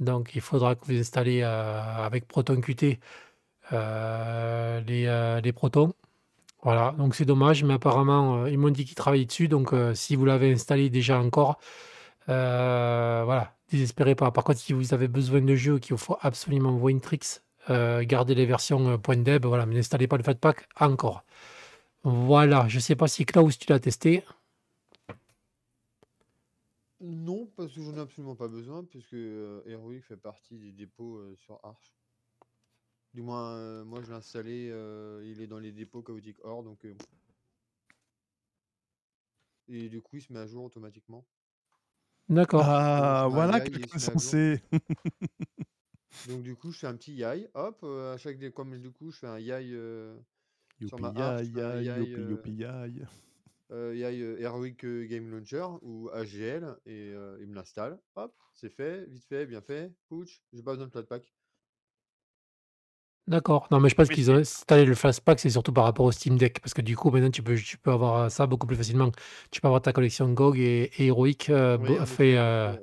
Donc 0.00 0.34
il 0.36 0.42
faudra 0.42 0.74
que 0.76 0.86
vous 0.86 0.98
installez, 0.98 1.42
avec 1.44 2.28
ProtonQT, 2.28 3.00
les, 3.72 5.40
les 5.42 5.52
protons. 5.52 5.92
Voilà, 6.62 6.94
donc 6.98 7.14
c'est 7.16 7.24
dommage, 7.26 7.64
mais 7.64 7.74
apparemment, 7.74 8.46
ils 8.46 8.58
m'ont 8.58 8.70
dit 8.70 8.84
qu'ils 8.86 8.96
travaillaient 8.96 9.26
dessus, 9.26 9.48
donc 9.48 9.74
si 9.94 10.16
vous 10.16 10.26
l'avez 10.26 10.52
installé 10.52 10.90
déjà 10.90 11.20
encore, 11.20 11.58
voilà, 12.28 13.55
désespérez 13.70 14.14
pas. 14.14 14.30
Par 14.30 14.44
contre, 14.44 14.58
si 14.58 14.72
vous 14.72 14.94
avez 14.94 15.08
besoin 15.08 15.40
de 15.40 15.54
jeux, 15.54 15.78
qu'il 15.78 15.92
vous 15.94 15.98
faut 16.02 16.16
absolument 16.20 16.76
Wintrix, 16.76 17.40
heu, 17.70 18.02
gardez 18.04 18.34
les 18.34 18.46
versions, 18.46 18.88
heu, 18.90 18.98
.deb, 19.16 19.44
voilà, 19.46 19.66
mais 19.66 19.74
n'installez 19.74 20.06
pas 20.08 20.16
le 20.16 20.22
Flatpak 20.22 20.68
encore. 20.80 21.24
Voilà, 22.04 22.68
je 22.68 22.78
sais 22.78 22.96
pas 22.96 23.08
si 23.08 23.26
Klaus, 23.26 23.58
tu 23.58 23.70
l'as 23.70 23.80
testé? 23.80 24.22
Non, 27.00 27.46
parce 27.56 27.74
que 27.74 27.82
j'en 27.82 27.94
ai 27.96 28.00
absolument 28.00 28.36
pas 28.36 28.48
besoin 28.48 28.84
puisque, 28.84 29.14
heu, 29.14 29.62
Heroic 29.66 30.00
fait 30.02 30.16
partie 30.16 30.58
des 30.58 30.72
dépôts, 30.72 31.18
heu, 31.18 31.34
sur 31.36 31.60
Arch. 31.62 31.92
Du 33.14 33.22
moins, 33.22 33.82
moi 33.84 34.02
je 34.02 34.08
l'ai 34.08 34.16
installé, 34.16 34.66
il 35.24 35.40
est 35.40 35.46
dans 35.46 35.58
les 35.58 35.72
dépôts 35.72 36.02
Chaotic 36.02 36.36
Horde 36.44 36.66
donc 36.66 36.84
et 39.68 39.88
du 39.88 40.00
coup, 40.00 40.16
il 40.16 40.22
se 40.22 40.32
met 40.32 40.38
à 40.38 40.46
jour 40.46 40.64
automatiquement. 40.64 41.24
D'accord. 42.28 42.66
Ah! 42.68 43.28
un 43.30 43.30
Voilà 43.30 43.46
yai 43.46 43.66
et 43.66 43.70
quelqu'un 43.70 43.98
sensé! 43.98 44.60
Donc 46.24 46.42
du 46.42 46.56
coup, 46.56 46.72
je 46.72 46.78
fais 46.78 46.86
un 46.86 46.96
petit 46.96 47.14
yai, 47.14 47.48
hop, 47.54 47.82
heu, 47.84 48.10
à 48.12 48.18
chaque 48.18 48.38
dé 48.38 48.52
comme 48.52 48.78
du 48.80 48.90
coup, 48.92 49.10
je 49.10 49.18
fais 49.20 49.26
un 49.28 49.38
yai, 49.38 49.70
heu, 49.72 50.24
sur 50.84 51.00
ma 51.00 51.10
Arch, 51.16 51.44
je 51.44 51.52
yay 51.52 51.54
fais 51.54 51.62
un 51.62 51.82
yai, 53.94 54.20
heu, 54.22 54.40
Heroic, 54.40 54.84
Game 55.08 55.28
Launcher 55.30 55.66
ou 55.82 56.08
HGL 56.10 56.76
et 56.86 57.08
il 57.40 57.46
me 57.48 57.54
l'installe. 57.54 58.00
Hop, 58.14 58.34
c'est 58.54 58.70
fait, 58.70 59.06
vite 59.06 59.24
fait, 59.24 59.46
bien 59.46 59.60
fait, 59.60 59.92
putsch, 60.08 60.42
j'ai 60.52 60.62
pas 60.62 60.72
besoin 60.72 60.86
de 60.86 60.92
Flatpak. 60.92 61.34
D'accord. 63.28 63.66
Non, 63.72 63.80
mais 63.80 63.88
je 63.88 63.96
pense 63.96 64.08
Oui, 64.08 64.10
qu'ils 64.10 64.30
ont 64.30 64.36
installé 64.36 64.84
le 64.84 64.94
Flatpak, 64.94 65.40
c'est 65.40 65.50
surtout 65.50 65.72
par 65.72 65.82
rapport 65.84 66.06
au 66.06 66.12
Steam 66.12 66.36
Deck, 66.38 66.60
parce 66.60 66.74
que 66.74 66.80
du 66.80 66.96
coup, 66.96 67.10
maintenant 67.10 67.30
tu 67.30 67.42
peux 67.42 67.56
tu 67.56 67.76
peux 67.76 67.90
avoir, 67.90 68.26
heu, 68.26 68.28
ça 68.28 68.46
beaucoup 68.46 68.68
plus 68.68 68.76
facilement. 68.76 69.10
Tu 69.50 69.60
peux 69.60 69.66
avoir 69.66 69.82
ta 69.82 69.92
collection 69.92 70.32
GOG 70.32 70.58
et 70.58 70.90
et 70.98 71.06
Heroic, 71.06 71.48
Oui, 71.76 71.98
en 71.98 72.06
fait, 72.06 72.36
après, 72.36 72.36
heu, 72.36 72.78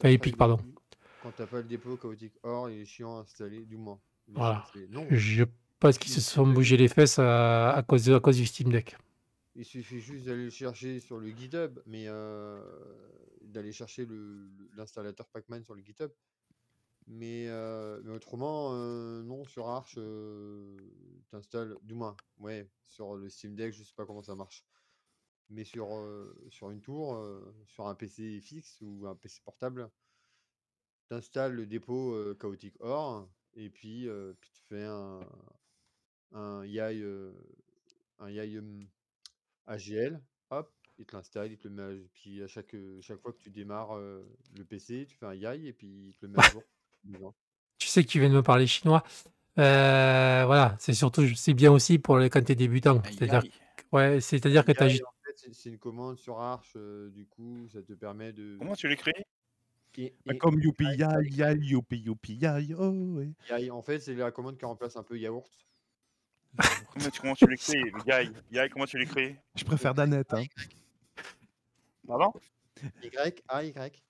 fait 0.00 0.14
Epic, 0.14 0.36
le 0.36 0.36
pardon. 0.36 0.58
quand 1.20 1.32
tu 1.32 1.42
as 1.42 1.46
pas 1.46 1.58
le 1.58 1.64
dépôt 1.64 1.96
Chaotic 1.98 2.34
Horde, 2.42 2.72
il 2.72 2.80
est 2.80 2.84
chiant 2.86 3.18
à 3.18 3.20
installer, 3.22 3.64
du 3.66 3.76
moins, 3.76 4.00
il 4.28 4.36
est 4.36 4.40
chiant 4.40 4.58
à 4.58 4.60
Voilà. 4.60 4.62
installer. 4.62 4.88
Non, 4.88 5.06
Je 5.10 5.44
pense 5.80 5.98
qu'ils 5.98 6.10
il 6.10 6.12
se 6.12 6.20
sont 6.20 6.46
bougé 6.46 6.76
d'aller 6.76 6.76
les 6.76 6.88
fesses, 6.88 7.18
à 7.18 7.82
cause 7.86 8.04
de 8.04 8.14
à 8.14 8.20
cause 8.20 8.36
du 8.36 8.46
Steam 8.46 8.70
Deck. 8.70 8.96
il 9.54 9.64
suffit 9.64 10.00
juste 10.00 10.24
d'aller 10.26 10.44
le 10.44 10.50
chercher 10.50 10.98
sur 11.00 11.18
le 11.18 11.30
GitHub, 11.30 11.78
mais 11.86 12.06
d'aller 13.42 13.72
chercher 13.72 14.04
le 14.06 14.48
le 14.58 14.70
l'installateur 14.76 15.28
Pacman 15.28 15.62
sur 15.64 15.74
le 15.74 15.82
GitHub. 15.82 16.10
Mais, 17.12 17.48
euh, 17.48 18.00
mais 18.04 18.12
autrement, 18.12 18.72
euh, 18.74 19.22
non, 19.24 19.44
sur 19.44 19.66
Arch, 19.68 19.96
euh, 19.98 20.76
t'installes, 21.28 21.74
du 21.82 21.94
moins, 21.94 22.16
ouais, 22.38 22.70
sur 22.86 23.16
le 23.16 23.28
Steam 23.28 23.56
Deck, 23.56 23.72
je 23.72 23.82
sais 23.82 23.94
pas 23.94 24.06
comment 24.06 24.22
ça 24.22 24.36
marche. 24.36 24.64
Mais 25.50 25.64
sur, 25.64 25.94
euh, 25.96 26.34
sur 26.50 26.70
une 26.70 26.82
tour, 26.82 27.18
sur 27.66 27.88
un 27.88 27.94
PC 27.96 28.40
fixe 28.40 28.80
ou 28.82 29.06
un 29.08 29.16
PC 29.16 29.42
portable, 29.44 29.90
t'installes 31.08 31.52
le 31.54 31.66
dépôt 31.66 32.34
Chaotic 32.36 32.76
Or 32.80 33.30
et 33.54 33.68
puis, 33.70 34.08
puis 34.40 34.50
tu 34.52 34.62
fais 34.62 34.84
un, 34.84 35.20
un 36.32 36.64
YAI, 36.64 37.02
un 38.18 38.30
YAI 38.30 38.60
AGL, 39.66 40.22
hop, 40.50 40.74
il 40.98 41.06
te 41.06 41.16
l'installe, 41.16 41.52
il 41.52 41.58
te 41.58 41.68
le 41.68 41.74
met 41.74 41.82
à- 41.82 42.08
puis 42.14 42.42
à 42.42 42.46
chaque, 42.48 42.76
chaque 43.00 43.20
fois 43.20 43.32
que 43.32 43.38
tu 43.38 43.50
démarres 43.50 43.98
le 43.98 44.64
PC, 44.68 45.06
tu 45.06 45.16
fais 45.16 45.26
un 45.26 45.34
YAI 45.34 45.66
et 45.66 45.72
puis 45.72 46.08
il 46.10 46.14
te 46.16 46.26
le 46.26 46.32
met 46.32 46.40
à 46.40 46.46
jour. 46.48 46.68
Tu 47.78 47.88
sais 47.88 48.04
que 48.04 48.08
tu 48.08 48.20
viens 48.20 48.28
de 48.28 48.34
me 48.34 48.42
parler 48.42 48.66
chinois. 48.66 49.02
Euh, 49.58 50.44
voilà, 50.46 50.76
c'est 50.78 50.92
surtout, 50.94 51.26
c'est 51.34 51.54
bien 51.54 51.72
aussi 51.72 51.98
pour 51.98 52.18
les, 52.18 52.30
quand 52.30 52.44
tu 52.44 52.52
es 52.52 52.54
débutant. 52.54 53.02
C'est-à-dire, 53.04 53.40
Aïe. 53.40 53.52
ouais, 53.92 54.20
c'est-à-dire 54.20 54.64
que 54.64 54.72
tu 54.72 54.82
as 54.82 54.88
juste. 54.88 55.04
en 55.04 55.12
fait, 55.24 55.32
c'est- 55.36 55.52
c'est 55.54 55.68
une 55.70 55.78
commande 55.78 56.18
sur 56.18 56.40
Arch, 56.40 56.72
euh, 56.76 57.10
du 57.10 57.26
coup, 57.26 57.68
ça 57.72 57.82
te 57.82 57.92
permet 57.94 58.32
de. 58.32 58.56
Comment 58.58 58.74
tu 58.76 58.88
l'écris? 58.88 59.12
Et, 59.98 60.14
Bah, 60.24 60.34
et- 60.34 60.38
comme 60.38 60.60
youpi 60.60 60.84
yai 60.84 61.30
yai 61.30 61.56
youpi 61.58 61.98
youpi 61.98 62.34
yai 62.34 62.74
oh 62.78 62.90
ouais. 62.90 63.30
YAI, 63.50 63.70
en 63.72 63.82
fait, 63.82 63.98
c'est 63.98 64.14
la 64.14 64.30
commande 64.30 64.56
qui 64.56 64.64
remplace 64.64 64.96
un 64.96 65.02
peu 65.02 65.18
yaourt. 65.18 65.50
comment 66.94 67.10
tu, 67.10 67.20
comment 67.20 67.34
tu 67.34 67.46
l'écris 67.48 67.82
Yai. 68.06 68.30
Yai, 68.52 68.68
comment 68.70 68.86
tu 68.86 68.98
l'écris? 68.98 69.34
Je 69.56 69.64
préfère 69.64 69.94
Danette, 69.94 70.32
hein. 70.32 70.44
Pardon? 72.06 72.32
Y, 73.02 73.42
A, 73.48 73.64
Y. 73.64 74.02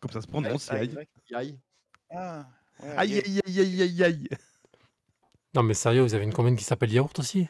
Comme 0.00 0.10
ça 0.10 0.20
se 0.20 0.26
prononce, 0.26 0.68
Ah, 0.70 0.82
yai. 0.82 0.92
Y. 1.30 1.58
Ah, 2.10 2.46
ouais, 2.82 2.88
Aïe 2.96 3.18
aïe 3.24 3.40
aïe 3.46 3.60
aïe 3.60 3.82
aïe 3.82 4.02
aïe. 4.04 4.28
Non, 5.54 5.62
mais 5.62 5.74
sérieux, 5.74 6.02
vous 6.02 6.14
avez 6.14 6.24
une 6.24 6.32
commande 6.32 6.56
qui 6.56 6.64
s'appelle 6.64 6.92
Yaourt 6.92 7.18
aussi? 7.18 7.48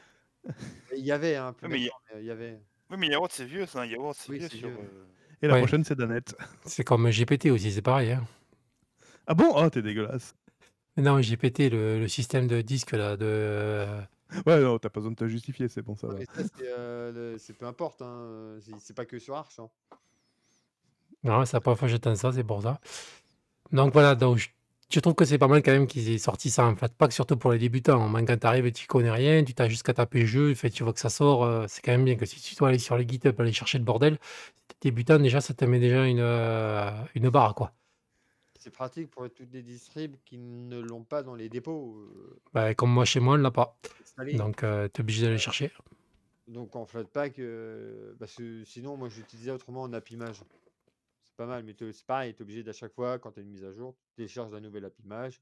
Il 0.97 1.05
y 1.05 1.13
avait, 1.13 1.37
hein, 1.37 1.53
plus 1.53 1.67
Ouais, 1.67 1.73
mais 1.73 1.81
y- 1.81 1.85
maintenant, 1.85 1.99
mais 2.15 2.21
il 2.23 2.27
y 2.27 2.31
avait. 2.31 2.61
Oui, 2.91 2.97
mais 2.99 3.09
Yaourt, 3.09 3.31
c'est 3.31 3.45
vieux, 3.45 3.67
ça. 3.67 3.87
Yaourt, 3.87 4.15
c'est 4.19 4.31
Oui, 4.31 4.39
vieux 4.39 4.49
c'est 4.51 4.57
sur. 4.57 4.69
vieux. 4.69 4.79
euh, 4.81 5.05
Et 5.43 5.47
la 5.47 5.55
Ouais. 5.55 5.61
prochaine, 5.61 5.85
c'est 5.85 5.95
Danette. 5.95 6.35
C'est 6.67 6.85
comme 6.85 7.09
GPT 7.11 7.51
aussi, 7.51 7.73
c'est 7.73 7.83
pareil. 7.83 8.13
Hein. 8.13 8.27
Ah 9.27 9.35
bon? 9.35 9.53
Oh, 9.55 9.71
t'es 9.71 9.83
dégueulasse. 9.83 10.35
Mais 10.97 11.03
Non, 11.03 11.21
GPT, 11.21 11.71
le, 11.71 12.01
le 12.01 12.09
système 12.09 12.47
de 12.47 12.61
disque 12.63 12.93
là, 12.93 13.17
de. 13.17 13.87
Ouais, 14.47 14.61
non, 14.61 14.79
t'as 14.79 14.89
pas 14.91 15.01
besoin 15.01 15.13
de 15.13 15.17
te 15.17 15.27
justifier, 15.29 15.69
c'est 15.69 15.83
bon, 15.83 15.97
ça 15.97 16.07
va. 16.09 16.15
mais 16.15 16.25
ça, 16.25 16.43
c'est 16.57 16.69
euh, 16.69 17.33
le- 17.33 17.39
c'est 17.39 17.53
peu 17.53 17.67
importe. 17.67 18.01
Hein. 18.03 18.07
euh, 18.07 18.61
c'est- 18.61 18.73
C'est 18.81 18.95
pas 18.95 19.05
que 19.05 19.19
sur 19.19 19.35
Arch. 19.37 19.59
Hein. 19.59 19.69
Non, 21.23 21.45
c'est 21.45 21.55
la 21.57 21.61
première 21.61 21.79
fois 21.79 21.87
que 21.89 21.93
j'entends 21.93 22.15
ça, 22.15 22.33
c'est 22.33 22.45
pour 22.45 22.63
ça. 22.63 22.81
Donc 23.73 23.93
voilà, 23.93 24.15
donc 24.15 24.39
je, 24.39 24.49
je 24.91 25.01
trouve 25.01 25.15
que 25.15 25.25
c'est 25.25 25.39
pas 25.39 25.49
mal 25.49 25.63
quand 25.63 25.71
même 25.73 25.87
qu'ils 25.87 26.11
aient 26.11 26.19
sorti 26.19 26.51
ça 26.51 26.67
en 26.67 26.75
Flatpak, 26.77 27.13
surtout 27.13 27.37
pour 27.37 27.53
les 27.53 27.59
débutants. 27.59 28.05
Au 28.05 28.09
moins, 28.09 28.25
quand 28.25 28.37
t'arrives 28.37 28.67
et 28.67 28.73
tu 28.73 28.87
connais 28.87 29.11
rien, 29.11 29.45
tu 29.45 29.55
t'as 29.55 29.69
juste 29.69 29.83
qu'à 29.85 29.95
taper 29.95 30.27
jeu, 30.27 30.55
fait, 30.55 30.71
tu 30.71 30.83
vois 30.83 30.93
que 30.93 31.01
ça 31.01 31.11
sort, 31.11 31.45
euh, 31.45 31.67
c'est 31.69 31.83
quand 31.83 31.93
même 31.93 32.05
bien 32.05 32.17
que 32.17 32.27
si 32.27 32.41
tu 32.41 32.55
dois 32.57 32.69
aller 32.69 32.79
sur 32.79 32.97
les 32.97 33.07
GitHub, 33.07 33.41
aller 33.41 33.53
chercher 33.53 33.79
le 33.79 33.85
bordel, 33.85 34.19
si 34.23 34.63
t'es 34.69 34.91
débutant, 34.91 35.19
déjà, 35.19 35.41
ça 35.41 35.55
te 35.55 35.65
met 35.65 35.79
déjà 35.79 36.07
une, 36.07 36.21
euh, 36.21 36.91
une 37.15 37.29
barre, 37.31 37.55
quoi. 37.55 37.73
C'est 38.59 38.71
pratique 38.71 39.11
pour 39.11 39.31
toutes 39.31 39.53
les 39.53 39.63
distribs 39.63 40.17
qui 40.27 40.37
ne 40.37 40.81
l'ont 40.81 41.03
pas 41.03 41.23
dans 41.23 41.35
les 41.35 41.49
dépôts 41.49 41.97
euh, 41.97 42.41
Bah, 42.53 42.75
comme 42.75 42.91
moi, 42.91 43.07
chez 43.07 43.19
moi, 43.21 43.35
on 43.35 43.39
l'a 43.39 43.51
pas. 43.51 43.79
Donc, 44.35 44.63
euh, 44.65 44.87
t'es 44.89 45.01
obligé 45.01 45.23
d'aller 45.23 45.39
chercher. 45.39 45.73
Donc 46.47 46.75
en 46.75 46.85
Flatpak, 46.85 47.39
euh, 47.39 48.13
parce 48.19 48.35
que 48.35 48.65
sinon, 48.65 48.97
moi 48.97 49.09
j'utilisais 49.09 49.53
autrement 49.53 49.83
en 49.83 49.93
appimage. 49.93 50.43
C'est 50.65 50.70
pas 51.41 51.47
mal, 51.47 51.63
mais 51.65 51.75
c'est 51.79 52.05
pareil, 52.05 52.35
tu 52.35 52.41
es 52.41 52.43
obligé 52.43 52.63
d'à 52.63 52.75
chaque 52.75 52.93
fois, 52.93 53.19
quand 53.19 53.33
tu 53.33 53.41
as 53.41 53.43
une 53.43 53.49
mise 53.49 53.65
à 53.65 53.73
jour, 53.73 53.97
tu 54.05 54.11
télécharges 54.17 54.53
la 54.53 54.61
nouvelle 54.61 54.85
appimage, 54.85 55.41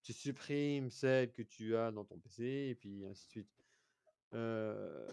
tu 0.00 0.12
supprimes 0.12 0.90
celle 0.90 1.32
que 1.32 1.42
tu 1.42 1.74
as 1.74 1.90
dans 1.90 2.04
ton 2.04 2.18
PC, 2.18 2.44
et 2.70 2.74
puis 2.76 3.04
ainsi 3.04 3.26
de 3.26 3.30
suite. 3.30 3.48
Euh, 4.32 5.08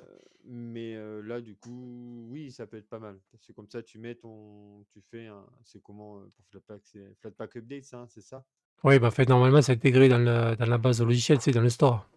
mais 0.46 0.96
là, 1.24 1.42
du 1.42 1.56
coup, 1.56 2.28
oui, 2.30 2.52
ça 2.52 2.68
peut 2.68 2.78
être 2.78 2.88
pas 2.88 3.00
mal. 3.00 3.20
Que 3.48 3.52
comme 3.52 3.68
ça, 3.68 3.82
tu 3.82 3.98
mets 3.98 4.14
ton. 4.14 4.86
Tu 4.94 5.02
fais 5.10 5.26
un. 5.26 5.44
C'est 5.64 5.82
comment 5.82 6.20
euh, 6.20 6.32
pour 6.36 6.46
Flatpak 6.52 6.82
C'est 6.84 7.16
Flatpak 7.20 7.56
Update, 7.56 7.92
hein, 7.94 8.06
c'est 8.08 8.22
ça? 8.22 8.46
Oui, 8.84 9.00
bah, 9.00 9.10
fait, 9.10 9.28
normalement, 9.28 9.64
c'est 9.64 9.72
intégré 9.72 10.08
dans, 10.08 10.20
le- 10.20 10.56
dans 10.56 10.68
la 10.68 10.78
base 10.78 11.00
de 11.00 11.04
logiciel, 11.06 11.42
c'est 11.42 11.52
dans 11.52 11.62
le 11.62 11.70
store. 11.70 12.08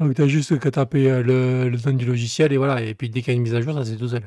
Donc, 0.00 0.14
t'as 0.14 0.26
juste 0.26 0.58
qu'à 0.58 0.70
taper 0.70 1.22
le, 1.22 1.68
le 1.68 1.78
nom 1.84 1.92
du 1.96 2.06
logiciel 2.06 2.50
et 2.52 2.56
voilà. 2.56 2.80
Et 2.82 2.94
puis, 2.94 3.10
dès 3.10 3.20
qu'il 3.20 3.34
y 3.34 3.34
a 3.34 3.36
une 3.36 3.42
mise 3.42 3.54
à 3.54 3.60
jour, 3.60 3.74
ça, 3.74 3.84
c'est 3.84 3.98
tout 3.98 4.08
seul. 4.08 4.26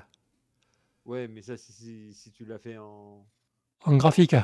Ouais, 1.06 1.28
mais 1.28 1.42
ça, 1.42 1.58
si, 1.58 1.72
si, 1.74 2.14
si 2.14 2.32
tu 2.32 2.46
l'as 2.46 2.60
fait 2.60 2.78
en. 2.78 3.26
En 3.84 3.98
graphique. 3.98 4.36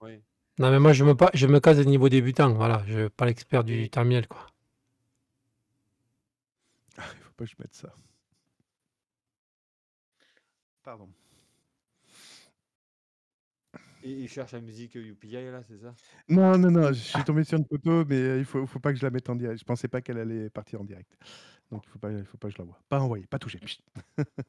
Ouais. 0.00 0.22
Non, 0.58 0.70
mais 0.70 0.78
moi, 0.78 0.92
je 0.92 1.04
me, 1.04 1.14
pa- 1.14 1.30
je 1.34 1.46
me 1.46 1.60
case 1.60 1.80
au 1.80 1.84
niveau 1.84 2.08
débutant. 2.08 2.52
Voilà, 2.54 2.82
je 2.86 3.00
suis 3.00 3.10
pas 3.10 3.26
l'expert 3.26 3.64
du 3.64 3.88
terminal, 3.90 4.26
quoi. 4.26 4.46
Ah, 6.98 7.04
il 7.14 7.22
faut 7.22 7.32
pas 7.36 7.44
que 7.44 7.50
je 7.50 7.56
mette 7.58 7.74
ça. 7.74 7.92
Pardon. 10.82 11.08
Et 14.02 14.10
il 14.12 14.28
cherche 14.28 14.52
la 14.52 14.60
musique 14.60 14.94
UPI, 14.94 15.50
là, 15.50 15.62
c'est 15.66 15.78
ça? 15.78 15.94
Non, 16.28 16.56
non, 16.58 16.70
non, 16.70 16.88
je 16.88 16.92
suis 16.92 17.24
tombé 17.24 17.42
sur 17.44 17.58
une 17.58 17.64
photo, 17.66 18.04
mais 18.04 18.38
il 18.38 18.44
faut, 18.44 18.64
faut 18.66 18.78
pas 18.78 18.92
que 18.92 18.98
je 18.98 19.04
la 19.04 19.10
mette 19.10 19.28
en 19.28 19.34
direct. 19.34 19.58
Je 19.58 19.64
pensais 19.64 19.88
pas 19.88 20.00
qu'elle 20.00 20.18
allait 20.18 20.48
partir 20.50 20.80
en 20.80 20.84
direct. 20.84 21.10
Donc 21.72 21.82
il 21.84 21.90
faut 21.90 21.98
pas, 21.98 22.10
faut 22.24 22.36
pas 22.38 22.48
que 22.48 22.54
je 22.54 22.58
la 22.58 22.64
vois. 22.64 22.78
Pas 22.88 23.00
envoyer, 23.00 23.26
pas 23.26 23.38
toucher. 23.38 23.60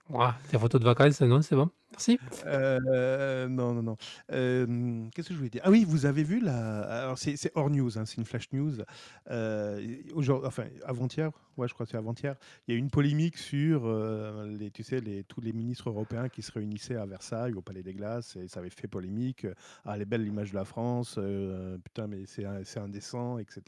Ouais, 0.10 0.28
tes 0.50 0.58
photos 0.60 0.80
de 0.80 0.86
vacances, 0.86 1.22
non, 1.22 1.42
c'est 1.42 1.56
bon? 1.56 1.70
Merci. 1.92 2.20
Euh, 2.46 3.48
non, 3.48 3.74
non, 3.74 3.82
non. 3.82 3.98
Euh, 4.32 5.06
Qu'est-ce 5.16 5.30
que 5.30 5.34
je 5.34 5.38
voulais 5.40 5.50
dire? 5.50 5.62
Ah 5.64 5.72
oui, 5.72 5.86
vous 5.88 6.06
avez 6.06 6.24
vu 6.24 6.40
la. 6.42 6.82
Alors 7.04 7.18
c'est 7.18 7.38
hors 7.56 7.70
news, 7.70 7.98
hein, 7.98 8.06
c'est 8.06 8.18
une 8.18 8.26
flash 8.26 8.50
news. 8.52 8.74
Euh, 9.32 9.82
enfin, 10.44 10.66
avant-hier, 10.86 11.32
ouais, 11.56 11.68
je 11.68 11.74
crois 11.74 11.86
que 11.86 11.92
c'est 11.92 11.98
avant-hier. 11.98 12.36
Il 12.68 12.74
y 12.74 12.76
a 12.76 12.78
eu 12.78 12.80
une 12.80 12.90
polémique 12.92 13.38
sur 13.38 13.88
les, 14.46 14.70
tu 14.70 14.84
sais, 14.84 15.00
les, 15.00 15.24
tous 15.24 15.40
les 15.42 15.54
ministres 15.54 15.90
européens 15.90 16.28
qui 16.28 16.42
se 16.42 16.52
réunissaient 16.52 16.98
à 16.98 17.06
Versailles, 17.06 17.54
au 17.54 17.62
Palais 17.62 17.84
des 17.84 17.94
Glaces, 17.94 18.36
et 18.36 18.48
ça 18.50 18.60
avait 18.60 18.70
fait 18.70 18.88
polémique. 18.88 19.48
Ah, 19.86 19.94
elle 19.96 20.02
est 20.02 20.06
belle 20.06 20.24
l'image 20.24 20.52
de 20.52 20.56
la 20.56 20.66
France. 20.66 21.18
putain, 21.86 22.08
mais 22.08 22.26
c'est 22.26 22.80
indécent, 22.80 23.38
etc. 23.38 23.62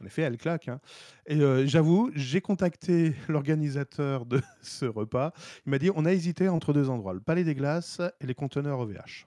En 0.00 0.06
effet, 0.06 0.22
elle 0.22 0.38
claque. 0.38 0.68
hein. 0.68 0.80
Et 1.26 1.38
j'avoue, 1.66 2.10
j'ai 2.14 2.40
contacté 2.40 3.14
l'organisateur 3.28 4.24
de 4.24 4.40
ce 4.62 4.86
repas. 4.86 5.32
Il 5.66 5.70
m'a 5.70 5.78
dit 5.78 5.90
on 5.94 6.06
a 6.06 6.12
hésité 6.12 6.48
entre 6.48 6.72
deux 6.72 6.88
endroits, 6.88 7.12
le 7.12 7.20
Palais 7.20 7.44
des 7.44 7.54
Glaces 7.58 8.00
et 8.20 8.26
les 8.26 8.34
conteneurs 8.34 8.78
OVH. 8.80 9.26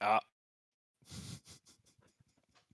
Ah, 0.00 0.20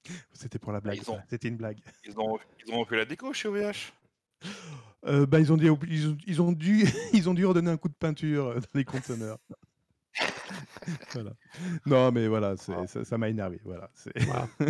C'était 0.33 0.59
pour 0.59 0.73
la 0.73 0.81
blague. 0.81 1.01
ont- 1.01 1.17
ça, 1.17 1.25
C'était 1.29 1.49
une 1.49 1.57
blague. 1.57 1.79
ils 2.05 2.19
ont, 2.19 2.39
ils 2.67 2.73
ont 2.75 2.85
fait 2.85 2.97
la 2.97 3.05
déco 3.05 3.33
chez 3.33 3.49
OVH. 3.49 3.93
Euh, 5.07 5.27
bah, 5.27 5.39
ils, 5.41 5.53
ont 5.53 5.57
dit, 5.57 5.67
ils, 5.87 6.09
ont, 6.09 6.17
ils, 6.27 6.43
ont 6.43 6.53
dû, 6.53 6.85
ils 7.13 7.29
ont 7.29 7.35
dû 7.35 7.45
redonner 7.47 7.71
un 7.71 7.77
coup 7.77 7.89
de 7.89 7.95
peinture 7.95 8.47
euh, 8.49 8.55
dans 8.61 8.69
les 8.75 8.85
conteneurs. 8.85 9.39
voilà. 11.13 11.31
Non, 11.87 12.11
mais 12.13 12.27
voilà, 12.29 12.57
ça 12.57 12.87
ça 13.05 13.19
m'a 13.19 13.29
énervé. 13.29 13.61
Voilà. 13.65 13.91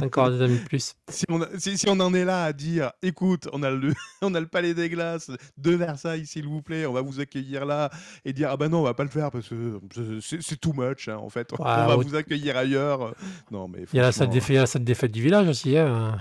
encore 0.03 0.31
des 0.31 0.43
amis 0.43 0.59
de 0.59 0.65
plus. 0.65 0.95
Si 1.09 1.25
on, 1.29 1.43
a- 1.43 1.49
si, 1.59 1.77
si 1.77 1.89
on 1.89 1.99
en 2.01 2.15
est 2.15 2.25
là 2.25 2.45
à 2.45 2.53
dire, 2.53 2.93
écoute, 3.03 3.49
on 3.53 3.63
a 3.63 3.71
le, 3.71 3.93
on 4.23 4.35
a 4.35 4.41
le 4.41 4.47
Palais 4.47 4.75
des 4.75 4.89
Glaces 4.89 5.31
de 5.59 5.71
Versailles, 5.73 6.27
s'il 6.27 6.47
vous 6.47 6.63
plaît, 6.63 6.87
on 6.87 6.93
va 6.93 7.01
vous 7.03 7.21
accueillir 7.21 7.65
là, 7.67 7.91
et 8.25 8.33
dire, 8.33 8.51
ah 8.51 8.57
bah 8.57 8.69
non, 8.69 8.81
on 8.81 8.85
va 8.85 8.95
pas 8.95 9.05
le 9.05 9.11
faire 9.11 9.31
parce 9.31 9.49
que 9.49 9.79
c'est- 10.21 10.61
too 10.61 10.73
much, 10.73 11.09
hein, 11.09 11.17
en 11.17 11.29
fait, 11.31 11.53
on 11.59 11.63
va 11.65 11.97
vous 11.97 12.15
accueillir 12.15 12.57
ailleurs. 12.57 13.15
Non, 13.51 13.67
mais 13.69 13.85
Il 13.93 13.97
y 13.97 14.01
a 14.01 14.03
la 14.03 14.13
salle 14.13 14.29
des 14.31 14.41
fêtes, 14.41 14.51
il 14.51 14.55
y 14.55 14.59
a 14.59 14.63
la 14.63 14.67
salle 14.67 14.85
des 14.85 14.95
fêtes 14.95 15.13
du 15.13 15.23
village 15.23 15.49
aussi. 15.49 15.77
Hein. 15.77 16.19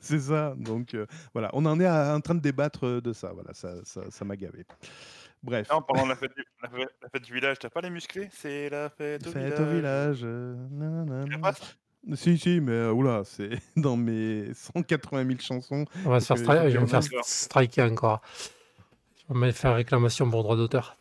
C'est 0.00 0.18
ça. 0.18 0.54
Donc 0.58 0.94
euh, 0.94 1.06
voilà, 1.32 1.50
on 1.52 1.64
en 1.66 1.78
est 1.78 1.86
à- 1.86 2.14
en 2.16 2.20
train 2.20 2.34
de 2.34 2.40
débattre 2.40 3.00
de 3.00 3.12
ça. 3.12 3.30
Voilà, 3.32 3.54
ça, 3.54 3.74
ça, 3.84 4.00
ça 4.10 4.24
m'a 4.24 4.36
gavé. 4.36 4.64
Bref. 5.42 5.68
Non, 5.70 5.82
pendant 5.82 6.06
la 6.06 6.14
fête, 6.16 6.32
du, 6.36 6.44
la, 6.62 6.68
fête, 6.68 6.88
la 7.02 7.08
fête 7.08 7.22
du 7.24 7.34
village, 7.34 7.58
t'as 7.58 7.68
pas 7.70 7.80
les 7.80 7.90
musclés? 7.90 8.28
C'est 8.32 8.70
la 8.70 8.88
fête, 8.90 9.26
Fête 9.28 9.58
au 9.58 9.62
au 9.64 9.66
village. 9.66 10.18
village. 10.24 10.24
nanana. 10.70 11.24
Tu 11.24 11.30
l'as 11.32 11.38
pas, 11.38 11.52
ça 11.52 11.64
Si, 12.14 12.38
si, 12.38 12.60
mais 12.60 12.72
euh, 12.72 12.92
oula, 12.92 13.22
c'est 13.24 13.50
dans 13.76 13.96
mes 13.96 14.54
180 14.54 15.26
000 15.26 15.38
chansons. 15.40 15.84
On 16.06 16.10
va 16.10 16.20
se 16.20 16.26
faire 16.26 16.36
que- 16.36 16.42
stri- 16.42 16.68
je 16.70 16.74
vais 16.76 16.80
me 16.80 16.86
faire 16.86 17.00
D'accord. 17.00 17.24
striker 17.24 17.82
encore. 17.82 18.20
Je 19.28 19.34
vais 19.34 19.40
me 19.40 19.50
faire 19.52 19.74
réclamation 19.74 20.30
pour 20.30 20.42
droit 20.44 20.56
d'auteur. 20.56 20.96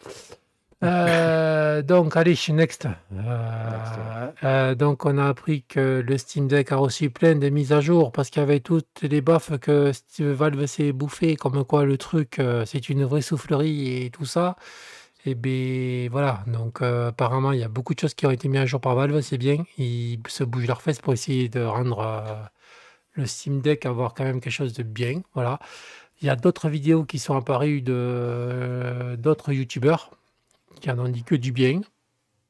Euh, 0.84 1.82
donc, 1.84 2.16
allez, 2.16 2.38
next. 2.50 2.88
Euh, 3.14 4.32
euh, 4.44 4.76
donc, 4.76 5.06
on 5.06 5.18
a 5.18 5.28
appris 5.28 5.64
que 5.64 6.04
le 6.06 6.18
Steam 6.18 6.48
Deck 6.48 6.72
a 6.72 6.78
reçu 6.78 7.10
plein 7.10 7.36
de 7.36 7.50
mises 7.50 7.74
à 7.74 7.82
jour 7.82 8.12
parce 8.12 8.30
qu'il 8.30 8.40
y 8.42 8.44
avait 8.44 8.60
toutes 8.60 9.02
les 9.02 9.22
baffes 9.22 9.58
que 9.60 9.92
Valve 10.20 10.66
s'est 10.66 10.92
bouffé, 10.92 11.36
comme 11.36 11.64
quoi 11.66 11.86
le 11.86 11.98
truc, 11.98 12.42
c'est 12.66 12.90
une 12.90 13.04
vraie 13.06 13.22
soufflerie 13.22 14.06
et 14.06 14.10
tout 14.10 14.26
ça. 14.26 14.56
Et 15.26 15.36
bien, 15.36 16.10
voilà. 16.10 16.44
Donc, 16.48 16.82
euh, 16.82 17.10
apparemment, 17.10 17.52
il 17.52 17.60
y 17.60 17.64
a 17.64 17.68
beaucoup 17.68 17.94
de 17.94 18.00
choses 18.00 18.14
qui 18.16 18.26
ont 18.26 18.32
été 18.32 18.48
mises 18.48 18.62
à 18.62 18.66
jour 18.66 18.82
par 18.82 18.96
Valve, 18.96 19.22
c'est 19.22 19.38
bien. 19.38 19.64
Ils 19.78 20.20
se 20.28 20.44
bougent 20.44 20.68
leurs 20.68 20.82
fesses 20.82 21.00
pour 21.00 21.14
essayer 21.14 21.48
de 21.50 21.62
rendre 21.62 22.00
euh, 22.00 22.44
le 23.14 23.26
Steam 23.28 23.62
Deck 23.62 23.86
avoir 23.86 24.14
quand 24.16 24.24
même 24.24 24.42
quelque 24.42 24.54
chose 24.54 24.74
de 24.74 24.84
bien. 24.84 25.22
Voilà. 25.36 25.60
Il 26.22 26.28
y 26.28 26.30
a 26.30 26.36
d'autres 26.36 26.70
vidéos 26.70 27.06
qui 27.06 27.20
sont 27.20 27.36
apparues 27.36 27.82
de 27.82 27.94
euh, 27.96 29.16
d'autres 29.18 29.54
youtubeurs 29.54 30.12
qui 30.80 30.90
en 30.92 31.00
ont 31.00 31.10
dit 31.10 31.24
que 31.24 31.36
du 31.36 31.52
bien. 31.52 31.82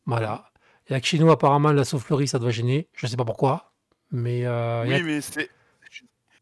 Voilà. 0.06 0.52
Il 0.90 0.94
y 0.94 0.96
a 0.96 1.02
que 1.02 1.08
chez 1.08 1.20
nous, 1.20 1.30
apparemment, 1.32 1.72
la 1.72 1.84
soufflerie, 1.86 2.28
ça 2.28 2.40
doit 2.40 2.52
gêner. 2.52 2.88
Je 2.94 3.08
sais 3.08 3.18
pas 3.18 3.26
pourquoi. 3.26 3.74
Mais 4.12 4.46
euh, 4.46 4.84
a- 4.84 4.88
Oui, 4.88 5.04
mais 5.04 5.22
c'est. 5.22 5.50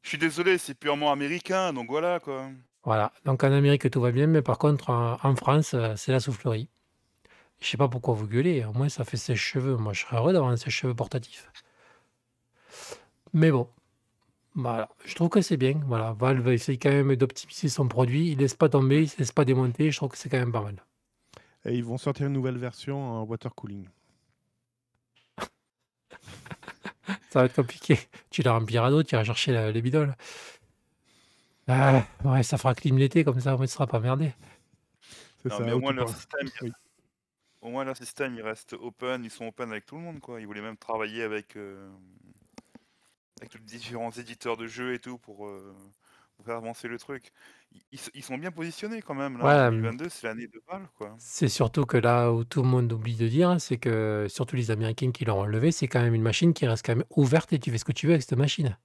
Je 0.01 0.09
suis 0.09 0.17
désolé, 0.17 0.57
c'est 0.57 0.73
purement 0.75 1.11
américain, 1.11 1.73
donc 1.73 1.89
voilà 1.89 2.19
quoi. 2.19 2.49
voilà. 2.83 3.11
Donc 3.25 3.43
en 3.43 3.51
Amérique, 3.51 3.91
tout 3.91 4.01
va 4.01 4.11
bien, 4.11 4.27
mais 4.27 4.41
par 4.41 4.57
contre, 4.57 4.89
en, 4.89 5.35
France, 5.35 5.73
euh, 5.75 5.93
c'est 5.97 6.11
la 6.11 6.19
soufflerie. 6.21 6.69
Je 7.59 7.67
sais 7.67 7.77
pas 7.77 7.89
pourquoi 7.89 8.13
vous 8.15 8.25
gueulez. 8.27 8.63
Au 8.63 8.71
moins, 8.71 8.87
ça 8.89 9.03
fait 9.03 9.17
sèche-cheveux. 9.17 9.75
Moi, 9.75 9.91
je 9.93 10.01
serais 10.05 10.15
heureux 10.15 10.31
d'avoir 10.33 10.49
un 10.51 10.57
sèche-cheveux 10.57 10.95
portatif. 10.95 11.51
Mais 13.33 13.51
bon, 13.51 13.69
voilà. 14.55 14.89
Je 15.05 15.13
trouve 15.15 15.29
que 15.29 15.41
c'est 15.41 15.57
bien. 15.57 15.79
Voilà. 15.85 16.13
Valve 16.13 16.47
essaye 16.47 16.79
quand 16.79 16.89
même 16.89 17.15
d'optimiser 17.17 17.67
son 17.69 17.87
produit. 17.87 18.31
Il 18.31 18.39
laisse 18.39 18.53
pas 18.55 18.69
tomber, 18.69 19.03
il 19.03 19.09
se 19.09 19.17
laisse 19.17 19.33
pas 19.33 19.45
démonter. 19.45 19.91
Je 19.91 19.97
trouve 19.97 20.09
que 20.09 20.17
c'est 20.17 20.29
quand 20.29 20.39
même 20.39 20.51
pas 20.53 20.61
mal. 20.61 20.81
Et 21.69 21.75
ils 21.75 21.83
vont 21.83 21.99
sortir 21.99 22.25
une 22.25 22.33
nouvelle 22.33 22.57
version 22.57 22.99
en 22.99 23.23
water 23.25 23.53
cooling. 23.53 23.87
Ça 27.29 27.39
va 27.41 27.45
être 27.45 27.55
compliqué. 27.55 27.99
Tu 28.31 28.41
la 28.41 28.53
rempliras 28.53 28.89
d'eau, 28.89 29.03
tu 29.03 29.13
iras 29.13 29.23
chercher 29.23 29.51
la- 29.51 29.71
les 29.71 29.81
bidoles. 29.83 30.15
Ah, 31.67 32.03
ouais, 32.25 32.41
ça 32.41 32.57
fera 32.57 32.73
clim 32.73 32.97
l'été, 32.97 33.23
comme 33.23 33.39
ça, 33.39 33.55
moins, 33.55 33.67
tu 33.67 33.71
seras 33.71 33.85
pas 33.85 33.99
merdé. 33.99 34.33
C'est 35.43 35.49
Non, 35.49 35.57
ça. 35.59 35.63
mais 35.63 35.71
au 35.73 35.79
moins 35.79 35.93
leur 35.93 36.09
système, 36.09 36.47
il- 36.47 36.63
Oui. 36.63 36.71
au 37.61 37.69
moins 37.69 37.83
leur 37.83 37.95
système, 37.95 38.33
il 38.33 38.41
reste 38.41 38.73
open, 38.73 39.23
ils 39.23 39.29
sont 39.29 39.45
open 39.45 39.69
avec 39.71 39.85
tout 39.85 39.95
le 39.95 40.01
monde 40.01 40.19
quoi. 40.19 40.41
Ils 40.41 40.47
voulaient 40.47 40.61
même 40.63 40.75
travailler 40.77 41.21
avec 41.21 41.55
euh, 41.55 41.87
avec 43.39 43.51
tous 43.51 43.59
les 43.59 43.63
différents 43.63 44.09
éditeurs 44.11 44.57
de 44.57 44.65
jeux 44.65 44.93
et 44.95 44.99
tout 44.99 45.19
pour, 45.19 45.45
euh, 45.45 45.73
pour 46.39 46.45
faire 46.45 46.55
avancer 46.55 46.87
le 46.87 46.97
truc. 46.97 47.31
Ils, 47.73 47.81
ils 47.91 47.99
s- 47.99 48.11
ils 48.13 48.23
sont 48.23 48.37
bien 48.37 48.49
positionnés 48.51 49.01
quand 49.01 49.13
même 49.13 49.37
là. 49.37 49.43
Ouais, 49.43 49.53
en 49.67 49.71
mais 49.71 49.91
2022, 49.91 50.09
c'est 50.09 50.25
l'année 50.27 50.47
de 50.47 50.59
quoi. 50.97 51.15
c'est 51.17 51.49
surtout 51.49 51.85
que 51.85 51.97
là 51.97 52.31
où 52.31 52.45
tout 52.45 52.61
le 52.61 52.67
monde 52.69 52.91
oublie 52.93 53.15
de 53.17 53.27
dire, 53.27 53.59
c'est 53.59 53.77
que 53.77 54.27
surtout 54.29 54.55
les 54.55 54.71
Américains 54.71 55.11
qui 55.11 55.25
l'ont 55.25 55.41
enlevé, 55.41 55.71
c'est 55.71 55.87
quand 55.87 56.01
même 56.01 56.15
une 56.15 56.21
machine 56.21 56.53
qui 56.53 56.65
reste 56.65 56.85
quand 56.85 56.95
même 56.95 57.05
ouverte 57.11 57.51
et 57.53 57.59
tu 57.59 57.71
fais 57.71 57.77
ce 57.77 57.85
que 57.85 57.91
tu 57.91 58.07
veux 58.07 58.13
avec 58.13 58.23
cette 58.23 58.37
machine. 58.37 58.77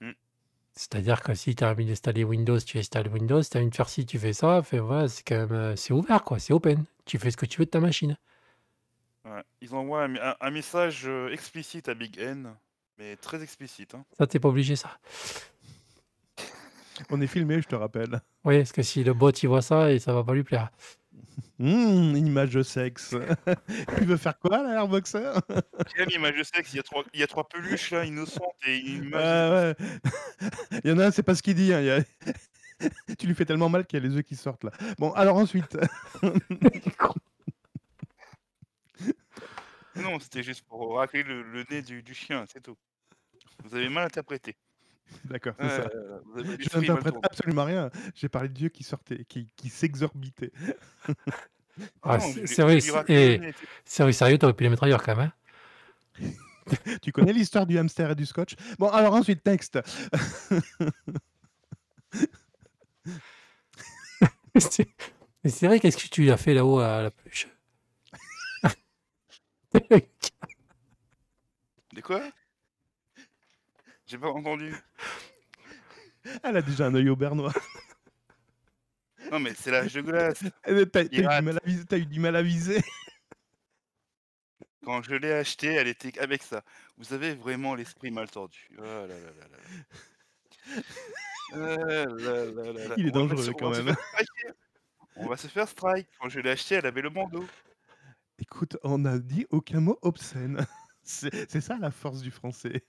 Mm. 0.00 0.10
C'est-à-dire 0.74 1.22
que 1.22 1.34
si 1.34 1.54
tu 1.54 1.64
as 1.64 1.70
envie 1.70 1.86
d'installer 1.86 2.24
Windows, 2.24 2.58
tu 2.60 2.78
installes 2.78 3.08
Windows. 3.08 3.42
Si 3.42 3.50
tu 3.50 3.58
as 3.58 3.60
envie 3.60 3.70
de 3.70 3.74
faire 3.76 3.88
ci, 3.88 4.06
tu 4.06 4.18
fais 4.18 4.32
ça. 4.32 4.58
Enfin, 4.58 4.80
voilà, 4.80 5.08
c'est 5.08 5.22
quand 5.26 5.36
même 5.36 5.52
euh, 5.52 5.76
c'est 5.76 5.92
ouvert, 5.94 6.24
quoi. 6.24 6.38
C'est 6.38 6.52
open. 6.52 6.84
Tu 7.04 7.18
fais 7.18 7.30
ce 7.30 7.36
que 7.36 7.46
tu 7.46 7.58
veux 7.60 7.66
de 7.66 7.70
ta 7.70 7.80
machine. 7.80 8.16
Ouais. 9.24 9.42
Ils 9.60 9.74
envoient 9.74 10.04
un, 10.04 10.16
un- 10.16 10.36
un 10.40 10.50
message 10.50 11.02
euh, 11.06 11.30
explicite 11.30 11.88
à 11.88 11.94
Big 11.94 12.18
N, 12.18 12.54
mais 12.98 13.16
très 13.16 13.42
explicite. 13.42 13.94
Hein. 13.94 14.04
Ça, 14.18 14.26
t'es 14.26 14.40
pas 14.40 14.48
obligé, 14.48 14.76
ça. 14.76 14.98
On 17.08 17.20
est 17.20 17.26
filmé, 17.26 17.60
je 17.62 17.68
te 17.68 17.74
rappelle. 17.74 18.20
Oui, 18.44 18.58
parce 18.58 18.72
que 18.72 18.82
si 18.82 19.02
le 19.04 19.14
bot 19.14 19.30
il 19.30 19.46
voit 19.48 19.62
ça, 19.62 19.90
et 19.92 19.98
ça 19.98 20.12
va 20.12 20.22
pas 20.24 20.34
lui 20.34 20.42
plaire. 20.44 20.70
Hum, 21.58 22.16
une 22.16 22.26
image 22.26 22.50
de 22.50 22.62
sexe. 22.62 23.14
Il 24.00 24.06
veut 24.06 24.16
faire 24.16 24.38
quoi, 24.38 24.62
là, 24.62 24.74
Airboxer 24.80 25.32
Quelle 25.94 26.10
image 26.12 26.36
de 26.38 26.42
sexe, 26.42 26.72
il 26.72 26.76
y 26.76 26.80
a 26.80 26.82
trois, 26.82 27.04
il 27.12 27.20
y 27.20 27.22
a 27.22 27.26
trois 27.26 27.46
peluches 27.48 27.90
là, 27.90 28.04
innocentes 28.06 28.54
et 28.66 28.78
une 28.78 29.04
image. 29.04 29.76
Ouais, 29.78 29.84
ouais. 30.40 30.80
Il 30.84 30.90
y 30.90 30.92
en 30.94 30.98
a 30.98 31.06
un, 31.06 31.10
c'est 31.10 31.22
pas 31.22 31.34
ce 31.34 31.42
qu'il 31.42 31.54
dit. 31.54 31.72
hein, 31.74 31.80
il 31.80 31.86
y 31.86 31.90
a- 31.90 32.02
tu 33.18 33.26
lui 33.26 33.34
fais 33.34 33.44
tellement 33.44 33.68
mal 33.68 33.86
qu'il 33.86 34.02
y 34.02 34.06
a 34.06 34.08
les 34.08 34.16
œufs 34.16 34.22
qui 34.22 34.36
sortent 34.36 34.64
là. 34.64 34.70
Bon, 34.98 35.12
alors 35.12 35.36
ensuite. 35.36 35.76
Non, 39.96 40.18
c'était 40.20 40.42
juste 40.42 40.62
pour 40.66 40.96
racler 40.96 41.22
le, 41.22 41.42
le 41.42 41.64
nez 41.70 41.82
du, 41.82 42.02
du 42.02 42.14
chien, 42.14 42.44
c'est 42.50 42.62
tout. 42.62 42.76
Vous 43.64 43.74
avez 43.74 43.88
mal 43.88 44.06
interprété. 44.06 44.56
D'accord, 45.24 45.54
c'est 45.60 45.68
ça. 45.68 45.88
euh, 45.94 46.20
vous 46.24 46.38
avez 46.40 46.56
Je 46.58 46.68
n'interprète 46.76 47.14
absolument 47.22 47.64
rien. 47.64 47.90
J'ai 48.14 48.28
parlé 48.28 48.48
de 48.48 48.54
Dieu 48.54 48.68
qui 48.68 48.84
sortait, 48.84 49.24
qui, 49.24 49.52
qui 49.56 49.68
s'exorbitait. 49.68 50.52
Ah, 52.02 52.18
Non, 52.18 52.24
c'est 52.48 52.62
vrai, 52.62 52.80
sérieux, 54.12 54.36
t'aurais 54.38 54.52
pu 54.54 54.64
les 54.64 54.70
mettre 54.70 54.82
ailleurs 54.82 55.02
quand 55.02 55.16
même. 55.16 55.30
hein. 56.20 56.30
tu 57.02 57.10
connais 57.10 57.32
l'histoire 57.32 57.66
du 57.66 57.78
hamster 57.78 58.10
et 58.10 58.14
du 58.14 58.26
scotch? 58.26 58.54
Bon, 58.78 58.88
alors 58.88 59.14
ensuite, 59.14 59.42
texte. 59.42 59.78
C'est- 64.58 64.88
Mais 65.42 65.50
c'est 65.50 65.66
vrai, 65.66 65.80
qu'est-ce 65.80 65.96
que 65.96 66.08
tu 66.08 66.30
as 66.30 66.36
fait 66.36 66.52
là-haut 66.54 66.80
à 66.80 67.02
la 67.02 67.10
peluche 67.10 67.48
De 71.92 72.00
quoi? 72.02 72.22
J'ai 74.10 74.18
pas 74.18 74.28
entendu. 74.30 74.74
Elle 76.42 76.56
a 76.56 76.62
déjà 76.62 76.86
un 76.86 76.94
œil 76.96 77.08
au 77.10 77.14
bernois. 77.16 77.52
Non, 79.30 79.38
mais 79.38 79.54
c'est 79.54 79.70
l'âge 79.70 79.94
de 79.94 80.00
glace. 80.00 80.42
Eh, 80.66 80.84
T'as 80.86 81.04
eu, 81.12 81.24
rate. 81.24 81.38
du 81.44 81.44
mal 81.44 81.56
à 81.58 81.60
viser- 81.64 81.84
t'as 81.86 81.96
eu 81.98 82.06
du 82.06 82.18
mal 82.18 82.34
à 82.34 82.42
viser. 82.42 82.82
Quand 84.84 85.00
je 85.02 85.14
l'ai 85.14 85.32
acheté, 85.32 85.68
elle 85.68 85.86
était 85.86 86.18
avec 86.18 86.42
ça. 86.42 86.64
Vous 86.98 87.12
avez 87.12 87.36
vraiment 87.36 87.76
l'esprit 87.76 88.10
mal 88.10 88.28
tordu. 88.28 88.68
Oh 88.78 88.82
là 88.82 89.06
là 89.06 89.14
là 89.16 89.46
là. 89.52 89.58
Il 92.96 93.06
est 93.06 93.10
dangereux 93.12 93.52
quand 93.56 93.70
même. 93.70 93.94
On 95.14 95.28
va 95.28 95.36
se 95.36 95.46
faire 95.46 95.68
strike. 95.68 96.08
Quand 96.20 96.28
je 96.28 96.40
l'ai 96.40 96.50
acheté, 96.50 96.74
elle 96.76 96.86
avait 96.86 97.02
le 97.02 97.10
bandeau. 97.10 97.46
Écoute, 98.40 98.76
on 98.82 98.98
n'a 98.98 99.18
dit 99.20 99.46
aucun 99.50 99.80
mot 99.80 99.98
obscène. 100.02 100.66
C'est 101.10 101.60
ça 101.60 101.76
la 101.80 101.90
force 101.90 102.20
du 102.20 102.30
français. 102.30 102.84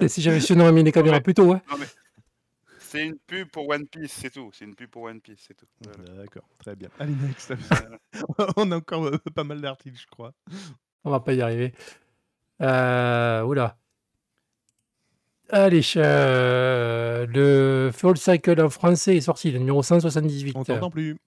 Et 0.00 0.08
si 0.08 0.22
j'avais 0.22 0.40
su, 0.40 0.54
on 0.54 0.60
aurait 0.60 0.72
mis 0.72 0.82
les 0.82 0.92
caméras 0.92 1.20
plus 1.20 1.34
tôt, 1.34 1.44
ouais. 1.44 1.60
Non 1.70 1.76
mais 1.78 1.86
c'est 2.90 3.04
une 3.04 3.18
pub 3.18 3.48
pour 3.48 3.68
One 3.68 3.86
Piece, 3.86 4.12
c'est 4.12 4.30
tout. 4.30 4.50
C'est 4.54 4.64
une 4.64 4.74
pub 4.74 4.88
pour 4.88 5.02
One 5.02 5.20
Piece, 5.20 5.44
c'est 5.46 5.54
tout. 5.54 5.66
Voilà. 5.84 6.22
D'accord, 6.22 6.48
très 6.58 6.74
bien. 6.74 6.88
Allez, 6.98 7.12
next. 7.12 7.52
on 8.56 8.72
a 8.72 8.76
encore 8.76 9.04
euh, 9.04 9.18
pas 9.34 9.44
mal 9.44 9.60
d'articles, 9.60 10.00
je 10.00 10.06
crois. 10.06 10.32
On 11.04 11.10
va 11.10 11.20
pas 11.20 11.34
y 11.34 11.42
arriver. 11.42 11.74
Euh, 12.62 13.42
oula. 13.42 13.76
Allez, 15.50 15.82
euh, 15.96 17.26
le 17.26 17.90
Full 17.92 18.16
Cycle 18.16 18.58
en 18.58 18.70
français 18.70 19.16
est 19.16 19.22
sorti, 19.22 19.50
le 19.50 19.58
numéro 19.58 19.82
178. 19.82 20.56
On 20.56 20.64
t'entend 20.64 20.90
plus. 20.90 21.18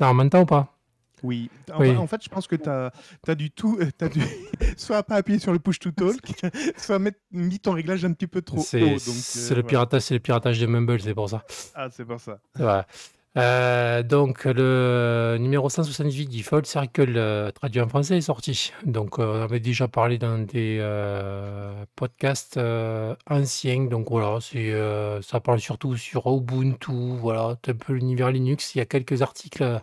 Non, 0.00 0.08
en 0.08 0.14
même 0.14 0.30
temps 0.30 0.42
ou 0.42 0.46
pas 0.46 0.75
Oui. 1.22 1.50
En, 1.72 1.80
Oui. 1.80 1.96
en 1.96 2.06
fait, 2.06 2.22
je 2.22 2.28
pense 2.28 2.46
que 2.46 2.56
tu 2.56 2.68
as, 2.68 3.34
du 3.34 3.50
tout. 3.50 3.78
As 4.00 4.08
dû 4.08 4.20
soit 4.76 5.02
pas 5.02 5.16
appuyer 5.16 5.38
sur 5.38 5.52
le 5.52 5.58
push 5.58 5.78
to 5.78 5.90
talk, 5.90 6.16
soit 6.76 6.98
mettre, 6.98 7.18
mis 7.32 7.58
ton 7.58 7.72
réglage 7.72 8.04
un 8.04 8.12
petit 8.12 8.26
peu 8.26 8.42
trop 8.42 8.58
haut. 8.58 8.64
C'est 8.64 8.80
donc, 8.80 8.98
c'est 9.00 9.38
euh, 9.38 9.48
le 9.48 9.54
voilà. 9.54 9.68
piratage, 9.68 10.02
c'est 10.02 10.14
le 10.14 10.20
piratage 10.20 10.60
de 10.60 10.66
Mumble, 10.66 11.00
c'est 11.00 11.14
pour 11.14 11.28
ça. 11.30 11.44
Ah, 11.74 11.88
c'est 11.90 12.04
pour 12.04 12.20
ça. 12.20 12.38
Voilà. 12.54 12.86
Euh, 13.36 14.02
donc 14.02 14.46
le 14.46 15.36
numéro 15.38 15.68
178 15.68 16.26
du 16.26 16.42
Full 16.42 16.64
Circle 16.64 17.12
euh, 17.18 17.50
traduit 17.50 17.82
en 17.82 17.88
français 17.88 18.16
est 18.16 18.22
sorti. 18.22 18.72
Donc 18.86 19.18
euh, 19.18 19.40
on 19.40 19.42
avait 19.42 19.60
déjà 19.60 19.88
parlé 19.88 20.16
dans 20.16 20.38
des 20.38 20.78
euh, 20.80 21.84
podcasts 21.96 22.56
euh, 22.56 23.14
anciens. 23.28 23.84
Donc 23.84 24.08
voilà, 24.08 24.38
euh, 24.54 25.20
ça 25.20 25.40
parle 25.40 25.60
surtout 25.60 25.96
sur 25.98 26.26
Ubuntu. 26.26 26.92
Voilà, 27.18 27.58
un 27.68 27.74
peu 27.74 27.92
l'univers 27.92 28.30
Linux. 28.30 28.74
Il 28.74 28.78
y 28.78 28.80
a 28.80 28.86
quelques 28.86 29.20
articles 29.20 29.62
euh, 29.62 29.78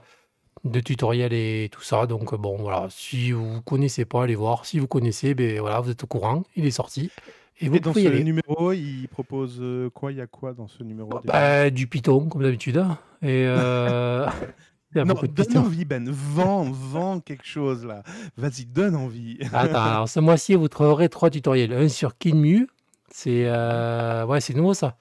de 0.64 0.80
tutoriels 0.80 1.34
et 1.34 1.70
tout 1.72 1.82
ça. 1.82 2.05
Donc 2.07 2.34
euh, 2.34 2.38
bon 2.38 2.57
voilà, 2.57 2.88
si 2.89 3.32
vous 3.32 3.61
connaissez 3.61 4.05
pas, 4.05 4.24
allez 4.24 4.36
voir. 4.36 4.66
Si 4.66 4.80
vous 4.80 4.88
connaissez, 4.88 5.34
ben 5.36 5.59
voilà, 5.59 5.80
vous 5.82 5.89
êtes 5.91 6.03
au 6.03 6.07
courant. 6.07 6.43
Il 6.55 6.66
est 6.66 6.72
sorti 6.72 7.11
et 7.59 7.70
vous 7.70 7.76
Et 7.76 7.80
dans 7.80 7.93
ce 7.93 7.99
aller. 8.07 8.24
numéro, 8.24 8.72
il 8.72 9.07
propose 9.07 9.57
euh, 9.61 9.89
quoi? 9.89 10.11
Il 10.11 10.18
y 10.18 10.22
a 10.22 10.28
quoi 10.28 10.53
dans 10.53 10.68
ce 10.68 10.84
numéro 10.84 11.09
déjà 11.20 11.22
Bah, 11.34 11.70
du 11.70 11.88
Python 11.88 12.28
comme 12.30 12.43
d'habitude. 12.43 12.78
hein. 12.78 12.97
Et 13.22 13.45
euh, 13.47 14.28
Non, 14.95 15.16
donne 15.16 15.57
envie, 15.57 15.86
Ben. 15.86 16.07
Vends, 16.09 16.70
vends 16.70 17.20
quelque 17.20 17.45
chose 17.47 17.84
là. 17.86 18.03
Vas-y, 18.38 18.66
donne 18.66 18.95
envie. 18.95 19.39
Attends, 19.51 19.82
alors 19.82 20.09
ce 20.09 20.20
mois-ci, 20.20 20.53
vous 20.55 20.68
trouverez 20.68 21.09
trois 21.09 21.30
tutoriels. 21.32 21.74
Un 21.74 21.89
sur 21.89 22.18
Kinmu. 22.18 22.68
C'est 23.09 23.45
euh, 23.47 24.26
ouais, 24.26 24.39
c'est 24.41 24.53
nouveau 24.53 24.74
ça. 24.74 24.97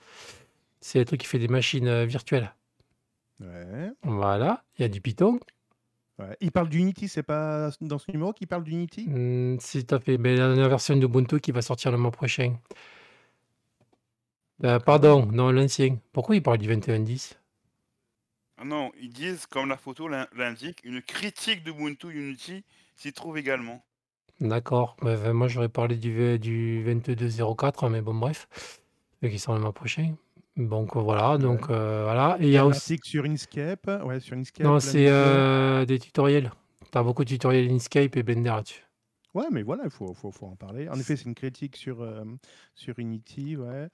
C'est 0.80 0.98
le 0.98 1.04
truc 1.04 1.20
qui 1.20 1.26
fait 1.26 1.38
des 1.38 1.48
machines 1.48 1.86
euh, 1.88 2.04
virtuelles. 2.06 2.52
Ouais, 3.42 3.92
Voilà, 4.04 4.64
il 4.78 4.82
y 4.82 4.84
a 4.84 4.88
du 4.88 5.00
Python. 5.00 5.40
ouais. 6.18 6.36
Il 6.40 6.52
parle 6.52 6.68
d'Unity, 6.68 7.08
c'est 7.08 7.22
pas 7.22 7.70
dans 7.80 7.98
ce 7.98 8.10
numéro 8.10 8.32
qu'il 8.32 8.46
parle 8.46 8.64
d'Unity? 8.64 9.12
C'est 9.60 9.86
tout 9.86 9.94
à 9.94 10.00
fait. 10.00 10.18
Mais 10.18 10.36
la 10.36 10.48
dernière 10.48 10.68
version 10.68 10.96
d'Ubuntu 10.96 11.40
qui 11.40 11.52
va 11.52 11.62
sortir 11.62 11.90
le 11.90 11.98
mois 11.98 12.10
prochain. 12.10 12.56
Euh, 14.64 14.78
pardon, 14.80 15.26
non, 15.26 15.50
l'ancien. 15.52 15.98
Pourquoi 16.12 16.36
il 16.36 16.42
parle 16.42 16.56
du 16.58 16.66
21.10 16.66 17.38
Ah 18.56 18.64
non, 18.64 18.92
ils 18.98 19.12
disent, 19.12 19.44
comme 19.44 19.68
la 19.68 19.76
photo 19.76 20.08
l'in- 20.08 20.26
l'indique, 20.34 20.80
une 20.84 21.02
critique 21.02 21.62
d'Ubuntu 21.64 22.08
Unity 22.10 22.64
s'y 22.96 23.12
trouve 23.12 23.36
également. 23.36 23.84
D'accord. 24.40 24.96
Bah, 25.00 25.14
enfin, 25.14 25.32
moi, 25.32 25.48
j'aurais 25.48 25.68
parlé 25.70 25.96
du, 25.96 26.12
v- 26.14 26.38
du 26.38 26.82
22.04, 26.84 27.88
mais 27.88 28.02
bon, 28.02 28.14
bref. 28.14 28.46
Qui 29.22 29.38
sort 29.38 29.54
le 29.54 29.60
mois 29.60 29.72
prochain. 29.72 30.16
Donc 30.56 30.96
voilà, 30.96 31.38
donc 31.38 31.70
euh, 31.70 32.02
voilà. 32.04 32.36
Et 32.40 32.46
il 32.46 32.50
y 32.50 32.58
a 32.58 32.66
aussi. 32.66 32.92
article 32.94 33.08
sur 33.08 33.24
Inkscape. 33.24 33.90
Ouais, 34.04 34.20
sur 34.20 34.36
Inkscape. 34.36 34.66
Non, 34.66 34.80
c'est 34.80 35.08
euh, 35.08 35.84
des 35.86 35.98
tutoriels. 35.98 36.52
T'as 36.90 37.02
beaucoup 37.02 37.24
de 37.24 37.28
tutoriels 37.28 37.70
Inkscape 37.70 38.16
et 38.16 38.22
Blender 38.22 38.50
là-dessus. 38.50 38.84
Ouais, 39.34 39.46
mais 39.50 39.62
voilà, 39.62 39.84
il 39.84 39.90
faut, 39.90 40.12
faut, 40.12 40.30
faut 40.30 40.46
en 40.46 40.56
parler. 40.56 40.90
En 40.90 40.98
effet, 41.00 41.16
c'est 41.16 41.24
une 41.24 41.34
critique 41.34 41.76
sur, 41.76 42.02
euh, 42.02 42.22
sur 42.74 42.98
Unity, 42.98 43.56
ouais. 43.56 43.88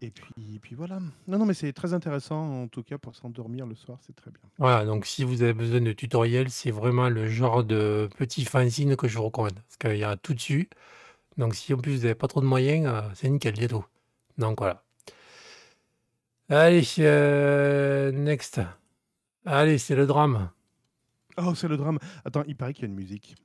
Et 0.00 0.10
puis, 0.10 0.54
et 0.54 0.58
puis 0.60 0.76
voilà. 0.76 1.00
Non, 1.26 1.38
non, 1.38 1.46
mais 1.46 1.54
c'est 1.54 1.72
très 1.72 1.92
intéressant 1.92 2.62
en 2.62 2.68
tout 2.68 2.84
cas 2.84 2.98
pour 2.98 3.16
s'endormir 3.16 3.66
le 3.66 3.74
soir, 3.74 3.98
c'est 4.06 4.14
très 4.14 4.30
bien. 4.30 4.42
Voilà, 4.58 4.84
donc 4.84 5.06
si 5.06 5.24
vous 5.24 5.42
avez 5.42 5.54
besoin 5.54 5.80
de 5.80 5.92
tutoriels, 5.92 6.50
c'est 6.50 6.70
vraiment 6.70 7.08
le 7.08 7.26
genre 7.26 7.64
de 7.64 8.08
petit 8.16 8.44
fanzine 8.44 8.94
que 8.96 9.08
je 9.08 9.16
vous 9.18 9.24
recommande. 9.24 9.54
Parce 9.54 9.76
qu'il 9.76 9.98
y 9.98 10.04
a 10.04 10.16
tout 10.16 10.34
dessus. 10.34 10.68
Donc 11.36 11.54
si 11.54 11.74
en 11.74 11.78
plus 11.78 11.96
vous 11.96 12.02
n'avez 12.02 12.14
pas 12.14 12.28
trop 12.28 12.40
de 12.40 12.46
moyens, 12.46 12.86
euh, 12.86 13.00
c'est 13.14 13.28
nickel, 13.28 13.54
il 13.56 13.62
y 13.62 13.64
a 13.64 13.68
tout. 13.68 13.84
Donc 14.36 14.58
voilà. 14.58 14.84
Allez, 16.50 16.82
euh, 17.00 18.10
next. 18.10 18.60
Allez, 19.44 19.76
c'est 19.76 19.94
le 19.94 20.06
drame. 20.06 20.48
Oh, 21.36 21.54
c'est 21.54 21.68
le 21.68 21.76
drame. 21.76 21.98
Attends, 22.24 22.42
il 22.46 22.56
paraît 22.56 22.72
qu'il 22.72 22.84
y 22.84 22.86
a 22.86 22.88
une 22.88 22.94
musique. 22.94 23.36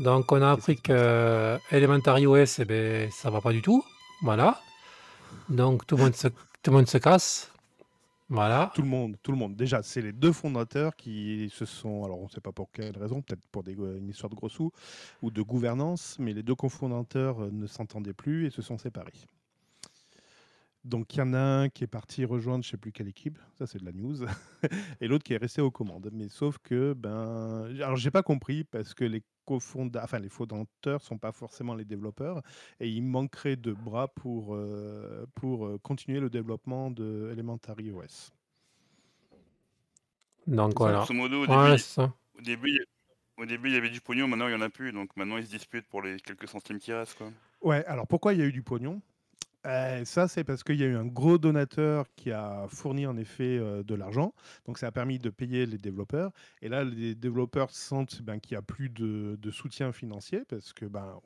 Donc 0.00 0.30
on 0.32 0.42
a 0.42 0.50
appris 0.50 0.76
que 0.76 0.92
euh, 0.92 1.58
Elementary 1.70 2.26
OS, 2.26 2.58
eh 2.58 2.64
ben, 2.64 3.10
ça 3.12 3.30
va 3.30 3.40
pas 3.40 3.52
du 3.52 3.62
tout. 3.62 3.84
Voilà. 4.22 4.60
Donc 5.48 5.86
tout 5.86 5.96
le 5.96 6.02
monde 6.02 6.14
se, 6.16 6.26
tout 6.28 6.70
le 6.70 6.72
monde 6.72 6.88
se 6.88 6.98
casse. 6.98 7.52
Voilà. 8.28 8.72
Tout 8.74 8.82
le 8.82 8.88
monde, 8.88 9.16
tout 9.22 9.30
le 9.30 9.38
monde. 9.38 9.54
Déjà, 9.54 9.82
c'est 9.82 10.02
les 10.02 10.12
deux 10.12 10.32
fondateurs 10.32 10.96
qui 10.96 11.48
se 11.52 11.64
sont, 11.64 12.04
alors 12.04 12.18
on 12.18 12.24
ne 12.24 12.28
sait 12.28 12.40
pas 12.40 12.50
pour 12.50 12.72
quelle 12.72 12.98
raison, 12.98 13.22
peut-être 13.22 13.46
pour 13.52 13.62
des, 13.62 13.72
une 13.74 14.08
histoire 14.08 14.30
de 14.30 14.34
gros 14.34 14.48
sous 14.48 14.72
ou 15.22 15.30
de 15.30 15.42
gouvernance, 15.42 16.16
mais 16.18 16.32
les 16.32 16.42
deux 16.42 16.56
cofondateurs 16.56 17.44
euh, 17.44 17.50
ne 17.52 17.66
s'entendaient 17.66 18.14
plus 18.14 18.46
et 18.46 18.50
se 18.50 18.62
sont 18.62 18.78
séparés. 18.78 19.12
Donc 20.82 21.14
il 21.14 21.18
y 21.18 21.22
en 21.22 21.34
a 21.34 21.38
un 21.38 21.68
qui 21.68 21.84
est 21.84 21.88
parti 21.88 22.24
rejoindre 22.24 22.64
je 22.64 22.68
ne 22.68 22.70
sais 22.72 22.76
plus 22.76 22.92
quelle 22.92 23.08
équipe, 23.08 23.38
ça 23.58 23.66
c'est 23.66 23.78
de 23.80 23.84
la 23.84 23.92
news, 23.92 24.24
et 25.00 25.08
l'autre 25.08 25.24
qui 25.24 25.34
est 25.34 25.36
resté 25.36 25.60
aux 25.60 25.70
commandes. 25.70 26.10
Mais 26.12 26.28
sauf 26.28 26.58
que, 26.58 26.94
ben, 26.94 27.64
alors 27.76 27.96
j'ai 27.96 28.12
pas 28.12 28.22
compris 28.22 28.64
parce 28.64 28.94
que 28.94 29.04
les 29.04 29.22
cofondateurs, 29.46 30.04
enfin 30.04 30.18
les 30.18 30.28
fondateurs 30.28 31.00
sont 31.02 31.18
pas 31.18 31.32
forcément 31.32 31.74
les 31.74 31.84
développeurs 31.84 32.42
et 32.80 32.88
il 32.88 33.02
manquerait 33.02 33.56
de 33.56 33.72
bras 33.72 34.08
pour, 34.08 34.54
euh, 34.54 35.26
pour 35.34 35.66
euh, 35.66 35.78
continuer 35.82 36.20
le 36.20 36.28
développement 36.28 36.90
de 36.90 37.30
Elementary 37.32 37.90
OS. 37.90 38.32
Donc 40.46 40.78
voilà. 40.78 40.98
Grosso 40.98 41.14
modo, 41.14 41.42
au 41.42 41.46
début, 41.46 41.78
ça. 41.78 42.12
au 42.38 42.42
début, 42.42 42.68
il 42.68 42.76
y 42.76 42.78
a- 42.78 43.42
au 43.42 43.46
début, 43.46 43.68
il 43.68 43.74
y 43.74 43.76
avait 43.78 43.90
du 43.90 44.00
pognon, 44.00 44.28
maintenant 44.28 44.48
il 44.48 44.52
y 44.52 44.54
en 44.54 44.60
a 44.60 44.68
plus, 44.68 44.92
donc 44.92 45.14
maintenant 45.16 45.36
ils 45.36 45.46
se 45.46 45.50
disputent 45.50 45.88
pour 45.88 46.02
les 46.02 46.18
quelques 46.18 46.48
centimes 46.48 46.78
qui 46.78 46.92
restent, 46.92 47.18
quoi. 47.18 47.30
Ouais, 47.62 47.84
alors 47.86 48.06
pourquoi 48.06 48.32
il 48.34 48.40
y 48.40 48.42
a 48.42 48.46
eu 48.46 48.52
du 48.52 48.62
pognon? 48.62 49.00
Euh, 49.66 50.04
ça, 50.04 50.28
c'est 50.28 50.44
parce 50.44 50.62
qu'il 50.62 50.76
y 50.76 50.84
a 50.84 50.86
eu 50.86 50.96
un 50.96 51.04
gros 51.04 51.38
donateur 51.38 52.06
qui 52.14 52.30
a 52.30 52.66
fourni 52.68 53.06
en 53.06 53.16
effet 53.16 53.58
euh, 53.58 53.82
de 53.82 53.94
l'argent. 53.94 54.32
Donc, 54.66 54.78
ça 54.78 54.86
a 54.86 54.92
permis 54.92 55.18
de 55.18 55.28
payer 55.28 55.66
les 55.66 55.78
développeurs. 55.78 56.30
Et 56.62 56.68
là, 56.68 56.84
les 56.84 57.14
développeurs 57.14 57.70
sentent 57.70 58.22
ben, 58.22 58.38
qu'il 58.38 58.54
n'y 58.54 58.58
a 58.58 58.62
plus 58.62 58.90
de, 58.90 59.50
soutien 59.50 59.92
financier 59.92 60.42
parce 60.48 60.72
que, 60.72 60.84
ben, 60.84 61.20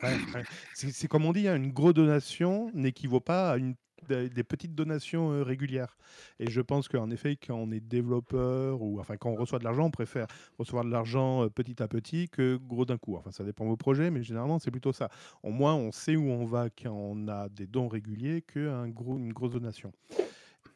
c'est 0.75 1.09
comme 1.09 1.25
on 1.25 1.33
dit, 1.33 1.49
hein, 1.49 1.57
une 1.57 1.73
grosse 1.73 1.95
donation 1.95 2.71
n'équivaut 2.75 3.21
pas 3.21 3.53
à 3.53 3.57
une, 3.57 3.75
des, 4.09 4.45
petites 4.45 4.75
donations 4.75 5.33
euh, 5.33 5.43
régulières. 5.43 5.97
Et 6.39 6.51
je 6.51 6.61
pense 6.61 6.89
qu'en 6.89 7.11
effet, 7.11 7.37
quand 7.37 7.55
on 7.55 7.71
est 7.71 7.81
développeur 7.81 8.83
ou 8.83 9.01
enfin 9.01 9.17
quand 9.17 9.31
on 9.31 9.37
reçoit 9.37 9.59
de 9.59 9.65
l'argent, 9.65 9.87
on 9.87 9.91
préfère 9.91 10.27
recevoir 10.59 10.85
de 10.85 10.91
l'argent 10.91 11.45
euh, 11.45 11.49
petit 11.49 11.83
à 11.83 11.89
petit 11.89 12.29
que 12.29 12.57
gros 12.57 12.85
d'un 12.85 12.99
coup. 12.99 13.17
Enfin, 13.17 13.31
ça 13.31 13.45
dépend 13.45 13.65
de 13.65 13.71
vos 13.71 13.77
projets, 13.77 14.11
mais 14.11 14.23
généralement, 14.23 14.59
c'est 14.59 14.71
plutôt 14.71 14.93
ça. 14.93 15.11
Au 15.43 15.51
moins, 15.51 15.75
on 15.75 15.93
sait 15.93 16.17
où 16.17 16.31
on 16.31 16.45
va 16.45 16.71
quand 16.71 16.93
on 16.93 17.29
a 17.29 17.49
des 17.49 17.67
dons 17.67 17.89
réguliers 17.89 18.43
qu'une 18.43 18.95
une 18.97 19.33
grosse 19.33 19.53
donation. 19.53 19.93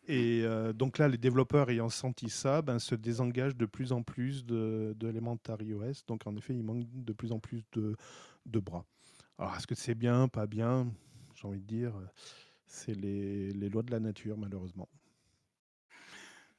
Et 0.07 0.43
euh, 0.45 0.73
donc 0.73 0.99
là, 0.99 1.09
les 1.09 1.17
développeurs 1.17 1.71
ayant 1.71 1.89
senti 1.89 2.29
ça, 2.29 2.61
ben, 2.61 2.79
se 2.79 2.95
désengagent 2.95 3.57
de 3.57 3.67
plus 3.67 3.93
en 3.93 4.03
plus 4.03 4.45
de, 4.45 4.95
de. 4.99 5.15
Donc 6.07 6.27
en 6.27 6.37
effet, 6.37 6.55
il 6.55 6.63
manque 6.63 6.85
de 6.93 7.13
plus 7.13 7.33
en 7.33 7.39
plus 7.39 7.63
de, 7.73 7.97
de 8.45 8.59
bras. 8.59 8.85
Alors 9.39 9.57
est-ce 9.57 9.67
que 9.67 9.75
c'est 9.75 9.95
bien, 9.95 10.29
pas 10.29 10.47
bien? 10.47 10.87
J'ai 11.35 11.49
envie 11.49 11.61
de 11.61 11.67
dire, 11.67 11.93
c'est 12.67 12.95
les, 12.95 13.53
les 13.53 13.69
lois 13.71 13.83
de 13.83 13.91
la 13.91 14.01
nature, 14.01 14.37
malheureusement. 14.37 14.89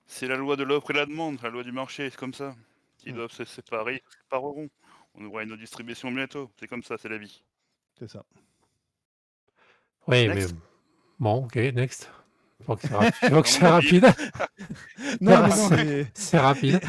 C'est 0.07 0.27
la 0.27 0.35
loi 0.35 0.55
de 0.55 0.63
l'offre 0.63 0.89
et 0.89 0.93
la 0.95 1.05
demande, 1.05 1.39
la 1.43 1.49
loi 1.49 1.63
du 1.63 1.71
marché, 1.71 2.09
c'est 2.09 2.17
comme 2.17 2.33
ça. 2.33 2.55
S'ils 2.97 3.13
Mm. 3.13 3.17
doivent 3.17 3.31
se 3.31 3.45
séparer, 3.45 3.95
ils 4.03 4.11
se 4.11 4.17
sépareront. 4.17 4.69
On 5.13 5.25
aura 5.25 5.43
une 5.43 5.51
autre 5.51 5.61
distribution 5.61 6.11
bientôt, 6.11 6.51
c'est 6.59 6.67
comme 6.67 6.83
ça, 6.83 6.97
c'est 6.97 7.09
la 7.09 7.17
vie. 7.19 7.43
C'est 7.99 8.09
ça. 8.09 8.25
Oui, 10.07 10.27
mais 10.27 10.45
bon, 11.19 11.45
ok, 11.45 11.55
next. 11.55 12.09
Faut 12.65 12.75
que 12.75 12.87
c'est 13.45 13.67
rapide. 13.67 14.05
Non, 15.21 15.47
non, 15.47 15.69
c'est 16.13 16.37
rapide. 16.39 16.79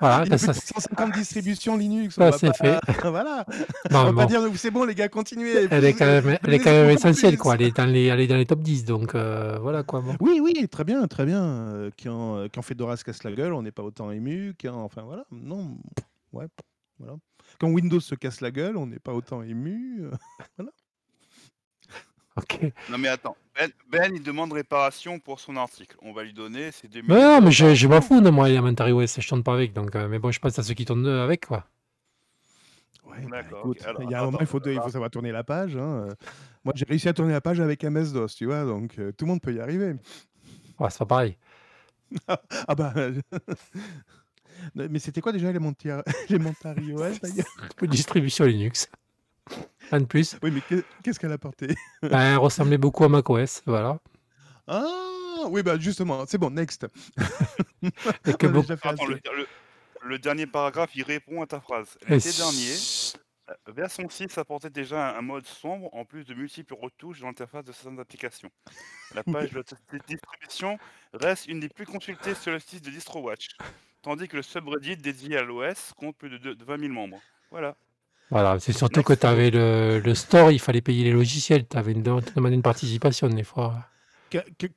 Voilà, 0.00 0.24
il 0.26 0.30
y 0.30 0.34
a 0.34 0.38
ça, 0.38 0.52
plus 0.52 0.60
de 0.60 0.66
150 0.66 1.12
distributions 1.12 1.76
Linux. 1.76 2.14
Ça 2.16 2.32
c'est 2.32 2.54
fait. 2.56 2.78
voilà. 3.04 3.44
Non, 3.90 4.00
On 4.00 4.04
va 4.04 4.12
mais 4.12 4.16
pas 4.16 4.22
bon, 4.22 4.26
dire 4.26 4.40
c'est 4.56 4.70
bon 4.70 4.84
les 4.84 4.94
gars, 4.94 5.08
continuez. 5.08 5.66
elle 5.70 5.84
est 5.84 5.94
quand 5.94 6.06
même, 6.06 6.38
elle 6.44 6.54
est 6.54 6.58
quand 6.58 6.70
même 6.70 6.90
essentielle, 6.90 7.38
quoi. 7.38 7.54
Elle 7.54 7.62
est 7.62 7.76
dans 7.76 7.86
les, 7.86 8.04
elle 8.06 8.20
est 8.20 8.26
dans 8.26 8.36
les 8.36 8.46
top 8.46 8.60
10, 8.60 8.84
donc 8.84 9.14
euh, 9.14 9.58
voilà, 9.60 9.82
quoi. 9.82 10.00
Bon. 10.00 10.16
Oui, 10.20 10.40
oui, 10.42 10.68
très 10.68 10.84
bien, 10.84 11.06
très 11.06 11.24
bien. 11.24 11.42
Euh, 11.44 11.90
Quand, 12.02 12.36
euh, 12.36 12.48
quand 12.52 12.62
Fedora 12.62 12.96
se 12.96 13.04
casse 13.04 13.22
la 13.24 13.32
gueule, 13.32 13.52
on 13.54 13.62
n'est 13.62 13.72
pas 13.72 13.82
autant 13.82 14.10
ému. 14.10 14.54
Quand, 14.60 14.82
enfin 14.82 15.02
voilà, 15.02 15.24
non, 15.30 15.76
ouais, 16.32 16.46
voilà. 16.98 17.14
Quand 17.60 17.68
Windows 17.68 18.00
se 18.00 18.14
casse 18.14 18.40
la 18.40 18.50
gueule, 18.50 18.76
on 18.76 18.86
n'est 18.86 18.98
pas 18.98 19.12
autant 19.14 19.42
ému. 19.42 20.00
euh, 20.02 20.10
voilà. 20.58 20.72
Ok. 22.36 22.60
Non 22.90 22.98
mais 22.98 23.08
attends, 23.08 23.36
Ben, 23.58 23.70
Ben, 23.90 24.12
il 24.14 24.22
demande 24.22 24.52
réparation 24.52 25.18
pour 25.18 25.40
son 25.40 25.56
article. 25.56 25.96
On 26.02 26.12
va 26.12 26.22
lui 26.22 26.32
donner 26.32 26.70
ses 26.70 26.88
2 26.88 27.00
Mais 27.02 27.14
minutes 27.14 27.22
non, 27.22 27.40
mais 27.40 27.50
je, 27.50 27.74
je 27.74 27.88
m'en 27.88 28.00
fous 28.00 28.20
de 28.20 28.30
moi, 28.30 28.48
Elementary 28.50 28.92
OS, 28.92 29.20
je 29.20 29.28
tourne 29.28 29.42
pas 29.42 29.54
avec, 29.54 29.72
donc, 29.72 29.94
euh, 29.96 30.08
mais 30.08 30.18
bon, 30.18 30.30
je 30.30 30.38
pense 30.38 30.58
à 30.58 30.62
ceux 30.62 30.74
qui 30.74 30.84
tournent 30.84 31.06
avec, 31.06 31.46
quoi. 31.46 31.64
Ouais, 33.06 33.20
bah, 33.22 33.42
D'accord, 33.42 33.60
écoute, 33.60 33.78
ok. 33.80 33.86
Alors, 33.86 34.02
il 34.02 34.10
y 34.10 34.14
a 34.14 34.20
un 34.20 34.24
moment, 34.24 34.36
attends, 34.36 34.44
il 34.44 34.46
faut, 34.46 34.60
il 34.64 34.70
alors, 34.72 34.84
faut 34.84 34.90
savoir 34.90 35.10
tourner 35.10 35.32
la 35.32 35.44
page. 35.44 35.76
hein. 35.76 36.08
Moi, 36.64 36.74
j'ai 36.76 36.84
réussi 36.84 37.08
à 37.08 37.14
tourner 37.14 37.32
la 37.32 37.40
page 37.40 37.60
avec 37.60 37.82
MS-DOS, 37.84 38.34
tu 38.36 38.46
vois, 38.46 38.64
donc 38.64 38.98
euh, 38.98 39.12
tout 39.12 39.24
le 39.24 39.30
monde 39.30 39.40
peut 39.40 39.54
y 39.54 39.60
arriver. 39.60 39.94
Ouais, 40.78 40.90
c'est 40.90 40.98
pas 40.98 41.06
pareil. 41.06 41.38
ah 42.28 42.74
bah. 42.74 42.92
Mais 44.74 44.98
c'était 44.98 45.20
quoi 45.20 45.32
déjà 45.32 45.50
Elementary 45.50 46.02
Elementary 46.28 46.92
OS 46.92 47.20
d'ailleurs 47.20 47.46
distribution 47.82 48.44
Linux. 48.44 48.88
Rien 49.90 50.00
de 50.00 50.06
plus. 50.06 50.36
Oui, 50.42 50.50
mais 50.50 50.60
qu'est- 50.60 50.84
qu'est-ce 51.02 51.20
qu'elle 51.20 51.30
a 51.30 51.34
apporté 51.34 51.68
Ben, 52.02 52.18
elle 52.32 52.38
ressemblait 52.38 52.78
beaucoup 52.78 53.04
à 53.04 53.08
macOS, 53.08 53.62
voilà. 53.66 53.98
Ah 54.66 55.44
oui, 55.48 55.62
bah 55.62 55.78
justement, 55.78 56.24
c'est 56.26 56.38
bon, 56.38 56.50
next. 56.50 56.86
Et 58.26 58.32
que 58.34 58.46
beaucoup. 58.48 58.72
attends, 58.72 59.06
le, 59.06 59.14
le- 59.36 59.46
le 60.02 60.18
dernier 60.18 60.46
paragraphe, 60.46 60.90
il 60.94 61.02
répond 61.02 61.42
à 61.42 61.46
ta 61.46 61.60
phrase. 61.60 61.98
L'été 62.08 62.30
dernier, 62.32 62.74
la 63.48 63.72
version 63.72 64.08
6 64.08 64.36
apportait 64.38 64.70
déjà 64.70 65.16
un, 65.16 65.22
mode 65.22 65.46
sombre 65.46 65.88
en 65.94 66.04
plus 66.04 66.24
de 66.24 66.34
multiples 66.34 66.74
retouches 66.74 67.20
dans 67.20 67.26
l'interface 67.28 67.64
de 67.64 67.72
certaines 67.72 67.98
applications. 68.00 68.50
La 69.14 69.22
page 69.24 69.50
de 69.50 69.64
distribution 70.06 70.78
reste 71.12 71.46
une 71.46 71.60
des 71.60 71.68
plus 71.68 71.86
consultées 71.86 72.34
sur 72.34 72.52
le 72.52 72.60
site 72.60 72.84
de 72.84 72.90
DistroWatch, 72.90 73.48
tandis 74.02 74.28
que 74.28 74.36
le 74.36 74.42
subreddit 74.42 74.96
dédié 74.96 75.38
à 75.38 75.42
l'OS 75.42 75.92
compte 75.96 76.16
plus 76.16 76.38
de 76.38 76.64
20 76.64 76.78
000 76.78 76.92
membres. 76.92 77.20
Voilà. 77.50 77.76
Voilà, 78.30 78.58
c'est 78.58 78.72
surtout 78.72 79.02
que 79.02 79.12
tu 79.12 79.26
avais 79.26 79.50
le, 79.50 80.00
le 80.04 80.14
store, 80.14 80.50
il 80.50 80.58
fallait 80.58 80.80
payer 80.80 81.04
les 81.04 81.12
logiciels, 81.12 81.66
tu 81.68 81.76
avais 81.76 81.92
une, 81.92 82.02
de- 82.02 82.20
tu 82.20 82.32
demandais 82.34 82.56
une 82.56 82.62
participation 82.62 83.28
des 83.28 83.44
fois. 83.44 83.86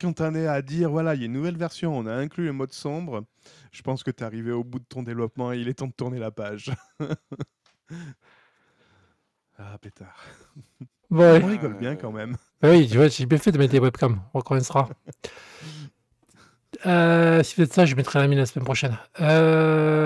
Quand 0.00 0.20
on 0.20 0.34
est 0.36 0.46
à 0.46 0.62
dire, 0.62 0.90
voilà, 0.90 1.16
il 1.16 1.20
y 1.20 1.22
a 1.24 1.26
une 1.26 1.32
nouvelle 1.32 1.56
version, 1.56 1.96
on 1.96 2.06
a 2.06 2.14
inclus 2.14 2.44
le 2.46 2.52
mode 2.52 2.72
sombre, 2.72 3.24
je 3.72 3.82
pense 3.82 4.04
que 4.04 4.12
tu 4.12 4.22
es 4.22 4.26
arrivé 4.26 4.52
au 4.52 4.62
bout 4.62 4.78
de 4.78 4.84
ton 4.84 5.02
développement 5.02 5.52
et 5.52 5.58
il 5.58 5.68
est 5.68 5.74
temps 5.74 5.88
de 5.88 5.92
tourner 5.92 6.20
la 6.20 6.30
page. 6.30 6.70
ah, 9.58 9.76
pétard. 9.80 10.24
Ouais. 11.10 11.40
On 11.42 11.46
rigole 11.46 11.74
bien 11.74 11.96
quand 11.96 12.12
même. 12.12 12.36
Bah 12.62 12.70
oui, 12.70 12.86
tu 12.88 12.96
vois, 12.96 13.08
j'ai 13.08 13.26
bien 13.26 13.38
fait 13.38 13.50
de 13.50 13.58
mettre 13.58 13.72
des 13.72 13.80
webcams, 13.80 14.20
on 14.32 14.38
recommencera. 14.38 14.88
Euh, 16.86 17.42
si 17.42 17.56
vous 17.56 17.62
êtes 17.62 17.72
ça, 17.72 17.84
je 17.84 17.94
mettrai 17.94 18.18
la 18.20 18.26
mine 18.28 18.38
la 18.38 18.46
semaine 18.46 18.64
prochaine. 18.64 18.96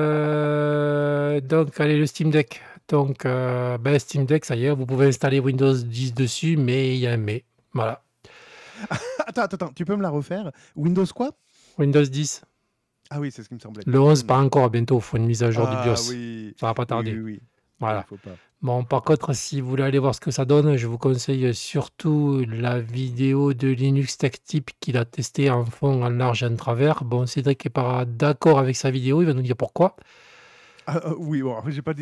Euh, 0.05 1.41
donc, 1.41 1.79
allez, 1.81 1.99
le 1.99 2.07
Steam 2.07 2.31
Deck. 2.31 2.61
Donc, 2.89 3.25
euh, 3.27 3.79
ben, 3.79 3.99
Steam 3.99 4.27
Deck, 4.27 4.45
ça 4.45 4.57
y 4.57 4.67
est, 4.67 4.71
vous 4.71 4.85
pouvez 4.87 5.07
installer 5.07 5.41
Windows 5.41 5.73
10 5.75 6.15
dessus, 6.15 6.57
mais 6.57 6.95
il 6.95 6.99
y 7.01 7.07
a 7.07 7.13
un 7.13 7.17
mais. 7.17 7.45
Voilà. 7.73 8.03
Attends, 9.27 9.43
attends, 9.43 9.55
attends, 9.57 9.73
tu 9.75 9.85
peux 9.85 9.97
me 9.97 10.03
la 10.03 10.11
refaire? 10.11 10.51
Windows 10.77 11.07
quoi? 11.15 11.31
Windows 11.79 12.03
10. 12.05 12.43
Ah 13.11 13.21
oui, 13.21 13.31
c'est 13.33 13.43
ce 13.43 13.49
qui 13.49 13.55
me 13.55 13.61
semblait. 13.61 13.83
Le 13.87 14.01
11, 14.01 14.23
Hmm. 14.23 14.27
pas 14.27 14.39
encore, 14.39 14.69
bientôt, 14.71 14.97
il 14.99 15.03
faut 15.03 15.17
une 15.17 15.27
mise 15.27 15.43
à 15.43 15.51
jour 15.51 15.67
du 15.67 15.75
Ah 15.77 15.83
BIOS. 15.85 16.11
oui. 16.11 16.55
Ça 16.61 16.67
va 16.67 16.75
pas 16.75 16.85
tarder. 16.87 17.13
oui, 17.13 17.21
oui. 17.21 17.41
Voilà. 17.81 18.05
Il 18.07 18.09
faut 18.09 18.17
pas. 18.17 18.37
Bon, 18.63 18.83
par 18.83 19.03
contre, 19.03 19.35
si 19.35 19.61
vous 19.61 19.69
voulez 19.69 19.83
aller 19.83 19.99
voir 19.99 20.15
ce 20.15 20.21
que 20.21 20.31
ça 20.31 20.47
donne, 20.47 20.77
je 20.77 20.87
vous 20.87 20.97
conseille 20.97 21.55
surtout 21.55 22.47
la 22.49 22.81
vidéo 22.81 23.53
de 23.53 23.69
Linux 23.69 24.17
Tech 24.17 24.43
Tip 24.43 24.71
qu'il 24.81 24.97
a 24.97 25.05
testé 25.05 25.51
en 25.51 25.67
fond, 25.67 26.03
en 26.03 26.09
large 26.09 26.43
et 26.43 26.47
en 26.47 26.57
travers. 26.57 27.05
Bon, 27.05 27.27
Cédric 27.27 27.63
n'est 27.67 27.71
pas 27.71 28.07
d'accord 28.07 28.59
avec 28.59 28.77
sa 28.77 28.91
vidéo, 28.91 29.21
il 29.21 29.27
va 29.27 29.35
nous 29.35 29.43
dire 29.43 29.57
pourquoi. 29.57 29.97
Ah, 30.87 31.01
ah, 31.03 31.15
oui, 31.17 31.43
bon, 31.43 31.63
j'ai 31.69 31.83
pas 31.83 31.95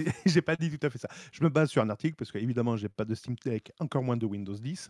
dit, 0.56 0.76
tout 0.78 0.86
à 0.86 0.90
fait 0.90 0.98
ça. 0.98 1.08
Je 1.30 1.42
me 1.44 1.48
base 1.48 1.70
sur 1.70 1.82
un 1.82 1.90
article 1.90 2.16
parce 2.16 2.32
qu'évidemment, 2.32 2.76
j'ai 2.76 2.88
pas 2.88 3.04
de 3.04 3.14
Steam 3.14 3.36
Deck, 3.44 3.72
encore 3.78 4.02
moins 4.02 4.16
de 4.16 4.26
Windows 4.26 4.54
10. 4.54 4.88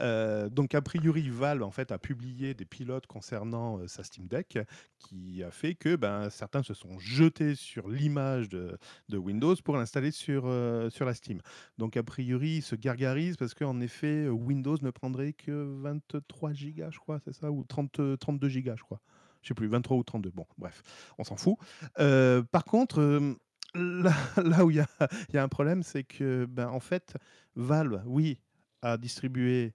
Euh, 0.00 0.48
donc, 0.48 0.74
a 0.74 0.82
priori, 0.82 1.28
Valve 1.28 1.62
en 1.62 1.70
fait 1.70 1.90
a 1.92 1.98
publié 1.98 2.54
des 2.54 2.64
pilotes 2.64 3.06
concernant 3.06 3.78
euh, 3.78 3.88
sa 3.88 4.04
Steam 4.04 4.26
Deck, 4.26 4.58
qui 4.98 5.42
a 5.42 5.50
fait 5.50 5.74
que 5.74 5.96
ben, 5.96 6.30
certains 6.30 6.62
se 6.62 6.74
sont 6.74 6.98
jetés 6.98 7.54
sur 7.54 7.88
l'image 7.88 8.48
de, 8.48 8.78
Windows 9.12 9.54
pour 9.64 9.76
l'installer 9.76 10.10
sur, 10.10 10.44
euh, 10.46 10.88
la 11.00 11.14
Steam. 11.14 11.40
Donc, 11.78 11.96
a 11.96 12.02
priori, 12.02 12.56
ils 12.56 12.62
se 12.62 12.76
gargarisent 12.76 13.36
parce 13.36 13.54
qu'en 13.54 13.80
effet, 13.80 14.28
Windows 14.28 14.76
ne 14.80 14.90
prendrait 14.90 15.32
que 15.32 15.80
23 15.82 16.52
gigas, 16.52 16.90
je 16.90 16.98
crois, 16.98 17.20
c'est 17.24 17.34
ça, 17.34 17.50
ou 17.50 17.64
30, 17.64 18.18
32 18.18 18.48
gigas, 18.48 18.76
je 18.76 18.82
crois 18.82 19.00
je 19.44 19.48
sais 19.48 19.54
plus, 19.54 19.68
23 19.68 19.96
ou 19.96 20.02
32. 20.02 20.30
Bon, 20.34 20.46
bref, 20.58 20.82
on 21.18 21.24
s'en 21.24 21.36
fout. 21.36 21.56
Euh, 22.00 22.42
par 22.42 22.64
contre, 22.64 23.00
euh, 23.00 23.34
là, 23.74 24.12
là, 24.42 24.64
où 24.64 24.70
il 24.70 24.78
y 24.78 24.80
a, 24.80 24.86
y 25.32 25.38
a, 25.38 25.42
un 25.42 25.48
problème, 25.48 25.82
c'est 25.82 26.02
que, 26.02 26.46
ben, 26.46 26.68
en 26.68 26.80
fait, 26.80 27.14
Valve, 27.54 28.02
oui, 28.06 28.40
a 28.82 28.96
distribué 28.96 29.74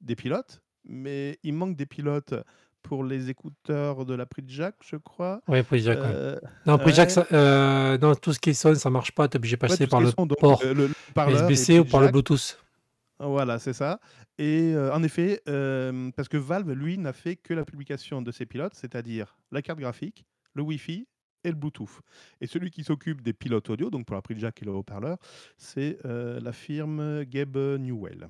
des 0.00 0.14
pilotes, 0.14 0.62
mais 0.84 1.38
il 1.42 1.54
manque 1.54 1.76
des 1.76 1.86
pilotes 1.86 2.34
pour 2.82 3.02
les 3.02 3.30
écouteurs 3.30 4.04
de 4.04 4.14
la 4.14 4.26
Prix 4.26 4.44
Jack, 4.46 4.76
je 4.84 4.96
crois. 4.96 5.42
Oui, 5.48 5.62
Prix 5.62 5.80
Jack. 5.80 5.98
Euh, 5.98 6.38
non, 6.66 6.78
Prix 6.78 6.94
Jack, 6.94 7.10
ça, 7.10 7.26
euh, 7.32 7.98
non, 7.98 8.14
tout 8.14 8.32
ce 8.32 8.38
qui 8.38 8.50
est 8.50 8.54
son, 8.54 8.74
ça 8.76 8.90
marche 8.90 9.12
pas. 9.12 9.26
Tu 9.26 9.34
es 9.34 9.38
obligé 9.38 9.56
de 9.56 9.60
passer 9.60 9.84
ouais, 9.84 9.88
par 9.88 10.00
le 10.00 10.10
son, 10.10 10.26
port 10.28 10.62
le, 10.62 10.90
USB-C 11.16 11.80
ou 11.80 11.84
par 11.84 12.00
le 12.00 12.08
Bluetooth. 12.08 12.58
Voilà, 13.18 13.58
c'est 13.58 13.72
ça. 13.72 13.98
Et 14.38 14.72
euh, 14.74 14.92
en 14.92 15.02
effet, 15.02 15.40
euh, 15.48 16.10
parce 16.14 16.28
que 16.28 16.36
Valve, 16.36 16.72
lui, 16.72 16.98
n'a 16.98 17.12
fait 17.12 17.36
que 17.36 17.54
la 17.54 17.64
publication 17.64 18.20
de 18.20 18.30
ses 18.30 18.44
pilotes, 18.44 18.74
c'est-à-dire 18.74 19.38
la 19.52 19.62
carte 19.62 19.78
graphique, 19.78 20.26
le 20.54 20.62
Wi-Fi 20.62 21.06
et 21.44 21.48
le 21.48 21.54
Bluetooth. 21.54 22.02
Et 22.40 22.46
celui 22.46 22.70
qui 22.70 22.84
s'occupe 22.84 23.22
des 23.22 23.32
pilotes 23.32 23.70
audio, 23.70 23.88
donc 23.88 24.04
pour 24.04 24.16
la 24.16 24.22
prise 24.22 24.38
jack 24.38 24.60
et 24.62 24.66
le 24.66 24.72
haut-parleur, 24.72 25.16
c'est 25.56 25.98
euh, 26.04 26.40
la 26.40 26.52
firme 26.52 27.24
Gabe 27.24 27.56
Newell. 27.78 28.28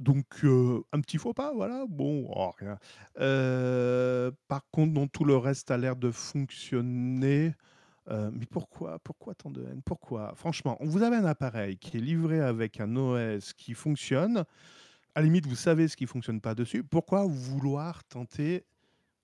Donc, 0.00 0.44
un 0.44 1.00
petit 1.00 1.18
faux 1.18 1.34
pas, 1.34 1.52
voilà, 1.52 1.84
bon, 1.88 2.30
oh, 2.32 2.52
rien. 2.56 2.78
Par 4.46 4.62
contre, 4.70 4.92
non, 4.92 5.08
tout 5.08 5.24
le 5.24 5.36
reste 5.36 5.72
a 5.72 5.76
l'air 5.76 5.96
de 5.96 6.12
fonctionner. 6.12 7.52
Euh, 8.10 8.30
mais 8.32 8.46
pourquoi 8.46 8.98
pourquoi 9.00 9.34
tant 9.34 9.50
de 9.50 9.62
haine? 9.62 9.82
Pourquoi? 9.84 10.32
Franchement, 10.34 10.78
vous 10.80 11.02
avez 11.02 11.16
un 11.16 11.24
appareil 11.24 11.76
qui 11.76 11.98
est 11.98 12.00
livré 12.00 12.40
avec 12.40 12.80
un 12.80 12.96
OS 12.96 13.52
qui 13.52 13.74
fonctionne. 13.74 14.44
À 15.14 15.20
la 15.20 15.22
limite, 15.22 15.46
vous 15.46 15.56
savez 15.56 15.88
ce 15.88 15.96
qui 15.96 16.06
fonctionne 16.06 16.40
pas 16.40 16.54
dessus. 16.54 16.82
Pourquoi 16.82 17.26
vouloir 17.26 18.04
tenter 18.04 18.64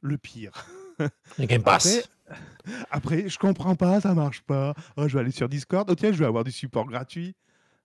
le 0.01 0.19
pire? 0.19 0.67
Le 1.39 1.47
Game 1.47 1.63
Pass. 1.63 1.87
Après, 1.87 2.85
après, 2.91 3.29
je 3.29 3.39
comprends 3.39 3.75
pas, 3.75 4.01
ça 4.01 4.15
marche 4.15 4.43
pas. 4.43 4.75
Oh, 4.97 5.09
je 5.09 5.15
vais 5.15 5.21
aller 5.21 5.31
sur 5.33 5.49
Discord. 5.49 5.89
Oh 5.91 5.95
tiens, 5.95 6.13
je 6.13 6.19
vais 6.19 6.27
avoir 6.27 6.45
du 6.45 6.53
support 6.53 6.87
gratuit. 6.87 7.35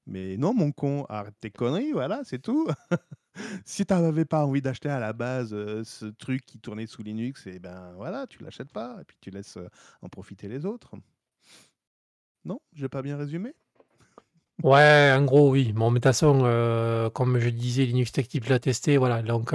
Mais 0.10 0.38
non, 0.38 0.56
mon 0.56 0.72
con, 0.72 1.06
arrête 1.08 1.36
tes 1.40 1.52
conneries, 1.52 1.92
voilà, 1.92 2.22
c'est 2.24 2.40
tout. 2.40 2.68
si 3.66 3.86
tu 3.86 3.94
n'avais 3.94 4.26
pas 4.26 4.44
envie 4.44 4.62
d'acheter 4.62 4.90
à 4.90 5.00
la 5.00 5.14
base 5.14 5.54
euh, 5.54 5.84
ce 5.84 6.08
truc 6.08 6.44
qui 6.48 6.58
tournait 6.58 6.88
sous 6.88 7.04
Linux, 7.04 7.46
et 7.46 7.54
eh 7.56 7.60
ben 7.60 7.94
voilà, 7.96 8.26
tu 8.26 8.44
l'achètes 8.44 8.72
pas 8.72 8.98
et 9.00 9.04
puis 9.04 9.18
tu 9.22 9.30
laisses 9.30 9.58
euh, 9.58 9.70
en 10.02 10.10
profiter 10.10 10.48
les 10.48 10.66
autres. 10.66 10.96
Non, 12.44 12.60
j'ai 12.74 12.90
pas 12.90 13.04
bien 13.04 13.18
résumé? 13.18 13.54
Ouais, 14.64 15.14
en 15.16 15.24
gros, 15.26 15.52
oui. 15.52 15.74
Bon, 15.74 15.92
mais 15.92 16.00
de 16.00 16.04
toute 16.04 16.06
façon, 16.06 16.42
euh, 16.44 17.12
comme 17.12 17.38
je 17.38 17.50
disais, 17.50 17.86
Linux 17.86 18.12
Tech 18.12 18.28
Tip 18.28 18.46
l'a 18.46 18.60
testé, 18.60 18.98
voilà. 18.98 19.22
Donc, 19.22 19.54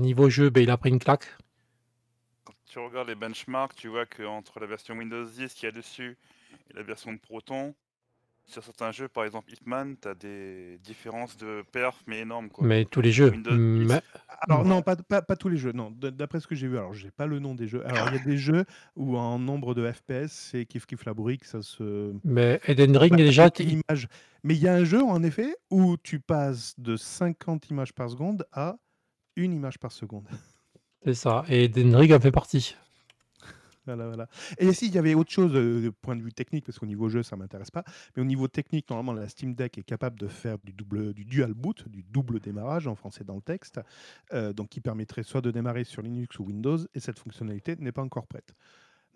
niveau 0.00 0.28
jeu, 0.28 0.50
ben, 0.50 0.62
il 0.62 0.70
a 0.70 0.76
pris 0.76 0.90
une 0.90 0.98
claque. 0.98 1.34
Quand 2.44 2.52
tu 2.66 2.78
regardes 2.78 3.08
les 3.08 3.14
benchmarks, 3.14 3.74
tu 3.74 3.88
vois 3.88 4.04
qu'entre 4.04 4.60
la 4.60 4.66
version 4.66 4.96
Windows 4.96 5.24
10 5.24 5.54
qu'il 5.54 5.64
y 5.64 5.68
a 5.68 5.72
dessus 5.72 6.18
et 6.70 6.74
la 6.74 6.82
version 6.82 7.12
de 7.12 7.18
Proton, 7.18 7.74
sur 8.48 8.64
certains 8.64 8.92
jeux, 8.92 9.08
par 9.08 9.24
exemple 9.24 9.52
Hitman, 9.52 9.96
tu 10.00 10.08
as 10.08 10.14
des 10.14 10.78
différences 10.82 11.36
de 11.36 11.62
perf, 11.70 12.02
mais 12.06 12.20
énormes. 12.20 12.48
Quoi. 12.48 12.66
Mais 12.66 12.84
tous 12.84 13.00
les 13.00 13.12
jeux. 13.12 13.32
Mais... 13.50 14.00
Alors 14.40 14.64
non, 14.64 14.82
pas, 14.82 14.96
pas, 14.96 15.22
pas, 15.22 15.36
tous 15.36 15.48
les 15.48 15.58
jeux. 15.58 15.72
Non, 15.72 15.90
d'après 15.90 16.40
ce 16.40 16.46
que 16.46 16.54
j'ai 16.54 16.66
vu, 16.66 16.78
alors 16.78 16.94
j'ai 16.94 17.10
pas 17.10 17.26
le 17.26 17.38
nom 17.38 17.54
des 17.54 17.68
jeux. 17.68 17.86
Alors 17.86 18.08
il 18.08 18.16
y 18.16 18.20
a 18.20 18.24
des 18.24 18.38
jeux 18.38 18.64
où 18.96 19.16
en 19.16 19.38
nombre 19.38 19.74
de 19.74 19.90
FPS, 19.90 20.32
c'est 20.32 20.64
kiff 20.66 20.86
kiff 20.86 21.04
la 21.04 21.14
brique, 21.14 21.44
ça 21.44 21.62
se. 21.62 22.12
Mais 22.24 22.60
Eden 22.66 22.96
Ring 22.96 23.12
bah, 23.12 23.16
déjà. 23.16 23.50
Image. 23.58 24.08
Mais 24.44 24.54
il 24.54 24.62
y 24.62 24.68
a 24.68 24.74
un 24.74 24.84
jeu 24.84 25.02
en 25.02 25.22
effet 25.22 25.54
où 25.70 25.96
tu 26.02 26.20
passes 26.20 26.74
de 26.78 26.96
50 26.96 27.68
images 27.70 27.92
par 27.92 28.08
seconde 28.08 28.46
à 28.52 28.76
une 29.36 29.52
image 29.52 29.78
par 29.78 29.92
seconde. 29.92 30.26
C'est 31.04 31.14
ça. 31.14 31.44
Et 31.48 31.64
Eden 31.64 31.94
Ring 31.94 32.12
en 32.12 32.20
fait 32.20 32.32
partie. 32.32 32.76
Et 34.58 34.72
si 34.72 34.86
il 34.86 34.94
y 34.94 34.98
avait 34.98 35.14
autre 35.14 35.30
chose 35.30 35.52
euh, 35.54 35.82
de 35.82 35.90
point 35.90 36.16
de 36.16 36.22
vue 36.22 36.32
technique, 36.32 36.64
parce 36.64 36.78
qu'au 36.78 36.86
niveau 36.86 37.08
jeu, 37.08 37.22
ça 37.22 37.36
m'intéresse 37.36 37.70
pas, 37.70 37.84
mais 38.16 38.22
au 38.22 38.24
niveau 38.24 38.48
technique, 38.48 38.88
normalement, 38.90 39.12
la 39.12 39.28
Steam 39.28 39.54
Deck 39.54 39.78
est 39.78 39.82
capable 39.82 40.18
de 40.18 40.28
faire 40.28 40.58
du, 40.64 40.72
double, 40.72 41.14
du 41.14 41.24
dual 41.24 41.54
boot, 41.54 41.88
du 41.88 42.02
double 42.02 42.40
démarrage 42.40 42.86
en 42.86 42.94
français 42.94 43.24
dans 43.24 43.36
le 43.36 43.42
texte, 43.42 43.80
euh, 44.32 44.52
donc 44.52 44.68
qui 44.68 44.80
permettrait 44.80 45.22
soit 45.22 45.40
de 45.40 45.50
démarrer 45.50 45.84
sur 45.84 46.02
Linux 46.02 46.38
ou 46.38 46.44
Windows, 46.44 46.78
et 46.94 47.00
cette 47.00 47.18
fonctionnalité 47.18 47.76
n'est 47.76 47.92
pas 47.92 48.02
encore 48.02 48.26
prête. 48.26 48.54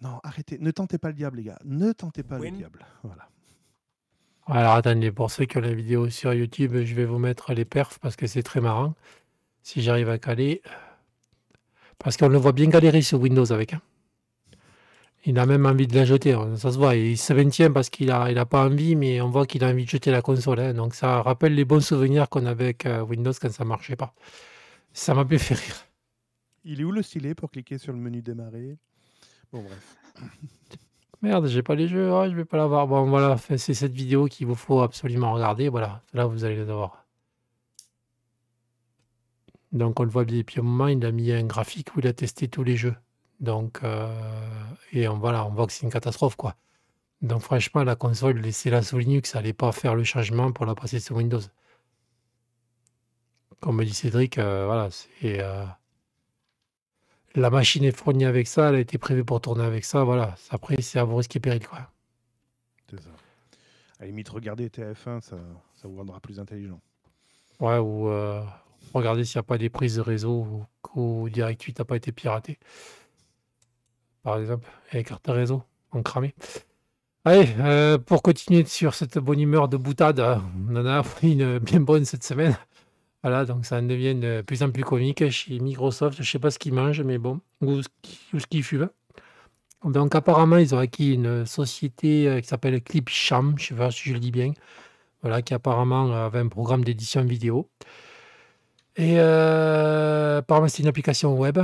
Non, 0.01 0.21
arrêtez, 0.23 0.59
ne 0.59 0.71
tentez 0.71 0.99
pas 0.99 1.09
le 1.09 1.15
diable, 1.15 1.39
les 1.39 1.45
gars, 1.45 1.59
ne 1.65 1.93
tentez 1.93 2.23
pas 2.23 2.39
le 2.39 2.51
diable. 2.51 2.85
Voilà. 3.03 3.29
Alors 4.47 4.75
attendez, 4.75 5.13
pour 5.13 5.31
ceux 5.31 5.45
qui 5.45 5.57
ont 5.59 5.61
la 5.61 5.73
vidéo 5.73 6.11
sur 6.11 6.35
YouTube, 6.35 6.77
je 6.85 6.95
vais 6.95 7.05
vous 7.05 7.19
mettre 7.19 7.53
les 7.53 7.65
perfs 7.65 8.01
parce 8.01 8.17
que 8.17 8.27
c'est 8.27 8.43
très 8.43 8.61
marrant. 8.61 8.95
Si 9.63 9.83
j'arrive 9.83 10.09
à 10.09 10.19
caler. 10.19 10.63
Parce 11.99 12.17
qu'on 12.17 12.29
le 12.29 12.39
voit 12.39 12.51
bien 12.51 12.69
galérer 12.69 13.03
sur 13.03 13.21
Windows 13.21 13.53
avec. 13.53 13.75
Hein. 13.75 13.83
Il 15.25 15.39
a 15.39 15.47
même 15.47 15.67
envie 15.67 15.87
de 15.87 15.95
la 15.95 16.05
jeter, 16.05 16.33
hein, 16.33 16.57
ça 16.57 16.73
se 16.73 16.79
voit. 16.79 16.97
Il 16.97 17.17
se 17.17 17.33
maintient 17.33 17.71
parce 17.71 17.91
qu'il 17.91 18.11
a, 18.11 18.31
il 18.31 18.39
a 18.39 18.47
pas 18.47 18.65
envie, 18.67 18.97
mais 18.97 19.21
on 19.21 19.31
voit 19.31 19.47
qu'il 19.47 19.63
a 19.63 19.69
envie 19.69 19.85
de 19.85 19.91
jeter 19.91 20.11
la 20.11 20.21
console. 20.21 20.59
Hein. 20.59 20.75
Donc 20.75 20.95
ça 20.95 21.23
rappelle 21.23 21.55
les 21.55 21.65
bons 21.65 21.85
souvenirs 21.85 22.29
qu'on 22.29 22.45
avait 22.45 22.65
avec 22.65 22.87
euh, 22.87 23.03
Windows 23.03 23.33
quand 23.41 23.53
ça 23.53 23.65
marchait 23.65 23.97
pas. 23.97 24.15
Ça 24.93 25.15
m'a 25.15 25.25
bien 25.25 25.39
fait 25.39 25.55
rire. 25.55 25.77
Il 26.65 26.81
est 26.81 26.85
où 26.85 26.93
le 26.93 27.03
stylet 27.03 27.35
pour 27.35 27.51
cliquer 27.51 27.79
sur 27.79 27.93
le 27.93 27.99
menu 27.99 28.21
démarrer? 28.21 28.79
Bon, 29.53 29.63
bref. 29.63 29.97
Merde, 31.23 31.47
j'ai 31.47 31.63
pas 31.63 31.77
les 31.77 31.87
jeux, 31.87 32.09
je 32.09 32.13
ah, 32.13 32.29
je 32.29 32.35
vais 32.35 32.45
pas 32.45 32.57
l'avoir. 32.57 32.89
Bon, 32.89 33.09
voilà, 33.09 33.37
c'est 33.39 33.75
cette 33.75 33.93
vidéo 33.93 34.27
qu'il 34.27 34.49
vous 34.49 34.57
faut 34.57 34.81
absolument 34.81 35.33
regarder. 35.33 35.69
Voilà, 35.69 36.03
là 36.15 36.27
vous 36.27 36.45
allez 36.45 36.57
le 36.57 36.65
voir. 36.65 37.07
Donc 39.71 40.01
on 40.01 40.05
le 40.05 40.11
voit 40.11 40.25
bien. 40.25 40.43
puis 40.43 40.61
au 40.61 40.65
moment, 40.65 40.89
il 40.89 41.05
a 41.07 41.13
mis 41.13 41.33
un 41.33 41.45
graphique 41.45 41.95
où 41.97 42.01
il 42.01 42.07
a 42.09 42.13
testé 42.13 42.49
tous 42.49 42.65
les 42.65 42.77
jeux. 42.77 42.97
Donc, 43.43 43.81
euh, 43.83 44.09
et 44.93 45.09
on, 45.09 45.19
voilà, 45.19 45.45
on 45.45 45.51
voit 45.51 45.67
que 45.67 45.73
c'est 45.73 45.83
une 45.85 45.93
catastrophe, 45.93 46.37
quoi. 46.37 46.55
Donc, 47.23 47.43
franchement, 47.43 47.83
la 47.83 47.97
console, 47.97 48.39
laissez-la 48.39 48.83
sous 48.83 48.99
Linux, 48.99 49.31
ça 49.31 49.41
n'allait 49.41 49.53
pas 49.53 49.73
faire 49.73 49.97
le 49.97 50.05
changement 50.05 50.53
pour 50.53 50.65
la 50.65 50.77
passer 50.77 51.01
sur 51.01 51.17
Windows. 51.17 51.41
Comme 53.61 53.77
me 53.77 53.85
dit 53.85 53.93
Cédric, 53.93 54.39
euh, 54.39 54.65
voilà, 54.67 54.89
c'est. 54.91 55.41
Euh, 55.41 55.65
la 57.35 57.51
machine 57.51 57.83
est 57.83 57.97
fournie 57.97 58.27
avec 58.27 58.47
ça, 58.47 58.69
elle 58.69 58.77
a 58.77 58.81
été 58.81 58.97
prévue 58.97 59.25
pour 59.25 59.41
tourner 59.41 59.65
avec 59.65 59.85
ça, 59.85 60.05
voilà. 60.05 60.37
Après, 60.51 60.81
c'est 60.81 61.01
à 61.01 61.05
vos 61.05 61.17
risques 61.17 61.35
et 61.35 61.41
périls, 61.41 61.67
quoi. 61.67 61.91
C'est 62.91 63.01
ça. 63.01 63.11
À 63.99 64.03
la 64.03 64.07
limite, 64.07 64.29
regardez 64.29 64.69
TF1, 64.69 65.21
ça, 65.21 65.37
ça 65.75 65.89
vous 65.89 65.97
rendra 65.97 66.21
plus 66.21 66.39
intelligent. 66.39 66.81
Ouais, 67.59 67.79
ou 67.79 68.09
regardez 68.95 69.25
s'il 69.25 69.39
n'y 69.39 69.41
a 69.41 69.45
pas 69.45 69.59
des 69.59 69.71
prises 69.71 69.97
de 69.97 70.01
réseau 70.01 70.67
ou, 70.95 71.01
ou 71.01 71.29
Direct 71.29 71.63
8 71.63 71.79
n'a 71.79 71.85
pas 71.85 71.97
été 71.97 72.13
piraté 72.13 72.59
par 74.23 74.39
exemple, 74.39 74.69
et 74.93 74.99
les 74.99 75.05
cartes 75.05 75.27
réseau 75.29 75.63
ont 75.93 76.03
cramé. 76.03 76.35
Allez, 77.25 77.49
euh, 77.61 77.99
pour 77.99 78.21
continuer 78.21 78.65
sur 78.65 78.95
cette 78.95 79.19
bonne 79.19 79.39
humeur 79.39 79.69
de 79.69 79.77
boutade, 79.77 80.19
euh, 80.19 80.37
on 80.69 80.75
en 80.75 80.87
a 80.87 81.05
une 81.23 81.59
bien 81.59 81.79
bonne 81.79 82.05
cette 82.05 82.25
semaine. 82.25 82.57
Voilà, 83.23 83.45
donc 83.45 83.65
ça 83.65 83.79
en 83.79 83.83
devient 83.83 84.17
de 84.17 84.43
plus 84.45 84.65
en 84.65 84.71
plus 84.71 84.83
comique 84.83 85.31
chez 85.31 85.61
Microsoft. 85.61 86.17
Je 86.17 86.23
ne 86.23 86.27
sais 86.27 86.41
pas 86.41 86.51
ce 86.51 86.59
qu'ils 86.59 86.75
mangent, 86.75 87.03
mais 87.03 87.19
bon, 87.19 87.41
ou 87.61 87.81
ce 87.83 88.47
qu'ils 88.51 88.65
fument. 88.65 88.89
Donc 89.85 90.17
apparemment, 90.17 90.57
ils 90.57 90.75
ont 90.75 90.79
acquis 90.79 91.15
une 91.15 91.47
société 91.47 92.29
euh, 92.29 92.41
qui 92.41 92.49
s'appelle 92.49 92.83
Clipsham, 92.83 93.55
je 93.57 93.63
ne 93.63 93.69
sais 93.69 93.75
pas 93.77 93.91
si 93.93 94.09
je 94.09 94.15
le 94.15 94.21
dis 94.21 94.33
bien, 94.33 94.53
voilà, 95.23 95.43
qui 95.43 95.55
apparemment 95.55 96.13
avait 96.13 96.41
un 96.41 96.49
programme 96.49 96.83
d'édition 96.83 97.25
vidéo. 97.25 97.69
Et 98.97 99.19
apparemment, 99.19 100.69
c'est 100.69 100.83
une 100.83 100.89
application 100.89 101.39
web 101.39 101.59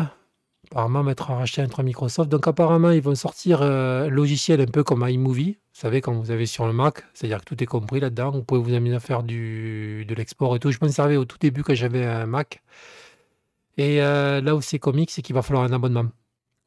Apparemment, 0.70 1.02
mettre 1.02 1.30
en 1.30 1.36
racheter 1.36 1.62
entre 1.62 1.82
Microsoft. 1.82 2.28
Donc, 2.28 2.46
apparemment, 2.46 2.90
ils 2.90 3.00
vont 3.00 3.14
sortir 3.14 3.62
euh, 3.62 4.06
un 4.06 4.08
logiciel 4.08 4.60
un 4.60 4.66
peu 4.66 4.84
comme 4.84 5.06
iMovie. 5.08 5.52
Vous 5.52 5.80
savez, 5.80 6.00
quand 6.00 6.12
vous 6.12 6.30
avez 6.30 6.44
sur 6.44 6.66
le 6.66 6.72
Mac, 6.72 7.04
c'est-à-dire 7.14 7.40
que 7.40 7.44
tout 7.44 7.62
est 7.62 7.66
compris 7.66 8.00
là-dedans. 8.00 8.30
Vous 8.30 8.42
pouvez 8.42 8.60
vous 8.60 8.74
amuser 8.74 8.96
à 8.96 9.00
faire 9.00 9.22
du, 9.22 10.04
de 10.06 10.14
l'export 10.14 10.54
et 10.56 10.58
tout. 10.58 10.70
Je 10.70 10.78
m'en 10.82 10.88
servais 10.88 11.16
au 11.16 11.24
tout 11.24 11.38
début 11.38 11.62
quand 11.62 11.74
j'avais 11.74 12.04
un 12.04 12.26
Mac. 12.26 12.62
Et 13.78 14.02
euh, 14.02 14.40
là 14.40 14.54
où 14.56 14.60
c'est 14.60 14.78
comique, 14.78 15.10
c'est 15.10 15.22
qu'il 15.22 15.34
va 15.34 15.42
falloir 15.42 15.64
un 15.64 15.72
abonnement. 15.72 16.06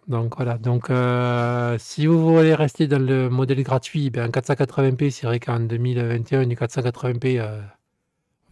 Donc 0.08 0.38
voilà. 0.38 0.58
Donc 0.58 0.90
euh, 0.90 1.78
si 1.78 2.08
vous 2.08 2.22
voulez 2.22 2.56
rester 2.56 2.88
dans 2.88 3.00
le 3.06 3.30
modèle 3.30 3.62
gratuit, 3.64 4.10
ben, 4.10 4.30
en 4.30 4.32
480p, 4.32 5.12
c'est 5.12 5.28
vrai 5.28 5.40
qu'en 5.40 5.60
2021, 5.60 6.48
du 6.48 6.56
480p, 6.56 7.42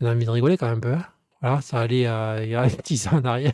on 0.02 0.06
a 0.06 0.12
envie 0.12 0.26
de 0.26 0.30
rigoler 0.30 0.58
quand 0.58 0.68
même 0.68 0.78
un 0.78 0.82
peu. 0.82 0.94
Hein. 0.94 1.06
voilà, 1.42 1.62
ça 1.62 1.80
allait 1.80 2.02
il 2.02 2.50
y 2.50 2.56
a 2.56 2.68
10 2.86 3.08
ans 3.08 3.18
en 3.18 3.26
arrière. 3.26 3.54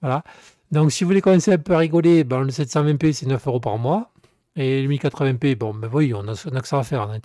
voilà. 0.00 0.22
Donc, 0.70 0.92
si 0.92 1.04
vous 1.04 1.08
voulez 1.08 1.20
commencer 1.20 1.52
un 1.52 1.58
peu 1.58 1.74
à 1.74 1.78
rigoler, 1.78 2.24
ben, 2.24 2.42
le 2.42 2.50
720p, 2.50 3.12
c'est 3.12 3.26
9 3.26 3.46
euros 3.46 3.60
par 3.60 3.78
mois. 3.78 4.12
Et 4.56 4.82
le 4.82 4.88
1080p, 4.88 5.56
bon, 5.56 5.74
ben 5.74 5.88
oui, 5.92 6.12
on 6.14 6.26
a, 6.28 6.44
on 6.50 6.56
a 6.56 6.60
que 6.60 6.68
ça 6.68 6.78
à 6.78 6.82
faire. 6.84 7.08
On 7.08 7.20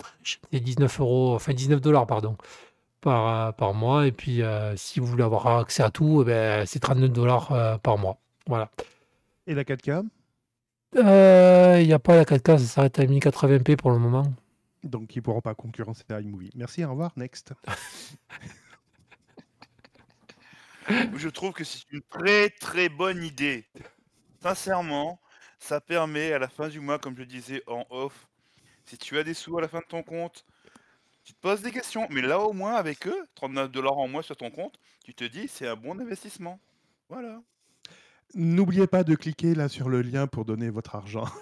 C'est 0.52 0.60
19 0.60 1.00
euros, 1.00 1.34
enfin 1.34 1.52
19 1.52 1.80
dollars, 1.80 2.06
pardon, 2.06 2.36
par, 3.00 3.48
euh, 3.48 3.52
par 3.52 3.74
mois. 3.74 4.06
Et 4.06 4.12
puis, 4.12 4.42
euh, 4.42 4.76
si 4.76 5.00
vous 5.00 5.06
voulez 5.06 5.24
avoir 5.24 5.46
accès 5.58 5.82
à 5.82 5.90
tout, 5.90 6.22
eh 6.22 6.24
ben, 6.24 6.66
c'est 6.66 6.80
39 6.80 7.10
dollars 7.10 7.52
euh, 7.52 7.78
par 7.78 7.98
mois. 7.98 8.18
Voilà. 8.46 8.70
Et 9.46 9.54
la 9.54 9.64
4K 9.64 10.04
Euh, 10.96 11.78
Il 11.80 11.86
n'y 11.86 11.92
a 11.92 11.98
pas 11.98 12.16
la 12.16 12.24
4K, 12.24 12.58
ça 12.58 12.64
s'arrête 12.64 12.98
à 12.98 13.04
1080p 13.04 13.76
pour 13.76 13.90
le 13.90 13.98
moment. 13.98 14.24
Donc, 14.84 15.14
ils 15.16 15.20
pourront 15.22 15.40
pas 15.40 15.54
concurrencer 15.54 16.04
iMovie. 16.10 16.50
Merci, 16.54 16.84
au 16.84 16.90
revoir, 16.90 17.12
next. 17.16 17.52
Je 21.14 21.28
trouve 21.28 21.52
que 21.52 21.64
c'est 21.64 21.82
une 21.90 22.02
très 22.02 22.50
très 22.50 22.88
bonne 22.88 23.22
idée. 23.22 23.66
Sincèrement, 24.42 25.20
ça 25.58 25.80
permet 25.80 26.32
à 26.32 26.38
la 26.38 26.48
fin 26.48 26.68
du 26.68 26.80
mois, 26.80 26.98
comme 26.98 27.16
je 27.16 27.24
disais 27.24 27.62
en 27.66 27.84
off, 27.90 28.28
si 28.84 28.96
tu 28.96 29.18
as 29.18 29.24
des 29.24 29.34
sous 29.34 29.58
à 29.58 29.60
la 29.60 29.68
fin 29.68 29.80
de 29.80 29.86
ton 29.88 30.02
compte, 30.02 30.44
tu 31.24 31.32
te 31.32 31.40
poses 31.40 31.62
des 31.62 31.72
questions. 31.72 32.06
Mais 32.10 32.22
là 32.22 32.40
au 32.40 32.52
moins 32.52 32.74
avec 32.74 33.06
eux, 33.06 33.26
39 33.34 33.70
dollars 33.70 33.98
en 33.98 34.06
mois 34.06 34.22
sur 34.22 34.36
ton 34.36 34.50
compte, 34.50 34.78
tu 35.04 35.14
te 35.14 35.24
dis 35.24 35.48
c'est 35.48 35.66
un 35.66 35.76
bon 35.76 35.98
investissement. 36.00 36.60
Voilà. 37.08 37.40
N'oubliez 38.34 38.86
pas 38.86 39.04
de 39.04 39.14
cliquer 39.14 39.54
là 39.54 39.68
sur 39.68 39.88
le 39.88 40.02
lien 40.02 40.26
pour 40.26 40.44
donner 40.44 40.70
votre 40.70 40.94
argent. 40.94 41.26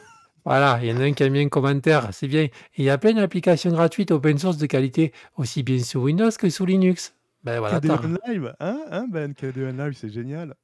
Voilà, 0.46 0.78
il 0.82 0.90
y 0.90 0.92
en 0.92 1.00
a 1.00 1.04
un 1.04 1.14
qui 1.14 1.22
a 1.22 1.30
mis 1.30 1.40
un 1.40 1.48
commentaire, 1.48 2.10
c'est 2.12 2.28
bien. 2.28 2.42
Et 2.42 2.50
il 2.76 2.84
y 2.84 2.90
a 2.90 2.98
plein 2.98 3.14
d'applications 3.14 3.70
gratuites 3.70 4.10
open 4.10 4.36
source 4.36 4.58
de 4.58 4.66
qualité, 4.66 5.14
aussi 5.38 5.62
bien 5.62 5.78
sous 5.78 6.00
Windows 6.00 6.30
que 6.38 6.50
sous 6.50 6.66
Linux. 6.66 7.14
Ben 7.44 7.58
voilà, 7.60 7.78
KDE 7.80 8.18
Live, 8.26 8.54
hein, 8.60 8.80
hein 8.90 9.06
Ben, 9.10 9.34
KDE 9.34 9.76
Live, 9.78 9.92
c'est 9.96 10.08
génial. 10.10 10.54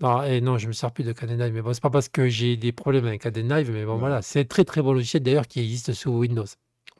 Non, 0.00 0.22
et 0.24 0.40
non, 0.40 0.58
je 0.58 0.66
me 0.68 0.72
sers 0.72 0.90
plus 0.92 1.04
de 1.04 1.12
Kdenlive. 1.12 1.54
Mais 1.54 1.62
bon, 1.62 1.72
c'est 1.72 1.82
pas 1.82 1.88
parce 1.90 2.08
que 2.08 2.28
j'ai 2.28 2.56
des 2.56 2.72
problèmes 2.72 3.06
avec 3.06 3.22
Kdenlive, 3.26 3.70
mais 3.72 3.84
bon, 3.84 3.94
Ouais. 3.94 4.00
voilà. 4.00 4.22
C'est 4.22 4.40
un 4.40 4.44
très 4.44 4.64
très 4.64 4.82
bon 4.82 4.92
logiciel 4.92 5.22
d'ailleurs 5.22 5.46
qui 5.46 5.60
existe 5.60 5.92
sous 5.94 6.10
Windows. 6.10 6.44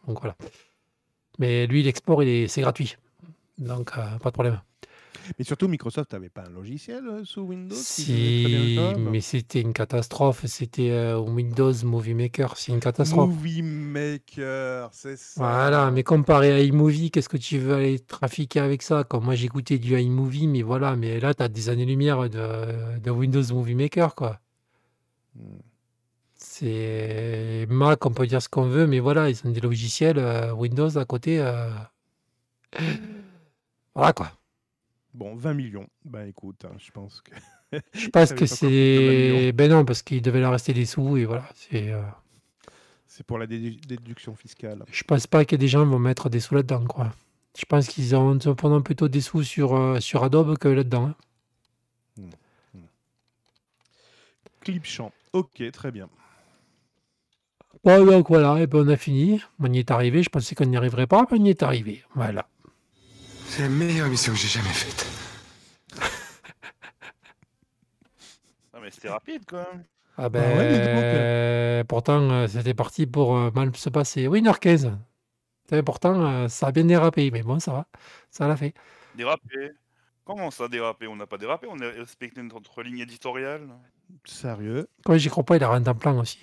Donc 0.06 0.20
voilà. 0.20 0.36
Mais 1.38 1.66
lui, 1.66 1.82
l'export, 1.82 2.22
c'est 2.48 2.60
gratuit. 2.60 2.96
Donc, 3.58 3.90
euh, 3.98 4.18
pas 4.18 4.30
de 4.30 4.34
problème. 4.34 4.60
Mais 5.38 5.44
surtout, 5.44 5.68
Microsoft 5.68 6.12
n'avait 6.12 6.28
pas 6.28 6.42
un 6.46 6.50
logiciel 6.50 7.06
euh, 7.06 7.24
sous 7.24 7.42
Windows 7.42 7.74
qui 7.74 7.82
Si, 7.82 8.78
mais 8.98 9.20
c'était 9.20 9.60
une 9.60 9.72
catastrophe. 9.72 10.44
C'était 10.46 10.90
euh, 10.90 11.18
Windows 11.18 11.72
Movie 11.84 12.14
Maker. 12.14 12.56
C'est 12.56 12.72
une 12.72 12.80
catastrophe. 12.80 13.30
Movie 13.30 13.62
Maker, 13.62 14.90
c'est 14.92 15.16
ça. 15.16 15.40
Voilà, 15.40 15.90
mais 15.90 16.02
comparé 16.02 16.52
à 16.52 16.60
iMovie, 16.60 17.10
qu'est-ce 17.10 17.28
que 17.28 17.36
tu 17.36 17.58
veux 17.58 17.74
aller 17.74 17.98
trafiquer 18.00 18.60
avec 18.60 18.82
ça? 18.82 19.04
Comme 19.04 19.24
moi, 19.24 19.34
j'écoutais 19.34 19.78
du 19.78 19.98
iMovie, 19.98 20.46
mais 20.46 20.62
voilà, 20.62 20.96
mais 20.96 21.20
là, 21.20 21.32
tu 21.34 21.42
as 21.42 21.48
des 21.48 21.68
années-lumière 21.68 22.28
de, 22.28 22.98
de 22.98 23.10
Windows 23.10 23.42
Movie 23.52 23.74
Maker, 23.74 24.14
quoi. 24.14 24.40
Hmm. 25.34 25.58
C'est 26.36 27.66
Mac, 27.70 28.04
on 28.06 28.10
peut 28.12 28.26
dire 28.26 28.42
ce 28.42 28.48
qu'on 28.48 28.66
veut, 28.68 28.86
mais 28.86 29.00
voilà, 29.00 29.30
ils 29.30 29.40
ont 29.46 29.50
des 29.50 29.60
logiciels 29.60 30.18
euh, 30.18 30.52
Windows 30.52 30.96
à 30.98 31.04
côté. 31.04 31.38
euh, 31.40 31.70
Voilà, 33.94 34.12
quoi. 34.12 34.30
Bon, 35.14 35.34
20 35.36 35.54
millions. 35.54 35.86
Ben 36.04 36.26
écoute, 36.28 36.64
hein, 36.64 36.74
je 36.78 36.90
pense 36.90 37.20
que. 37.22 37.32
Je 37.92 38.08
pense 38.08 38.32
que 38.34 38.46
savaient 38.46 38.46
pas 38.46 38.46
quoi 38.46 38.56
foutre 38.56 38.94
de 38.94 39.00
20 39.00 39.12
millions. 39.14 39.38
c'est... 39.38 39.52
Ben 39.52 39.70
non, 39.70 39.84
parce 39.84 40.02
qu'il 40.02 40.20
devait 40.22 40.40
leur 40.40 40.52
rester 40.52 40.72
des 40.72 40.84
sous, 40.86 41.16
et 41.16 41.24
voilà. 41.24 41.48
C'est... 41.54 41.90
euh, 41.92 42.02
C'est 43.06 43.24
pour 43.24 43.38
la 43.38 43.46
dédu- 43.46 43.80
déduction 43.86 44.34
fiscale. 44.34 44.84
Je 44.90 45.02
pense 45.04 45.26
pas 45.26 45.44
que 45.44 45.56
des 45.56 45.68
gens 45.68 45.86
vont 45.86 45.98
mettre 46.00 46.28
des 46.28 46.40
sous 46.40 46.54
là-dedans, 46.54 46.84
quoi. 46.84 47.12
Je 47.56 47.64
pense 47.64 47.86
qu'ils 47.86 48.16
en 48.16 48.36
prendront 48.38 48.82
plutôt 48.82 49.06
des 49.08 49.20
sous 49.20 49.44
sur, 49.44 49.76
euh, 49.76 50.00
sur 50.00 50.24
Adobe 50.24 50.58
que 50.58 50.66
là-dedans. 50.68 51.06
hein. 52.18 52.28
Clip 54.60 54.84
champ. 54.84 55.12
Ok, 55.32 55.62
très 55.72 55.90
bien. 55.92 56.08
Bon, 57.84 58.04
donc 58.06 58.28
voilà, 58.28 58.60
et 58.62 58.66
ben 58.66 58.78
on 58.86 58.88
a 58.88 58.96
fini. 58.96 59.40
On 59.60 59.70
y 59.72 59.78
est 59.78 59.90
arrivé. 59.90 60.22
Je 60.22 60.30
pensais 60.30 60.54
qu'on 60.54 60.64
n'y 60.64 60.76
arriverait 60.76 61.06
pas, 61.06 61.26
mais 61.30 61.38
on 61.38 61.44
y 61.44 61.50
est 61.50 61.62
arrivé. 61.62 62.02
Voilà. 62.14 62.48
C'est 63.48 63.62
la 63.62 63.68
meilleure 63.68 64.06
émission 64.06 64.32
que 64.32 64.38
j'ai 64.38 64.48
jamais 64.48 64.68
faite. 64.68 65.06
Ah, 68.72 68.78
mais 68.82 68.90
c'était 68.90 69.08
rapide 69.10 69.42
quand 69.46 69.58
même. 69.58 69.84
Ah 70.16 70.28
Bah 70.28 70.40
ouais, 70.40 70.56
mais 70.56 70.72
dis 70.72 70.78
donc, 70.78 70.86
ben, 70.94 71.84
pourtant, 71.86 72.20
euh, 72.30 72.46
c'était 72.48 72.74
parti 72.74 73.06
pour 73.06 73.36
euh, 73.36 73.50
mal 73.52 73.74
se 73.76 73.88
passer. 73.90 74.26
Oui, 74.28 74.42
1h15. 74.42 74.96
Et 75.72 75.82
Pourtant, 75.82 76.20
euh, 76.24 76.48
ça 76.48 76.68
a 76.68 76.72
bien 76.72 76.84
dérapé, 76.84 77.30
mais 77.30 77.42
bon, 77.42 77.58
ça 77.58 77.72
va. 77.72 77.86
Ça 78.30 78.46
l'a 78.46 78.56
fait. 78.56 78.74
Dérapé. 79.16 79.72
Comment 80.24 80.50
ça 80.50 80.68
dérapé? 80.68 81.06
On 81.06 81.16
n'a 81.16 81.26
pas 81.26 81.38
dérapé, 81.38 81.66
on 81.70 81.78
a 81.80 81.88
respecté 81.88 82.42
notre 82.42 82.82
ligne 82.82 82.98
éditoriale. 82.98 83.68
Sérieux? 84.24 84.88
Quand 85.04 85.16
j'y 85.16 85.28
crois 85.28 85.44
pas, 85.44 85.56
il 85.56 85.64
a 85.64 85.68
rentré 85.68 85.90
en 85.90 85.94
plan 85.94 86.18
aussi. 86.18 86.40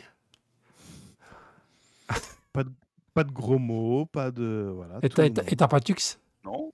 Pas 2.53 2.63
de, 2.63 2.71
pas 3.13 3.23
de 3.23 3.31
gros 3.31 3.57
mots, 3.57 4.05
pas 4.05 4.31
de. 4.31 4.71
Voilà. 4.75 4.99
Et 5.01 5.09
tout 5.09 5.15
t'as- 5.15 5.23
le 5.23 5.29
et 5.29 5.33
t'as 5.33 5.41
monde. 5.43 5.51
et 5.51 5.55
t'as 5.55 5.67
pas 5.67 5.79
Tux 5.79 6.19
Non 6.43 6.71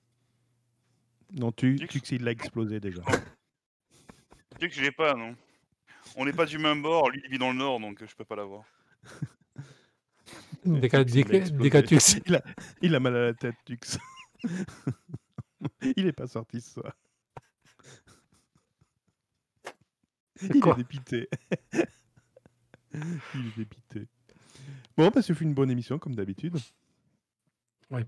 Non, 1.32 1.52
tu, 1.52 1.76
Tux 1.76 2.00
tu 2.00 2.14
il 2.16 2.24
l'a 2.24 2.30
explosé 2.30 2.80
déjà. 2.80 3.02
Tu 3.02 4.60
sais 4.60 4.68
que 4.68 4.74
je 4.74 4.82
l'ai 4.82 4.92
pas, 4.92 5.14
non 5.14 5.36
On 6.16 6.24
n'est 6.24 6.32
pas 6.32 6.46
du 6.46 6.58
même 6.58 6.82
bord, 6.82 7.10
lui 7.10 7.20
il 7.24 7.30
vit 7.30 7.38
dans 7.38 7.52
le 7.52 7.58
nord, 7.58 7.80
donc 7.80 8.04
je 8.04 8.14
peux 8.14 8.24
pas 8.24 8.36
l'avoir. 8.36 8.64
Tux, 10.64 10.80
des 10.80 10.88
il. 10.88 11.82
Tux. 11.84 12.34
A, 12.34 12.42
il 12.82 12.94
a 12.94 13.00
mal 13.00 13.16
à 13.16 13.24
la 13.26 13.34
tête, 13.34 13.56
Tux. 13.64 13.98
il 15.96 16.06
est 16.06 16.12
pas 16.12 16.26
sorti 16.26 16.60
ce 16.60 16.74
soir. 16.74 16.92
Il 20.42 20.60
Quoi 20.60 20.74
est 20.74 20.76
dépité. 20.78 21.28
il 22.94 23.46
est 23.46 23.56
dépité. 23.56 24.06
Bon, 24.96 25.08
bah, 25.08 25.22
ça 25.22 25.34
fait 25.34 25.44
une 25.44 25.54
bonne 25.54 25.70
émission, 25.70 25.98
comme 25.98 26.14
d'habitude. 26.14 26.56
Oui. 27.90 28.02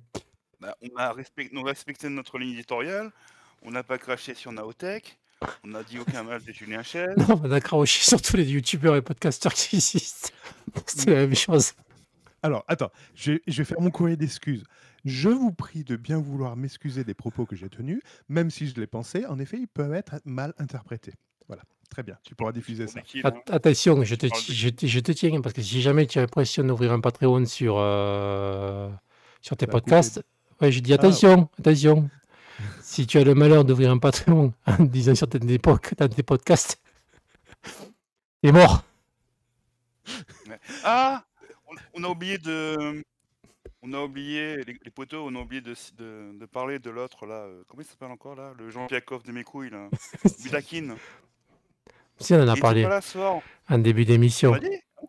Bah, 0.60 0.76
on, 0.82 0.96
a 0.96 1.12
respect- 1.12 1.50
on 1.54 1.64
a 1.64 1.68
respecté 1.68 2.08
notre 2.08 2.38
ligne 2.38 2.52
éditoriale, 2.52 3.10
on 3.62 3.70
n'a 3.70 3.82
pas 3.82 3.98
craché 3.98 4.34
sur 4.34 4.52
Naotech, 4.52 5.18
on 5.64 5.68
n'a 5.68 5.82
dit 5.82 5.98
aucun 5.98 6.22
mal 6.22 6.42
de 6.44 6.52
Julien. 6.52 6.82
Non, 7.16 7.40
on 7.42 7.50
a 7.50 7.60
craché 7.60 8.02
sur 8.04 8.20
tous 8.20 8.36
les 8.36 8.44
youtubeurs 8.50 8.96
et 8.96 9.02
podcasteurs 9.02 9.54
qui 9.54 9.76
existent. 9.76 10.28
C'est 10.86 11.08
la 11.10 11.16
même 11.26 11.34
chose. 11.34 11.72
Alors, 12.42 12.64
attends, 12.68 12.90
je, 13.14 13.32
vais- 13.32 13.42
je 13.46 13.58
vais 13.58 13.64
faire 13.64 13.80
mon 13.80 13.90
courrier 13.90 14.16
d'excuses. 14.16 14.64
Je 15.06 15.30
vous 15.30 15.52
prie 15.52 15.82
de 15.82 15.96
bien 15.96 16.18
vouloir 16.18 16.56
m'excuser 16.56 17.04
des 17.04 17.14
propos 17.14 17.46
que 17.46 17.56
j'ai 17.56 17.70
tenus, 17.70 18.00
même 18.28 18.50
si 18.50 18.66
je 18.66 18.74
les 18.78 18.86
pensais. 18.86 19.24
En 19.26 19.38
effet, 19.38 19.56
ils 19.58 19.68
peuvent 19.68 19.94
être 19.94 20.20
mal 20.26 20.52
interprétés. 20.58 21.14
Voilà, 21.48 21.62
très 21.88 22.02
bien. 22.02 22.18
Tu 22.22 22.34
pourras 22.34 22.52
diffuser 22.52 22.86
ça. 22.86 23.00
Attention, 23.50 24.04
je 24.04 24.14
te, 24.14 24.26
parle 24.26 24.42
de- 24.46 24.52
je, 24.52 24.68
te, 24.68 24.86
je 24.86 25.00
te 25.00 25.12
tiens, 25.12 25.40
parce 25.40 25.54
que 25.54 25.62
si 25.62 25.80
jamais 25.80 26.06
tu 26.06 26.18
as 26.18 26.22
l'impression 26.22 26.64
d'ouvrir 26.64 26.92
un 26.92 27.00
Patreon 27.00 27.46
sur, 27.46 27.76
euh, 27.78 28.90
sur 29.40 29.56
tes 29.56 29.64
podcasts, 29.72 30.22
ouais, 30.60 30.72
je 30.72 30.80
dis 30.80 30.92
Ah, 30.92 30.96
attention, 30.96 31.48
attention. 31.58 32.10
Si 32.82 33.06
tu 33.06 33.18
as 33.18 33.24
le 33.24 33.34
malheur 33.34 33.64
d'ouvrir 33.64 33.90
un 33.90 33.98
Patreon 33.98 34.52
en 34.66 34.84
disant 34.84 35.14
sur 35.14 35.28
tes, 35.28 35.38
époques, 35.52 35.94
dans 35.96 36.08
tes 36.08 36.22
podcasts, 36.22 36.80
t'es 38.42 38.52
mort. 38.52 38.84
Ah 40.84 41.24
on, 41.68 41.74
on 41.94 42.04
a 42.04 42.08
oublié 42.08 42.38
de. 42.38 43.02
On 43.82 43.92
a 43.94 44.00
oublié, 44.02 44.56
les, 44.64 44.76
les 44.84 44.90
poteaux, 44.90 45.24
on 45.26 45.34
a 45.36 45.38
oublié 45.40 45.62
de, 45.62 45.74
de, 45.96 46.38
de 46.38 46.46
parler 46.46 46.78
de 46.78 46.90
l'autre 46.90 47.24
là. 47.24 47.44
euh, 47.46 47.62
comment 47.66 47.82
il 47.82 47.86
s'appelle 47.86 48.10
encore 48.10 48.34
là 48.36 48.52
Le 48.58 48.68
Jean 48.68 48.86
Piakov 48.86 49.22
de 49.22 49.32
mes 49.32 49.42
couilles 49.44 49.70
là. 49.70 49.88
Budakin. 50.44 50.98
Si, 52.18 52.34
on 52.34 52.42
en 52.42 52.46
Il 52.46 52.50
a 52.50 52.56
était 52.56 52.60
parlé 52.60 52.82
pas 52.82 52.88
là 52.90 53.00
ce 53.00 53.12
soir. 53.12 53.40
en 53.70 53.78
début 53.78 54.04
On 54.48 54.52
d'émission. 54.52 54.54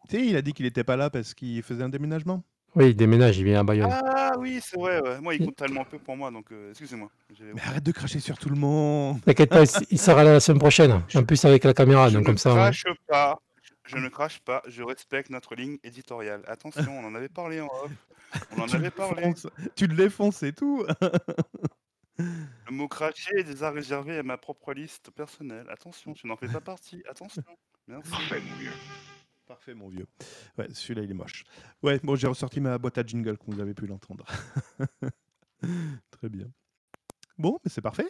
sais, 0.10 0.26
il 0.26 0.36
a 0.38 0.41
dit 0.41 0.53
qu'il 0.53 0.65
n'était 0.65 0.86
pas 0.86 0.95
là 0.95 1.10
parce 1.10 1.34
qu'il 1.34 1.61
faisait 1.64 1.84
un 1.84 1.90
déménagement. 1.90 2.44
Oui, 2.76 2.89
il 2.89 2.95
déménage, 2.95 3.38
il 3.38 3.43
vient 3.43 3.60
à 3.60 3.64
Bayonne. 3.64 3.89
Ah 3.91 4.31
oui, 4.39 4.60
c'est 4.64 4.80
vrai, 4.80 5.02
ouais. 5.02 5.19
Moi, 5.19 5.35
il 5.35 5.45
compte 5.45 5.57
tellement 5.57 5.84
peu 5.84 5.99
pour 5.99 6.15
moi, 6.15 6.31
donc 6.31 6.52
euh, 6.52 6.69
excusez-moi. 6.69 7.10
J'ai- 7.38 7.52
Mais 7.53 7.61
arrête 7.61 7.84
de 7.84 7.91
cracher 7.91 8.19
sur 8.22 8.38
tout 8.38 8.49
le 8.49 8.56
monde. 8.56 9.22
T'inquiète 9.26 9.49
pas, 9.49 9.64
il- 9.64 9.88
il 9.91 9.99
sera 9.99 10.23
là 10.23 10.34
la 10.34 10.39
semaine 10.39 10.60
prochaine. 10.60 11.02
En 11.15 11.23
plus, 11.23 11.43
avec 11.45 11.64
la 11.65 11.73
caméra, 11.73 12.07
je 12.10 12.14
donc 12.14 12.22
ne 12.22 12.26
comme 12.27 12.38
ça. 12.38 12.52
on- 12.52 12.56
crache 12.56 12.85
pas. 13.07 13.39
Je 13.84 13.98
ne 13.98 14.07
crache 14.07 14.39
pas, 14.39 14.61
je 14.68 14.84
respecte 14.84 15.30
notre 15.31 15.53
ligne 15.56 15.77
éditoriale. 15.84 16.43
Attention, 16.48 16.98
on 16.98 17.03
en 17.06 17.14
avait 17.14 17.27
parlé 17.27 17.60
en 17.60 17.65
off. 17.65 17.91
On 18.56 18.61
en 18.61 18.65
Tu 18.68 18.76
avait 18.77 18.85
le 18.85 18.91
parlé. 18.91 19.22
fonces- 19.23 19.48
Tu 19.76 19.88
le 19.88 19.95
défonces, 19.95 20.38
c'est 20.38 20.53
tout. 20.56 20.85
Le 22.18 22.72
mot 22.72 22.88
cracher 22.88 23.31
est 23.39 23.43
déjà 23.43 23.72
réservé 23.72 24.18
à 24.19 24.23
ma 24.23 24.38
propre 24.38 24.73
liste 24.73 25.10
personnelle. 25.11 25.65
Attention, 25.69 26.14
tu 26.14 26.27
n'en 26.27 26.38
fais 26.38 26.48
pas 26.48 26.61
partie. 26.61 27.02
Attention. 27.10 27.41
Merci. 27.88 28.11
Parfait, 29.52 29.73
mon 29.73 29.90
vieux. 29.90 30.07
Ouais, 30.57 30.69
celui-là, 30.72 31.03
il 31.03 31.11
est 31.11 31.14
moche. 31.14 31.44
Ouais, 31.84 31.99
bon, 32.02 32.15
j'ai 32.15 32.28
ressorti 32.28 32.61
ma 32.61 32.78
boîte 32.78 32.98
à 32.98 33.03
jingle, 33.03 33.38
comme 33.38 33.53
vous 33.53 33.60
avez 33.60 33.73
pu 33.73 33.86
l'entendre. 33.86 34.26
Très 36.11 36.30
bien. 36.30 36.45
Bon, 37.38 37.60
mais 37.61 37.69
c'est 37.69 37.82
parfait. 37.82 38.07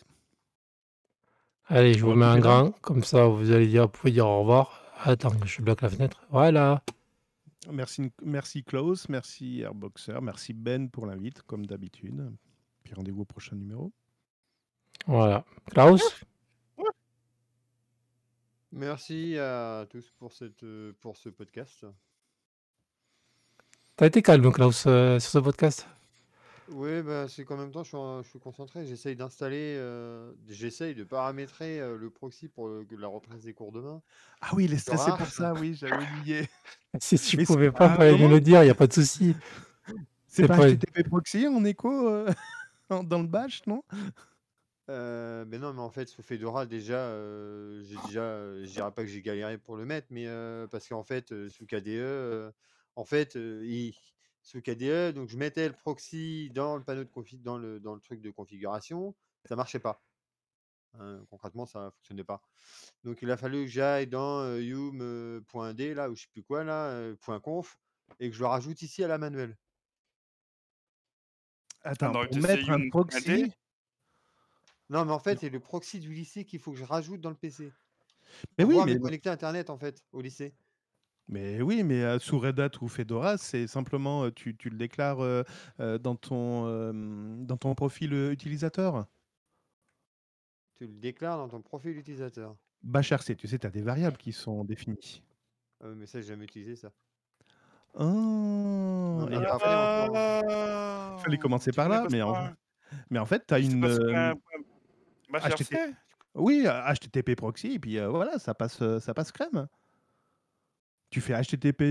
Allez, 1.65 1.95
je 1.95 2.05
vous 2.05 2.13
mets 2.13 2.27
un 2.27 2.37
grand, 2.37 2.79
comme 2.81 3.03
ça 3.03 3.25
vous 3.25 3.49
allez 3.49 3.65
dire, 3.65 3.85
vous 3.85 3.89
pouvez 3.89 4.11
dire 4.11 4.27
au 4.27 4.41
revoir. 4.41 4.83
Attends, 5.03 5.33
je 5.43 5.63
bloque 5.63 5.81
la 5.81 5.89
fenêtre. 5.89 6.21
Voilà. 6.29 6.83
Merci, 7.71 8.11
merci 8.21 8.63
Klaus, 8.63 9.09
merci 9.09 9.61
Airboxer, 9.61 10.21
merci 10.21 10.53
Ben 10.53 10.91
pour 10.91 11.07
l'invite, 11.07 11.41
comme 11.41 11.65
d'habitude. 11.65 12.31
Puis 12.83 12.93
rendez-vous 12.93 13.23
au 13.23 13.25
prochain 13.25 13.55
numéro. 13.55 13.91
Voilà. 15.07 15.43
Klaus? 15.71 16.23
Merci 18.73 19.37
à 19.37 19.85
tous 19.89 20.09
pour, 20.17 20.31
cette, 20.31 20.63
euh, 20.63 20.93
pour 21.01 21.17
ce 21.17 21.29
podcast. 21.29 21.85
Tu 23.97 24.03
as 24.03 24.07
été 24.07 24.21
calme, 24.21 24.51
Klaus, 24.51 24.85
heu, 24.87 25.19
sur 25.19 25.29
ce 25.31 25.39
podcast? 25.39 25.87
Ouais, 26.69 27.03
bah, 27.03 27.27
c'est 27.27 27.43
qu'en 27.43 27.57
même 27.57 27.71
temps, 27.71 27.83
je 27.83 27.89
suis 27.89 27.97
en 27.97 28.21
je 28.23 28.29
suis 28.29 28.39
concentré. 28.39 28.85
J'essaye 28.85 29.15
d'installer, 29.15 29.75
heu, 29.77 30.37
j'essaye 30.47 30.95
de 30.95 31.03
paramétrer, 31.03 31.79
le 31.79 32.09
proxy 32.09 32.47
pour, 32.47 32.69
la 32.69 33.07
reprise 33.07 33.43
des 33.43 33.53
cours 33.53 33.71
demain. 33.73 34.01
Ah 34.41 34.51
oui, 34.53 34.65
il 34.65 34.73
est 34.73 34.77
stressé 34.77 35.11
pour 35.17 35.27
ça, 35.27 35.53
oui, 35.53 35.73
j'avais 35.73 35.97
oublié. 35.97 36.47
Si 36.99 37.17
tu 37.17 37.37
Mais 37.37 37.45
c'est 37.45 37.53
pouvais 37.53 37.71
pas, 37.71 37.87
pas 37.89 37.95
fallait 37.95 38.11
me 38.13 38.17
comment? 38.17 38.29
le 38.29 38.41
dire, 38.41 38.63
il 38.63 38.67
y 38.67 38.69
a 38.69 38.75
pas 38.75 38.87
de 38.87 38.93
souci. 38.93 39.33
C'est 40.27 40.43
C'est 40.43 40.47
pas 40.47 40.57
pas 40.57 40.69
HTTP 40.69 41.03
proxy 41.07 41.47
en 41.47 41.63
écho, 41.63 42.25
dans 42.89 43.21
le 43.21 43.27
bash, 43.27 43.61
non? 43.67 43.83
Heu, 44.89 45.45
mais 45.47 45.59
non, 45.59 45.73
mais 45.73 45.79
en 45.81 45.91
fait, 45.91 46.07
sous 46.07 46.23
Fedora 46.23 46.65
déjà, 46.65 47.09
heu, 47.11 47.81
j'ai 47.83 47.99
déjà, 47.99 48.23
heu, 48.23 48.63
je 48.65 48.71
dirais 48.71 48.91
pas 48.91 49.03
que 49.03 49.07
j'ai 49.09 49.21
galéré 49.21 49.57
pour 49.57 49.77
le 49.77 49.85
mettre, 49.85 50.07
mais, 50.09 50.25
heu, 50.27 50.67
parce 50.71 50.87
qu'en 50.87 51.03
fait, 51.03 51.31
heu, 51.31 51.49
sous 51.49 51.65
KDE, 51.65 51.99
heu, 51.99 52.53
en 52.95 53.05
fait, 53.05 53.35
heu, 53.35 53.65
il 53.65 53.93
sous 54.41 54.61
KDE, 54.61 55.11
donc 55.13 55.29
je 55.29 55.37
mettais 55.37 55.67
le 55.67 55.75
proxy 55.75 56.49
dans 56.51 56.77
le 56.77 56.83
panneau 56.83 57.03
de 57.03 57.09
config 57.09 57.41
dans 57.43 57.57
le 57.59 57.79
dans 57.79 57.93
le 57.93 58.01
truc 58.01 58.21
de 58.21 58.31
configuration, 58.31 59.15
ça 59.45 59.55
marchait 59.55 59.79
pas. 59.79 60.03
Hein, 60.99 61.25
concrètement, 61.29 61.65
ça 61.67 61.91
fonctionnait 61.91 62.23
pas. 62.25 62.41
Donc 63.03 63.21
il 63.23 63.31
a 63.31 63.37
fallu 63.37 63.65
que 63.65 63.71
j'aille 63.71 64.07
dans, 64.07 64.41
heu, 64.45 64.63
yum, 64.63 65.01
heu, 65.01 65.45
.d 65.75 65.93
là 65.95 66.09
ou 66.11 66.15
je 66.15 66.23
sais 66.23 66.29
plus 66.31 66.43
quoi 66.43 66.63
là, 66.65 66.91
heu, 66.99 67.17
.conf 67.43 67.77
et 68.19 68.29
que 68.31 68.35
je 68.35 68.41
le 68.41 68.47
rajoute 68.47 68.81
ici 68.83 69.03
à 69.03 69.07
la 69.09 69.17
manuelle. 69.19 69.57
Attends, 71.83 72.15
dans 72.15 72.23
pour 72.23 72.37
UTC 72.37 72.39
mettre 72.39 72.69
un 72.71 72.79
yum.d? 72.79 72.81
proxy? 72.81 73.53
Non, 74.91 75.05
mais 75.05 75.13
en 75.13 75.19
fait, 75.19 75.39
c'est 75.39 75.49
le 75.49 75.61
proxy 75.61 75.99
du 75.99 76.13
lycée 76.13 76.43
qu'il 76.43 76.59
faut 76.59 76.73
que 76.73 76.77
je 76.77 76.83
rajoute 76.83 77.21
dans 77.21 77.29
le 77.29 77.35
PC. 77.35 77.71
Mais 78.57 78.65
Pour 78.65 78.65
oui, 78.65 78.69
pouvoir 78.71 78.85
mais 78.85 78.95
me 78.95 78.99
connecter 78.99 79.29
à 79.29 79.31
internet 79.31 79.69
en 79.69 79.77
fait, 79.77 80.03
au 80.11 80.21
lycée. 80.21 80.53
Mais 81.29 81.61
oui, 81.61 81.83
mais, 81.83 82.19
sous 82.19 82.39
Red 82.39 82.59
Hat 82.59 82.71
ou 82.81 82.89
Fedora, 82.89 83.37
c'est 83.37 83.67
simplement, 83.67 84.29
tu 84.31 84.55
tu 84.57 84.69
le 84.69 84.77
déclares, 84.77 85.45
dans 85.79 86.15
ton, 86.15 86.93
dans 87.43 87.57
ton 87.57 87.73
profil, 87.73 88.13
utilisateur. 88.13 89.05
Tu 90.75 90.87
le 90.87 90.93
déclares 90.93 91.37
dans 91.37 91.47
ton 91.47 91.61
profil 91.61 91.97
utilisateur. 91.97 92.57
Bashrc, 92.83 93.35
tu 93.37 93.47
sais, 93.47 93.59
tu 93.59 93.67
as 93.67 93.69
des 93.69 93.81
variables 93.81 94.17
qui 94.17 94.33
sont 94.33 94.65
définies. 94.65 95.23
Mais 95.83 96.05
ça, 96.05 96.19
j'ai 96.19 96.27
jamais 96.27 96.45
utilisé 96.45 96.75
ça. 96.75 96.91
Ah! 97.95 98.03
On 98.03 99.27
Et 99.27 99.29
n'y 99.29 99.35
a 99.37 99.39
il 99.39 99.45
hein. 99.45 101.17
fallait 101.19 101.37
Ah! 101.37 101.41
commencer 101.41 101.71
par 101.71 101.87
là, 101.87 102.07
mais 102.11 102.21
en 102.21 102.49
mais 103.09 103.19
en 103.19 103.25
fait, 103.25 103.45
tu 103.47 103.53
as 103.53 103.59
une, 103.59 103.85
bashrc? 105.31 105.65
HTT 105.65 105.95
oui, 106.35 106.65
HTTP 106.65 107.35
proxy 107.35 107.73
et 107.73 107.79
puis, 107.79 107.97
heu, 107.97 108.07
voilà, 108.07 108.39
ça 108.39 108.53
passe, 108.53 108.81
heu, 108.81 108.99
ça 108.99 109.13
passe 109.13 109.31
crème. 109.31 109.67
Tu 111.09 111.19
fais 111.19 111.33
HTTP, 111.33 111.83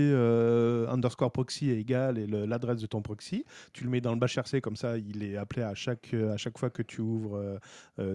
underscore 0.89 1.31
proxy 1.31 1.69
égale 1.69 2.17
et 2.17 2.25
l'adresse 2.25 2.81
de 2.81 2.87
ton 2.87 3.03
proxy. 3.03 3.45
Tu 3.71 3.83
le 3.83 3.91
mets 3.91 4.01
dans 4.01 4.13
le 4.13 4.17
bashrc 4.19 4.59
comme 4.61 4.75
ça, 4.75 4.97
il 4.97 5.21
est 5.23 5.37
appelé 5.37 5.61
à 5.61 5.75
chaque, 5.75 6.11
à 6.15 6.37
chaque 6.37 6.57
fois 6.57 6.71
que 6.71 6.81
tu 6.81 7.01
ouvres, 7.01 7.59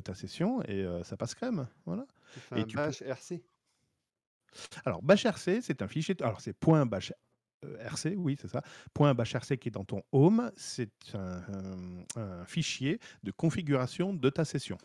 ta 0.05 0.15
session 0.15 0.62
et 0.65 0.85
ça 1.05 1.16
passe 1.16 1.35
crème, 1.36 1.69
voilà 1.85 2.07
Tu 2.31 2.39
fais 2.40 2.55
et 2.55 2.65
un 2.65 2.66
tu 2.66 2.78
peux 2.78 2.93
bash 2.93 3.03
rc? 3.03 3.43
Alors 4.85 5.03
bashrc, 5.03 5.39
c'est 5.39 5.82
un 5.82 5.89
fichier 5.89 6.15
alors 6.20 6.40
c'est 6.40 6.53
point 6.53 6.86
bash 6.86 7.12
rc, 7.65 8.15
oui, 8.16 8.36
c'est 8.40 8.48
ça. 8.48 8.62
Point 8.94 9.15
bashrc 9.15 9.57
qui 9.59 9.69
est 9.69 9.70
dans 9.70 9.85
ton 9.85 10.03
home, 10.12 10.51
c'est 10.57 10.90
un 11.15 12.44
fichier 12.47 12.98
de 13.23 13.31
configuration 13.32 14.15
de 14.15 14.31
ta 14.31 14.44
session. 14.44 14.78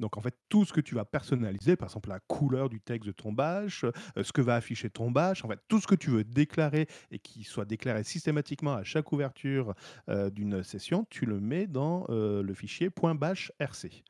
Donc 0.00 0.16
en 0.16 0.20
fait, 0.22 0.34
tout 0.48 0.64
ce 0.64 0.72
que 0.72 0.80
tu 0.80 0.94
vas 0.96 1.04
personnaliser, 1.04 1.76
par 1.76 1.86
exemple 1.88 2.08
la 2.08 2.20
couleur 2.20 2.68
du 2.70 2.80
texte 2.80 3.06
de 3.06 3.12
ton 3.12 3.32
bash, 3.32 3.84
heu, 3.84 3.92
ce 4.22 4.32
que 4.32 4.40
va 4.40 4.56
afficher 4.56 4.90
ton 4.90 5.10
bash, 5.10 5.44
en 5.44 5.48
fait, 5.48 5.60
tout 5.68 5.80
ce 5.80 5.86
que 5.86 5.94
tu 5.94 6.10
veux 6.10 6.24
déclarer 6.24 6.88
et 7.10 7.18
qui 7.18 7.44
soit 7.44 7.66
déclaré 7.66 8.02
systématiquement 8.04 8.74
à 8.74 8.82
chaque 8.84 9.12
ouverture, 9.12 9.74
heu, 10.08 10.30
d'une 10.30 10.62
session, 10.64 11.06
tu 11.10 11.26
le 11.26 11.38
mets 11.40 11.66
dans, 11.66 12.06
heu, 12.08 12.42
le 12.42 12.54
fichier 12.54 12.90
.bashrc. 13.14 14.02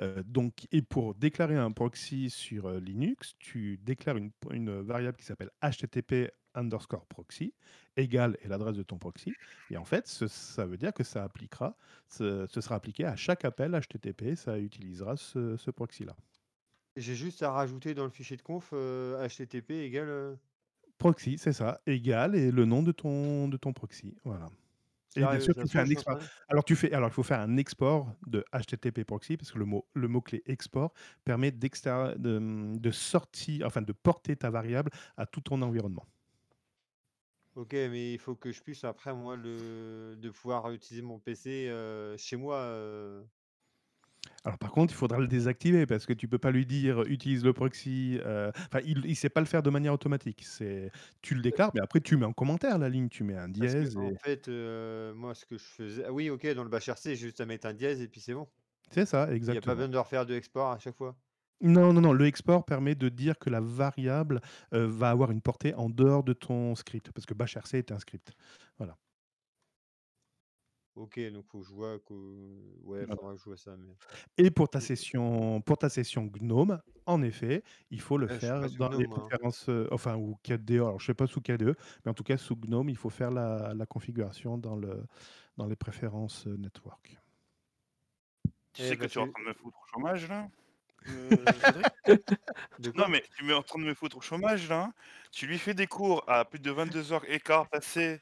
Heu, 0.00 0.22
donc 0.24 0.66
et 0.72 0.82
pour 0.82 1.14
déclarer 1.14 1.56
un 1.56 1.70
proxy 1.72 2.30
sur, 2.30 2.68
heu, 2.68 2.78
Linux, 2.78 3.34
tu 3.38 3.78
déclares 3.82 4.16
une 4.50 4.80
variable 4.82 5.16
qui 5.16 5.24
s'appelle 5.24 5.50
HTTP_proxy 5.62 7.54
égale 7.96 8.36
et 8.42 8.48
l'adresse 8.48 8.76
de 8.76 8.82
ton 8.82 8.98
proxy 8.98 9.36
et 9.70 9.76
en 9.76 9.84
fait, 9.84 10.06
ce 10.08 10.26
ça 10.28 10.66
veut 10.66 10.76
dire 10.76 10.92
que 10.92 11.04
ça 11.04 11.24
appliquera 11.24 11.76
ce 12.08 12.46
ce 12.46 12.60
sera 12.60 12.76
appliqué 12.76 13.04
à 13.04 13.16
chaque 13.16 13.44
appel 13.44 13.72
HTTP, 13.80 14.34
ça 14.36 14.58
utilisera 14.58 15.16
ce 15.16 15.56
ce 15.56 15.70
proxy 15.70 16.04
là. 16.04 16.16
J'ai 16.96 17.14
juste 17.16 17.42
à 17.42 17.50
rajouter 17.50 17.94
dans 17.94 18.04
le 18.04 18.10
fichier 18.10 18.36
de 18.36 18.42
conf, 18.42 18.72
HTTP 18.72 19.70
égale, 19.72 20.08
heu 20.08 20.38
Proxy, 20.98 21.38
c'est 21.38 21.52
ça, 21.52 21.80
égale 21.86 22.34
et 22.34 22.50
le 22.50 22.64
nom 22.64 22.82
de 22.82 22.92
ton 22.92 23.48
de 23.48 23.56
ton 23.56 23.72
proxy, 23.72 24.16
voilà 24.24 24.50
et 25.16 25.26
bien 25.26 25.38
sûr, 25.40 25.54
tu 25.56 25.68
fais 25.68 25.78
un 25.80 25.90
export. 25.90 26.16
Alors 26.48 26.64
tu 26.64 26.76
fais 26.76 26.92
alors 26.92 27.08
il 27.08 27.12
faut 27.12 27.22
faire 27.22 27.40
un 27.40 27.56
export 27.56 28.12
de 28.26 28.44
HTTP 28.52 29.04
proxy 29.04 29.36
parce 29.36 29.52
que 29.52 29.58
le 29.58 29.64
mot 29.64 29.86
le 29.94 30.08
mot 30.08 30.20
clé 30.20 30.42
export 30.46 30.92
permet 31.24 31.50
de, 31.52 32.38
mmh, 32.38 32.78
de 32.80 32.90
sortir 32.90 33.66
enfin 33.66 33.82
de 33.82 33.92
porter 33.92 34.36
ta 34.36 34.50
variable 34.50 34.90
à 35.16 35.26
tout 35.26 35.40
ton 35.40 35.62
environnement. 35.62 36.06
OK, 37.54 37.72
mais 37.72 38.12
il 38.14 38.18
faut 38.18 38.34
que 38.34 38.50
je 38.50 38.60
puisse 38.62 38.82
après 38.82 39.14
moi 39.14 39.36
le 39.36 40.16
de 40.18 40.30
pouvoir 40.30 40.70
utiliser 40.72 41.02
mon 41.02 41.20
PC, 41.20 41.68
heu, 41.70 42.16
chez 42.18 42.36
moi, 42.36 42.60
heu 42.64 43.28
Alors 44.46 44.58
par 44.58 44.72
contre, 44.72 44.92
il 44.92 44.96
faudra 44.96 45.18
le 45.18 45.26
désactiver 45.26 45.86
parce 45.86 46.04
que 46.04 46.12
tu 46.12 46.28
peux 46.28 46.38
pas 46.38 46.50
lui 46.50 46.66
dire: 46.66 47.00
«Utilise 47.06 47.44
le 47.44 47.52
proxy», 47.54 48.18
enfin 48.24 48.80
il 48.84 49.04
il 49.06 49.16
sait 49.16 49.30
pas 49.30 49.40
le 49.40 49.46
faire 49.46 49.62
de 49.62 49.70
manière 49.70 49.94
automatique. 49.94 50.42
C'est 50.44 50.90
tu 51.22 51.34
le 51.34 51.40
déclares, 51.40 51.70
mais 51.74 51.80
après 51.80 52.00
tu 52.00 52.16
mets 52.18 52.26
en 52.26 52.32
commentaire 52.34 52.76
la 52.78 52.90
ligne, 52.90 53.08
tu 53.08 53.24
mets 53.24 53.36
un 53.36 53.48
Parce 53.58 53.76
dièse 53.76 53.96
et 53.96 54.16
fait, 54.22 54.48
heu, 54.48 55.12
moi 55.14 55.34
ce 55.34 55.46
que 55.46 55.56
je 55.58 55.64
faisais 55.64 56.04
ah 56.04 56.12
oui 56.12 56.28
OK, 56.30 56.46
dans 56.54 56.64
le 56.64 56.68
bashrc, 56.70 56.98
j'ai 57.04 57.16
juste 57.16 57.40
à 57.40 57.46
mettre 57.46 57.66
un 57.66 57.72
dièse 57.74 58.00
et 58.00 58.08
puis 58.08 58.20
c'est 58.20 58.34
bon? 58.34 58.48
C'est 58.90 59.04
ça, 59.06 59.30
Il 59.48 59.54
y 59.54 59.58
a 59.58 59.62
pas 59.62 59.74
exactement. 59.74 59.76
besoin 59.76 59.88
de 59.90 59.98
refaire 59.98 60.26
de 60.26 60.34
export 60.34 60.70
à 60.72 60.78
chaque 60.78 60.96
fois? 60.96 61.18
Non, 61.60 61.92
non, 61.92 62.00
non, 62.00 62.12
le 62.12 62.26
export 62.26 62.64
permet 62.64 62.94
de 62.94 63.08
dire 63.08 63.38
que 63.38 63.48
la 63.50 63.60
variable, 63.60 64.40
heu, 64.74 64.84
va 64.86 65.10
avoir 65.10 65.30
une 65.30 65.40
portée 65.40 65.74
en 65.74 65.88
dehors 65.88 66.22
de 66.24 66.32
ton 66.32 66.74
script 66.74 67.10
parce 67.12 67.26
que 67.26 67.34
bashrc 67.34 67.74
est 67.74 67.90
un 67.92 67.98
script. 67.98 68.32
Voilà. 68.78 68.98
OK, 70.96 71.18
donc 71.32 71.46
faut 71.46 71.60
que 71.60 71.66
je 71.66 71.72
vois 71.72 72.00
que 72.00 72.14
ouais, 72.82 73.06
Voilà 73.06 73.16
faudra 73.16 73.34
que 73.34 73.38
je 73.40 73.44
vois 73.44 73.56
ça, 73.56 73.76
mais 73.76 73.96
et 74.38 74.50
pour 74.50 74.68
ta 74.68 74.80
session 74.80 75.60
pour 75.62 75.78
ta 75.78 75.88
session 75.88 76.24
GNOME, 76.26 76.80
en 77.06 77.22
effet, 77.22 77.62
il 77.90 78.00
faut 78.00 78.18
le 78.18 78.28
Eh, 78.28 78.38
je 78.38 78.44
suis 78.44 78.56
pas 78.58 78.68
faire 78.68 78.68
sous 78.68 78.82
dans 78.82 78.92
les 78.92 79.06
GNOME, 79.06 79.08
moi, 79.08 79.20
hein. 79.28 79.34
préférences, 79.34 79.68
heu, 79.68 79.88
enfin 79.92 80.16
ou 80.16 80.36
KDE, 80.42 80.74
alors 80.76 81.00
je 81.00 81.06
sais 81.06 81.14
pas 81.14 81.26
sous 81.26 81.40
KDE, 81.40 81.76
mais 82.04 82.10
en 82.10 82.14
tout 82.14 82.24
cas 82.24 82.36
sous 82.38 82.56
GNOME, 82.56 82.88
il 82.90 82.96
faut 82.96 83.10
faire 83.10 83.30
la 83.30 83.74
la 83.74 83.86
configuration 83.86 84.58
dans 84.58 84.76
le 84.76 85.04
dans 85.56 85.66
les 85.66 85.76
préférences, 85.76 86.46
heu, 86.46 86.56
network. 86.56 87.18
Tu 88.72 88.82
Eh 88.82 88.82
sais 88.82 88.96
que 88.96 89.04
bah, 89.04 89.06
tu 89.06 89.18
es 89.18 89.22
en 89.22 89.26
c'est 89.26 89.32
train 89.32 89.42
de 89.42 89.48
me 89.48 89.54
foutre 89.54 89.78
au 89.82 89.86
chômage 89.86 90.28
là? 90.28 90.48
Heu, 91.08 91.60
Cédric? 91.62 91.88
De 92.78 92.90
Non, 92.94 93.08
quoi? 93.08 93.08
mais 93.08 93.22
tu 93.36 93.44
mets 93.44 93.52
en 93.54 93.62
train 93.62 93.78
de 93.80 93.84
me 93.84 93.94
foutre 93.94 94.16
au 94.18 94.20
chômage 94.20 94.68
là. 94.68 94.92
Tu 95.32 95.46
lui 95.46 95.58
fais 95.58 95.74
des 95.74 95.86
cours 95.86 96.24
à 96.28 96.44
plus 96.44 96.60
de 96.60 96.70
22:15 96.70 97.66
passées. 97.70 98.20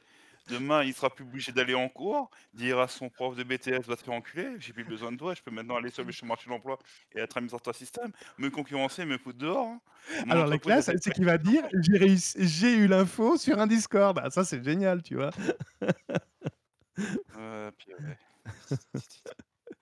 Demain, 0.48 0.82
il 0.82 0.93
sera 0.93 1.09
plus 1.09 1.24
obligé 1.24 1.52
d'aller 1.52 1.74
en 1.74 1.89
cours, 1.89 2.28
dire 2.52 2.81
à 2.81 2.89
son 2.89 3.09
prof 3.09 3.36
de 3.36 3.44
BTS: 3.44 3.86
«Va 3.86 3.97
te 3.97 4.02
faire 4.02 4.14
enculer, 4.14 4.56
j'ai 4.59 4.73
plus 4.73 4.85
besoin 4.85 5.12
de 5.12 5.16
toi, 5.16 5.35
je 5.35 5.43
peux 5.43 5.52
maintenant 5.52 5.77
aller 5.77 5.90
sur 5.90 6.02
le 6.05 6.10
ch 6.10 6.24
marché 6.24 6.47
de 6.47 6.51
l'emploi 6.51 6.78
et 7.14 7.20
être 7.20 7.36
administrateur 7.36 7.74
système». 7.77 8.10
Me 8.39 8.51
concurrencer, 8.51 9.05
me 9.05 9.19
foutre 9.19 9.39
dehors, 9.39 9.66
hein. 9.69 9.81
Alors 10.28 10.47
la 10.48 10.59
classe, 10.59 10.90
c'est 11.01 11.12
qu'il 11.12 11.24
va 11.27 11.39
dire: 11.39 11.62
«J'ai 11.82 11.97
réussi 11.97 12.35
j'ai 12.39 12.74
eu 12.77 12.89
l'info 12.89 13.36
sur 13.36 13.60
un 13.60 13.66
Discord». 13.69 14.19
Ah 14.23 14.31
ça, 14.31 14.44
c'est 14.44 14.64
génial, 14.64 15.02
tu 15.02 15.14
vois? 15.14 15.31
Purée. 17.78 18.19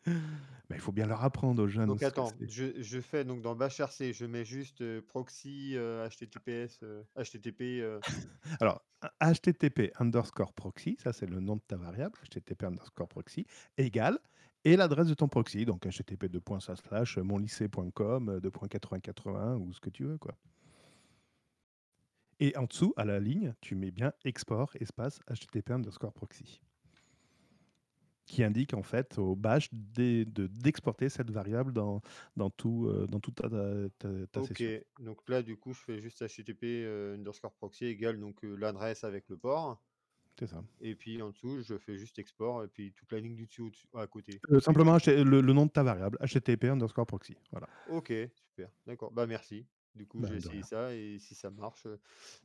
Bah, 0.70 0.76
il 0.76 0.80
faut 0.80 0.92
bien 0.92 1.06
leur 1.06 1.24
apprendre 1.24 1.62
aux 1.62 1.68
jeunes 1.68 1.90
Donc 1.90 1.98
ce 1.98 2.12
que 2.12 2.12
attends, 2.12 2.24
c'est. 2.24 2.46
je 2.46 2.80
je 2.82 3.00
fais 3.00 3.24
donc 3.24 3.42
dans 3.42 3.54
bashrc, 3.56 4.12
je 4.12 4.26
mets 4.26 4.44
juste, 4.44 5.00
proxy, 5.02 5.74
heu, 5.76 6.06
HTTPS, 6.08 6.84
HTTP, 7.16 7.82
Alors 8.60 8.82
HTTP_proxy, 9.22 10.96
ça 11.02 11.12
c'est 11.12 11.26
le 11.26 11.40
nom 11.40 11.56
de 11.56 11.62
ta 11.66 11.76
variable, 11.76 12.16
HTTP_proxy 12.24 13.46
égale 13.78 14.18
et 14.64 14.76
l'adresse 14.76 15.08
de 15.08 15.14
ton 15.14 15.26
proxy, 15.28 15.64
donc 15.64 15.86
http://monlycée.com, 15.86 18.30
heu, 18.30 18.40
2.8080 18.40 19.56
ou 19.56 19.72
ce 19.72 19.80
que 19.80 19.90
tu 19.90 20.04
veux, 20.04 20.18
quoi. 20.18 20.36
Et 22.40 22.56
en 22.56 22.64
dessous, 22.64 22.92
à 22.96 23.04
la 23.04 23.20
ligne, 23.20 23.54
tu 23.60 23.76
mets 23.76 23.92
bien 23.92 24.12
export 24.24 24.72
espace 24.80 25.20
HTTP_proxy 25.30 26.60
qui 28.30 28.42
indique 28.44 28.74
en 28.74 28.82
fait 28.82 29.18
au 29.18 29.36
bash 29.36 29.68
d'e 29.72 30.24
de 30.24 30.46
d'exporter 30.46 31.08
cette 31.08 31.30
variable 31.30 31.72
dans 31.72 32.00
dans 32.36 32.50
tout, 32.50 32.86
heu, 32.88 33.06
dans 33.08 33.20
toute 33.20 33.36
ta 33.36 33.48
ta 33.98 34.26
ta 34.32 34.42
OK, 34.42 34.42
session. 34.42 34.74
donc 34.98 35.28
là, 35.28 35.42
du 35.42 35.56
coup, 35.56 35.72
je 35.72 35.80
fais 35.80 36.00
juste 36.00 36.22
HTTP, 36.26 36.84
heu, 36.84 37.14
underscore 37.14 37.54
proxy 37.54 37.86
égale 37.86 38.18
donc 38.20 38.44
heu, 38.44 38.54
l'adresse 38.56 39.02
avec 39.04 39.28
le 39.28 39.36
port 39.36 39.84
C'est 40.38 40.46
ça. 40.48 40.64
et 40.80 40.96
puis 40.96 41.22
en 41.22 41.30
dessous, 41.30 41.62
je 41.62 41.78
fais 41.78 41.96
juste 41.98 42.18
export 42.18 42.64
et 42.64 42.68
puis 42.68 42.92
toute 42.94 43.12
la 43.12 43.20
ligne 43.20 43.36
du 43.36 43.46
dessus 43.46 43.72
à 43.94 44.06
côté. 44.08 44.42
Simplement 44.60 44.96
le 45.06 45.40
le 45.40 45.52
nom 45.52 45.64
de 45.66 45.70
ta 45.70 45.82
variable, 45.82 46.18
HTTP_proxy, 46.20 47.36
voilà. 47.52 47.68
OK, 47.86 48.12
super, 48.34 48.70
d'accord, 48.86 49.10
bah 49.12 49.26
merci. 49.26 49.66
Du 49.94 50.06
coup, 50.06 50.22
Bah, 50.22 50.28
j'ai 50.28 50.36
essayé 50.36 50.62
rien. 50.62 50.62
ça 50.62 50.94
et 50.94 51.18
si 51.18 51.34
ça 51.34 51.50
marche, 51.50 51.86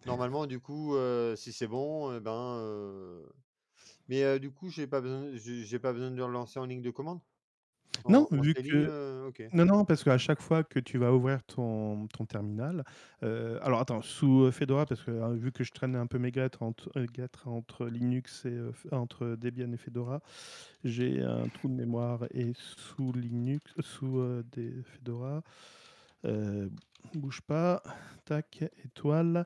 normalement, 0.05 0.47
du 0.47 0.59
coup, 0.59 0.95
si 1.35 1.53
c'est 1.53 1.67
bon, 1.67 2.15
et 2.15 2.19
ben, 2.19 3.23
mais 4.07 4.39
du 4.39 4.51
coup, 4.51 4.69
j'ai 4.69 4.87
pas 4.87 5.01
besoin 5.01 5.31
j'ai 5.35 5.63
j'ai 5.65 5.79
pas 5.79 5.93
besoin 5.93 6.11
de 6.11 6.15
le 6.17 6.23
relancer 6.25 6.59
en 6.59 6.65
ligne 6.65 6.81
de 6.81 6.91
commande? 6.91 7.21
Non, 8.07 8.27
En 8.29 8.29
vu 8.31 8.55
que 8.55 8.91
heu, 8.91 9.25
OK. 9.27 9.43
non, 9.53 9.65
non, 9.65 9.85
parce 9.85 10.03
qu'à 10.03 10.17
chaque 10.17 10.41
fois 10.41 10.63
que 10.63 10.79
tu 10.79 10.97
vas 10.99 11.13
ouvrir 11.13 11.43
ton 11.43 12.07
ton 12.07 12.25
terminal, 12.25 12.83
heu, 13.23 13.59
alors 13.63 13.81
attends, 13.81 14.01
sous, 14.01 14.43
heu, 14.45 14.51
Fedora, 14.51 14.85
parce 14.87 15.03
que, 15.03 15.11
heu, 15.11 15.35
vu 15.35 15.51
que 15.53 15.63
je 15.63 15.71
traîne 15.73 15.95
un 15.95 16.07
peu 16.07 16.19
mes 16.19 16.31
guêtres 16.31 16.63
entre 16.63 16.91
heu, 16.97 17.05
guêtres 17.07 17.47
entre 17.47 17.87
Linux 17.87 18.45
et 18.45 18.49
heu, 18.51 18.71
f 18.73 18.87
entre 18.93 19.37
Debian 19.37 19.71
et 19.73 19.77
Fedora, 19.77 20.21
j'ai 20.85 21.21
un 21.23 21.49
trou 21.49 21.69
de 21.69 21.73
mémoire 21.75 22.25
et 22.31 22.53
sous 22.55 23.13
Linux 23.13 23.73
sous, 23.81 24.19
heu, 24.19 24.45
des 24.51 24.83
Fedora, 24.83 25.43
heu, 26.25 26.71
bouge 27.13 27.41
pas, 27.41 27.83
tac, 28.25 28.63
étoile, 28.85 29.45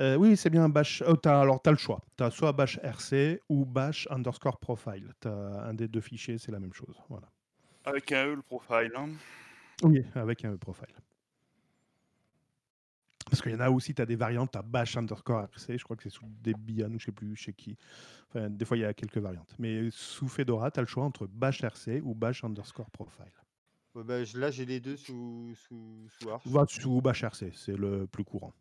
heu, 0.00 0.16
oui, 0.16 0.36
c'est 0.36 0.50
bien 0.50 0.68
bash 0.68 1.02
oh, 1.06 1.16
as 1.24 1.40
alors 1.40 1.62
tu 1.62 1.68
as 1.68 1.72
le 1.72 1.78
choix. 1.78 2.00
Tu 2.16 2.24
as 2.24 2.30
soit 2.30 2.52
bash 2.52 2.78
rc 2.82 3.40
ou 3.48 3.64
bash 3.64 4.06
underscore 4.10 4.58
profile. 4.58 5.12
Tu 5.20 5.28
as 5.28 5.64
un 5.66 5.74
des 5.74 5.88
2 5.88 6.00
fichiers, 6.00 6.38
c'est 6.38 6.52
la 6.52 6.60
même 6.60 6.72
chose, 6.72 6.96
voilà. 7.08 7.28
Avec 7.84 8.10
un 8.12 8.26
E, 8.26 8.34
le 8.34 8.42
profile, 8.42 8.92
hein. 8.96 9.08
Oui, 9.82 10.04
avec 10.14 10.44
un 10.44 10.52
E 10.52 10.56
profile. 10.56 10.94
Parce 13.28 13.42
qu'il 13.42 13.52
y 13.52 13.54
en 13.56 13.60
a 13.60 13.70
aussi, 13.70 13.92
tu 13.92 14.00
as 14.00 14.06
des 14.06 14.14
variantes, 14.14 14.52
tu 14.52 14.58
as 14.58 14.62
bash 14.62 14.96
underscore 14.96 15.42
rc, 15.42 15.76
je 15.76 15.82
crois 15.82 15.96
que 15.96 16.02
c'est 16.04 16.10
sous 16.10 16.26
Debian 16.42 16.92
ou 16.92 16.98
je 17.00 17.06
sais 17.06 17.12
plus 17.12 17.34
chez 17.34 17.52
qui. 17.52 17.76
Enfin, 18.28 18.48
des 18.48 18.64
fois, 18.64 18.76
il 18.76 18.80
y 18.80 18.84
a 18.84 18.94
quelques 18.94 19.18
variantes. 19.18 19.52
Mais 19.58 19.88
sous 19.90 20.28
Fedora, 20.28 20.70
tu 20.70 20.78
as 20.78 20.82
le 20.82 20.88
choix 20.88 21.04
entre 21.04 21.26
bash 21.26 21.62
rc 21.62 22.00
ou 22.04 22.14
bash 22.14 22.44
underscore 22.44 22.90
profile. 22.90 23.32
Ouais, 23.94 24.04
bah, 24.04 24.18
là, 24.34 24.50
j'ai 24.50 24.64
les 24.64 24.78
2 24.78 24.96
sous 24.96 25.54
sous 25.56 26.06
sous 26.08 26.30
Arch. 26.30 26.46
Va 26.46 26.66
sous 26.68 27.00
bash 27.00 27.24
rc, 27.24 27.52
c'est 27.54 27.76
le 27.76 28.06
plus 28.06 28.24
courant. 28.24 28.52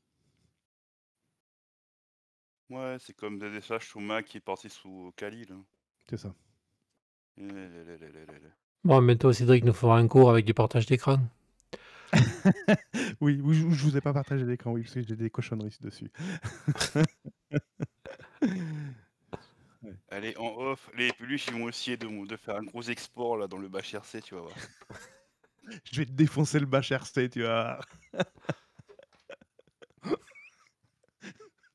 Ouais, 2.69 2.97
c'est 2.99 3.13
comme 3.15 3.39
ZSH 3.39 3.85
sous 3.87 3.99
Mac 3.99 4.25
qui 4.25 4.37
est 4.37 4.41
parti 4.41 4.69
sous 4.69 5.13
Kali, 5.15 5.45
là. 5.45 5.55
C'est 6.09 6.17
ça. 6.17 6.33
Eh. 7.37 7.43
Bon, 8.83 9.01
bientôt 9.01 9.33
Cédric 9.33 9.63
nous 9.65 9.73
fera 9.73 9.97
un 9.97 10.07
cours 10.07 10.29
avec 10.29 10.45
du 10.45 10.53
partage 10.53 10.85
d'écran. 10.85 11.19
Oui, 13.21 13.39
oui, 13.43 13.55
je 13.55 13.69
je 13.69 13.83
vous 13.83 13.97
ai 13.97 14.01
pas 14.01 14.13
partagé 14.13 14.45
l'écran, 14.45 14.71
oui, 14.71 14.81
parce 14.83 14.93
que 14.93 15.01
j'ai 15.01 15.15
des 15.15 15.29
cochonneries 15.29 15.77
dessus. 15.81 16.11
Ouais. 19.81 19.93
Allez, 20.09 20.35
en 20.37 20.47
off, 20.57 20.89
les 20.95 21.11
peluches, 21.13 21.47
ils 21.47 21.53
vont 21.53 21.69
essayer 21.69 21.95
de 21.95 22.35
faire 22.37 22.55
un 22.55 22.63
gros 22.63 22.81
export, 22.81 23.37
là, 23.37 23.47
dans 23.47 23.59
le 23.59 23.67
bash 23.67 23.93
rc, 23.93 24.21
tu 24.23 24.33
vas 24.33 24.41
voir. 24.41 24.55
Je 25.91 25.97
vais 25.97 26.05
te 26.05 26.11
défoncer 26.11 26.59
le 26.59 26.65
bash 26.65 26.91
rc, 26.91 27.29
tu 27.29 27.43
vas. 27.43 27.79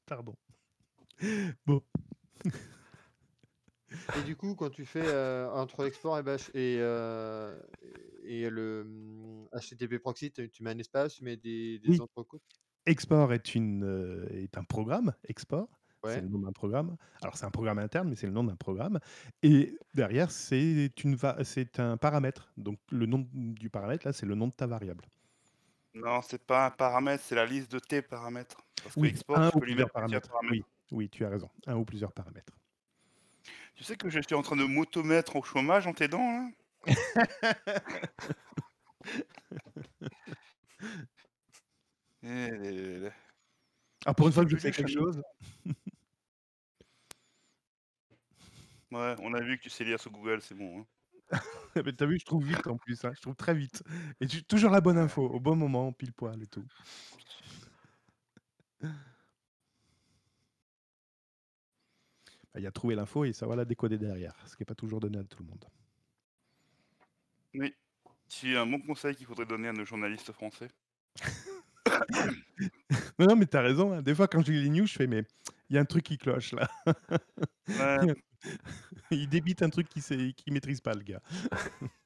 Pardon. 0.06 0.34
Bon. 1.66 1.82
Et 4.14 4.22
du 4.24 4.36
coup, 4.36 4.56
quand 4.56 4.70
tu 4.70 4.84
fais, 4.86 5.12
entre 5.52 5.84
export 5.86 6.18
et 6.18 6.22
bash 6.22 6.50
et 6.54 6.78
heu 6.80 7.62
et 8.24 8.50
le, 8.50 8.84
mmh, 8.84 9.48
HTTP 9.52 9.98
proxy, 10.00 10.32
tu 10.32 10.50
tu 10.50 10.62
mets 10.64 10.70
un 10.70 10.78
espace, 10.78 11.14
tu 11.14 11.24
mets 11.24 11.36
des 11.36 11.78
des 11.78 11.88
Oui. 11.88 12.00
entrecôtes? 12.00 12.42
Export 12.86 13.32
est 13.34 13.54
une, 13.54 13.84
heu, 13.84 14.28
est 14.32 14.58
un 14.58 14.64
programme, 14.64 15.14
export, 15.28 15.68
c'est 16.04 16.20
Ouais. 16.20 16.22
le 16.22 16.28
nom 16.28 16.40
d'un 16.40 16.52
programme. 16.52 16.96
Alors 17.22 17.36
c'est 17.36 17.46
un 17.46 17.50
programme 17.50 17.78
interne, 17.80 18.08
mais 18.10 18.16
c'est 18.16 18.26
le 18.26 18.32
nom 18.32 18.44
d'un 18.44 18.56
programme 18.56 19.00
et 19.42 19.78
derrière, 19.94 20.30
c'est 20.32 20.92
une 21.04 21.16
va 21.16 21.44
c'est 21.44 21.80
un 21.80 21.96
paramètre. 21.98 22.52
Donc 22.58 22.78
le 22.90 23.06
nom 23.06 23.28
du 23.32 23.70
paramètre, 23.70 24.06
là, 24.06 24.12
c'est 24.14 24.26
le 24.26 24.34
nom 24.36 24.48
de 24.48 24.52
ta 24.54 24.66
variable. 24.66 25.06
Non, 25.94 26.22
c'est 26.22 26.44
pas 26.46 26.66
un 26.66 26.70
paramètre, 26.70 27.24
c'est 27.24 27.34
la 27.34 27.46
liste 27.46 27.70
de 27.72 27.80
tes 27.80 28.00
paramètres. 28.00 28.64
Parce 28.82 28.94
que 28.96 29.06
Oui, 29.06 29.08
export, 29.08 29.42
un 29.42 29.50
tu 29.50 29.56
ou 29.56 29.60
peux 29.60 29.66
lui 29.66 29.74
plusieurs 29.74 29.90
mettre 29.90 29.92
plusieurs 29.96 30.22
paramètres. 30.22 30.30
paramètres. 30.30 30.68
Oui, 30.90 31.08
tu 31.08 31.24
as 31.24 31.28
raison, 31.28 31.50
un 31.66 31.76
ou 31.76 31.84
plusieurs 31.84 32.12
paramètres. 32.12 32.58
Tu 33.74 33.84
sais 33.84 33.96
que 33.96 34.08
je 34.10 34.20
suis 34.20 34.34
en 34.34 34.42
train 34.42 34.56
de 34.56 34.64
m'auto-mettre 34.64 35.36
au 35.36 35.42
chômage 35.42 35.86
en 35.86 35.92
t'aidant, 35.92 36.20
là? 36.22 36.48
Eh 42.22 42.48
là 42.50 42.70
là 42.70 42.98
là. 42.98 43.10
Ah, 44.06 44.14
pour 44.14 44.26
une 44.26 44.32
fois 44.32 44.44
que 44.44 44.50
je 44.50 44.56
sais 44.56 44.70
quelque 44.72 44.90
chose? 44.90 45.22
Ouais, 48.92 49.14
on 49.20 49.34
a 49.34 49.40
vu 49.40 49.56
que 49.58 49.62
tu 49.62 49.70
sais 49.70 49.84
lire 49.84 50.00
sur 50.00 50.10
Google, 50.10 50.42
c'est 50.42 50.54
bon, 50.54 50.80
hein. 50.80 50.86
Mais 51.84 51.92
tu 51.92 52.02
as 52.04 52.06
vu, 52.06 52.18
je 52.18 52.24
trouve 52.24 52.44
vite 52.44 52.66
en 52.66 52.76
plus, 52.76 53.04
hein, 53.04 53.12
je 53.14 53.20
trouve 53.20 53.36
très 53.36 53.54
vite 53.54 53.82
et 54.20 54.28
j'ai 54.28 54.42
toujours 54.42 54.70
la 54.70 54.80
bonne 54.80 54.98
info, 54.98 55.22
au 55.26 55.40
bon 55.40 55.56
moment, 55.56 55.92
pile 55.92 56.12
poil 56.12 56.42
et 56.42 56.46
tout. 56.46 56.64
Bah, 58.80 58.88
il 62.56 62.62
y 62.62 62.66
a 62.66 62.70
trouver 62.72 62.94
l'info 62.94 63.24
et 63.24 63.32
savoir 63.32 63.56
la 63.56 63.64
décoder 63.64 63.98
derrière, 63.98 64.34
ce 64.46 64.56
qui 64.56 64.62
est 64.62 64.66
pas 64.66 64.74
toujours 64.74 65.00
donné 65.00 65.18
à 65.18 65.24
tout 65.24 65.42
le 65.42 65.48
monde. 65.48 65.64
Oui, 67.54 67.74
c'est 68.28 68.56
un 68.56 68.66
bon 68.66 68.80
conseil 68.80 69.14
qu'il 69.14 69.26
faudrait 69.26 69.46
donner 69.46 69.68
à 69.68 69.72
nos 69.72 69.84
journalistes 69.84 70.32
français. 70.32 70.68
Non, 73.18 73.26
non, 73.28 73.36
mais 73.36 73.46
tu 73.46 73.56
as 73.56 73.62
raison, 73.62 73.92
hein. 73.92 74.02
Des 74.02 74.14
fois, 74.14 74.28
quand 74.28 74.44
je 74.44 74.52
lis 74.52 74.62
les 74.62 74.70
news, 74.70 74.86
je 74.86 74.94
fais: 74.94 75.06
«Mais 75.06 75.24
il 75.68 75.76
y 75.76 75.78
a 75.78 75.80
un 75.80 75.84
truc 75.84 76.04
qui 76.04 76.18
cloche 76.18 76.52
là». 76.52 76.68
Ouais. 77.68 78.14
Il 79.10 79.28
débite 79.28 79.62
un 79.62 79.68
truc 79.68 79.88
qu'il 79.88 80.00
sait 80.00 80.32
qu'il 80.34 80.52
maîtrise 80.52 80.80
pas 80.80 80.94
le 80.94 81.02
gars. 81.02 81.20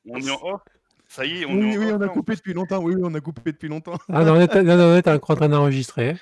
On 0.09 0.19
est 0.19 0.31
en 0.31 0.43
off? 0.43 0.63
Ça 1.07 1.25
y 1.25 1.43
est, 1.43 1.47
on 1.47 1.51
est 1.61 1.77
Oui, 1.77 1.77
en 1.77 1.81
oui, 1.81 1.87
off, 1.93 1.97
on 1.99 2.01
a 2.01 2.09
coupé 2.09 2.35
depuis 2.35 2.55
longtemps. 2.55 2.83
Oui, 2.83 2.95
oui, 2.97 3.03
on 3.05 3.15
a 3.15 3.21
coupé 3.21 3.53
depuis 3.53 3.69
longtemps. 3.69 3.99
Ah 4.09 4.25
non, 4.25 4.33
on 4.35 4.63
non, 4.63 4.77
non, 4.77 5.01
on 5.07 5.11
encore 5.13 5.31
en 5.31 5.37
train 5.37 5.49
d'enregistrer. 5.49 6.17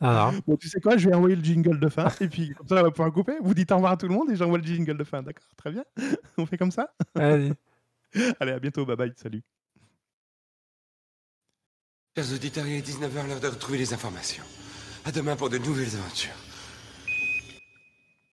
Voilà. 0.00 0.32
Bon, 0.46 0.56
tu 0.56 0.68
sais 0.68 0.80
quoi? 0.80 0.96
Je 0.96 1.08
vais 1.08 1.14
envoyer 1.14 1.36
le 1.36 1.42
jingle 1.44 1.78
de 1.78 1.88
fin 1.88 2.08
et 2.20 2.28
puis 2.28 2.50
comme 2.54 2.68
ça, 2.68 2.76
on 2.80 2.82
va 2.82 2.90
pouvoir 2.90 3.12
couper. 3.12 3.34
Vous 3.42 3.54
dites 3.54 3.70
au 3.72 3.76
revoir 3.76 3.92
à 3.92 3.96
tout 3.96 4.08
le 4.08 4.14
monde 4.14 4.30
et 4.30 4.36
j'envoie 4.36 4.58
le 4.58 4.64
jingle 4.64 4.96
de 4.96 5.04
fin. 5.04 5.22
D'accord? 5.22 5.44
Très 5.56 5.70
bien. 5.70 5.84
On 6.38 6.46
fait 6.46 6.58
comme 6.58 6.70
ça? 6.70 6.92
Vas-y. 7.14 7.52
Allez, 8.40 8.52
à 8.52 8.58
bientôt. 8.58 8.84
Bye 8.86 8.96
bye. 8.96 9.12
Salut. 9.16 9.42
Chers 12.16 12.32
auditeurs, 12.32 12.66
il 12.66 12.74
est 12.74 12.88
19h, 12.88 13.26
l'heure 13.26 13.40
de 13.40 13.48
retrouver 13.48 13.78
les 13.78 13.92
informations. 13.92 14.44
À 15.04 15.10
demain 15.10 15.34
pour 15.36 15.50
de 15.50 15.58
nouvelles 15.58 15.96
aventures. 15.96 16.36